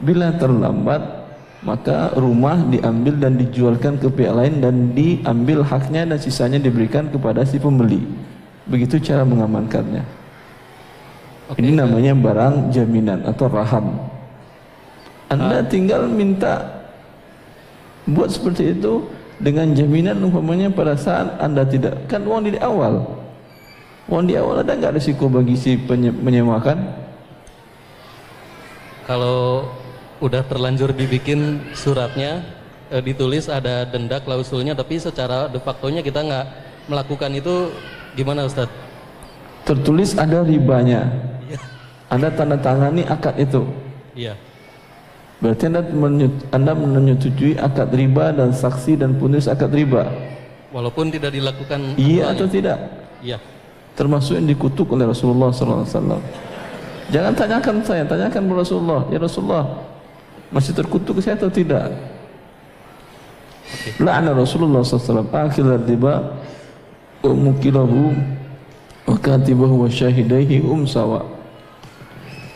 bila 0.02 0.34
terlambat 0.34 1.22
maka 1.62 2.10
rumah 2.18 2.58
diambil 2.74 3.22
dan 3.22 3.38
dijualkan 3.38 4.02
ke 4.02 4.10
pihak 4.10 4.34
lain 4.34 4.66
dan 4.66 4.98
diambil 4.98 5.62
haknya 5.62 6.10
dan 6.10 6.18
sisanya 6.18 6.58
diberikan 6.58 7.06
kepada 7.14 7.46
si 7.46 7.62
pembeli. 7.62 8.02
Begitu 8.72 9.03
cara 9.03 9.27
mengamankannya. 9.27 10.03
Ini 11.60 11.76
namanya 11.76 12.15
barang 12.15 12.72
jaminan 12.72 13.27
atau 13.27 13.52
raham. 13.52 13.99
Anda 15.27 15.60
tinggal 15.68 16.07
minta 16.07 16.64
buat 18.07 18.31
seperti 18.31 18.80
itu 18.80 19.03
dengan 19.43 19.76
jaminan 19.76 20.23
umpamanya 20.23 20.72
pada 20.72 20.95
saat 20.95 21.35
Anda 21.43 21.68
tidak 21.68 22.07
kan 22.07 22.23
uang 22.23 22.48
di 22.48 22.56
awal. 22.64 23.03
Uang 24.07 24.31
di 24.31 24.39
awal 24.39 24.64
ada 24.64 24.72
nggak 24.72 24.95
risiko 24.95 25.27
bagi 25.27 25.60
si 25.60 25.76
menyewakan? 25.99 27.02
kalau 29.11 29.68
udah 30.23 30.39
terlanjur 30.48 30.95
dibikin 30.95 31.60
suratnya 31.76 32.45
eh, 32.88 33.03
ditulis 33.03 33.52
ada 33.52 33.84
denda 33.84 34.23
klausulnya 34.23 34.72
tapi 34.72 35.02
secara 35.02 35.52
de 35.52 35.60
facto-nya 35.60 35.99
kita 35.99 36.23
nggak 36.23 36.45
melakukan 36.88 37.35
itu 37.35 37.73
gimana 38.16 38.46
Ustadz? 38.48 38.74
Tertulis 39.66 40.18
ada 40.18 40.42
ribanya. 40.42 41.08
Anda 42.12 42.28
tanda 42.34 42.60
tangani 42.60 43.08
akad 43.08 43.40
itu. 43.40 43.64
Iya. 44.18 44.36
Berarti 45.40 45.64
anda, 45.72 45.82
menyet- 45.82 46.44
anda 46.52 46.76
menyetujui 46.76 47.56
akad 47.56 47.90
riba 47.96 48.36
dan 48.36 48.52
saksi 48.52 49.00
dan 49.00 49.16
penulis 49.16 49.48
akad 49.48 49.72
riba. 49.72 50.06
Walaupun 50.76 51.12
tidak 51.12 51.32
dilakukan 51.34 51.96
Iya 51.96 52.36
atau 52.36 52.46
tidak? 52.48 52.78
Iya. 53.24 53.40
Termasuk 53.96 54.40
yang 54.40 54.48
dikutuk 54.48 54.92
oleh 54.92 55.08
Rasulullah 55.08 55.52
SAW. 55.52 56.20
Jangan 57.12 57.34
tanyakan 57.36 57.76
saya, 57.84 58.04
tanyakan 58.08 58.40
kepada 58.48 58.60
Rasulullah. 58.64 59.02
Ya 59.12 59.20
Rasulullah, 59.20 59.66
masih 60.52 60.72
terkutuk 60.72 61.20
saya 61.20 61.36
atau 61.36 61.52
tidak? 61.52 61.92
La'ana 64.00 64.36
Rasulullah 64.36 64.84
SAW 64.84 65.28
akhir 65.32 65.64
riba 65.88 66.36
wa 67.22 67.34
mukilahu 67.34 68.14
wa 69.06 69.15
katibahu 69.18 69.85
wa 69.85 69.89
syahidaihi 69.89 70.65
um 70.65 70.85
sawa. 70.85 71.26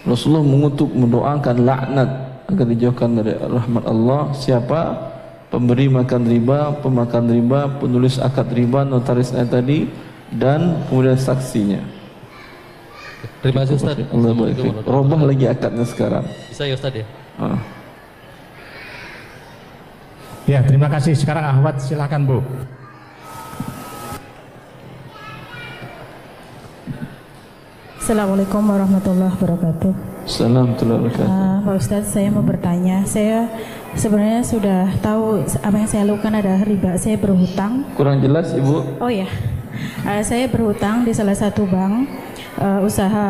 Rasulullah 0.05 0.45
mengutuk 0.45 0.93
mendoakan 0.93 1.65
laknat 1.65 2.09
agar 2.45 2.65
dijauhkan 2.69 3.09
dari 3.17 3.33
rahmat 3.41 3.83
Allah 3.89 4.29
siapa 4.37 4.81
pemberi 5.49 5.89
makan 5.89 6.29
riba, 6.29 6.77
pemakan 6.83 7.25
riba, 7.31 7.81
penulis 7.81 8.21
akad 8.21 8.53
riba, 8.53 8.85
notarisnya 8.85 9.45
tadi 9.49 9.89
dan 10.29 10.85
kemudian 10.89 11.17
saksinya. 11.17 11.81
Terima 13.41 13.65
kasih 13.65 13.77
Ustaz. 13.77 13.97
Allah 14.09 14.33
baik. 14.33 14.85
Robah 14.85 15.21
lagi 15.21 15.45
akadnya 15.45 15.85
sekarang. 15.85 16.25
Bisa 16.49 16.65
ya 16.65 16.73
Ustaz 16.77 16.93
ya? 16.93 17.05
Ah. 17.37 17.59
Ya, 20.45 20.61
terima 20.61 20.89
kasih. 20.89 21.17
Sekarang 21.17 21.41
Ahwat 21.41 21.81
silakan 21.81 22.21
Bu. 22.29 22.37
Assalamualaikum 28.05 28.61
warahmatullahi 28.69 29.33
wabarakatuh. 29.33 29.91
Assalamualaikum 30.29 30.85
warahmatullahi 30.85 31.25
Uh, 31.25 31.57
Pak 31.65 31.73
Ustadz, 31.73 32.13
saya 32.13 32.29
mau 32.29 32.45
bertanya. 32.45 33.01
Saya 33.01 33.49
sebenarnya 33.97 34.45
sudah 34.45 34.93
tahu 35.01 35.41
apa 35.41 35.73
yang 35.73 35.89
saya 35.89 36.05
lakukan 36.05 36.37
adalah 36.37 36.61
riba. 36.69 36.93
Saya 37.01 37.17
berhutang. 37.17 37.81
Kurang 37.97 38.21
jelas 38.21 38.53
Ibu? 38.53 39.01
Oh 39.01 39.09
ya, 39.09 39.25
Uh, 40.05 40.21
saya 40.21 40.45
berhutang 40.45 41.01
di 41.01 41.17
salah 41.17 41.33
satu 41.33 41.65
bank 41.65 42.05
uh, 42.61 42.85
usaha 42.85 43.25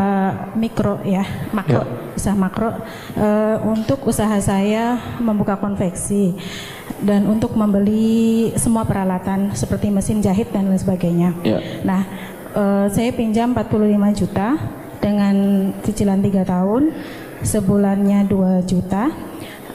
mikro 0.60 1.00
ya, 1.08 1.24
makro, 1.56 1.88
usaha 2.12 2.36
makro 2.36 2.76
uh, 3.16 3.58
untuk 3.64 4.04
usaha 4.04 4.36
saya 4.44 5.00
membuka 5.24 5.56
konveksi 5.56 6.36
dan 7.00 7.26
untuk 7.32 7.56
membeli 7.56 8.52
semua 8.60 8.84
peralatan 8.84 9.56
seperti 9.56 9.88
mesin 9.88 10.20
jahit 10.20 10.52
dan 10.52 10.68
lain 10.68 10.78
sebagainya. 10.78 11.32
Ya. 11.42 11.64
Nah, 11.82 12.06
eh, 12.56 12.86
saya 12.90 13.12
pinjam 13.12 13.52
45 13.52 13.70
juta 14.16 14.56
dengan 14.98 15.36
cicilan 15.84 16.20
3 16.20 16.42
tahun, 16.44 16.84
sebulannya 17.42 18.26
2 18.26 18.64
juta, 18.66 19.12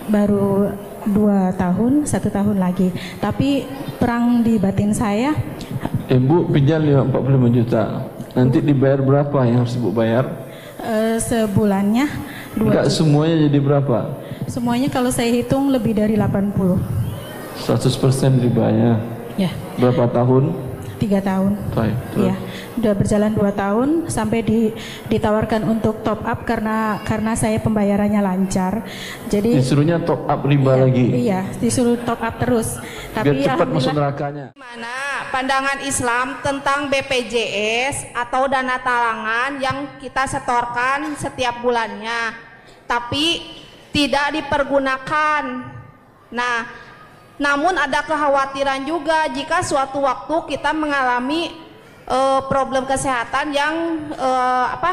baru 0.06 0.74
2 1.06 1.14
tahun, 1.54 1.92
satu 2.04 2.28
tahun 2.28 2.58
lagi. 2.58 2.90
Tapi 3.16 3.64
perang 3.96 4.42
di 4.42 4.56
batin 4.56 4.90
saya, 4.90 5.32
Ibu 6.10 6.50
pinjam 6.50 6.82
45 6.82 7.54
juta. 7.54 7.82
Nanti 8.30 8.58
dibayar 8.58 8.98
berapa 8.98 9.38
yang 9.44 9.62
harus 9.62 9.78
Ibu 9.78 9.90
bayar? 9.90 10.26
eh, 10.80 11.20
sebulannya 11.20 12.08
2 12.56 12.66
Enggak 12.66 12.86
juta. 12.88 12.96
semuanya 12.96 13.36
jadi 13.46 13.58
berapa? 13.60 13.98
Semuanya 14.50 14.88
kalau 14.90 15.14
saya 15.14 15.30
hitung 15.30 15.70
lebih 15.70 15.94
dari 15.94 16.18
80. 16.18 16.74
100% 17.60 18.40
dibayar. 18.40 18.98
Ya, 19.38 19.52
Berapa 19.78 20.10
tahun? 20.10 20.50
3 21.00 21.24
tahun. 21.24 21.52
Baik. 21.72 21.96
Iya, 22.20 22.34
udah 22.76 22.92
berjalan 22.92 23.32
dua 23.32 23.50
tahun 23.56 23.88
sampai 24.12 24.44
di, 24.44 24.60
ditawarkan 25.08 25.64
untuk 25.64 26.04
top 26.04 26.20
up 26.20 26.44
karena 26.44 27.00
karena 27.08 27.32
saya 27.32 27.56
pembayarannya 27.58 28.20
lancar. 28.20 28.84
Jadi 29.32 29.56
Disuruhnya 29.56 30.04
top 30.04 30.28
up 30.28 30.44
riba 30.44 30.84
lagi. 30.84 31.24
iya 31.24 31.48
disuruh 31.56 31.96
top 32.04 32.20
up 32.20 32.36
terus. 32.36 32.76
Biar 33.16 33.24
Tapi 33.24 33.42
cepat 33.42 33.68
masuk 33.72 33.96
nerakanya. 33.96 34.46
pandangan 35.32 35.78
Islam 35.88 36.26
tentang 36.44 36.92
BPJS 36.92 38.12
atau 38.12 38.44
dana 38.50 38.76
talangan 38.78 39.56
yang 39.62 39.96
kita 39.96 40.28
setorkan 40.28 41.16
setiap 41.16 41.64
bulannya, 41.64 42.36
tapi 42.84 43.40
tidak 43.90 44.34
dipergunakan. 44.34 45.42
Nah, 46.30 46.58
namun 47.40 47.72
ada 47.72 48.04
kekhawatiran 48.04 48.84
juga 48.84 49.24
jika 49.32 49.64
suatu 49.64 50.04
waktu 50.04 50.44
kita 50.52 50.76
mengalami 50.76 51.48
eh, 52.04 52.40
problem 52.52 52.84
kesehatan 52.84 53.56
yang 53.56 53.74
eh, 54.12 54.66
apa 54.76 54.92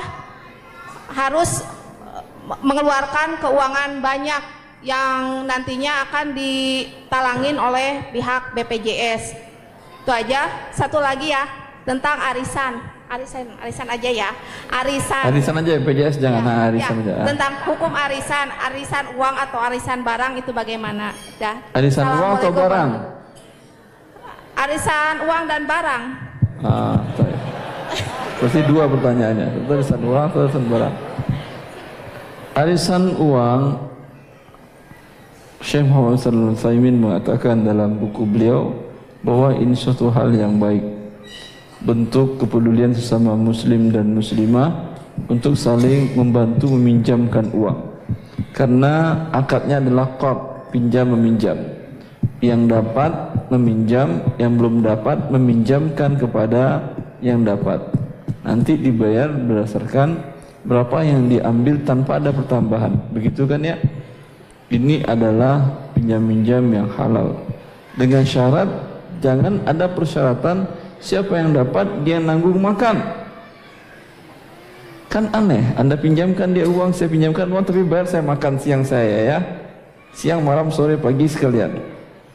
harus 1.12 1.68
eh, 2.08 2.24
mengeluarkan 2.64 3.44
keuangan 3.44 4.00
banyak 4.00 4.42
yang 4.80 5.44
nantinya 5.44 6.08
akan 6.08 6.32
ditalangin 6.32 7.60
oleh 7.60 8.08
pihak 8.16 8.56
BPJS. 8.56 9.36
Itu 10.08 10.12
aja. 10.16 10.72
Satu 10.72 11.04
lagi 11.04 11.36
ya 11.36 11.44
tentang 11.84 12.16
arisan. 12.32 12.80
Arisan, 13.08 13.48
arisan 13.64 13.88
aja 13.88 14.10
ya. 14.12 14.30
Arisan. 14.68 15.24
Arisan 15.32 15.56
aja 15.64 15.80
BPJS 15.80 16.20
jangan 16.20 16.44
nah, 16.44 16.68
arisan 16.68 17.00
Ya, 17.08 17.16
aja. 17.16 17.32
tentang 17.32 17.54
hukum 17.64 17.92
arisan, 17.96 18.52
arisan 18.52 19.06
uang 19.16 19.36
atau 19.48 19.60
arisan 19.64 20.04
barang 20.04 20.36
itu 20.44 20.52
bagaimana? 20.52 21.16
Dah. 21.40 21.56
Arisan 21.72 22.04
uang 22.04 22.32
atau 22.36 22.52
barang? 22.52 22.90
Arisan 24.60 25.14
uang 25.24 25.44
dan 25.48 25.62
barang. 25.64 26.04
Ah. 26.68 27.00
Berarti 28.44 28.60
dua 28.68 28.84
pertanyaannya. 28.92 29.48
Arisan 29.72 30.00
uang, 30.04 30.26
satu 30.28 30.38
arisan 30.44 30.66
barang. 30.68 30.96
Arisan 32.60 33.04
uang 33.24 33.62
Syekh 35.64 35.88
Muhammad 35.88 36.20
Sallallahu 36.20 36.54
Alaihi 36.54 36.60
Wasallam 36.60 36.98
mengatakan 37.00 37.56
dalam 37.64 37.90
buku 38.04 38.28
beliau 38.28 38.76
bahwa 39.24 39.56
ini 39.56 39.74
suatu 39.74 40.12
hal 40.12 40.36
yang 40.36 40.60
baik 40.60 40.97
bentuk 41.84 42.42
kepedulian 42.42 42.96
sesama 42.96 43.38
muslim 43.38 43.94
dan 43.94 44.18
muslimah 44.18 44.98
untuk 45.30 45.58
saling 45.58 46.14
membantu 46.14 46.74
meminjamkan 46.74 47.50
uang. 47.54 47.80
Karena 48.54 49.28
akadnya 49.34 49.78
adalah 49.82 50.18
qard 50.18 50.70
pinjam 50.74 51.14
meminjam. 51.14 51.58
Yang 52.42 52.62
dapat 52.70 53.12
meminjam. 53.54 54.22
Yang 54.42 54.52
belum 54.58 54.76
dapat 54.82 55.18
meminjamkan 55.30 56.18
kepada 56.18 56.94
yang 57.22 57.46
dapat. 57.46 57.82
Nanti 58.42 58.78
dibayar 58.78 59.30
berdasarkan 59.30 60.18
berapa 60.66 60.98
yang 61.06 61.30
diambil 61.30 61.82
tanpa 61.86 62.18
ada 62.18 62.34
pertambahan. 62.34 62.94
Begitu 63.14 63.46
kan 63.46 63.62
ya? 63.62 63.78
Ini 64.68 65.06
adalah 65.08 65.64
pinjam-minjam 65.96 66.66
yang 66.74 66.90
halal. 66.98 67.38
Dengan 67.98 68.24
syarat 68.28 68.70
jangan 69.24 69.64
ada 69.66 69.90
persyaratan 69.90 70.68
siapa 71.00 71.38
yang 71.38 71.54
dapat 71.56 72.06
dia 72.06 72.18
nanggung 72.22 72.58
makan. 72.60 73.02
Kan 75.08 75.32
aneh 75.32 75.64
anda 75.80 75.96
pinjamkan 75.96 76.52
dia 76.52 76.68
uang 76.68 76.92
saya 76.92 77.08
pinjamkan 77.08 77.48
uang 77.48 77.64
tapi 77.64 77.82
bayar 77.88 78.06
saya 78.12 78.24
makan 78.24 78.60
siang 78.60 78.84
saya 78.84 79.18
ya. 79.36 79.40
Siang 80.12 80.42
malam 80.42 80.74
sore 80.74 80.98
pagi 80.98 81.30
sekalian. 81.30 81.78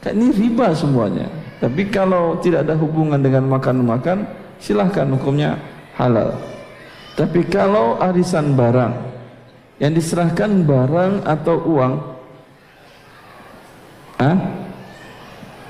Kan 0.00 0.18
ini 0.18 0.32
riba 0.32 0.72
semuanya. 0.72 1.28
Tapi 1.62 1.90
kalau 1.92 2.40
tidak 2.42 2.66
ada 2.66 2.74
hubungan 2.74 3.22
dengan 3.22 3.46
makan-makan 3.46 4.26
silahkan 4.58 5.06
hukumnya 5.14 5.58
halal. 5.94 6.38
Tapi 7.14 7.44
kalau 7.46 8.00
arisan 8.00 8.56
barang 8.56 8.94
yang 9.78 9.92
diserahkan 9.92 10.62
barang 10.64 11.26
atau 11.26 11.56
uang 11.66 11.94
Hah? 14.22 14.38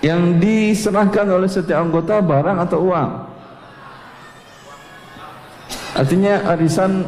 Yang 0.03 0.23
diserahkan 0.43 1.31
oleh 1.31 1.47
setiap 1.47 1.79
anggota 1.79 2.19
barang 2.19 2.59
atau 2.59 2.79
uang? 2.91 3.11
Artinya 5.95 6.43
arisan 6.51 7.07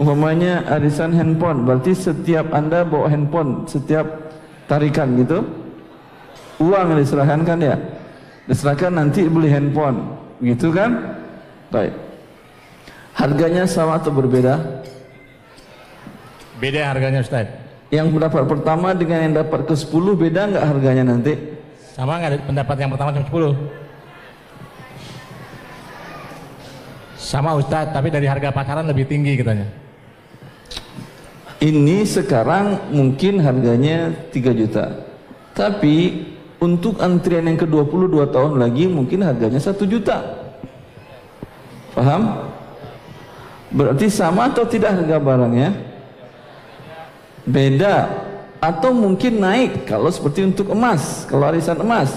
umpamanya 0.00 0.64
arisan 0.72 1.12
handphone. 1.12 1.68
Berarti 1.68 1.92
setiap 1.92 2.48
anda 2.56 2.86
bawa 2.88 3.12
handphone 3.12 3.68
setiap 3.68 4.08
tarikan 4.64 5.20
gitu 5.20 5.44
uang 6.64 6.96
yang 6.96 6.98
diserahkan 6.98 7.40
kan 7.44 7.58
ya? 7.60 7.76
Diserahkan 8.48 8.96
nanti 8.96 9.28
beli 9.28 9.52
handphone. 9.52 10.16
Gitu 10.40 10.72
kan? 10.72 11.20
Baik. 11.68 11.92
Harganya 13.18 13.66
sama 13.66 13.98
atau 13.98 14.14
berbeda? 14.14 14.80
Beda 16.58 16.90
harganya 16.90 17.22
Ustaz. 17.22 17.46
yang 17.88 18.12
pendapat 18.12 18.44
pertama 18.44 18.92
dengan 18.92 19.24
yang 19.24 19.34
dapat 19.40 19.64
ke 19.64 19.72
10 19.72 20.12
beda 20.12 20.40
nggak 20.52 20.66
harganya 20.68 21.08
nanti 21.08 21.57
Sama 21.98 22.22
nggak 22.22 22.46
pendapat 22.46 22.76
yang 22.78 22.94
pertama 22.94 23.10
cuma 23.10 23.26
10? 23.26 23.58
Sama 27.18 27.58
Ustaz, 27.58 27.90
tapi 27.90 28.14
dari 28.14 28.30
harga 28.30 28.54
pasaran 28.54 28.86
lebih 28.86 29.10
tinggi 29.10 29.34
katanya. 29.34 29.66
Ini 31.58 32.06
sekarang 32.06 32.94
mungkin 32.94 33.42
harganya 33.42 34.14
3 34.30 34.54
juta. 34.54 35.10
Tapi 35.58 36.22
untuk 36.62 37.02
antrian 37.02 37.50
yang 37.50 37.58
ke-22 37.58 38.30
tahun 38.30 38.62
lagi 38.62 38.86
mungkin 38.86 39.26
harganya 39.26 39.58
1 39.58 39.74
juta. 39.90 40.22
Paham? 41.98 42.46
Berarti 43.74 44.06
sama 44.06 44.46
atau 44.46 44.62
tidak 44.62 45.02
harga 45.02 45.18
barangnya? 45.18 45.74
Beda 47.42 48.06
atau 48.58 48.90
mungkin 48.90 49.38
naik 49.38 49.86
kalau 49.86 50.10
seperti 50.10 50.42
untuk 50.46 50.74
emas, 50.74 51.26
kalau 51.30 51.46
arisan 51.46 51.78
emas. 51.78 52.10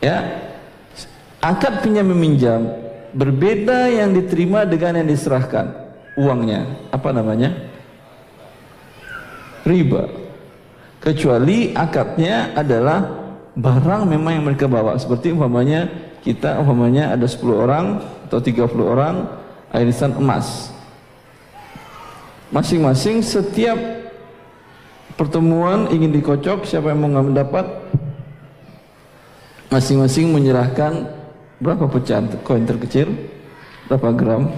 Ya. 0.00 0.50
Akad 1.44 1.84
pinjam 1.84 2.08
meminjam 2.08 2.72
berbeda 3.12 3.92
yang 3.92 4.16
diterima 4.16 4.64
dengan 4.64 5.04
yang 5.04 5.08
diserahkan 5.12 5.68
uangnya. 6.16 6.88
Apa 6.88 7.12
namanya? 7.12 7.74
riba 9.64 10.06
kecuali 11.00 11.72
akadnya 11.72 12.52
adalah 12.52 13.00
barang 13.56 14.04
memang 14.04 14.32
yang 14.40 14.44
mereka 14.44 14.68
bawa 14.68 14.96
seperti 15.00 15.32
umpamanya 15.32 15.88
kita 16.20 16.60
umpamanya 16.60 17.16
ada 17.16 17.24
10 17.24 17.40
orang 17.48 18.00
atau 18.28 18.40
30 18.40 18.68
orang 18.84 19.14
arisan 19.72 20.12
emas 20.20 20.68
masing-masing 22.52 23.24
setiap 23.24 23.76
pertemuan 25.14 25.90
ingin 25.90 26.10
dikocok 26.14 26.66
siapa 26.66 26.90
yang 26.90 27.06
mau 27.06 27.22
mendapat? 27.22 27.66
Masing-masing 29.70 30.30
menyerahkan 30.30 31.10
berapa 31.58 31.90
pecahan 31.90 32.30
koin 32.46 32.62
terkecil? 32.62 33.10
Berapa 33.90 34.14
gram? 34.14 34.50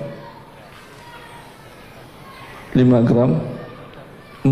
5 2.76 3.08
gram? 3.08 3.30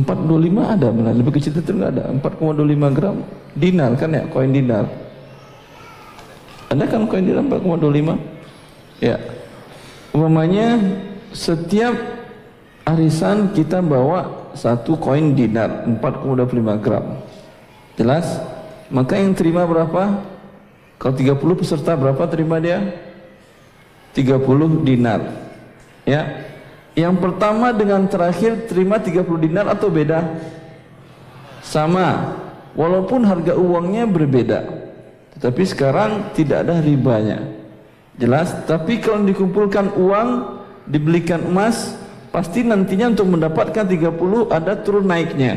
425 0.03 0.75
ada 0.75 0.89
benar. 0.91 1.13
Lebih 1.15 1.33
kecil 1.39 1.53
itu 1.55 1.71
enggak 1.71 1.93
ada. 2.01 2.05
4,25 2.19 2.97
gram. 2.97 3.17
Dinar 3.55 3.93
kan 3.95 4.11
ya 4.11 4.25
koin 4.27 4.51
dinar. 4.51 4.89
Ada 6.73 6.85
kan 6.91 7.07
koin 7.07 7.23
dinar 7.29 7.45
4,25 7.47 8.19
ya. 9.05 9.17
Umpamanya 10.11 10.79
setiap 11.31 11.95
arisan 12.87 13.51
kita 13.55 13.79
bawa 13.83 14.44
satu 14.55 14.97
koin 14.99 15.35
dinar 15.37 15.87
4,25 15.87 16.85
gram 16.85 17.05
jelas 17.99 18.27
maka 18.89 19.19
yang 19.19 19.35
terima 19.35 19.67
berapa 19.67 20.23
kalau 20.99 21.15
30 21.15 21.61
peserta 21.61 21.93
berapa 21.99 22.23
terima 22.31 22.63
dia 22.63 22.81
30 24.15 24.87
dinar 24.87 25.21
ya 26.07 26.45
yang 26.95 27.19
pertama 27.19 27.75
dengan 27.75 28.07
terakhir 28.07 28.71
terima 28.71 29.03
30 29.03 29.27
dinar 29.43 29.67
atau 29.67 29.91
beda? 29.91 30.23
Sama. 31.59 32.39
Walaupun 32.75 33.27
harga 33.27 33.59
uangnya 33.59 34.07
berbeda. 34.07 34.67
Tetapi 35.39 35.63
sekarang 35.67 36.35
tidak 36.39 36.67
ada 36.67 36.79
ribanya. 36.79 37.43
Jelas? 38.15 38.55
Tapi 38.67 39.03
kalau 39.03 39.27
dikumpulkan 39.27 39.95
uang, 39.99 40.59
dibelikan 40.87 41.43
emas, 41.51 41.99
pasti 42.35 42.67
nantinya 42.67 43.15
untuk 43.15 43.31
mendapatkan 43.31 43.87
30 43.87 44.51
ada 44.51 44.75
turun 44.75 45.07
naiknya. 45.07 45.55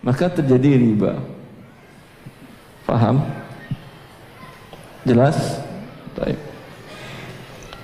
Maka 0.00 0.32
terjadi 0.32 0.80
riba. 0.80 1.20
Paham? 2.88 3.20
Jelas? 5.04 5.60
Baik. 6.16 6.40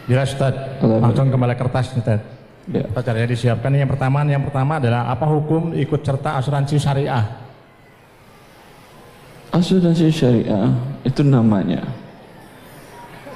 Jelas 0.09 0.32
Ustaz. 0.32 0.54
Langsung 0.80 1.28
kembali 1.28 1.54
kertas 1.60 1.92
Ustaz. 1.92 2.24
Ya. 2.72 2.86
Caranya 2.88 3.28
disiapkan 3.28 3.74
yang 3.74 3.90
pertama 3.90 4.24
yang 4.24 4.46
pertama 4.48 4.80
adalah 4.80 5.12
apa 5.12 5.28
hukum 5.28 5.76
ikut 5.76 6.00
serta 6.00 6.40
asuransi 6.40 6.80
syariah? 6.80 7.26
Asuransi 9.52 10.09
syariah 10.09 10.72
itu 11.04 11.20
namanya. 11.26 11.84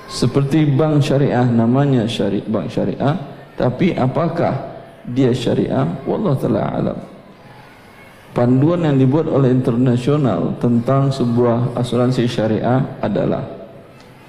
Seperti 0.06 0.62
bank 0.70 1.02
syariah 1.02 1.43
namanya 1.43 2.06
syari 2.06 2.39
bank 2.47 2.70
syariah, 2.70 3.18
tapi 3.59 3.90
apakah 3.98 4.76
dia 5.11 5.31
syariah? 5.31 5.87
Wallah 6.03 6.35
taala 6.35 6.62
alam. 6.74 6.99
Panduan 8.37 8.85
yang 8.85 9.01
dibuat 9.01 9.33
oleh 9.33 9.49
internasional 9.49 10.61
tentang 10.61 11.09
sebuah 11.09 11.73
asuransi 11.73 12.28
syariah 12.28 12.85
adalah 13.01 13.49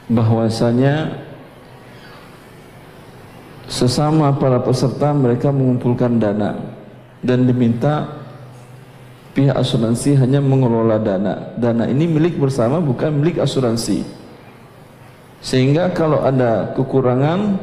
bahwasanya 0.07 1.11
sesama 3.67 4.31
para 4.39 4.63
peserta 4.63 5.11
mereka 5.11 5.51
mengumpulkan 5.51 6.15
dana 6.23 6.55
dan 7.19 7.43
diminta 7.43 8.07
pihak 9.35 9.53
asuransi 9.53 10.15
hanya 10.15 10.39
mengelola 10.39 10.95
dana. 10.97 11.53
Dana 11.59 11.83
ini 11.91 12.07
milik 12.07 12.39
bersama 12.39 12.79
bukan 12.79 13.11
milik 13.11 13.43
asuransi. 13.43 14.07
Sehingga 15.43 15.91
kalau 15.93 16.23
ada 16.25 16.73
kekurangan 16.73 17.59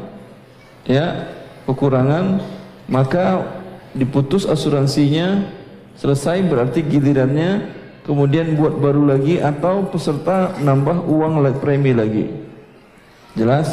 ya, 0.87 1.27
kekurangan 1.67 2.39
maka 2.85 3.45
diputus 3.95 4.45
asuransinya 4.45 5.47
selesai 5.95 6.43
berarti 6.45 6.83
gilirannya 6.83 7.71
kemudian 8.05 8.53
buat 8.53 8.77
baru 8.77 9.17
lagi 9.17 9.41
atau 9.41 9.89
peserta 9.89 10.53
nambah 10.61 11.09
uang 11.09 11.41
premi 11.57 11.91
lagi. 11.91 12.29
Jelas? 13.33 13.67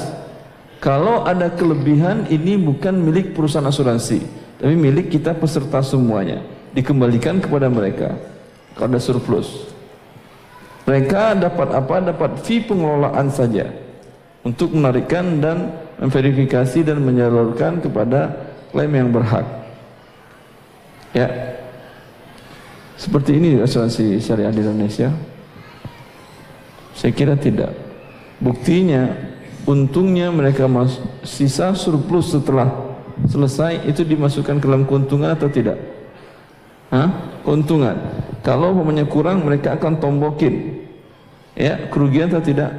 Kalau 0.82 1.22
ada 1.22 1.47
kelebihan 1.47 2.26
ini 2.26 2.59
bukan 2.59 2.98
milik 2.98 3.39
perusahaan 3.39 3.68
asuransi, 3.70 4.18
tapi 4.59 4.74
milik 4.74 5.14
kita 5.14 5.30
peserta 5.39 5.78
semuanya. 5.78 6.43
Dikembalikan 6.74 7.39
kepada 7.39 7.70
mereka. 7.70 8.18
Kalau 8.74 8.90
ada 8.90 8.98
surplus. 8.98 9.70
Mereka 10.82 11.39
dapat 11.39 11.68
apa? 11.70 11.97
Dapat 12.02 12.43
fee 12.43 12.66
pengelolaan 12.66 13.30
saja 13.30 13.70
untuk 14.43 14.74
menarikkan 14.74 15.39
dan 15.39 15.70
memverifikasi 16.02 16.82
dan 16.82 16.98
menyalurkan 16.98 17.78
kepada 17.78 18.41
klaim 18.73 18.93
yang 18.97 19.12
berhak. 19.12 19.44
Ya. 21.12 21.28
Seperti 22.97 23.36
ini 23.36 23.61
asuransi 23.61 24.16
syariah 24.19 24.51
di 24.51 24.65
Indonesia. 24.65 25.12
Saya 26.97 27.12
kira 27.12 27.36
tidak. 27.36 27.77
Buktinya 28.40 29.12
untungnya 29.69 30.32
mereka 30.32 30.66
sisa 31.23 31.77
surplus 31.77 32.32
setelah 32.35 32.73
selesai 33.28 33.86
itu 33.86 34.03
dimasukkan 34.03 34.59
ke 34.59 34.66
dalam 34.66 34.89
keuntungan 34.89 35.31
atau 35.36 35.47
tidak? 35.53 35.78
Hah? 36.89 37.09
Keuntungan. 37.44 37.97
Kalau 38.43 38.74
umpamanya 38.74 39.07
kurang 39.07 39.44
mereka 39.44 39.77
akan 39.77 40.01
tombokin. 40.01 40.85
Ya, 41.53 41.89
kerugian 41.93 42.32
atau 42.32 42.40
tidak? 42.40 42.73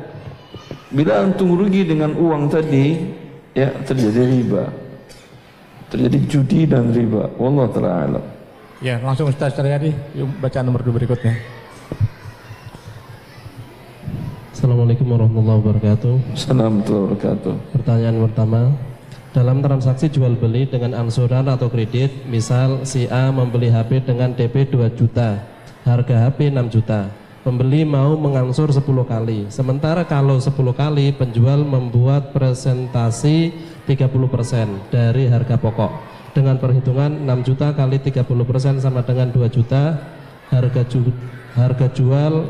Bila 0.94 1.26
untung 1.26 1.53
rugi 1.57 1.86
dengan 1.86 2.14
uang 2.14 2.49
tadi, 2.49 3.02
ya 3.53 3.70
terjadi 3.86 4.30
riba. 4.30 4.82
Terjadi 5.94 6.20
judi 6.26 6.60
dan 6.65 6.90
riba. 6.90 7.30
Wallah 7.38 7.70
taala 7.70 8.18
Ya, 8.82 8.98
langsung 8.98 9.30
Ustaz 9.30 9.53
Caryadi, 9.53 9.94
yuk 10.18 10.26
baca 10.41 10.60
nomor 10.65 10.82
dua 10.82 10.98
berikutnya. 10.98 11.38
Assalamualaikum 14.49 15.06
warahmatullahi 15.06 15.60
wabarakatuh. 15.61 16.14
Assalamualaikum 16.34 16.82
warahmatullahi 16.82 17.06
wabarakatuh. 17.14 17.53
Pertanyaan 17.78 18.18
pertama, 18.26 18.60
dalam 19.38 19.57
transaksi 19.61 20.10
jual 20.10 20.34
beli 20.34 20.65
dengan 20.65 20.98
angsuran 20.98 21.45
atau 21.45 21.70
kredit, 21.70 22.26
misal 22.26 22.90
si 22.90 23.06
A 23.14 23.30
membeli 23.30 23.70
HP 23.70 24.02
dengan 24.02 24.34
DP 24.34 24.74
2 24.74 24.90
juta, 24.98 25.45
harga 25.86 26.28
HP 26.28 26.49
6 26.49 26.74
juta. 26.74 27.07
Pembeli 27.45 27.84
mau 27.84 28.15
mengangsur 28.15 28.72
10 28.72 28.82
kali. 29.03 29.52
Sementara 29.52 30.07
kalau 30.07 30.41
10 30.41 30.52
kali 30.74 31.11
penjual 31.11 31.61
membuat 31.61 32.32
presentasi 32.32 33.52
30% 33.85 34.93
dari 34.93 35.27
harga 35.27 35.55
pokok. 35.60 35.91
Dengan 36.34 36.57
perhitungan 36.57 37.14
6 37.30 37.47
juta 37.47 37.76
kali 37.77 38.01
30% 38.01 38.81
sama 38.81 39.05
dengan 39.05 39.30
2 39.30 39.45
juta, 39.53 40.01
harga 40.49 40.81
ju 40.89 41.14
harga 41.53 41.88
jual 41.93 42.49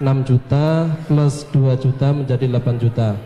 6 0.00 0.28
juta 0.28 0.88
plus 1.04 1.44
2 1.52 1.76
juta 1.76 2.08
menjadi 2.14 2.46
8 2.48 2.78
juta. 2.80 3.18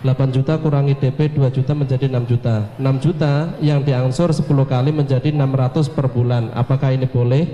8 0.00 0.32
juta 0.32 0.56
kurangi 0.56 0.96
DP 0.96 1.36
2 1.36 1.52
juta 1.52 1.76
menjadi 1.76 2.08
6 2.08 2.24
juta. 2.24 2.72
6 2.80 3.04
juta 3.04 3.52
yang 3.60 3.84
diangsur 3.84 4.32
10 4.32 4.48
kali 4.64 4.90
menjadi 4.96 5.28
600 5.28 5.92
per 5.92 6.08
bulan. 6.08 6.48
Apakah 6.56 6.96
ini 6.96 7.04
boleh? 7.04 7.44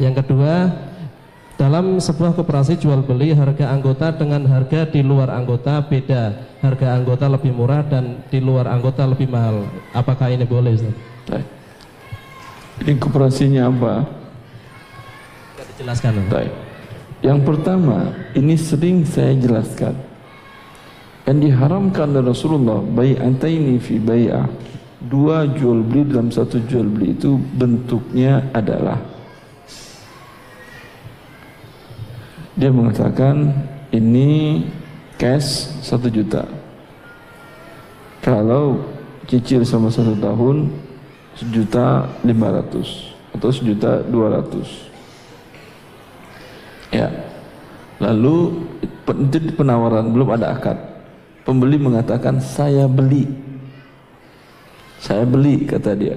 Yang 0.00 0.24
kedua 0.24 0.72
dalam 1.60 2.00
sebuah 2.00 2.32
koperasi 2.32 2.80
jual 2.80 3.04
beli 3.04 3.36
harga 3.36 3.68
anggota 3.68 4.16
dengan 4.16 4.48
harga 4.48 4.88
di 4.88 5.04
luar 5.04 5.28
anggota 5.28 5.84
beda 5.84 6.56
harga 6.64 6.96
anggota 6.96 7.28
lebih 7.28 7.52
murah 7.52 7.84
dan 7.84 8.24
di 8.32 8.40
luar 8.40 8.64
anggota 8.64 9.04
lebih 9.04 9.28
mahal 9.28 9.68
apakah 9.92 10.32
ini 10.32 10.48
boleh 10.48 10.72
Ustaz? 10.80 11.44
ini 12.80 12.96
koperasinya 12.96 13.68
apa? 13.68 14.20
dijelaskan 15.80 16.12
Baik. 16.28 16.52
Yang 17.24 17.40
pertama, 17.48 18.12
ini 18.36 18.56
sering 18.56 19.04
saya 19.08 19.32
jelaskan. 19.32 19.96
Yang 21.24 21.48
diharamkan 21.48 22.16
oleh 22.16 22.32
Rasulullah 22.32 22.80
bai'ataini 22.84 23.80
fi 23.80 23.96
bai'ah. 23.96 24.44
Dua 25.00 25.48
jual 25.48 25.80
beli 25.80 26.04
dalam 26.12 26.28
satu 26.28 26.60
jual 26.68 26.84
beli 26.84 27.16
itu 27.16 27.40
bentuknya 27.56 28.44
adalah 28.52 29.00
dia 32.60 32.68
mengatakan 32.68 33.56
ini 33.88 34.62
cash 35.16 35.72
satu 35.80 36.12
juta. 36.12 36.44
Kalau 38.20 38.84
cicil 39.24 39.64
sama 39.64 39.88
satu 39.88 40.12
tahun 40.20 40.68
sejuta 41.40 42.04
lima 42.20 42.52
ratus 42.60 43.16
atau 43.32 43.48
sejuta 43.48 44.04
dua 44.04 44.36
ratus 44.36 44.90
Ya. 46.90 47.06
Lalu 48.02 48.66
itu 49.06 49.54
penawaran 49.54 50.10
belum 50.10 50.34
ada 50.34 50.54
akad. 50.54 50.76
Pembeli 51.46 51.78
mengatakan 51.78 52.42
saya 52.42 52.90
beli. 52.90 53.26
Saya 55.00 55.24
beli 55.24 55.64
kata 55.64 55.96
dia. 55.96 56.16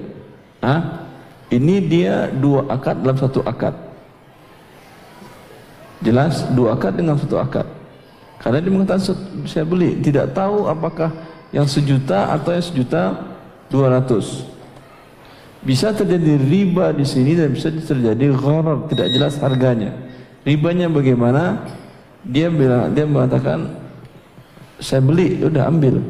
Ah, 0.60 1.07
ini 1.53 1.80
dia 1.84 2.28
dua 2.34 2.68
akad 2.68 2.99
dalam 3.06 3.18
satu 3.20 3.45
akad. 3.45 3.76
Jelas 6.03 6.45
dua 6.51 6.75
akad 6.75 6.99
dengan 6.99 7.15
satu 7.15 7.39
akad. 7.39 7.65
Karena 8.43 8.59
dia 8.59 8.71
mengatakan 8.75 9.01
saya 9.47 9.63
beli, 9.63 10.03
tidak 10.03 10.35
tahu 10.35 10.67
apakah 10.67 11.09
yang 11.55 11.63
sejuta 11.63 12.35
atau 12.35 12.51
yang 12.51 12.65
sejuta 12.65 13.01
dua 13.71 13.88
ratus. 13.88 14.51
Bisa 15.63 15.95
terjadi 15.95 16.35
riba 16.43 16.91
di 16.91 17.07
sini 17.07 17.39
dan 17.39 17.55
bisa 17.55 17.71
terjadi 17.71 18.35
gharar, 18.35 18.84
tidak 18.91 19.07
jelas 19.15 19.39
harganya. 19.39 19.95
Ribanya 20.43 20.91
bagaimana? 20.91 21.63
Dia 22.27 22.51
bilang 22.51 22.91
dia 22.91 23.07
mengatakan 23.07 23.80
saya 24.84 24.99
beli, 24.99 25.39
udah 25.39 25.71
ambil. 25.71 26.03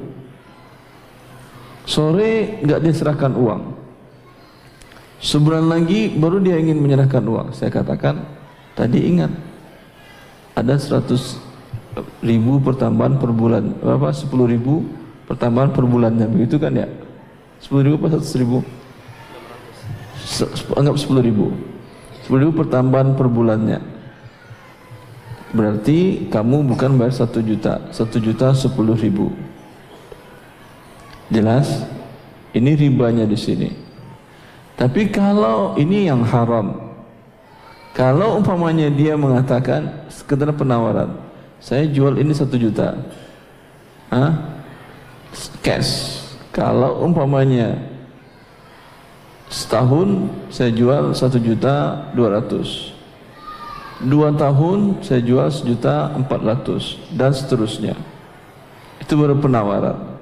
Sore 1.86 2.58
nggak 2.66 2.80
dia 2.82 2.94
serahkan 2.98 3.34
uang. 3.38 3.62
Sebulan 5.22 5.70
lagi 5.70 6.10
baru 6.10 6.42
dia 6.42 6.58
ingin 6.58 6.82
menyerahkan 6.82 7.22
uang. 7.22 7.54
Saya 7.54 7.70
katakan 7.70 8.26
tadi 8.74 9.06
ingat 9.06 9.30
ada 10.54 10.78
100 10.78 11.42
ribu 12.22 12.62
pertambahan 12.62 13.18
per 13.18 13.30
bulan. 13.34 13.74
Berapa? 13.82 14.14
10 14.14 14.30
ribu 14.50 14.86
pertambahan 15.26 15.74
per 15.74 15.86
bulannya. 15.86 16.26
Begitu 16.30 16.58
kan 16.62 16.74
ya? 16.74 16.88
10 17.62 17.86
ribu 17.86 17.96
apa 18.02 18.18
100 18.18 18.42
ribu? 18.42 18.58
Se- 20.24 20.50
anggap 20.78 20.98
10 20.98 21.22
ribu. 21.26 21.54
10 22.26 22.42
ribu 22.42 22.54
pertambahan 22.54 23.18
per 23.18 23.28
bulannya. 23.30 23.80
Berarti 25.54 26.30
kamu 26.34 26.66
bukan 26.74 26.98
bayar 26.98 27.14
1 27.14 27.42
juta. 27.46 27.90
1 27.94 28.18
juta 28.18 28.54
10 28.54 28.98
ribu. 28.98 29.30
Jelas? 31.30 31.86
Ini 32.54 32.78
ribanya 32.78 33.26
di 33.26 33.38
sini. 33.38 33.70
Tapi 34.78 35.10
kalau 35.10 35.78
ini 35.78 36.10
yang 36.10 36.26
haram 36.26 36.93
kalau 37.94 38.42
umpamanya 38.42 38.90
dia 38.90 39.14
mengatakan 39.14 40.10
sekedar 40.10 40.50
penawaran, 40.54 41.14
saya 41.62 41.86
jual 41.86 42.18
ini 42.18 42.34
satu 42.34 42.58
juta, 42.58 42.98
Hah? 44.10 44.54
cash. 45.62 46.22
Kalau 46.54 47.02
umpamanya 47.02 47.74
setahun 49.50 50.30
saya 50.54 50.70
jual 50.70 51.14
satu 51.18 51.42
juta 51.42 52.06
dua 52.14 52.38
ratus, 52.42 52.94
dua 54.06 54.30
tahun 54.34 55.02
saya 55.02 55.22
jual 55.26 55.50
sejuta 55.50 56.14
empat 56.14 56.40
ratus 56.46 57.02
dan 57.14 57.34
seterusnya. 57.34 57.98
Itu 59.02 59.18
baru 59.18 59.38
penawaran. 59.38 60.14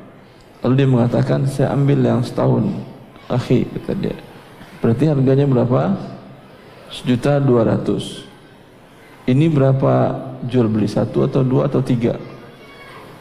Lalu 0.64 0.74
dia 0.78 0.88
mengatakan 0.88 1.44
saya 1.50 1.74
ambil 1.74 2.00
yang 2.00 2.22
setahun, 2.24 2.70
akhi 3.28 3.68
kata 3.68 3.94
dia. 3.98 4.16
Berarti 4.80 5.04
harganya 5.10 5.46
berapa? 5.50 5.82
Sejuta 6.92 7.40
dua 7.40 7.64
ratus. 7.66 8.28
Ini 9.26 9.48
berapa 9.48 10.18
jual 10.44 10.68
beli? 10.68 10.92
Satu 10.92 11.24
atau 11.24 11.42
dua 11.42 11.72
atau 11.72 11.80
tiga? 11.80 12.20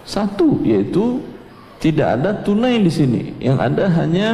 Satu 0.03 0.59
yaitu 0.67 1.23
tidak 1.79 2.19
ada 2.19 2.35
tunai 2.43 2.83
di 2.83 2.91
sini. 2.91 3.39
Yang 3.39 3.59
ada 3.63 3.85
hanya 4.03 4.29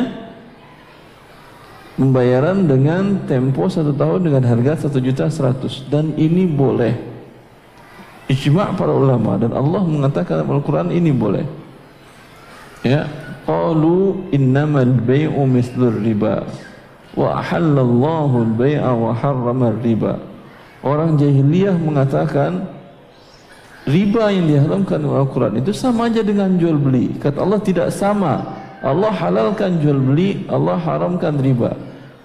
pembayaran 2.01 2.65
dengan 2.65 3.29
tempo 3.29 3.69
satu 3.69 3.93
tahun 3.93 4.27
dengan 4.33 4.43
harga 4.49 4.89
satu 4.89 4.99
juta 5.05 5.29
seratus. 5.29 5.85
Dan 5.87 6.17
ini 6.17 6.49
boleh. 6.49 6.97
Ijma' 8.27 8.75
para 8.75 8.91
ulama 8.91 9.39
dan 9.39 9.55
Allah 9.55 9.87
mengatakan 9.87 10.43
dalam 10.43 10.59
Al-Quran 10.59 10.91
ini 10.91 11.15
boleh. 11.15 11.47
Ya 12.83 13.07
qalu 13.47 14.27
innamal 14.35 14.91
bay'u 15.07 15.47
mislur 15.47 15.95
riba 16.03 16.43
wa 17.17 17.41
ahallallahu 17.41 18.35
al-bai'a 18.53 18.93
wa 18.93 19.11
harrama 19.17 19.73
riba 19.81 20.21
orang 20.85 21.17
jahiliyah 21.17 21.75
mengatakan 21.81 22.69
riba 23.87 24.35
yang 24.35 24.47
diharamkan 24.51 24.99
dalam 25.01 25.25
Al-Quran 25.25 25.63
itu 25.63 25.71
sama 25.71 26.11
aja 26.11 26.21
dengan 26.21 26.59
jual 26.59 26.75
beli. 26.77 27.15
Kata 27.23 27.39
Allah 27.41 27.63
tidak 27.63 27.89
sama. 27.95 28.43
Allah 28.83 29.11
halalkan 29.15 29.81
jual 29.81 29.99
beli 29.99 30.45
Allah 30.51 30.77
haramkan 30.77 31.39
riba. 31.41 31.73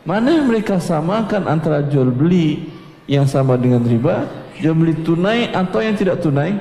Mana 0.03 0.33
yang 0.41 0.49
mereka 0.49 0.81
samakan 0.81 1.45
antara 1.45 1.85
jual 1.85 2.09
beli 2.09 2.69
yang 3.05 3.29
sama 3.29 3.55
dengan 3.55 3.85
riba 3.85 4.25
jual 4.57 4.73
beli 4.77 4.97
tunai 5.05 5.53
atau 5.53 5.79
yang 5.79 5.95
tidak 5.97 6.19
tunai? 6.19 6.57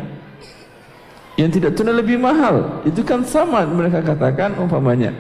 Yang 1.40 1.50
tidak 1.60 1.72
tunai 1.80 1.94
lebih 1.96 2.20
mahal. 2.20 2.84
Itu 2.84 3.00
kan 3.00 3.24
sama 3.24 3.64
mereka 3.64 4.04
katakan 4.04 4.60
umpamanya. 4.60 5.16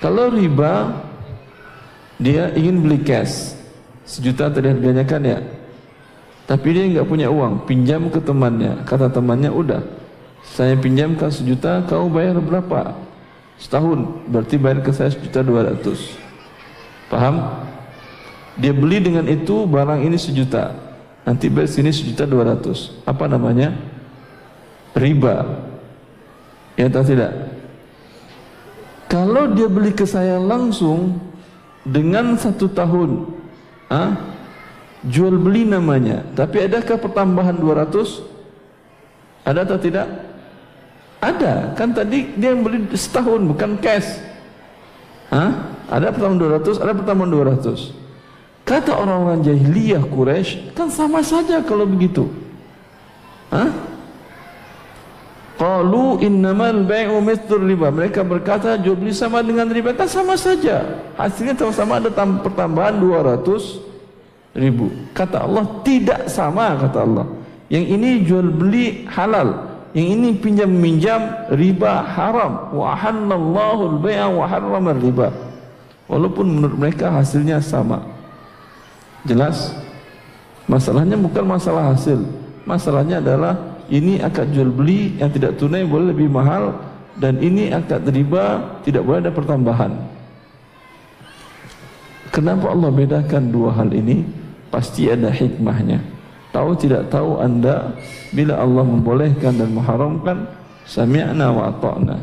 Kalau 0.00 0.32
riba 0.32 0.92
dia 2.16 2.52
ingin 2.56 2.80
beli 2.80 3.00
cash. 3.04 3.56
Sejuta 4.06 4.46
tadi 4.46 4.70
harganya 4.70 5.02
kan 5.02 5.20
ya? 5.20 5.42
Tapi 6.46 6.68
dia 6.70 6.84
nggak 6.86 7.08
punya 7.10 7.26
uang. 7.26 7.66
Pinjam 7.66 8.06
ke 8.06 8.22
temannya. 8.22 8.86
Kata 8.86 9.10
temannya 9.10 9.50
udah 9.50 9.82
saya 10.46 10.78
pinjamkan 10.78 11.32
sejuta 11.32 11.82
kau 11.90 12.06
bayar 12.06 12.38
berapa? 12.38 12.94
Setahun. 13.58 14.28
Berarti 14.30 14.54
bayar 14.60 14.84
ke 14.84 14.94
saya 14.94 15.10
sejuta 15.10 15.42
dua 15.42 15.66
ratus. 15.66 16.14
Paham? 17.10 17.66
Dia 18.60 18.70
beli 18.70 19.02
dengan 19.02 19.26
itu 19.26 19.66
barang 19.66 20.06
ini 20.06 20.14
sejuta. 20.14 20.70
Nanti 21.26 21.50
bayar 21.50 21.66
sini 21.66 21.90
sejuta 21.90 22.28
dua 22.28 22.54
ratus. 22.54 22.94
Apa 23.02 23.26
namanya? 23.26 23.74
Riba. 24.94 25.66
Ya 26.78 26.86
atau 26.86 27.02
tidak? 27.02 27.32
Kalau 29.10 29.50
dia 29.50 29.66
beli 29.66 29.90
ke 29.96 30.04
saya 30.04 30.36
langsung 30.38 31.18
dengan 31.86 32.34
satu 32.34 32.66
tahun 32.66 33.30
ah, 33.86 34.18
jual 35.06 35.38
beli 35.38 35.62
namanya. 35.62 36.26
Tapi 36.34 36.66
adakah 36.66 36.98
pertambahan 36.98 37.54
200 37.62 39.46
ada 39.46 39.62
atau 39.62 39.78
tidak? 39.78 40.06
Ada. 41.22 41.78
Kan 41.78 41.94
tadi 41.94 42.34
dia 42.34 42.50
yang 42.50 42.66
beli 42.66 42.90
setahun 42.90 43.46
bukan 43.46 43.78
cash. 43.78 44.18
Ah, 45.30 45.70
ada 45.86 46.10
pertambahan 46.10 46.58
200 46.58 46.82
ada 46.82 46.92
pertambahan 46.92 47.30
200 47.62 48.06
kata 48.66 48.98
orang-orang 48.98 49.46
jahiliyah 49.46 50.02
Quraisy 50.02 50.74
kan 50.74 50.90
sama 50.90 51.22
saja 51.22 51.62
kalau 51.62 51.86
begitu. 51.86 52.26
Ah? 53.48 53.70
Qalu 55.56 56.20
innamal 56.20 56.84
bai'u 56.84 57.16
mithlur 57.24 57.64
riba. 57.64 57.88
Mereka 57.88 58.20
berkata 58.28 58.76
jual 58.76 58.92
beli 58.92 59.16
sama 59.16 59.40
dengan 59.40 59.72
riba. 59.72 59.96
Kan 59.96 60.04
sama 60.04 60.36
saja. 60.36 60.84
Hasilnya 61.16 61.56
sama-sama 61.56 61.96
ada 61.96 62.12
pertambahan 62.12 63.00
200 63.00 63.80
ribu. 64.52 64.92
Kata 65.16 65.48
Allah 65.48 65.64
tidak 65.80 66.28
sama 66.28 66.76
kata 66.76 66.98
Allah. 67.08 67.26
Yang 67.72 67.84
ini 67.88 68.08
jual 68.28 68.46
beli 68.52 69.08
halal. 69.08 69.64
Yang 69.96 70.08
ini 70.12 70.28
pinjam 70.36 70.68
minjam 70.68 71.20
riba 71.48 72.04
haram. 72.04 72.76
Wa 72.76 72.92
halallahu 72.92 73.96
al-bai'a 73.96 74.28
wa 74.28 74.44
harrama 74.44 74.92
riba. 74.92 75.32
Walaupun 76.04 76.46
menurut 76.52 76.76
mereka 76.76 77.08
hasilnya 77.08 77.64
sama. 77.64 78.04
Jelas? 79.24 79.72
Masalahnya 80.68 81.16
bukan 81.16 81.48
masalah 81.48 81.96
hasil. 81.96 82.20
Masalahnya 82.68 83.24
adalah 83.24 83.75
ini 83.92 84.18
akad 84.18 84.50
jual 84.50 84.70
beli 84.70 85.14
yang 85.18 85.30
tidak 85.30 85.58
tunai 85.58 85.86
boleh 85.86 86.10
lebih 86.10 86.26
mahal 86.26 86.74
dan 87.16 87.38
ini 87.40 87.72
akad 87.72 88.04
riba 88.10 88.78
tidak 88.82 89.02
boleh 89.06 89.18
ada 89.24 89.32
pertambahan. 89.32 89.92
Kenapa 92.34 92.68
Allah 92.68 92.92
bedakan 92.92 93.48
dua 93.48 93.72
hal 93.72 93.88
ini? 93.96 94.26
Pasti 94.68 95.08
ada 95.08 95.32
hikmahnya. 95.32 96.02
Tahu 96.52 96.70
tidak 96.76 97.08
tahu 97.08 97.40
anda 97.40 97.96
bila 98.32 98.60
Allah 98.60 98.84
membolehkan 98.84 99.56
dan 99.56 99.72
mengharamkan 99.72 100.44
sami'na 100.84 101.48
wa 101.48 101.72
ata'na. 101.72 102.16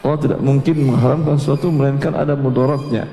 Allah 0.00 0.18
tidak 0.20 0.40
mungkin 0.40 0.76
mengharamkan 0.88 1.36
sesuatu 1.36 1.68
melainkan 1.68 2.16
ada 2.16 2.32
mudaratnya. 2.32 3.04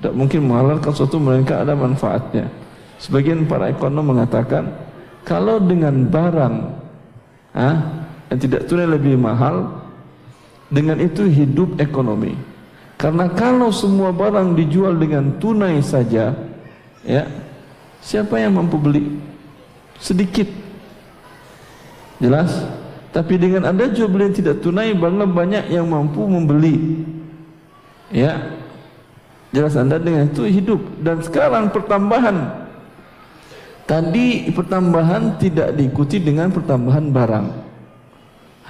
Tidak 0.00 0.12
mungkin 0.12 0.44
menghalalkan 0.44 0.92
sesuatu 0.92 1.16
melainkan 1.16 1.64
ada 1.64 1.72
manfaatnya. 1.72 2.52
Sebagian 3.00 3.48
para 3.48 3.72
ekonom 3.72 4.04
mengatakan 4.04 4.68
kalau 5.24 5.56
dengan 5.56 6.04
barang 6.04 6.56
ah, 7.56 7.76
yang 8.28 8.40
tidak 8.40 8.68
tunai 8.68 8.84
lebih 8.84 9.16
mahal, 9.16 9.84
dengan 10.68 11.00
itu 11.00 11.24
hidup 11.24 11.80
ekonomi. 11.80 12.36
Karena 13.00 13.28
kalau 13.32 13.72
semua 13.74 14.14
barang 14.14 14.54
dijual 14.54 14.96
dengan 14.96 15.36
tunai 15.40 15.80
saja, 15.82 16.32
ya 17.02 17.24
siapa 18.00 18.38
yang 18.38 18.56
mampu 18.56 18.76
beli? 18.80 19.16
Sedikit, 19.98 20.46
jelas. 22.20 22.52
Tapi 23.14 23.38
dengan 23.38 23.70
ada 23.70 23.86
jual 23.86 24.10
beli 24.10 24.30
yang 24.30 24.36
tidak 24.36 24.56
tunai, 24.58 24.90
bangga 24.90 25.26
banyak 25.26 25.64
yang 25.70 25.86
mampu 25.86 26.26
membeli. 26.26 27.06
Ya, 28.10 28.58
jelas 29.54 29.78
anda 29.78 30.02
dengan 30.02 30.26
itu 30.26 30.42
hidup. 30.50 30.82
Dan 30.98 31.22
sekarang 31.22 31.70
pertambahan 31.70 32.63
Tadi 33.84 34.48
pertambahan 34.48 35.36
tidak 35.36 35.76
diikuti 35.76 36.16
dengan 36.16 36.48
pertambahan 36.48 37.12
barang. 37.12 37.46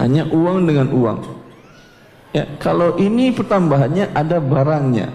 Hanya 0.03 0.27
uang 0.27 0.67
dengan 0.67 0.91
uang. 0.91 1.19
Ya, 2.35 2.51
kalau 2.59 2.99
ini 2.99 3.31
pertambahannya 3.31 4.11
ada 4.11 4.43
barangnya. 4.43 5.15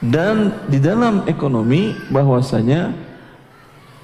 Dan 0.00 0.64
di 0.66 0.80
dalam 0.80 1.28
ekonomi 1.28 1.92
bahwasanya 2.08 2.96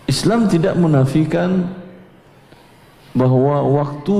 Islam 0.04 0.46
tidak 0.46 0.76
menafikan 0.76 1.72
bahwa 3.16 3.64
waktu 3.64 4.12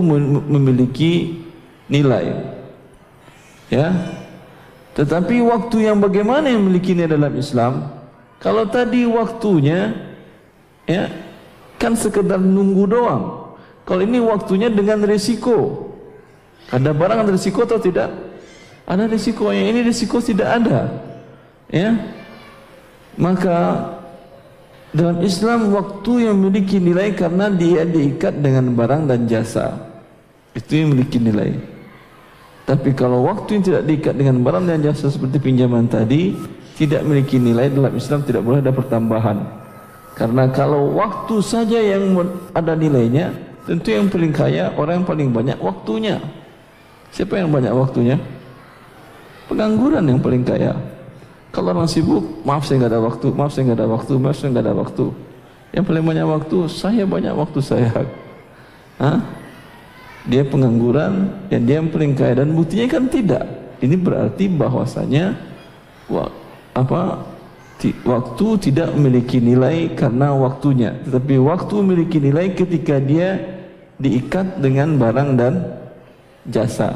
memiliki 0.49 1.45
nilai. 1.87 2.33
Ya. 3.69 3.93
Tetapi 4.97 5.45
waktu 5.45 5.87
yang 5.87 6.01
bagaimana 6.01 6.49
yang 6.49 6.65
memilikinya 6.65 7.05
dalam 7.05 7.37
Islam? 7.37 7.98
Kalau 8.39 8.70
tadi 8.70 9.02
waktunya 9.02 9.94
ya 10.86 11.10
kan 11.78 11.98
sekedar 11.98 12.39
nunggu 12.39 12.85
doang. 12.86 13.23
Kalau 13.82 14.02
ini 14.05 14.23
waktunya 14.23 14.70
dengan 14.70 15.02
risiko. 15.02 15.89
Ada 16.69 16.93
barang 16.93 17.24
ada 17.24 17.32
risiko 17.32 17.65
atau 17.65 17.81
tidak? 17.81 18.12
Ada 18.85 19.09
risiko. 19.09 19.48
Yang 19.48 19.66
ini 19.73 19.81
risiko 19.82 20.16
tidak 20.20 20.48
ada. 20.60 20.81
Ya. 21.73 21.97
Maka 23.16 23.89
dalam 24.93 25.19
Islam 25.24 25.73
waktu 25.74 26.28
yang 26.28 26.36
memiliki 26.39 26.78
nilai 26.78 27.16
karena 27.16 27.51
dia 27.51 27.82
diikat 27.89 28.39
dengan 28.39 28.70
barang 28.77 29.09
dan 29.09 29.24
jasa. 29.24 29.74
Itu 30.52 30.78
yang 30.78 30.94
memiliki 30.94 31.19
nilai. 31.19 31.56
Tapi 32.69 32.93
kalau 32.93 33.24
waktu 33.24 33.59
yang 33.59 33.65
tidak 33.65 33.82
diikat 33.89 34.15
dengan 34.20 34.44
barang 34.44 34.69
dan 34.69 34.85
jasa 34.85 35.09
seperti 35.09 35.40
pinjaman 35.40 35.89
tadi 35.89 36.36
tidak 36.79 37.03
memiliki 37.03 37.43
nilai 37.43 37.67
dalam 37.67 37.91
Islam 37.99 38.23
tidak 38.23 38.47
boleh 38.47 38.63
ada 38.63 38.71
pertambahan. 38.71 39.43
Karena 40.15 40.47
kalau 40.55 40.95
waktu 40.95 41.43
saja 41.43 41.79
yang 41.79 42.15
ada 42.55 42.79
nilainya, 42.79 43.35
tentu 43.67 43.91
yang 43.91 44.07
paling 44.07 44.31
kaya 44.31 44.71
orang 44.79 45.03
yang 45.03 45.07
paling 45.07 45.29
banyak 45.35 45.59
waktunya. 45.59 46.23
Siapa 47.11 47.39
yang 47.43 47.51
banyak 47.51 47.75
waktunya? 47.75 48.15
Pengangguran 49.51 50.07
yang 50.07 50.23
paling 50.23 50.47
kaya. 50.47 50.75
Kalau 51.51 51.75
orang 51.75 51.91
sibuk, 51.91 52.23
maaf 52.47 52.63
saya 52.69 52.87
nggak 52.87 52.93
ada 52.95 53.03
waktu, 53.03 53.27
maaf 53.35 53.51
saya 53.51 53.63
nggak 53.67 53.79
ada 53.79 53.89
waktu, 53.89 54.13
maaf 54.21 54.37
saya 54.39 54.49
nggak 54.55 54.65
ada 54.69 54.75
waktu. 54.77 55.07
Yang 55.75 55.85
paling 55.91 56.05
banyak 56.05 56.27
waktu, 56.29 56.59
saya 56.71 57.03
banyak 57.03 57.35
waktu 57.35 57.59
saya. 57.65 57.91
Hah? 59.03 59.19
dia 60.29 60.45
pengangguran 60.45 61.33
dan 61.49 61.61
dia 61.65 61.81
yang 61.81 61.89
paling 61.89 62.13
kaya 62.13 62.45
dan 62.45 62.53
buktinya 62.53 62.87
kan 62.91 63.09
tidak 63.09 63.45
ini 63.81 63.97
berarti 63.97 64.45
bahwasanya 64.53 65.33
wa, 66.13 66.29
apa 66.79 67.27
waktu 68.07 68.47
tidak 68.71 68.95
memiliki 68.95 69.39
nilai 69.43 69.95
karena 69.95 70.35
waktunya. 70.35 70.99
Tetapi 71.07 71.35
waktu 71.43 71.75
memiliki 71.83 72.19
nilai 72.23 72.55
ketika 72.55 72.99
dia 73.03 73.39
diikat 73.99 74.63
dengan 74.63 74.95
barang 74.99 75.31
dan 75.35 75.55
jasa. 76.47 76.95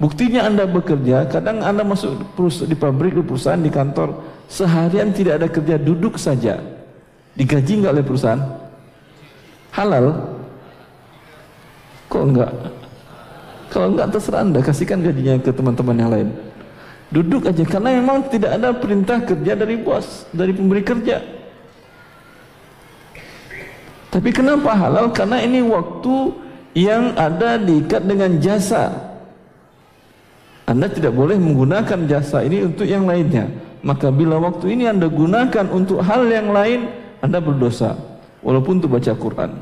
Buktinya 0.00 0.48
anda 0.50 0.66
bekerja 0.66 1.30
kadang 1.30 1.62
anda 1.62 1.86
masuk 1.86 2.26
di 2.66 2.74
pabrik 2.74 3.14
di 3.14 3.22
perusahaan 3.22 3.60
di 3.60 3.70
kantor 3.70 4.18
seharian 4.50 5.14
tidak 5.14 5.40
ada 5.40 5.48
kerja 5.48 5.76
duduk 5.78 6.18
saja. 6.18 6.58
Digaji 7.32 7.80
nggak 7.80 7.92
oleh 7.96 8.04
perusahaan? 8.04 8.42
Halal. 9.72 10.36
Kok 12.12 12.24
enggak? 12.28 12.50
Kalau 13.72 13.88
enggak 13.88 14.08
terserah 14.12 14.44
anda. 14.44 14.60
Kasihkan 14.60 15.00
gajinya 15.00 15.40
ke 15.40 15.48
teman-teman 15.48 15.96
yang 15.96 16.10
lain. 16.12 16.28
Duduk 17.12 17.44
aja 17.44 17.60
karena 17.68 18.00
memang 18.00 18.24
tidak 18.32 18.56
ada 18.56 18.72
perintah 18.72 19.20
kerja 19.20 19.52
dari 19.52 19.76
bos, 19.76 20.24
dari 20.32 20.56
pemberi 20.56 20.80
kerja. 20.80 21.20
Tapi 24.08 24.28
kenapa 24.32 24.72
halal? 24.72 25.12
Karena 25.12 25.44
ini 25.44 25.60
waktu 25.60 26.16
yang 26.72 27.12
ada 27.16 27.60
diikat 27.60 28.08
dengan 28.08 28.40
jasa. 28.40 29.12
Anda 30.64 30.88
tidak 30.88 31.12
boleh 31.12 31.36
menggunakan 31.36 32.08
jasa 32.08 32.48
ini 32.48 32.64
untuk 32.64 32.88
yang 32.88 33.04
lainnya. 33.04 33.48
Maka 33.84 34.08
bila 34.08 34.40
waktu 34.40 34.72
ini 34.72 34.88
Anda 34.88 35.12
gunakan 35.12 35.68
untuk 35.68 36.00
hal 36.00 36.24
yang 36.32 36.48
lain, 36.48 36.88
Anda 37.20 37.44
berdosa. 37.44 37.92
Walaupun 38.40 38.80
untuk 38.80 38.96
baca 38.96 39.12
Quran. 39.12 39.52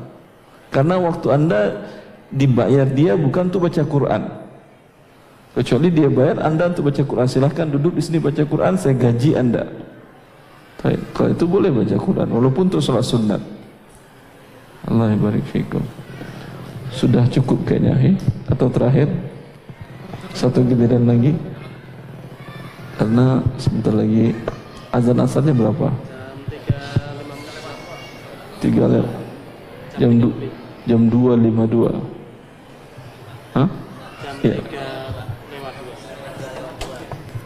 Karena 0.71 0.95
waktu 1.03 1.27
Anda 1.35 1.83
dibayar 2.31 2.87
dia 2.87 3.19
bukan 3.19 3.51
untuk 3.51 3.67
baca 3.67 3.83
Quran. 3.83 4.40
Kecuali 5.51 5.91
dia 5.91 6.07
bayar 6.07 6.39
anda 6.47 6.71
untuk 6.71 6.87
baca 6.87 7.03
Quran, 7.03 7.27
silahkan 7.27 7.67
duduk 7.67 7.99
di 7.99 8.01
sini 8.03 8.23
baca 8.23 8.39
Quran, 8.39 8.79
saya 8.79 8.95
gaji 8.95 9.35
anda. 9.35 9.67
Kalau 10.81 11.29
itu 11.29 11.45
boleh 11.45 11.69
baca 11.69 11.95
Quran, 11.99 12.27
walaupun 12.31 12.71
untuk 12.71 12.79
sholat 12.79 13.03
sunat. 13.03 13.41
Allah 14.87 15.13
barik 15.19 15.43
fikum. 15.51 15.83
Sudah 16.89 17.27
cukup 17.27 17.67
kayaknya, 17.67 17.93
eh? 17.99 18.15
atau 18.47 18.71
terakhir 18.71 19.11
satu 20.31 20.63
giliran 20.63 21.03
lagi, 21.03 21.35
karena 22.95 23.43
sebentar 23.59 23.93
lagi 23.95 24.31
azan 24.95 25.19
asarnya 25.19 25.51
berapa? 25.51 25.87
Tiga 28.63 28.87
lewat. 28.87 29.13
Jam 29.99 30.11
dua, 30.15 30.35
jam 30.87 31.01
dua 31.11 31.31
lima 31.35 31.63
dua. 31.67 31.91
Hah? 33.51 33.67
Ya. 34.41 34.55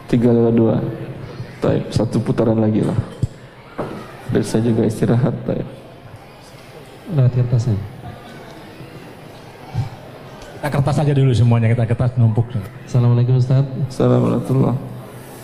Tiga 0.06 0.30
lewat 0.30 0.54
dua. 0.54 0.76
Taib, 1.58 1.90
satu 1.90 2.22
putaran 2.22 2.62
lagi 2.62 2.86
lah. 2.86 2.94
Dan 4.30 4.42
saya 4.46 4.62
juga 4.62 4.86
istirahat. 4.86 5.34
Taib. 5.42 5.66
Lewat 7.10 7.32
kertasnya. 7.34 7.74
Kita 10.66 10.82
kertas 10.82 10.98
aja 10.98 11.14
dulu 11.14 11.30
semuanya, 11.30 11.70
kita 11.70 11.86
kertas 11.86 12.18
numpuk. 12.18 12.50
Assalamualaikum 12.86 13.38
Ustaz. 13.38 13.62
Assalamualaikum. 13.86 14.74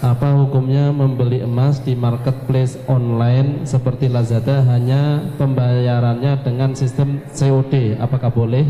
Apa 0.03 0.35
hukumnya 0.35 0.91
membeli 0.91 1.47
emas 1.47 1.79
di 1.79 1.95
marketplace 1.95 2.75
online 2.91 3.63
seperti 3.63 4.11
Lazada 4.11 4.67
hanya 4.67 5.23
pembayarannya 5.39 6.43
dengan 6.43 6.75
sistem 6.75 7.23
COD? 7.31 8.03
Apakah 8.03 8.35
boleh? 8.35 8.67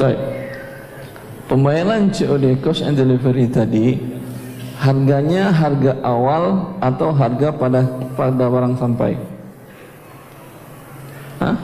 Baik. 0.00 0.16
Pembayaran 1.52 2.08
COD 2.08 2.56
cost 2.64 2.80
and 2.80 2.96
delivery 2.96 3.44
tadi 3.44 4.00
harganya 4.82 5.54
harga 5.54 5.94
awal 6.02 6.74
atau 6.82 7.14
harga 7.14 7.54
pada 7.54 7.86
pada 8.18 8.44
barang 8.50 8.74
sampai? 8.74 9.14
Hah? 11.38 11.56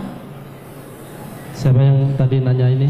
Siapa 1.58 1.82
yang 1.82 2.14
tadi 2.14 2.38
nanya 2.38 2.70
ini? 2.70 2.88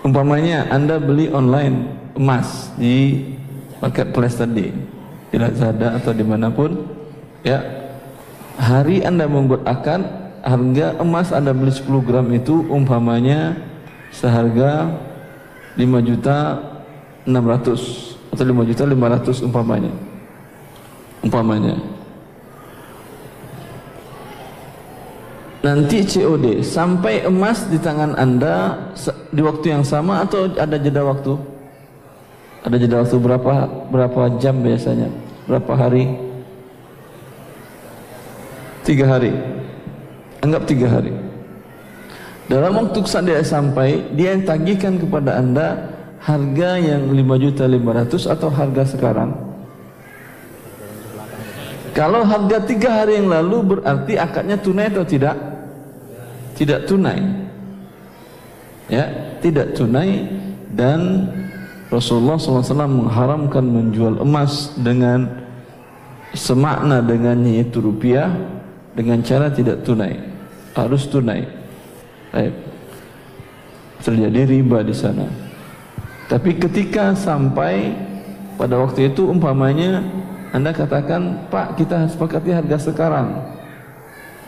Umpamanya 0.00 0.64
Anda 0.72 0.96
beli 0.96 1.28
online 1.28 1.92
emas 2.16 2.72
di 2.80 3.20
marketplace 3.80 4.40
tadi 4.40 4.72
di 5.32 5.36
Lazada 5.40 5.96
atau 5.96 6.12
di 6.12 6.24
mana 6.24 6.52
pun 6.52 6.76
ya 7.40 7.60
hari 8.60 9.00
anda 9.00 9.24
membuat 9.24 9.64
akad 9.64 10.04
harga 10.44 11.00
emas 11.00 11.32
anda 11.32 11.56
beli 11.56 11.72
10 11.72 11.88
gram 12.04 12.28
itu 12.36 12.68
umpamanya 12.68 13.56
seharga 14.12 14.92
5 15.80 16.08
juta 16.08 16.60
600 17.24 18.11
atau 18.32 18.44
5 18.44 18.68
juta 18.72 18.82
500 18.88 19.46
umpamanya 19.46 19.92
umpamanya 21.22 21.74
nanti 25.62 26.02
COD 26.02 26.64
sampai 26.64 27.22
emas 27.28 27.68
di 27.70 27.78
tangan 27.78 28.18
anda 28.18 28.74
di 29.30 29.40
waktu 29.44 29.78
yang 29.78 29.84
sama 29.86 30.26
atau 30.26 30.50
ada 30.58 30.74
jeda 30.80 31.06
waktu 31.06 31.52
ada 32.62 32.76
jeda 32.78 33.02
waktu 33.02 33.18
berapa 33.18 33.52
berapa 33.90 34.20
jam 34.38 34.62
biasanya? 34.62 35.10
Berapa 35.50 35.72
hari? 35.74 36.14
Tiga 38.86 39.10
hari. 39.10 39.34
Anggap 40.42 40.62
tiga 40.70 40.86
hari. 40.86 41.10
Dalam 42.46 42.74
waktu 42.78 42.98
saat 43.06 43.26
dia 43.26 43.42
sampai, 43.42 44.02
dia 44.14 44.34
yang 44.34 44.46
tagihkan 44.46 44.98
kepada 44.98 45.38
anda 45.42 45.90
harga 46.22 46.70
yang 46.78 47.10
5 47.10 47.42
juta 47.42 47.64
500 47.66 48.34
atau 48.34 48.48
harga 48.48 48.82
sekarang. 48.94 49.30
Kalau 51.92 52.24
harga 52.24 52.64
tiga 52.64 53.04
hari 53.04 53.20
yang 53.20 53.28
lalu 53.28 53.76
berarti 53.76 54.16
akadnya 54.16 54.56
tunai 54.56 54.88
atau 54.88 55.04
tidak? 55.04 55.36
Tidak 56.56 56.88
tunai. 56.88 57.20
Ya, 58.88 59.36
tidak 59.44 59.76
tunai 59.76 60.24
dan 60.72 61.28
Rasulullah 61.92 62.40
SAW 62.40 62.88
mengharamkan 62.88 63.60
menjual 63.60 64.24
emas 64.24 64.72
dengan 64.80 65.28
semakna 66.32 67.04
dengannya 67.04 67.60
itu 67.60 67.84
rupiah 67.84 68.32
dengan 68.96 69.20
cara 69.20 69.52
tidak 69.52 69.84
tunai 69.84 70.16
harus 70.72 71.04
tunai 71.08 71.44
Baik. 72.32 72.54
terjadi 74.00 74.40
riba 74.48 74.80
di 74.80 74.96
sana 74.96 75.28
tapi 76.32 76.56
ketika 76.56 77.12
sampai 77.12 77.92
pada 78.56 78.80
waktu 78.80 79.12
itu 79.12 79.28
umpamanya 79.28 80.00
anda 80.56 80.72
katakan 80.72 81.44
Pak 81.52 81.76
kita 81.76 82.08
sepakati 82.08 82.56
harga 82.56 82.88
sekarang. 82.88 83.36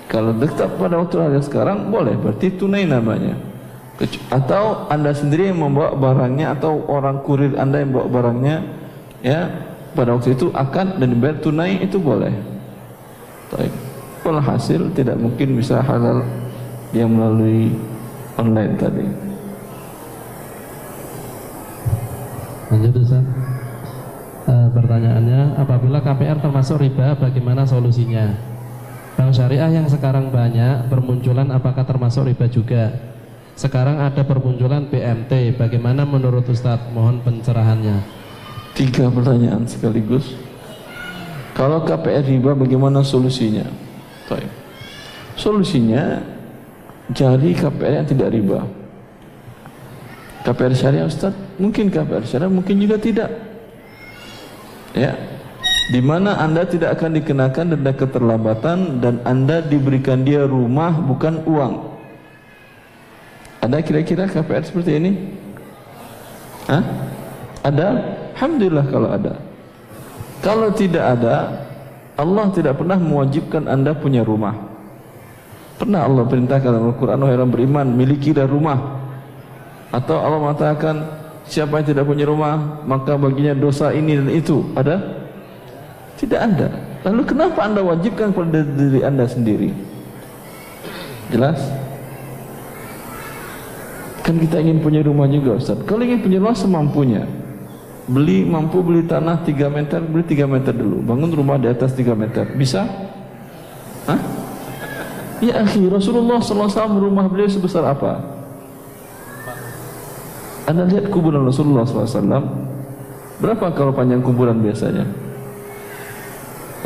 Kalau 0.08 0.32
tetap 0.40 0.80
pada 0.80 0.96
waktu 0.96 1.16
harga 1.20 1.44
sekarang 1.44 1.92
boleh. 1.92 2.16
Berarti 2.16 2.56
tunai 2.56 2.88
namanya. 2.88 3.36
Atau 4.32 4.88
anda 4.88 5.12
sendiri 5.12 5.52
yang 5.52 5.60
membawa 5.60 5.92
barangnya 5.92 6.56
atau 6.56 6.88
orang 6.88 7.20
kurir 7.20 7.52
anda 7.60 7.84
yang 7.84 7.92
bawa 7.92 8.08
barangnya 8.08 8.56
ya 9.20 9.48
pada 9.92 10.16
waktu 10.16 10.32
itu 10.32 10.48
akan 10.56 11.04
dan 11.04 11.08
dibayar 11.12 11.36
tunai 11.44 11.84
itu 11.84 12.00
boleh. 12.00 12.32
Baik. 13.52 13.72
hasil 14.24 14.88
tidak 14.96 15.20
mungkin 15.20 15.52
bisa 15.52 15.84
halal 15.84 16.24
yang 16.96 17.12
melalui 17.12 17.76
online 18.40 18.72
tadi 18.80 19.23
lanjut 22.72 22.92
Ustaz 23.00 23.24
uh, 24.48 24.68
pertanyaannya, 24.72 25.58
apabila 25.58 26.00
KPR 26.04 26.38
termasuk 26.40 26.80
riba, 26.80 27.16
bagaimana 27.16 27.64
solusinya? 27.64 28.34
Bank 29.14 29.30
syariah 29.30 29.70
yang 29.70 29.86
sekarang 29.86 30.34
banyak 30.34 30.90
bermunculan 30.90 31.48
apakah 31.54 31.86
termasuk 31.86 32.26
riba 32.26 32.50
juga? 32.50 32.90
Sekarang 33.54 34.02
ada 34.02 34.26
bermunculan 34.26 34.90
BMT, 34.90 35.54
bagaimana 35.54 36.02
menurut 36.02 36.42
Ustadz? 36.50 36.90
Mohon 36.90 37.22
pencerahannya. 37.22 38.02
Tiga 38.74 39.06
pertanyaan 39.06 39.62
sekaligus. 39.70 40.34
Kalau 41.54 41.86
KPR 41.86 42.26
riba 42.26 42.58
bagaimana 42.58 43.06
solusinya? 43.06 43.62
Baik. 44.26 44.50
Solusinya 45.38 46.18
cari 47.14 47.54
KPR 47.54 48.02
yang 48.02 48.08
tidak 48.10 48.34
riba. 48.34 48.66
KPR 50.42 50.74
syariah 50.74 51.06
Ustaz? 51.06 51.43
Mungkin 51.56 51.90
KPR 51.90 52.24
syariah, 52.26 52.50
mungkin 52.50 52.76
juga 52.82 52.96
tidak. 52.98 53.30
Ya. 54.94 55.14
Di 55.92 56.00
mana 56.00 56.40
Anda 56.40 56.64
tidak 56.64 56.96
akan 56.96 57.20
dikenakan 57.20 57.76
denda 57.76 57.92
keterlambatan 57.92 59.04
dan 59.04 59.20
Anda 59.28 59.60
diberikan 59.60 60.24
dia 60.24 60.48
rumah 60.48 60.96
bukan 60.96 61.44
uang. 61.44 61.74
Ada 63.60 63.84
kira-kira 63.84 64.24
KPR 64.28 64.64
seperti 64.64 64.96
ini? 64.96 65.12
Hah? 66.68 66.84
Ada? 67.64 67.86
Alhamdulillah 68.36 68.86
kalau 68.88 69.08
ada. 69.12 69.32
Kalau 70.40 70.68
tidak 70.72 71.04
ada, 71.20 71.64
Allah 72.16 72.46
tidak 72.52 72.80
pernah 72.80 72.96
mewajibkan 73.00 73.68
Anda 73.68 73.96
punya 73.96 74.24
rumah. 74.24 74.56
Pernah 75.80 76.06
Allah 76.06 76.24
perintahkan 76.28 76.68
dalam 76.70 76.92
Al-Quran, 76.92 77.18
wahai 77.18 77.36
orang 77.36 77.52
beriman, 77.52 77.86
milikilah 77.92 78.46
rumah 78.46 78.78
atau 79.94 80.18
Allah 80.18 80.38
mengatakan 80.42 80.94
siapa 81.44 81.80
yang 81.80 81.86
tidak 81.92 82.04
punya 82.08 82.24
rumah 82.24 82.84
maka 82.88 83.16
baginya 83.16 83.52
dosa 83.52 83.92
ini 83.92 84.16
dan 84.16 84.28
itu. 84.32 84.64
Ada? 84.76 84.96
Tidak 86.16 86.40
ada. 86.40 86.68
Lalu 87.04 87.22
kenapa 87.28 87.68
anda 87.68 87.84
wajibkan 87.84 88.32
kepada 88.32 88.64
diri 88.64 89.00
anda 89.04 89.28
sendiri? 89.28 89.70
Jelas? 91.28 91.60
Kan 94.24 94.40
kita 94.40 94.56
ingin 94.56 94.80
punya 94.80 95.04
rumah 95.04 95.28
juga 95.28 95.60
Ustaz. 95.60 95.76
Kalau 95.84 96.00
ingin 96.00 96.24
punya 96.24 96.40
rumah 96.40 96.56
semampunya. 96.56 97.28
Beli 98.04 98.44
mampu 98.44 98.84
beli 98.84 99.04
tanah 99.08 99.44
3 99.44 99.68
meter, 99.72 100.00
beli 100.04 100.24
3 100.24 100.44
meter 100.44 100.72
dulu. 100.76 101.00
Bangun 101.04 101.32
rumah 101.32 101.56
di 101.56 101.68
atas 101.68 101.92
3 101.96 102.12
meter. 102.12 102.52
Bisa? 102.56 102.84
Hah? 104.08 104.20
Ya 105.44 105.60
akhi, 105.60 105.88
Rasulullah 105.88 106.40
SAW 106.40 107.00
rumah 107.00 107.28
beliau 107.28 107.48
sebesar 107.48 107.84
apa? 107.84 108.33
Anda 110.64 110.88
lihat 110.88 111.12
kuburan 111.12 111.44
Rasulullah 111.44 111.84
SAW 111.84 112.40
Berapa 113.40 113.68
kalau 113.76 113.92
panjang 113.92 114.24
kuburan 114.24 114.64
biasanya? 114.64 115.04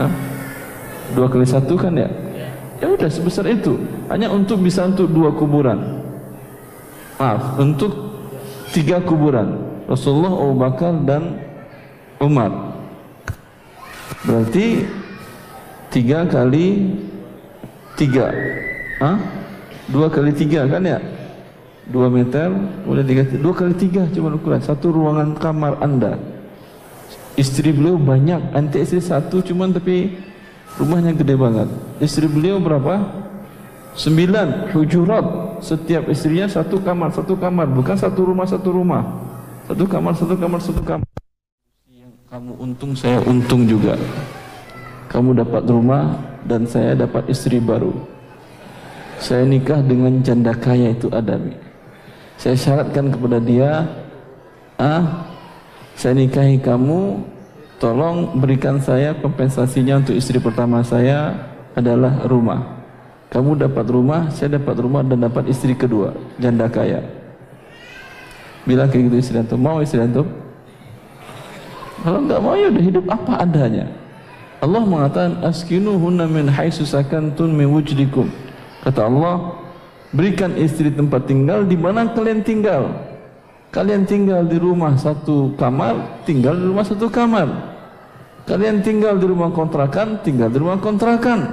Hah? 0.00 0.10
Dua 1.14 1.30
kali 1.30 1.46
satu 1.46 1.78
kan 1.78 1.94
ya? 1.94 2.10
Ya 2.82 2.86
udah 2.90 3.10
sebesar 3.10 3.46
itu 3.46 3.78
Hanya 4.10 4.30
untuk 4.34 4.62
bisa 4.62 4.86
untuk 4.86 5.10
dua 5.10 5.30
kuburan 5.30 6.02
Maaf, 7.18 7.58
untuk 7.58 7.90
tiga 8.74 9.02
kuburan 9.02 9.58
Rasulullah, 9.86 10.34
Abu 10.34 10.54
Bakar 10.58 10.94
dan 11.06 11.38
Umar 12.18 12.74
Berarti 14.26 14.86
tiga 15.94 16.26
kali 16.26 16.98
tiga 17.94 18.34
Hah? 18.98 19.18
Dua 19.86 20.10
kali 20.10 20.34
tiga 20.34 20.66
kan 20.66 20.82
ya? 20.82 20.98
2 21.88 22.04
meter, 22.12 22.52
kemudian 22.84 23.06
tiga, 23.08 23.22
dua 23.40 23.54
kali 23.56 23.72
tiga 23.72 24.04
cuma 24.12 24.28
ukuran, 24.36 24.60
satu 24.60 24.92
ruangan 24.92 25.32
kamar 25.40 25.80
anda. 25.80 26.20
Istri 27.32 27.72
beliau 27.72 27.96
banyak, 27.96 28.52
anti 28.52 28.84
istri 28.84 29.00
satu 29.00 29.40
cuman 29.40 29.72
tapi 29.72 30.20
rumahnya 30.76 31.16
gede 31.16 31.32
banget. 31.32 31.68
Istri 31.96 32.28
beliau 32.28 32.60
berapa? 32.60 33.24
Sembilan 33.96 34.68
hujurat, 34.76 35.24
setiap 35.64 36.12
istrinya 36.12 36.44
satu 36.44 36.76
kamar, 36.84 37.08
satu 37.08 37.40
kamar, 37.40 37.66
bukan 37.72 37.96
satu 37.96 38.20
rumah, 38.20 38.44
satu 38.44 38.68
rumah. 38.68 39.02
Satu 39.64 39.84
kamar, 39.88 40.12
satu 40.12 40.34
kamar, 40.36 40.60
satu 40.60 40.82
kamar. 40.84 41.08
Yang 41.88 42.12
kamu 42.28 42.52
untung, 42.60 42.92
saya 42.92 43.18
untung 43.24 43.64
juga. 43.64 43.96
Kamu 45.08 45.32
dapat 45.40 45.64
rumah 45.64 46.20
dan 46.44 46.68
saya 46.68 46.92
dapat 46.92 47.32
istri 47.32 47.64
baru. 47.64 47.96
Saya 49.18 49.48
nikah 49.48 49.80
dengan 49.80 50.20
janda 50.20 50.52
kaya 50.52 50.92
itu 50.92 51.08
Adami 51.10 51.67
saya 52.38 52.54
syaratkan 52.54 53.10
kepada 53.10 53.42
dia 53.42 53.82
ah 54.78 55.26
saya 55.98 56.14
nikahi 56.14 56.62
kamu 56.62 57.18
tolong 57.82 58.38
berikan 58.38 58.78
saya 58.78 59.10
kompensasinya 59.18 59.98
untuk 59.98 60.14
istri 60.14 60.38
pertama 60.38 60.86
saya 60.86 61.34
adalah 61.74 62.22
rumah. 62.30 62.78
Kamu 63.28 63.58
dapat 63.58 63.86
rumah 63.90 64.30
saya 64.30 64.56
dapat 64.56 64.78
rumah 64.78 65.02
dan 65.02 65.26
dapat 65.26 65.50
istri 65.50 65.74
kedua 65.74 66.14
janda 66.38 66.70
kaya. 66.70 67.02
Bilang 68.62 68.86
kayak 68.86 69.10
gitu 69.10 69.16
istri 69.18 69.36
antum. 69.42 69.58
Mau 69.58 69.82
istri 69.82 69.98
antum? 69.98 70.30
Kalau 72.06 72.22
enggak 72.22 72.38
mau 72.38 72.54
ya 72.54 72.70
udah 72.70 72.84
hidup 72.86 73.04
apa 73.10 73.32
adanya. 73.42 73.90
Allah 74.62 74.82
mengatakan 74.86 75.42
askinuhunna 75.42 76.30
min 76.30 76.46
haitsu 76.46 76.86
sakantum 76.86 77.50
min 77.50 77.66
wujdikum. 77.70 78.30
Kata 78.86 79.10
Allah 79.10 79.58
Berikan 80.08 80.56
istri 80.56 80.88
tempat 80.88 81.28
tinggal 81.28 81.68
di 81.68 81.76
mana 81.76 82.08
kalian 82.16 82.40
tinggal. 82.40 82.88
Kalian 83.68 84.08
tinggal 84.08 84.48
di 84.48 84.56
rumah 84.56 84.96
satu 84.96 85.52
kamar, 85.60 86.24
tinggal 86.24 86.56
di 86.56 86.64
rumah 86.64 86.84
satu 86.88 87.12
kamar. 87.12 87.48
Kalian 88.48 88.80
tinggal 88.80 89.20
di 89.20 89.28
rumah 89.28 89.52
kontrakan, 89.52 90.24
tinggal 90.24 90.48
di 90.48 90.56
rumah 90.56 90.80
kontrakan. 90.80 91.52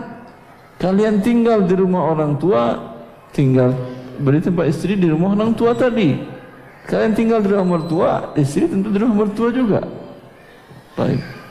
Kalian 0.80 1.20
tinggal 1.20 1.68
di 1.68 1.76
rumah 1.76 2.16
orang 2.16 2.40
tua, 2.40 2.80
tinggal 3.36 3.76
beri 4.24 4.40
tempat 4.40 4.72
istri 4.72 4.96
di 4.96 5.12
rumah 5.12 5.36
orang 5.36 5.52
tua 5.52 5.76
tadi. 5.76 6.16
Kalian 6.88 7.12
tinggal 7.12 7.44
di 7.44 7.52
rumah 7.52 7.68
mertua, 7.68 8.12
istri 8.40 8.72
tentu 8.72 8.88
di 8.94 9.00
rumah 9.02 9.28
mertua 9.28 9.50
juga. 9.52 9.84
Baik. 10.96 11.45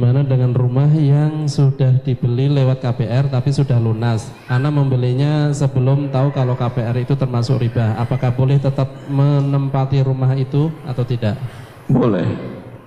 Bagaimana 0.00 0.24
dengan 0.24 0.56
rumah 0.56 0.88
yang 0.96 1.44
sudah 1.44 2.00
dibeli 2.00 2.48
lewat 2.48 2.80
KPR 2.80 3.28
tapi 3.28 3.52
sudah 3.52 3.76
lunas? 3.76 4.32
Anda 4.48 4.72
membelinya 4.72 5.52
sebelum 5.52 6.08
tahu 6.08 6.32
kalau 6.32 6.56
KPR 6.56 7.04
itu 7.04 7.12
termasuk 7.12 7.60
riba. 7.60 7.92
Apakah 8.00 8.32
boleh 8.32 8.56
tetap 8.56 8.88
menempati 9.12 10.00
rumah 10.00 10.32
itu 10.40 10.72
atau 10.88 11.04
tidak? 11.04 11.36
Boleh. 11.84 12.24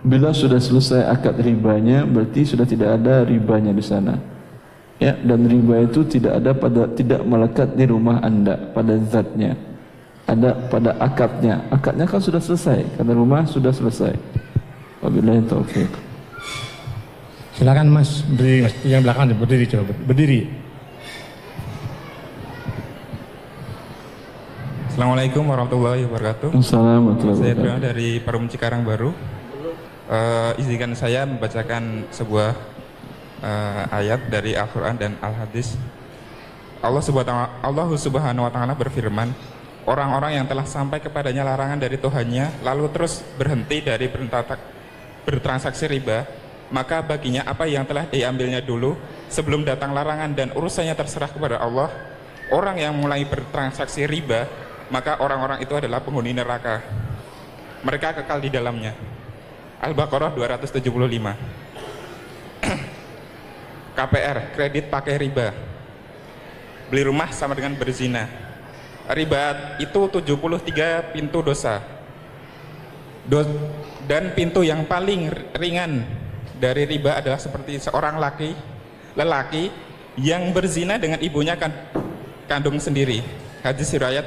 Bila 0.01 0.33
sudah 0.33 0.57
selesai 0.57 1.05
akad 1.05 1.37
ribanya, 1.37 2.01
berarti 2.01 2.49
sudah 2.49 2.65
tidak 2.65 2.97
ada 2.97 3.21
ribanya 3.21 3.77
di 3.77 3.85
sana. 3.85 4.17
Ya, 4.97 5.13
dan 5.13 5.45
riba 5.45 5.85
itu 5.85 6.01
tidak 6.09 6.41
ada 6.41 6.57
pada 6.57 6.89
tidak 6.97 7.21
melekat 7.29 7.77
di 7.77 7.85
rumah 7.93 8.25
Anda 8.25 8.57
pada 8.73 8.97
zatnya. 9.05 9.53
Ada 10.25 10.65
pada 10.65 10.97
akadnya. 10.97 11.61
Akadnya 11.69 12.09
kan 12.09 12.17
sudah 12.17 12.41
selesai 12.41 12.81
karena 12.97 13.13
rumah 13.13 13.45
sudah 13.45 13.69
selesai. 13.69 14.17
Wabillahi 15.05 15.45
taufiq. 15.45 16.02
Silakan 17.53 17.85
Mas, 17.85 18.25
berdiri 18.25 18.65
Mas. 18.65 18.73
Yang 18.81 19.01
belakang 19.05 19.25
berdiri 19.37 19.65
coba 19.69 19.93
berdiri. 20.09 20.41
Assalamualaikum 24.89 25.45
warahmatullahi 25.45 26.01
wabarakatuh. 26.09 26.49
Assalamualaikum 26.57 27.33
Saya 27.37 27.77
dari 27.77 28.17
Parum 28.21 28.49
Cikarang 28.49 28.81
Baru. 28.81 29.13
Uh, 30.09 30.57
izinkan 30.57 30.97
saya 30.97 31.29
membacakan 31.29 32.09
sebuah 32.09 32.57
uh, 33.45 33.83
ayat 34.01 34.33
dari 34.33 34.57
Al-Quran 34.57 34.97
dan 34.97 35.11
Al-Hadis. 35.21 35.77
Allah 36.81 37.05
subhanahu, 37.05 37.49
Allah 37.61 37.87
subhanahu 37.93 38.45
wa 38.49 38.51
ta'ala 38.53 38.73
berfirman, 38.73 39.29
Orang-orang 39.83 40.39
yang 40.39 40.45
telah 40.47 40.63
sampai 40.63 41.03
kepadanya 41.03 41.43
larangan 41.43 41.75
dari 41.75 41.99
Tuhannya, 41.99 42.63
lalu 42.63 42.87
terus 42.95 43.19
berhenti 43.35 43.83
dari 43.83 44.07
bertransaksi 45.27 45.91
riba, 45.91 46.42
maka 46.73 47.05
baginya 47.05 47.45
apa 47.45 47.69
yang 47.69 47.85
telah 47.85 48.09
diambilnya 48.09 48.57
dulu 48.57 48.97
sebelum 49.29 49.61
datang 49.61 49.93
larangan 49.93 50.33
dan 50.33 50.49
urusannya 50.57 50.97
terserah 50.97 51.29
kepada 51.29 51.61
Allah. 51.61 51.93
Orang 52.49 52.81
yang 52.81 52.97
mulai 52.97 53.23
bertransaksi 53.29 54.09
riba 54.09 54.49
maka 54.89 55.21
orang-orang 55.21 55.61
itu 55.61 55.77
adalah 55.77 56.01
penghuni 56.01 56.33
neraka. 56.33 56.81
Mereka 57.85 58.17
kekal 58.19 58.41
di 58.41 58.49
dalamnya. 58.49 58.97
Al-Baqarah 59.85 60.33
275 60.33 60.81
KPR 63.97 64.37
kredit 64.57 64.89
pakai 64.89 65.15
riba. 65.21 65.53
Beli 66.89 67.03
rumah 67.05 67.29
sama 67.29 67.53
dengan 67.53 67.77
berzina. 67.77 68.25
Riba 69.13 69.77
itu 69.77 70.01
73 70.09 71.13
pintu 71.13 71.45
dosa. 71.45 71.85
Do 73.23 73.45
dan 74.03 74.35
pintu 74.35 74.65
yang 74.67 74.83
paling 74.83 75.31
ringan 75.55 76.22
dari 76.63 76.87
riba 76.87 77.19
adalah 77.19 77.35
seperti 77.35 77.75
seorang 77.83 78.15
laki 78.15 78.55
lelaki 79.19 79.67
yang 80.15 80.55
berzina 80.55 80.95
dengan 80.95 81.19
ibunya 81.19 81.59
kan 81.59 81.75
kandung 82.47 82.79
sendiri 82.79 83.19
hadis 83.59 83.91
riwayat 83.91 84.23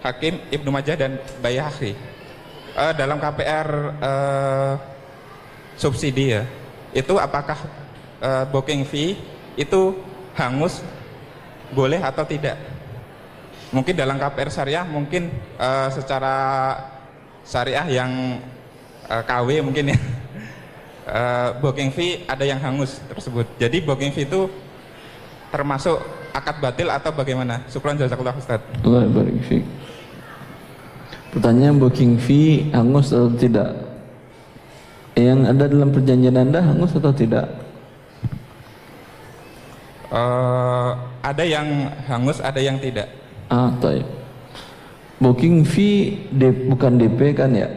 Hakim, 0.00 0.40
Ibnu 0.48 0.72
Majah 0.72 0.96
dan 0.96 1.20
Bayhaqi. 1.44 1.92
Uh, 2.72 2.94
dalam 2.96 3.20
KPR 3.20 3.68
uh, 4.00 4.74
subsidi 5.76 6.32
ya, 6.32 6.48
itu 6.96 7.20
apakah 7.20 7.58
uh, 8.22 8.44
booking 8.48 8.88
fee 8.88 9.18
itu 9.60 9.92
hangus 10.32 10.80
boleh 11.76 12.00
atau 12.00 12.24
tidak? 12.24 12.56
Mungkin 13.76 13.92
dalam 13.92 14.16
KPR 14.16 14.48
syariah 14.48 14.86
mungkin 14.88 15.28
uh, 15.60 15.92
secara 15.92 16.34
syariah 17.44 18.00
yang 18.00 18.40
uh, 19.04 19.20
KW 19.20 19.60
mungkin 19.60 19.92
ya 19.92 19.98
uh, 21.10 21.50
booking 21.58 21.90
fee 21.90 22.22
ada 22.24 22.46
yang 22.46 22.62
hangus 22.62 23.02
tersebut. 23.10 23.46
Jadi 23.58 23.82
booking 23.82 24.14
fee 24.14 24.24
itu 24.24 24.46
termasuk 25.50 25.98
akad 26.30 26.62
batil 26.62 26.88
atau 26.88 27.10
bagaimana? 27.10 27.66
Syukran 27.66 27.98
jazakallah 27.98 28.38
Ustaz. 28.38 28.62
Allah 28.86 29.10
barik 29.10 29.42
fiik. 29.44 29.66
Pertanyaan 31.34 31.78
booking 31.78 32.18
fee 32.18 32.70
hangus 32.70 33.10
atau 33.10 33.30
tidak? 33.34 33.74
Yang 35.18 35.40
ada 35.52 35.64
dalam 35.66 35.90
perjanjian 35.90 36.36
Anda 36.38 36.60
hangus 36.62 36.94
atau 36.94 37.12
tidak? 37.12 37.46
Uh, 40.10 40.90
ada 41.22 41.46
yang 41.46 41.86
hangus, 42.10 42.42
ada 42.42 42.58
yang 42.58 42.82
tidak. 42.82 43.06
Ah, 43.46 43.70
taib. 43.78 44.02
Booking 45.22 45.62
fee 45.62 46.26
de, 46.34 46.50
bukan 46.66 46.98
DP 46.98 47.36
kan 47.36 47.54
ya? 47.54 47.68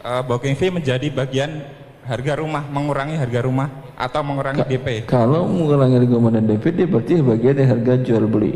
Uh, 0.00 0.24
booking 0.24 0.56
fee 0.56 0.72
menjadi 0.72 1.08
bagian 1.12 1.64
harga 2.04 2.32
rumah, 2.36 2.62
mengurangi 2.68 3.16
harga 3.16 3.40
rumah 3.40 3.68
atau 3.96 4.20
mengurangi 4.20 4.60
Ka 4.62 4.68
DP. 4.68 4.88
Kalau 5.08 5.48
mengurangi 5.48 5.96
harga 6.04 6.14
rumah 6.14 6.32
dan 6.32 6.44
DP, 6.44 6.64
dia 6.76 6.86
berarti 6.86 7.12
bagian 7.24 7.54
dari 7.56 7.68
harga 7.68 7.92
jual 8.04 8.24
beli. 8.28 8.54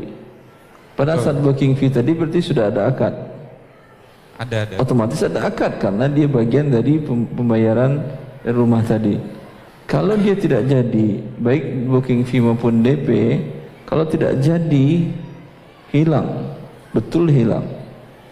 Pada 0.99 1.15
Betul. 1.15 1.25
saat 1.25 1.39
booking 1.41 1.73
fee 1.79 1.93
tadi 1.95 2.11
berarti 2.13 2.41
sudah 2.43 2.69
ada 2.69 2.91
akad. 2.91 3.15
Ada 4.39 4.57
ada. 4.67 4.75
Otomatis 4.83 5.21
ada 5.23 5.47
akad 5.47 5.79
karena 5.79 6.07
dia 6.11 6.27
bagian 6.27 6.71
dari 6.71 6.99
pem- 7.03 7.27
pembayaran 7.33 8.03
rumah 8.47 8.83
tadi. 8.83 9.19
Kalau 9.89 10.21
dia 10.21 10.37
tidak 10.37 10.69
jadi, 10.69 11.09
baik 11.41 11.89
booking 11.89 12.21
fee 12.29 12.45
maupun 12.45 12.85
DP, 12.85 13.41
kalau 13.89 14.05
tidak 14.05 14.37
jadi 14.45 15.09
hilang, 15.89 16.53
betul 16.93 17.25
hilang. 17.25 17.65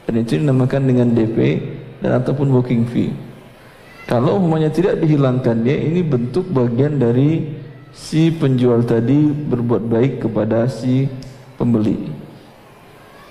Dan 0.05 0.21
itu 0.21 0.37
dinamakan 0.37 0.85
dengan 0.85 1.09
DP 1.17 1.59
dan 2.05 2.21
ataupun 2.21 2.53
booking 2.53 2.85
fee. 2.87 3.11
Kalau 4.07 4.39
umpamanya 4.39 4.71
tidak 4.71 5.03
dihilangkan 5.03 5.67
dia, 5.67 5.77
ini 5.83 6.01
bentuk 6.07 6.47
bagian 6.55 7.03
dari 7.03 7.59
si 7.91 8.31
penjual 8.31 8.87
tadi 8.87 9.35
berbuat 9.35 9.83
baik 9.91 10.13
kepada 10.23 10.71
si 10.71 11.11
pembeli. 11.59 12.07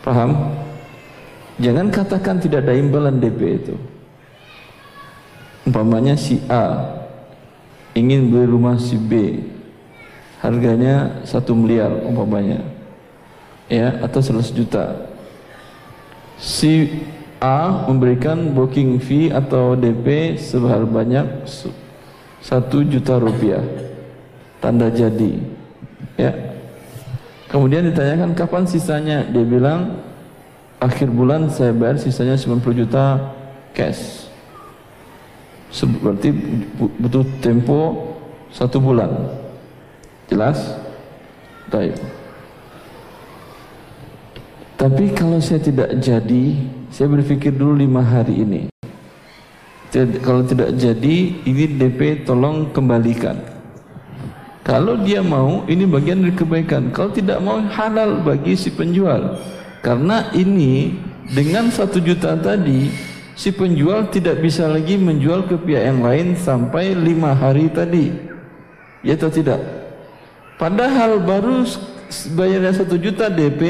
Paham? 0.03 0.51
Jangan 1.63 1.87
katakan 1.87 2.43
tidak 2.43 2.67
ada 2.67 2.75
imbalan 2.75 3.23
DP 3.23 3.39
itu. 3.63 3.75
Umpamanya 5.63 6.19
si 6.19 6.43
A 6.51 6.83
ingin 7.95 8.27
beli 8.27 8.45
rumah 8.45 8.75
si 8.75 8.99
B 8.99 9.39
harganya 10.43 11.23
satu 11.23 11.55
miliar 11.55 11.89
umpamanya 12.05 12.61
ya 13.71 13.97
atau 14.03 14.21
100 14.21 14.51
juta 14.51 15.09
si 16.37 17.01
A 17.43 17.85
memberikan 17.85 18.55
booking 18.55 18.97
fee 19.03 19.27
atau 19.29 19.75
DP 19.75 20.39
sebanyak 20.39 21.45
satu 22.39 22.81
juta 22.87 23.19
rupiah. 23.19 23.61
Tanda 24.63 24.89
jadi 24.89 25.55
ya. 26.15 26.31
Kemudian 27.51 27.87
ditanyakan 27.87 28.33
kapan 28.33 28.63
sisanya? 28.65 29.23
Dia 29.29 29.45
bilang 29.45 30.01
akhir 30.81 31.07
bulan 31.11 31.47
saya 31.47 31.71
bayar 31.71 32.01
sisanya 32.01 32.35
90 32.35 32.81
juta 32.83 33.31
cash. 33.71 34.27
Berarti 36.01 36.31
butuh 36.99 37.23
tempo 37.43 38.11
satu 38.51 38.79
bulan. 38.79 39.11
Jelas? 40.31 40.57
Baik. 41.69 41.97
tapi 44.75 45.09
kalau 45.17 45.41
saya 45.41 45.57
tidak 45.57 45.97
jadi 45.97 46.61
saya 46.95 47.11
berpikir 47.11 47.51
dulu 47.51 47.75
lima 47.75 47.99
hari 47.99 48.39
ini. 48.47 48.61
Kalau 50.23 50.47
tidak 50.47 50.79
jadi 50.79 51.15
ini 51.43 51.75
DP 51.75 52.23
tolong 52.23 52.71
kembalikan. 52.71 53.35
Kalau 54.63 55.03
dia 55.03 55.19
mau 55.19 55.67
ini 55.67 55.83
bagian 55.83 56.23
dari 56.23 56.31
kebaikan. 56.31 56.95
Kalau 56.95 57.11
tidak 57.11 57.43
mau 57.43 57.59
halal 57.59 58.23
bagi 58.23 58.55
si 58.55 58.71
penjual. 58.71 59.43
Karena 59.83 60.31
ini 60.31 60.95
dengan 61.35 61.67
satu 61.67 61.99
juta 61.99 62.31
tadi 62.39 62.87
si 63.35 63.51
penjual 63.51 64.07
tidak 64.07 64.39
bisa 64.39 64.63
lagi 64.71 64.95
menjual 64.95 65.51
ke 65.51 65.59
pihak 65.59 65.83
yang 65.83 65.99
lain 65.99 66.39
sampai 66.39 66.95
lima 66.95 67.35
hari 67.35 67.67
tadi. 67.75 68.15
Ya 69.03 69.19
atau 69.19 69.27
tidak? 69.27 69.59
Padahal 70.55 71.19
baru 71.19 71.67
bayarnya 72.39 72.71
satu 72.71 72.95
juta 72.95 73.27
DP 73.27 73.61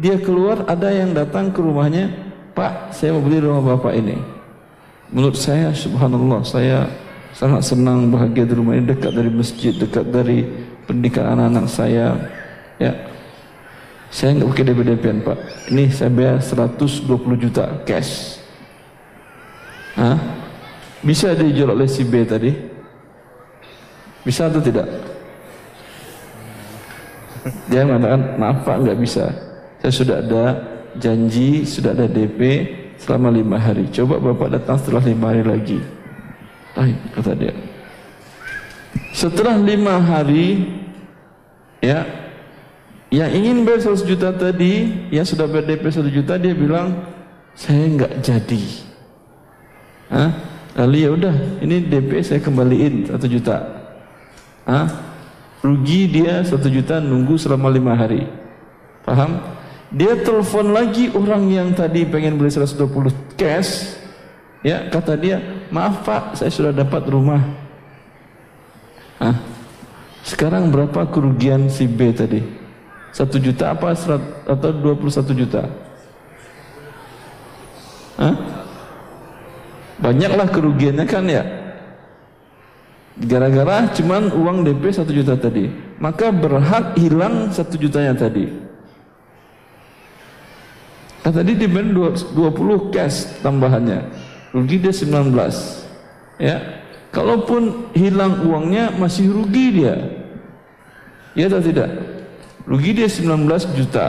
dia 0.00 0.16
keluar 0.16 0.64
ada 0.64 0.88
yang 0.88 1.12
datang 1.12 1.52
ke 1.52 1.60
rumahnya 1.60 2.23
Pak 2.54 2.94
saya 2.94 3.10
mau 3.12 3.22
beli 3.22 3.42
rumah 3.42 3.74
bapak 3.74 3.98
ini 3.98 4.16
menurut 5.10 5.34
saya 5.34 5.74
subhanallah 5.74 6.40
saya 6.46 6.86
sangat 7.34 7.66
senang 7.66 8.08
bahagia 8.08 8.46
di 8.46 8.54
rumah 8.54 8.78
ini 8.78 8.94
dekat 8.94 9.10
dari 9.10 9.30
masjid 9.30 9.74
dekat 9.74 10.06
dari 10.08 10.46
pendidikan 10.86 11.34
anak-anak 11.34 11.66
saya 11.66 12.14
ya 12.78 12.94
saya 14.14 14.38
nggak 14.38 14.48
pakai 14.54 14.64
DP 14.70 14.80
DP 14.86 15.04
Pak 15.26 15.38
ini 15.74 15.84
saya 15.90 16.10
bayar 16.14 16.38
120 16.38 17.10
juta 17.42 17.64
cash 17.82 18.44
Hah? 19.94 20.18
Bisa 21.04 21.36
dijual 21.38 21.78
oleh 21.78 21.86
si 21.86 22.02
B 22.02 22.26
tadi? 22.26 22.50
Bisa 24.26 24.50
atau 24.50 24.58
tidak? 24.58 24.88
Dia 27.68 27.84
mengatakan, 27.84 28.40
maaf 28.40 28.64
Pak, 28.64 28.76
nggak 28.82 28.98
bisa. 28.98 29.28
Saya 29.84 29.92
sudah 29.92 30.16
ada 30.24 30.44
janji, 30.98 31.66
sudah 31.66 31.92
ada 31.92 32.06
DP 32.06 32.70
selama 32.98 33.30
lima 33.30 33.56
hari. 33.58 33.88
Coba 33.90 34.20
Bapak 34.20 34.54
datang 34.54 34.76
setelah 34.80 35.02
lima 35.04 35.26
hari 35.32 35.44
lagi. 35.44 35.78
Baik, 36.74 36.98
kata 37.14 37.32
dia. 37.38 37.54
Setelah 39.14 39.56
lima 39.62 40.02
hari, 40.02 40.66
ya, 41.78 42.02
yang 43.14 43.30
ingin 43.30 43.62
bayar 43.62 43.94
100 43.94 44.10
juta 44.10 44.34
tadi, 44.34 44.90
yang 45.14 45.22
sudah 45.22 45.46
bayar 45.46 45.70
DP 45.70 45.84
1 45.86 46.10
juta, 46.10 46.34
dia 46.34 46.50
bilang, 46.50 47.14
saya 47.54 47.86
nggak 47.94 48.12
jadi. 48.26 48.64
Hah? 50.10 50.30
Lalu 50.74 50.96
ya 51.06 51.10
udah, 51.14 51.34
ini 51.62 51.86
DP 51.86 52.18
saya 52.26 52.42
kembaliin 52.42 53.06
satu 53.06 53.30
juta. 53.30 53.62
Hah? 54.66 54.90
Rugi 55.62 56.10
dia 56.10 56.42
satu 56.42 56.66
juta 56.66 56.98
nunggu 56.98 57.38
selama 57.38 57.70
lima 57.70 57.94
hari. 57.94 58.26
Paham? 59.06 59.38
Dia 59.94 60.18
telepon 60.18 60.74
lagi 60.74 61.06
orang 61.14 61.46
yang 61.54 61.70
tadi 61.70 62.02
pengen 62.02 62.34
beli 62.34 62.50
120 62.50 63.14
cash. 63.38 63.94
Ya, 64.66 64.90
kata 64.90 65.14
dia, 65.14 65.38
maaf 65.70 66.02
pak, 66.02 66.34
saya 66.34 66.50
sudah 66.50 66.72
dapat 66.74 67.06
rumah. 67.06 67.38
Hah? 69.22 69.38
Sekarang 70.26 70.72
berapa 70.74 71.06
kerugian 71.06 71.70
si 71.70 71.86
B 71.86 72.10
tadi? 72.10 72.42
Satu 73.14 73.38
juta 73.38 73.70
apa 73.70 73.94
serat- 73.94 74.42
atau 74.50 74.74
21 74.74 75.30
juta? 75.36 75.62
Hah? 78.18 78.34
Banyaklah 80.02 80.48
kerugiannya 80.50 81.06
kan 81.06 81.24
ya. 81.30 81.44
Gara-gara 83.14 83.86
cuman 83.94 84.26
uang 84.34 84.66
DP 84.66 84.90
satu 84.90 85.14
juta 85.14 85.38
tadi, 85.38 85.70
maka 86.02 86.34
berhak 86.34 86.98
hilang 86.98 87.54
satu 87.54 87.78
jutanya 87.78 88.10
tadi. 88.10 88.73
Nah, 91.24 91.32
tadi 91.32 91.56
dibayar 91.56 92.12
20 92.12 92.92
cash 92.92 93.40
tambahannya, 93.40 94.04
rugi 94.52 94.76
dia 94.76 94.92
19. 94.92 95.32
Ya, 96.36 96.84
kalaupun 97.08 97.88
hilang 97.96 98.44
uangnya 98.44 98.92
masih 98.92 99.32
rugi 99.32 99.80
dia. 99.80 99.96
Ya 101.32 101.48
atau 101.48 101.64
tidak? 101.64 101.88
Rugi 102.68 102.92
dia 102.92 103.08
19 103.08 103.48
juta. 103.72 104.06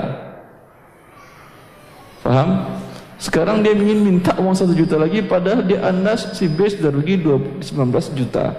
Paham? 2.20 2.68
Sekarang 3.16 3.64
dia 3.64 3.72
ingin 3.72 4.04
minta 4.04 4.36
uang 4.36 4.52
satu 4.52 4.76
juta 4.76 5.00
lagi 5.00 5.24
padahal 5.24 5.64
dia 5.64 5.88
andas 5.88 6.36
si 6.36 6.52
B 6.52 6.68
sudah 6.68 6.92
rugi 6.92 7.16
20 7.16 7.64
19 7.64 8.20
juta. 8.20 8.52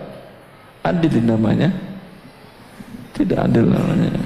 Adil 0.81 1.21
namanya? 1.21 1.69
Tidak 3.13 3.37
adil 3.37 3.69
namanya. 3.69 4.17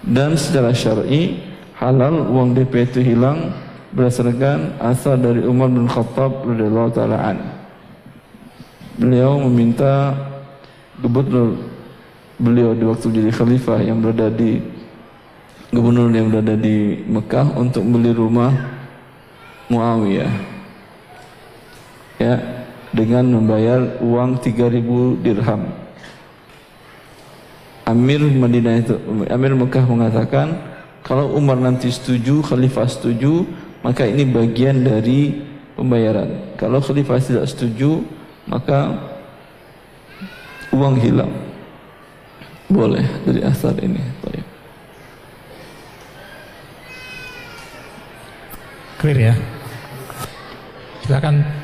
Dan 0.00 0.40
secara 0.40 0.72
syar'i 0.72 1.49
halal 1.80 2.28
uang 2.28 2.52
DP 2.52 2.92
itu 2.92 3.00
hilang 3.00 3.56
berdasarkan 3.96 4.76
asal 4.84 5.16
dari 5.16 5.40
Umar 5.48 5.72
bin 5.72 5.88
Khattab 5.88 6.44
radhiyallahu 6.44 6.92
taala 6.92 7.16
an. 7.16 7.38
Beliau 9.00 9.40
meminta 9.48 10.12
gubernur 11.00 11.56
beliau 12.36 12.76
di 12.76 12.84
waktu 12.84 13.06
jadi 13.08 13.30
khalifah 13.32 13.80
yang 13.80 14.04
berada 14.04 14.28
di 14.28 14.60
gubernur 15.72 16.12
yang 16.12 16.28
berada 16.28 16.52
di 16.52 17.00
Mekah 17.08 17.56
untuk 17.56 17.80
beli 17.88 18.12
rumah 18.12 18.52
Muawiyah 19.72 20.32
ya 22.20 22.34
dengan 22.90 23.38
membayar 23.38 24.02
uang 24.02 24.42
3000 24.42 25.22
dirham 25.22 25.62
Amir 27.86 28.20
Madinah 28.20 28.74
itu 28.82 28.94
Amir 29.30 29.54
Mekah 29.54 29.84
mengatakan 29.86 30.69
kalau 31.10 31.34
Umar 31.34 31.58
nanti 31.58 31.90
setuju 31.90 32.38
khalifah 32.46 32.86
setuju 32.86 33.42
maka 33.82 34.06
ini 34.06 34.22
bagian 34.30 34.86
dari 34.86 35.42
pembayaran 35.74 36.54
kalau 36.54 36.78
khalifah 36.78 37.18
tidak 37.18 37.50
setuju 37.50 38.06
maka 38.46 38.94
uang 40.70 41.02
hilang 41.02 41.34
boleh 42.70 43.02
dari 43.26 43.42
asar 43.42 43.74
ini 43.82 43.98
Baik. 44.22 44.46
Clear 49.00 49.32
ya. 49.32 49.34
Silakan. 51.08 51.59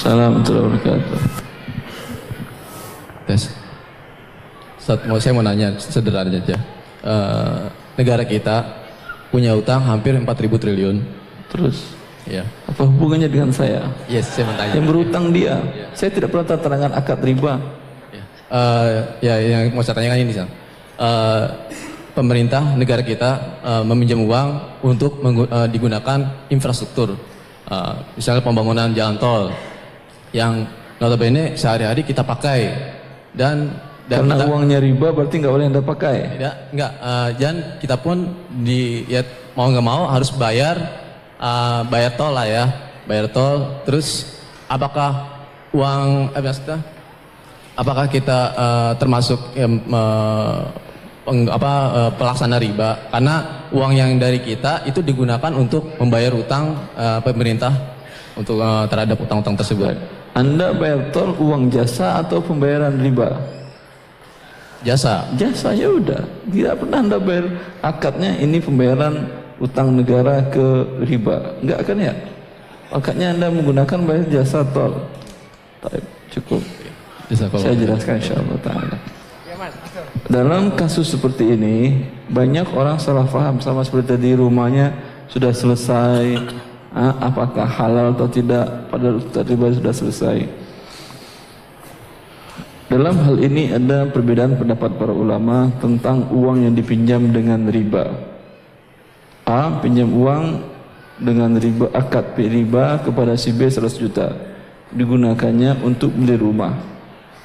Assalamualaikum 0.00 0.32
warahmatullahi 0.32 0.64
wabarakatuh. 0.64 1.20
Tes. 3.28 3.42
Ustaz, 4.80 4.98
mau 5.04 5.20
saya 5.20 5.32
mau 5.36 5.44
nanya 5.44 5.76
sederhana 5.76 6.32
aja. 6.32 6.56
Eh, 7.04 7.60
negara 8.00 8.24
kita 8.24 8.64
punya 9.28 9.52
utang 9.52 9.84
hampir 9.84 10.16
4.000 10.16 10.56
triliun. 10.56 11.04
Terus? 11.52 11.92
Ya. 12.24 12.48
Apa 12.64 12.88
hubungannya 12.88 13.28
dengan 13.28 13.52
saya? 13.52 13.92
Yes, 14.08 14.32
saya 14.32 14.48
mau 14.48 14.56
tanya. 14.56 14.72
Yang 14.80 14.86
berutang 14.88 15.36
dia. 15.36 15.60
Saya 15.92 16.08
tidak 16.16 16.32
pernah 16.32 16.48
terangkan 16.48 16.92
akad 16.96 17.20
riba. 17.20 17.60
Eh, 18.48 18.96
ya, 19.20 19.36
yang 19.36 19.76
mau 19.76 19.84
saya 19.84 20.00
tanyakan 20.00 20.24
ini, 20.24 20.32
Sang. 20.32 20.48
Eh, 20.96 21.44
pemerintah 22.16 22.72
negara 22.72 23.04
kita 23.04 23.60
eh, 23.60 23.84
meminjam 23.84 24.24
uang 24.24 24.48
untuk 24.80 25.20
eh, 25.28 25.68
digunakan 25.68 26.48
infrastruktur. 26.48 27.20
Eh, 27.68 27.94
misalnya 28.16 28.40
pembangunan 28.40 28.96
jalan 28.96 29.20
tol 29.20 29.52
yang 30.30 30.66
notabene 30.96 31.54
sehari-hari 31.54 32.02
kita 32.02 32.20
pakai 32.20 32.70
dan 33.32 33.72
dan 34.04 34.26
Karena 34.26 34.34
kita- 34.36 34.50
uangnya 34.50 34.78
riba 34.82 35.08
berarti 35.14 35.34
nggak 35.38 35.54
boleh 35.54 35.66
anda 35.66 35.82
pakai. 35.82 36.16
tidak, 36.34 36.54
enggak. 36.74 36.92
eh, 36.98 37.28
dan 37.38 37.54
kita 37.78 37.96
pun 37.96 38.16
di 38.58 39.06
ya, 39.06 39.22
mau 39.54 39.70
nggak 39.70 39.86
mau 39.86 40.02
harus 40.06 40.30
bayar 40.30 40.76
eh, 41.38 41.80
bayar 41.86 42.12
tol 42.14 42.34
lah 42.34 42.44
ya, 42.44 42.64
bayar 43.06 43.30
tol. 43.30 43.80
Terus 43.86 44.34
apakah 44.66 45.30
uang 45.70 46.34
eh, 46.34 46.42
maksudnya, 46.42 46.82
apakah 47.72 48.06
kita 48.06 48.38
eh, 48.52 48.92
termasuk 48.98 49.38
peng- 51.22 51.48
apa 51.48 51.72
eh, 51.94 52.10
pelaksana 52.18 52.58
riba? 52.58 52.98
Karena 53.08 53.34
uang 53.70 53.92
yang 53.94 54.10
dari 54.18 54.42
kita 54.42 54.82
itu 54.84 55.00
digunakan 55.00 55.54
untuk 55.54 55.94
membayar 55.96 56.34
utang 56.34 56.74
eh, 56.92 57.22
pemerintah 57.22 57.70
untuk 58.34 58.58
eh, 58.58 58.84
terhadap 58.90 59.16
utang-utang 59.16 59.54
tersebut. 59.54 59.94
Anda 60.34 60.70
bayar 60.74 61.10
tol 61.10 61.34
uang 61.34 61.74
jasa 61.74 62.22
atau 62.22 62.38
pembayaran 62.38 62.96
riba? 63.02 63.34
Jasa. 64.86 65.28
Jasa 65.36 65.76
ya 65.76 65.90
udah. 65.90 66.22
Tidak 66.48 66.74
pernah 66.80 66.98
anda 67.04 67.18
bayar 67.20 67.50
akadnya 67.84 68.38
ini 68.40 68.62
pembayaran 68.62 69.28
utang 69.60 69.92
negara 69.92 70.40
ke 70.48 70.86
riba. 71.04 71.60
Enggak 71.60 71.80
kan 71.84 71.96
ya? 71.98 72.14
Akadnya 72.90 73.36
anda 73.36 73.46
menggunakan 73.52 73.98
bayar 74.06 74.24
jasa 74.30 74.64
tol. 74.70 75.06
Baik, 75.84 76.04
cukup. 76.32 76.62
Saya 77.30 77.78
jelaskan 77.78 78.18
insyaallah 78.18 78.58
taala. 78.58 78.96
Dalam 80.26 80.74
kasus 80.74 81.10
seperti 81.10 81.54
ini 81.54 82.06
banyak 82.30 82.70
orang 82.74 82.98
salah 82.98 83.26
paham 83.28 83.62
sama 83.62 83.86
seperti 83.86 84.16
tadi 84.16 84.30
rumahnya 84.34 84.94
sudah 85.30 85.54
selesai 85.54 86.38
apakah 86.94 87.66
halal 87.66 88.10
atau 88.14 88.26
tidak 88.26 88.90
ustaz 88.90 89.46
riba 89.46 89.66
sudah 89.70 89.94
selesai. 89.94 90.38
Dalam 92.90 93.14
hal 93.22 93.38
ini 93.38 93.70
ada 93.70 94.10
perbedaan 94.10 94.58
pendapat 94.58 94.98
para 94.98 95.14
ulama 95.14 95.70
tentang 95.78 96.26
uang 96.34 96.66
yang 96.66 96.74
dipinjam 96.74 97.22
dengan 97.30 97.70
riba. 97.70 98.10
A. 99.46 99.78
Pinjam 99.78 100.10
uang 100.10 100.58
dengan 101.22 101.54
riba 101.54 101.86
akad 101.94 102.34
riba 102.34 102.98
kepada 102.98 103.38
si 103.38 103.54
B 103.54 103.70
100 103.70 103.94
juta. 103.94 104.34
Digunakannya 104.90 105.86
untuk 105.86 106.10
beli 106.10 106.34
rumah. 106.34 106.74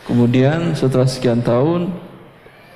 Kemudian 0.10 0.74
setelah 0.74 1.06
sekian 1.06 1.46
tahun 1.46 1.94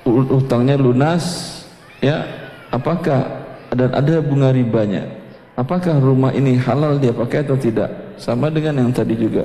utangnya 0.06 0.78
lunas, 0.78 1.50
ya 1.98 2.22
apakah 2.70 3.26
dan 3.74 3.90
ada 3.90 4.22
bunga 4.22 4.54
ribanya? 4.54 5.19
Apakah 5.60 6.00
rumah 6.00 6.32
ini 6.32 6.56
halal 6.56 6.96
dia 6.96 7.12
pakai 7.12 7.44
atau 7.44 7.52
tidak? 7.52 8.16
Sama 8.16 8.48
dengan 8.48 8.80
yang 8.80 8.90
tadi 8.96 9.12
juga. 9.12 9.44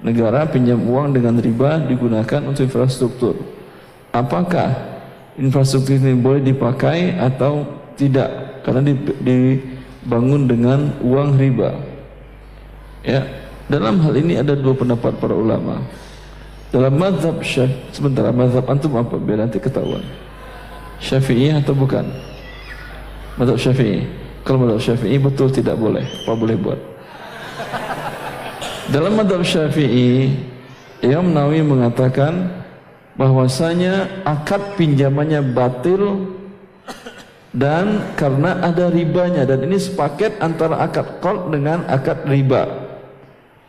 Negara 0.00 0.48
pinjam 0.48 0.80
uang 0.80 1.12
dengan 1.12 1.36
riba 1.36 1.76
digunakan 1.84 2.40
untuk 2.48 2.64
infrastruktur. 2.64 3.36
Apakah 4.16 4.72
infrastruktur 5.36 6.00
ini 6.00 6.16
boleh 6.16 6.40
dipakai 6.40 7.20
atau 7.20 7.68
tidak? 8.00 8.64
Karena 8.64 8.80
di- 8.80 9.16
dibangun 9.20 10.48
dengan 10.48 10.88
uang 11.04 11.36
riba. 11.36 11.76
Ya, 13.04 13.20
dalam 13.68 14.00
hal 14.00 14.16
ini 14.16 14.40
ada 14.40 14.56
dua 14.56 14.72
pendapat 14.72 15.20
para 15.20 15.36
ulama. 15.36 15.84
Dalam 16.72 16.96
mazhab 16.96 17.36
syaf, 17.44 17.68
sebentar, 17.92 18.24
mazhab 18.32 18.64
antum 18.72 18.96
apa? 18.96 19.20
Biar 19.20 19.44
nanti 19.44 19.60
ketahuan. 19.60 20.00
Syafi'i 20.96 21.52
atau 21.52 21.76
bukan? 21.76 22.08
Mazhab 23.36 23.60
Syafi'i. 23.60 24.21
Kalau 24.42 24.58
mazhab 24.58 24.98
Syafi'i 24.98 25.18
betul 25.22 25.48
tidak 25.54 25.78
boleh. 25.78 26.02
Apa 26.26 26.34
boleh 26.34 26.58
buat? 26.58 26.92
Dalam 28.90 29.14
madhab 29.14 29.46
syafi'i 29.46 30.34
Imam 31.00 31.30
Nawawi 31.30 31.62
mengatakan 31.64 32.50
bahwasanya 33.14 34.20
akad 34.26 34.74
pinjamannya 34.74 35.40
batil 35.40 36.34
dan 37.54 38.12
karena 38.18 38.58
ada 38.58 38.90
ribanya. 38.90 39.46
Dan 39.46 39.70
ini 39.70 39.78
sepaket 39.78 40.42
antara 40.42 40.82
akad 40.82 41.22
qard 41.22 41.54
dengan 41.54 41.86
akad 41.86 42.26
riba. 42.26 42.90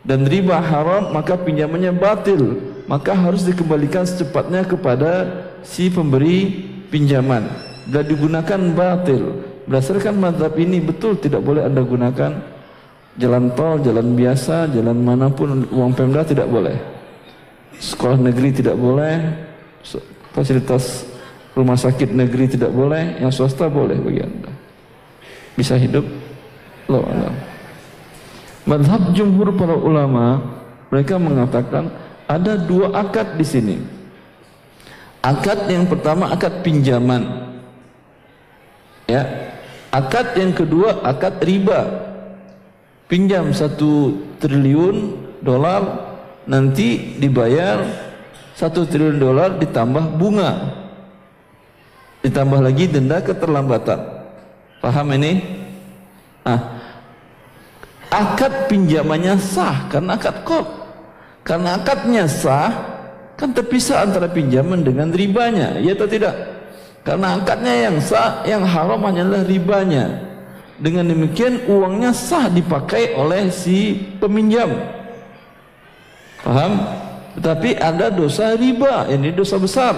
Dan 0.04 0.26
riba 0.26 0.60
haram 0.60 1.14
maka 1.14 1.38
pinjamannya 1.38 1.94
batil. 1.94 2.60
Maka 2.84 3.16
harus 3.16 3.46
dikembalikan 3.48 4.04
secepatnya 4.04 4.66
kepada 4.66 5.24
si 5.64 5.88
pemberi 5.88 6.68
pinjaman. 6.92 7.48
Dan 7.88 8.04
digunakan 8.12 8.60
batil 8.76 9.53
berdasarkan 9.64 10.14
madhab 10.20 10.52
ini 10.60 10.80
betul 10.80 11.16
tidak 11.16 11.40
boleh 11.40 11.64
anda 11.64 11.80
gunakan 11.80 12.54
jalan 13.14 13.54
tol, 13.54 13.78
jalan 13.82 14.14
biasa, 14.18 14.70
jalan 14.74 14.98
mana 14.98 15.30
pun 15.30 15.66
uang 15.70 15.92
Pemda 15.94 16.26
tidak 16.26 16.50
boleh. 16.50 16.74
Sekolah 17.78 18.18
negeri 18.18 18.54
tidak 18.54 18.78
boleh, 18.78 19.18
fasilitas 20.34 21.06
rumah 21.54 21.78
sakit 21.78 22.10
negeri 22.10 22.50
tidak 22.50 22.70
boleh, 22.74 23.18
yang 23.22 23.30
swasta 23.30 23.70
boleh 23.70 23.98
bagi 23.98 24.20
Anda. 24.22 24.50
Bisa 25.54 25.78
hidup? 25.78 26.02
Lo 26.90 27.06
alam. 27.06 27.34
Madhab 28.64 29.12
jumhur 29.14 29.54
para 29.54 29.76
ulama 29.76 30.40
mereka 30.90 31.20
mengatakan 31.20 31.90
ada 32.26 32.58
dua 32.58 32.90
akad 32.94 33.38
di 33.38 33.46
sini. 33.46 33.76
Akad 35.24 35.70
yang 35.70 35.88
pertama 35.88 36.32
akad 36.32 36.60
pinjaman. 36.66 37.54
Ya. 39.08 39.53
Akad 39.94 40.34
yang 40.34 40.50
kedua 40.50 41.06
akad 41.06 41.38
riba. 41.46 42.10
Pinjam 43.06 43.54
satu 43.54 44.18
triliun 44.42 45.22
dolar 45.38 46.10
nanti 46.50 47.14
dibayar 47.14 47.86
satu 48.58 48.82
triliun 48.90 49.22
dolar 49.22 49.54
ditambah 49.54 50.18
bunga. 50.18 50.74
Ditambah 52.26 52.58
lagi 52.58 52.90
denda 52.90 53.22
keterlambatan. 53.22 54.00
Paham 54.82 55.14
ini? 55.14 55.32
Ah 56.42 56.74
akad 58.14 58.70
pinjamannya 58.70 59.34
sah 59.42 59.90
karena 59.90 60.14
akad 60.14 60.46
kod 60.46 60.66
karena 61.42 61.74
akadnya 61.74 62.24
sah 62.30 62.70
kan 63.34 63.50
terpisah 63.50 64.06
antara 64.06 64.30
pinjaman 64.30 64.86
dengan 64.86 65.10
ribanya 65.10 65.74
ya 65.82 65.98
atau 65.98 66.06
tidak 66.06 66.34
karena 67.04 67.36
akadnya 67.36 67.74
yang 67.88 67.96
sah 68.00 68.40
yang 68.48 68.64
haram 68.64 69.04
hanyalah 69.04 69.44
ribanya 69.44 70.24
dengan 70.80 71.06
demikian 71.06 71.68
uangnya 71.70 72.10
sah 72.10 72.50
dipakai 72.50 73.14
oleh 73.14 73.52
si 73.52 73.94
peminjam. 74.18 74.72
Paham? 76.42 76.72
Tetapi 77.38 77.78
ada 77.78 78.08
dosa 78.10 78.54
riba, 78.54 79.10
ini 79.10 79.34
dosa 79.34 79.58
besar. 79.58 79.94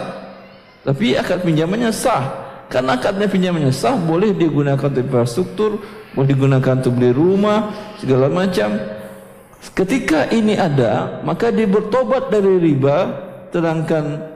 Tapi 0.84 1.18
akad 1.18 1.42
pinjamannya 1.42 1.90
sah. 1.92 2.46
Karena 2.66 2.98
akadnya 2.98 3.30
pinjamannya 3.30 3.70
sah, 3.70 3.94
boleh 3.94 4.34
digunakan 4.34 4.78
untuk 4.78 5.02
infrastruktur, 5.06 5.70
boleh 6.14 6.28
digunakan 6.28 6.72
untuk 6.82 6.92
beli 6.96 7.12
rumah, 7.14 7.70
segala 7.98 8.26
macam. 8.30 8.78
Ketika 9.74 10.30
ini 10.30 10.54
ada, 10.54 11.20
maka 11.26 11.50
dia 11.50 11.66
bertobat 11.66 12.30
dari 12.30 12.62
riba, 12.62 13.10
sedangkan 13.50 14.35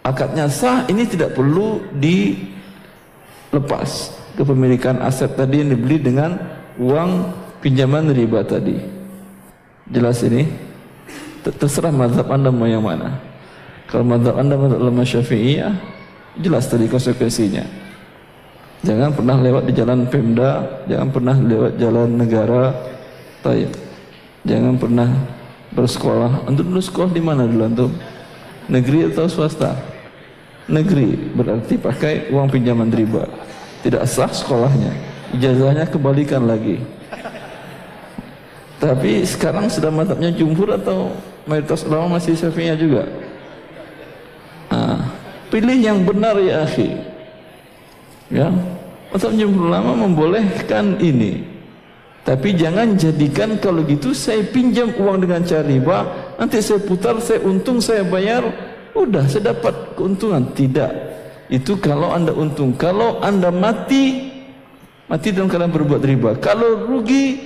akadnya 0.00 0.48
sah, 0.48 0.84
ini 0.88 1.06
tidak 1.06 1.34
perlu 1.36 1.80
dilepas 2.00 2.70
kepemilikan 4.38 5.02
aset 5.04 5.36
tadi 5.36 5.60
yang 5.60 5.76
dibeli 5.76 6.00
dengan 6.00 6.38
uang 6.80 7.10
pinjaman 7.60 8.08
riba 8.14 8.40
tadi. 8.44 8.80
Jelas 9.90 10.22
ini? 10.24 10.46
Terserah 11.40 11.92
mazhab 11.92 12.28
anda 12.30 12.52
mau 12.52 12.68
yang 12.68 12.84
mana. 12.84 13.16
Kalau 13.88 14.04
mazhab 14.04 14.38
anda 14.38 14.54
mazhab 14.56 14.80
ulama 14.80 15.02
syafi'iyah, 15.04 15.74
jelas 16.38 16.68
tadi 16.68 16.86
konsekuensinya. 16.86 17.64
Jangan 18.80 19.12
pernah 19.12 19.36
lewat 19.36 19.68
di 19.68 19.72
jalan 19.76 20.08
Pemda, 20.08 20.64
jangan 20.88 21.08
pernah 21.12 21.36
lewat 21.36 21.76
jalan 21.76 22.08
negara. 22.16 22.72
Tayyib. 23.40 23.72
Jangan 24.44 24.76
pernah 24.80 25.08
bersekolah. 25.72 26.48
Untuk 26.48 26.64
dulu 26.68 26.80
sekolah 26.80 27.10
di 27.12 27.20
mana 27.24 27.44
dulu 27.44 27.62
antum? 27.64 27.92
Negeri 28.68 29.12
atau 29.12 29.28
swasta? 29.28 29.89
Negeri 30.70 31.34
berarti 31.34 31.74
pakai 31.74 32.30
uang 32.30 32.46
pinjaman 32.46 32.94
riba. 32.94 33.26
Tidak 33.82 34.06
sah 34.06 34.30
sekolahnya. 34.30 34.94
Ijazahnya 35.34 35.90
kembalikan 35.90 36.46
lagi. 36.46 36.78
Tapi 38.80 39.26
sekarang 39.28 39.68
sudah 39.68 39.92
mantapnya 39.92 40.32
jumhur 40.32 40.72
atau 40.72 41.12
mayoritas 41.44 41.84
ulama 41.84 42.16
masih 42.16 42.32
syafi'iyah 42.32 42.78
juga? 42.80 43.04
Nah, 44.72 45.10
pilih 45.52 45.76
yang 45.76 46.00
benar 46.06 46.38
ya 46.40 46.64
akhi. 46.64 46.96
Ya, 48.30 48.48
Mazhab 49.10 49.34
jumhur 49.34 49.68
ulama 49.68 49.92
membolehkan 50.06 51.02
ini. 51.02 51.42
Tapi 52.22 52.54
jangan 52.54 52.94
jadikan 52.94 53.58
kalau 53.58 53.82
gitu 53.82 54.14
saya 54.14 54.44
pinjam 54.46 54.94
uang 54.94 55.26
dengan 55.26 55.42
cara 55.42 55.66
riba, 55.66 56.06
nanti 56.38 56.62
saya 56.62 56.78
putar, 56.78 57.18
saya 57.18 57.42
untung, 57.42 57.82
saya 57.82 58.06
bayar, 58.06 58.46
udah 58.94 59.24
saya 59.26 59.54
dapat 59.54 59.98
keuntungan. 59.98 60.50
Tidak. 60.54 60.92
Itu 61.50 61.78
kalau 61.82 62.14
Anda 62.14 62.30
untung. 62.34 62.74
Kalau 62.78 63.18
Anda 63.22 63.50
mati, 63.50 64.30
mati 65.10 65.34
dalam 65.34 65.50
keadaan 65.50 65.74
berbuat 65.74 66.02
riba. 66.02 66.30
Kalau 66.38 66.86
rugi, 66.86 67.38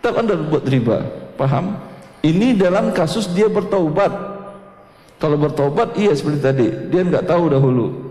tetap 0.00 0.20
Anda 0.20 0.36
berbuat 0.36 0.64
riba. 0.68 0.98
Paham? 1.36 1.76
Ini 2.20 2.56
dalam 2.56 2.92
kasus 2.92 3.28
dia 3.32 3.48
bertaubat. 3.48 4.12
Kalau 5.20 5.36
bertaubat, 5.36 5.96
iya 6.00 6.16
seperti 6.16 6.40
tadi. 6.40 6.66
Dia 6.88 7.04
nggak 7.04 7.28
tahu 7.28 7.52
dahulu 7.52 8.10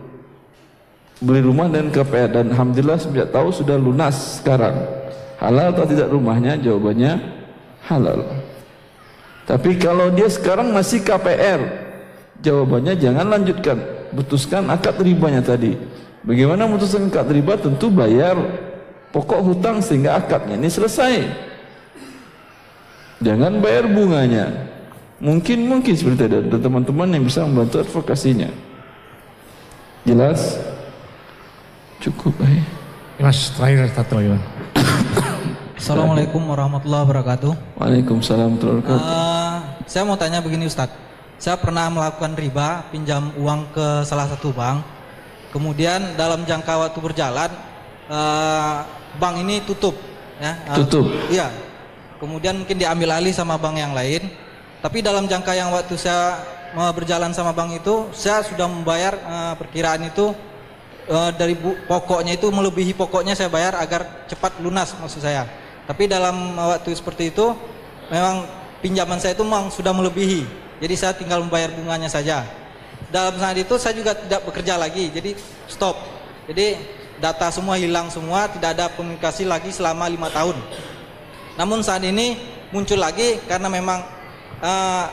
beli 1.19 1.43
rumah 1.43 1.67
dan 1.67 1.91
KPR 1.91 2.31
dan 2.31 2.45
alhamdulillah 2.55 2.99
sejak 2.99 3.27
tahu 3.35 3.51
sudah 3.51 3.75
lunas 3.75 4.39
sekarang 4.39 4.87
halal 5.35 5.75
atau 5.75 5.83
tidak 5.83 6.07
rumahnya 6.07 6.55
jawabannya 6.63 7.19
halal 7.83 8.23
tapi 9.43 9.75
kalau 9.75 10.07
dia 10.15 10.31
sekarang 10.31 10.71
masih 10.71 11.03
KPR 11.03 11.88
jawabannya 12.43 12.93
jangan 12.99 13.25
lanjutkan. 13.27 13.77
Putuskan 14.09 14.65
akad 14.73 14.97
ribanya 14.99 15.39
tadi. 15.39 15.77
Bagaimana 16.25 16.65
memutuskan 16.65 17.07
akad 17.07 17.29
riba? 17.29 17.55
Tentu 17.55 17.87
bayar 17.93 18.35
pokok 19.13 19.41
hutang 19.45 19.79
sehingga 19.79 20.17
akadnya 20.17 20.57
ini 20.57 20.69
selesai. 20.69 21.29
Jangan 23.19 23.59
bayar 23.59 23.85
bunganya. 23.91 24.71
Mungkin 25.19 25.67
mungkin 25.67 25.93
seperti 25.93 26.31
ada 26.31 26.39
teman-teman 26.47 27.11
yang 27.11 27.23
bisa 27.27 27.43
membantu 27.43 27.83
advokasinya. 27.83 28.47
Jelas? 30.07 30.55
Cukup, 31.99 32.31
eh. 32.47 32.63
Mas, 33.19 33.51
terakhir 33.51 33.91
satu 33.91 34.15
lagi, 34.15 34.39
Assalamualaikum 35.75 36.39
warahmatullahi 36.47 37.03
wabarakatuh. 37.03 37.51
Waalaikumsalam 37.75 38.55
warahmatullahi 38.55 38.79
wabarakatuh. 38.79 39.11
Uh, 39.11 39.55
saya 39.83 40.03
mau 40.07 40.15
tanya 40.15 40.39
begini 40.39 40.71
Ustadz. 40.71 41.08
Saya 41.39 41.55
pernah 41.55 41.87
melakukan 41.87 42.35
riba, 42.35 42.83
pinjam 42.91 43.31
uang 43.39 43.71
ke 43.71 44.03
salah 44.03 44.27
satu 44.27 44.51
bank. 44.51 44.83
Kemudian 45.55 46.19
dalam 46.19 46.43
jangka 46.43 46.83
waktu 46.83 46.99
berjalan, 46.99 47.47
uh, 48.11 48.83
bank 49.15 49.47
ini 49.47 49.63
tutup. 49.63 49.95
Ya, 50.35 50.59
uh, 50.67 50.77
tutup. 50.83 51.07
Iya. 51.31 51.47
Kemudian 52.19 52.59
mungkin 52.59 52.75
diambil 52.75 53.15
alih 53.15 53.31
sama 53.31 53.55
bank 53.55 53.79
yang 53.79 53.95
lain. 53.95 54.27
Tapi 54.83 54.99
dalam 54.99 55.31
jangka 55.31 55.55
yang 55.55 55.71
waktu 55.71 55.95
saya 55.95 56.43
berjalan 56.91 57.31
sama 57.31 57.55
bank 57.55 57.79
itu, 57.79 58.11
saya 58.11 58.43
sudah 58.43 58.67
membayar 58.67 59.15
uh, 59.23 59.55
perkiraan 59.55 60.11
itu 60.11 60.35
uh, 61.07 61.31
dari 61.33 61.55
bu, 61.55 61.71
pokoknya 61.87 62.35
itu 62.35 62.51
melebihi 62.51 62.93
pokoknya 62.93 63.33
saya 63.33 63.47
bayar 63.47 63.79
agar 63.79 64.27
cepat 64.27 64.59
lunas 64.59 64.91
maksud 64.99 65.23
saya. 65.23 65.47
Tapi 65.87 66.05
dalam 66.05 66.59
waktu 66.59 66.93
seperti 66.93 67.31
itu 67.31 67.55
memang 68.11 68.45
pinjaman 68.83 69.17
saya 69.23 69.33
itu 69.33 69.41
memang 69.47 69.71
sudah 69.73 69.95
melebihi. 69.95 70.68
Jadi 70.79 70.93
saya 70.95 71.13
tinggal 71.15 71.43
membayar 71.43 71.71
bunganya 71.75 72.07
saja. 72.07 72.47
Dalam 73.11 73.35
saat 73.39 73.57
itu 73.59 73.75
saya 73.75 73.93
juga 73.95 74.15
tidak 74.15 74.47
bekerja 74.47 74.79
lagi, 74.79 75.11
jadi 75.11 75.35
stop. 75.67 75.97
Jadi 76.47 76.79
data 77.19 77.51
semua 77.51 77.75
hilang 77.75 78.07
semua, 78.07 78.47
tidak 78.47 78.79
ada 78.79 78.85
komunikasi 78.95 79.43
lagi 79.43 79.71
selama 79.75 80.07
lima 80.07 80.31
tahun. 80.31 80.55
Namun 81.59 81.83
saat 81.83 82.05
ini 82.05 82.39
muncul 82.71 83.01
lagi 83.01 83.43
karena 83.49 83.67
memang 83.67 83.99
uh, 84.63 85.05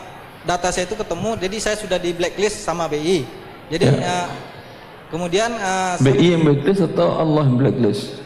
data 0.46 0.70
saya 0.70 0.86
itu 0.86 0.94
ketemu, 0.94 1.34
jadi 1.40 1.56
saya 1.58 1.76
sudah 1.80 1.98
di 1.98 2.14
blacklist 2.14 2.62
sama 2.62 2.86
BI. 2.86 3.26
Jadi 3.66 3.86
ya. 3.90 4.26
uh, 4.26 4.28
Kemudian 5.06 5.54
uh, 5.54 5.94
BI 6.02 6.34
yang 6.34 6.42
blacklist 6.42 6.82
atau 6.82 7.14
Allah 7.14 7.46
yang 7.46 7.56
blacklist? 7.58 8.18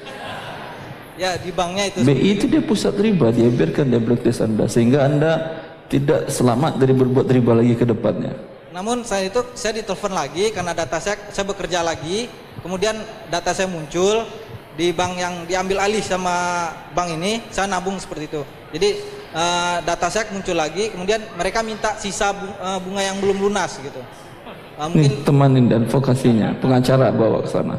Ya 1.21 1.37
di 1.37 1.53
banknya 1.53 1.93
itu. 1.93 2.01
BI 2.01 2.29
itu 2.41 2.45
dia 2.49 2.65
pusat 2.65 2.97
riba, 2.97 3.29
dia 3.29 3.53
biarkan 3.53 3.93
dia 3.93 4.01
blacklist 4.01 4.41
anda 4.41 4.65
sehingga 4.65 5.05
anda 5.05 5.61
tidak 5.91 6.31
selamat 6.31 6.79
dari 6.79 6.95
berbuat 6.95 7.27
riba 7.27 7.53
lagi 7.59 7.75
ke 7.75 7.83
depannya. 7.83 8.31
Namun 8.71 9.03
saya 9.03 9.27
itu 9.27 9.43
saya 9.59 9.83
ditelepon 9.83 10.15
lagi 10.15 10.55
karena 10.55 10.71
data 10.71 11.03
saya 11.03 11.19
saya 11.35 11.43
bekerja 11.43 11.83
lagi, 11.83 12.31
kemudian 12.63 12.95
data 13.27 13.51
saya 13.51 13.67
muncul 13.67 14.23
di 14.79 14.95
bank 14.95 15.19
yang 15.19 15.35
diambil 15.51 15.83
alih 15.83 16.01
sama 16.01 16.71
bank 16.95 17.19
ini, 17.19 17.43
saya 17.51 17.67
nabung 17.67 17.99
seperti 17.99 18.31
itu. 18.31 18.43
Jadi 18.71 18.89
uh, 19.35 19.83
data 19.83 20.07
saya 20.07 20.31
muncul 20.31 20.55
lagi, 20.55 20.95
kemudian 20.95 21.19
mereka 21.35 21.67
minta 21.67 21.99
sisa 21.99 22.31
eh, 22.39 22.79
bunga 22.79 23.03
yang 23.03 23.19
belum 23.19 23.51
lunas 23.51 23.83
gitu. 23.83 23.99
Uh, 24.79 24.87
mungkin 24.87 25.11
Nih, 25.11 25.27
temanin 25.27 25.67
dan 25.67 25.83
vokasinya, 25.91 26.55
pengacara 26.63 27.11
bawa 27.11 27.43
ke 27.43 27.51
sana. 27.51 27.77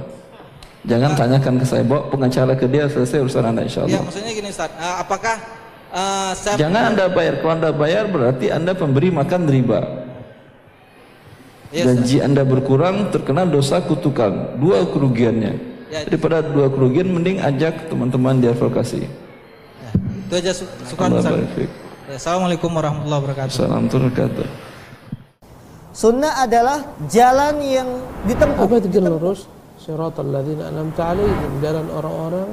Jangan 0.83 1.15
uh, 1.15 1.17
tanyakan 1.17 1.53
ke 1.63 1.65
saya, 1.65 1.83
bawa 1.87 2.03
pengacara 2.11 2.53
ke 2.59 2.67
dia 2.67 2.91
selesai 2.91 3.23
urusan 3.23 3.47
anda 3.47 3.63
insya 3.63 3.87
Allah. 3.87 3.95
Ya, 3.95 4.01
maksudnya 4.03 4.31
gini 4.35 4.49
Ustaz, 4.51 4.69
uh, 4.75 4.99
apakah 4.99 5.60
uh, 5.91 6.31
Jangan 6.57 6.95
anda 6.95 7.05
bayar, 7.11 7.39
kalau 7.43 7.53
anda 7.59 7.71
bayar 7.75 8.07
berarti 8.07 8.49
anda 8.49 8.71
pemberi 8.71 9.11
makan 9.11 9.47
riba. 9.47 9.79
Ya, 11.71 11.87
Gaji 11.87 12.19
anda 12.19 12.43
berkurang 12.43 13.15
terkena 13.15 13.47
dosa 13.47 13.79
kutukan, 13.79 14.59
dua 14.59 14.83
kerugiannya. 14.91 15.53
Ya, 15.87 16.03
Daripada 16.03 16.43
dua 16.43 16.67
kerugian, 16.67 17.07
mending 17.07 17.39
ajak 17.39 17.87
teman-teman 17.87 18.43
di 18.43 18.47
advokasi. 18.51 19.07
Ya, 19.07 19.91
itu 20.27 20.33
aja 20.35 20.51
su 20.51 20.63
suka 20.87 21.07
ya, 21.07 21.67
Assalamualaikum 22.11 22.67
warahmatullahi 22.75 23.21
wabarakatuh. 23.23 23.51
Assalamualaikum 23.55 23.87
warahmatullahi 23.87 24.11
wabarakatuh. 24.11 24.71
Sunnah 25.91 26.43
adalah 26.43 26.79
jalan 27.11 27.59
yang 27.63 27.87
ditempuh. 28.27 28.63
Apa 28.67 28.73
itu 28.79 28.87
jalan 28.91 29.19
lurus? 29.19 29.47
Siratal 29.79 30.27
ladzina 30.27 30.71
an'amta 30.71 31.15
alaihim, 31.15 31.51
jalan 31.59 31.85
orang-orang 31.91 32.47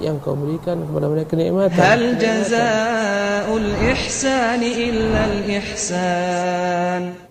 yang 0.00 0.16
kau 0.22 0.32
berikan 0.32 0.80
kepada 0.86 1.06
mereka 1.10 1.28
kenikmatan. 1.36 1.80
Hal 1.80 2.04
jazaa'ul 2.16 3.68
ihsani 3.92 4.70
illa 4.88 5.20
al 5.28 5.38
ihsan. 5.44 7.21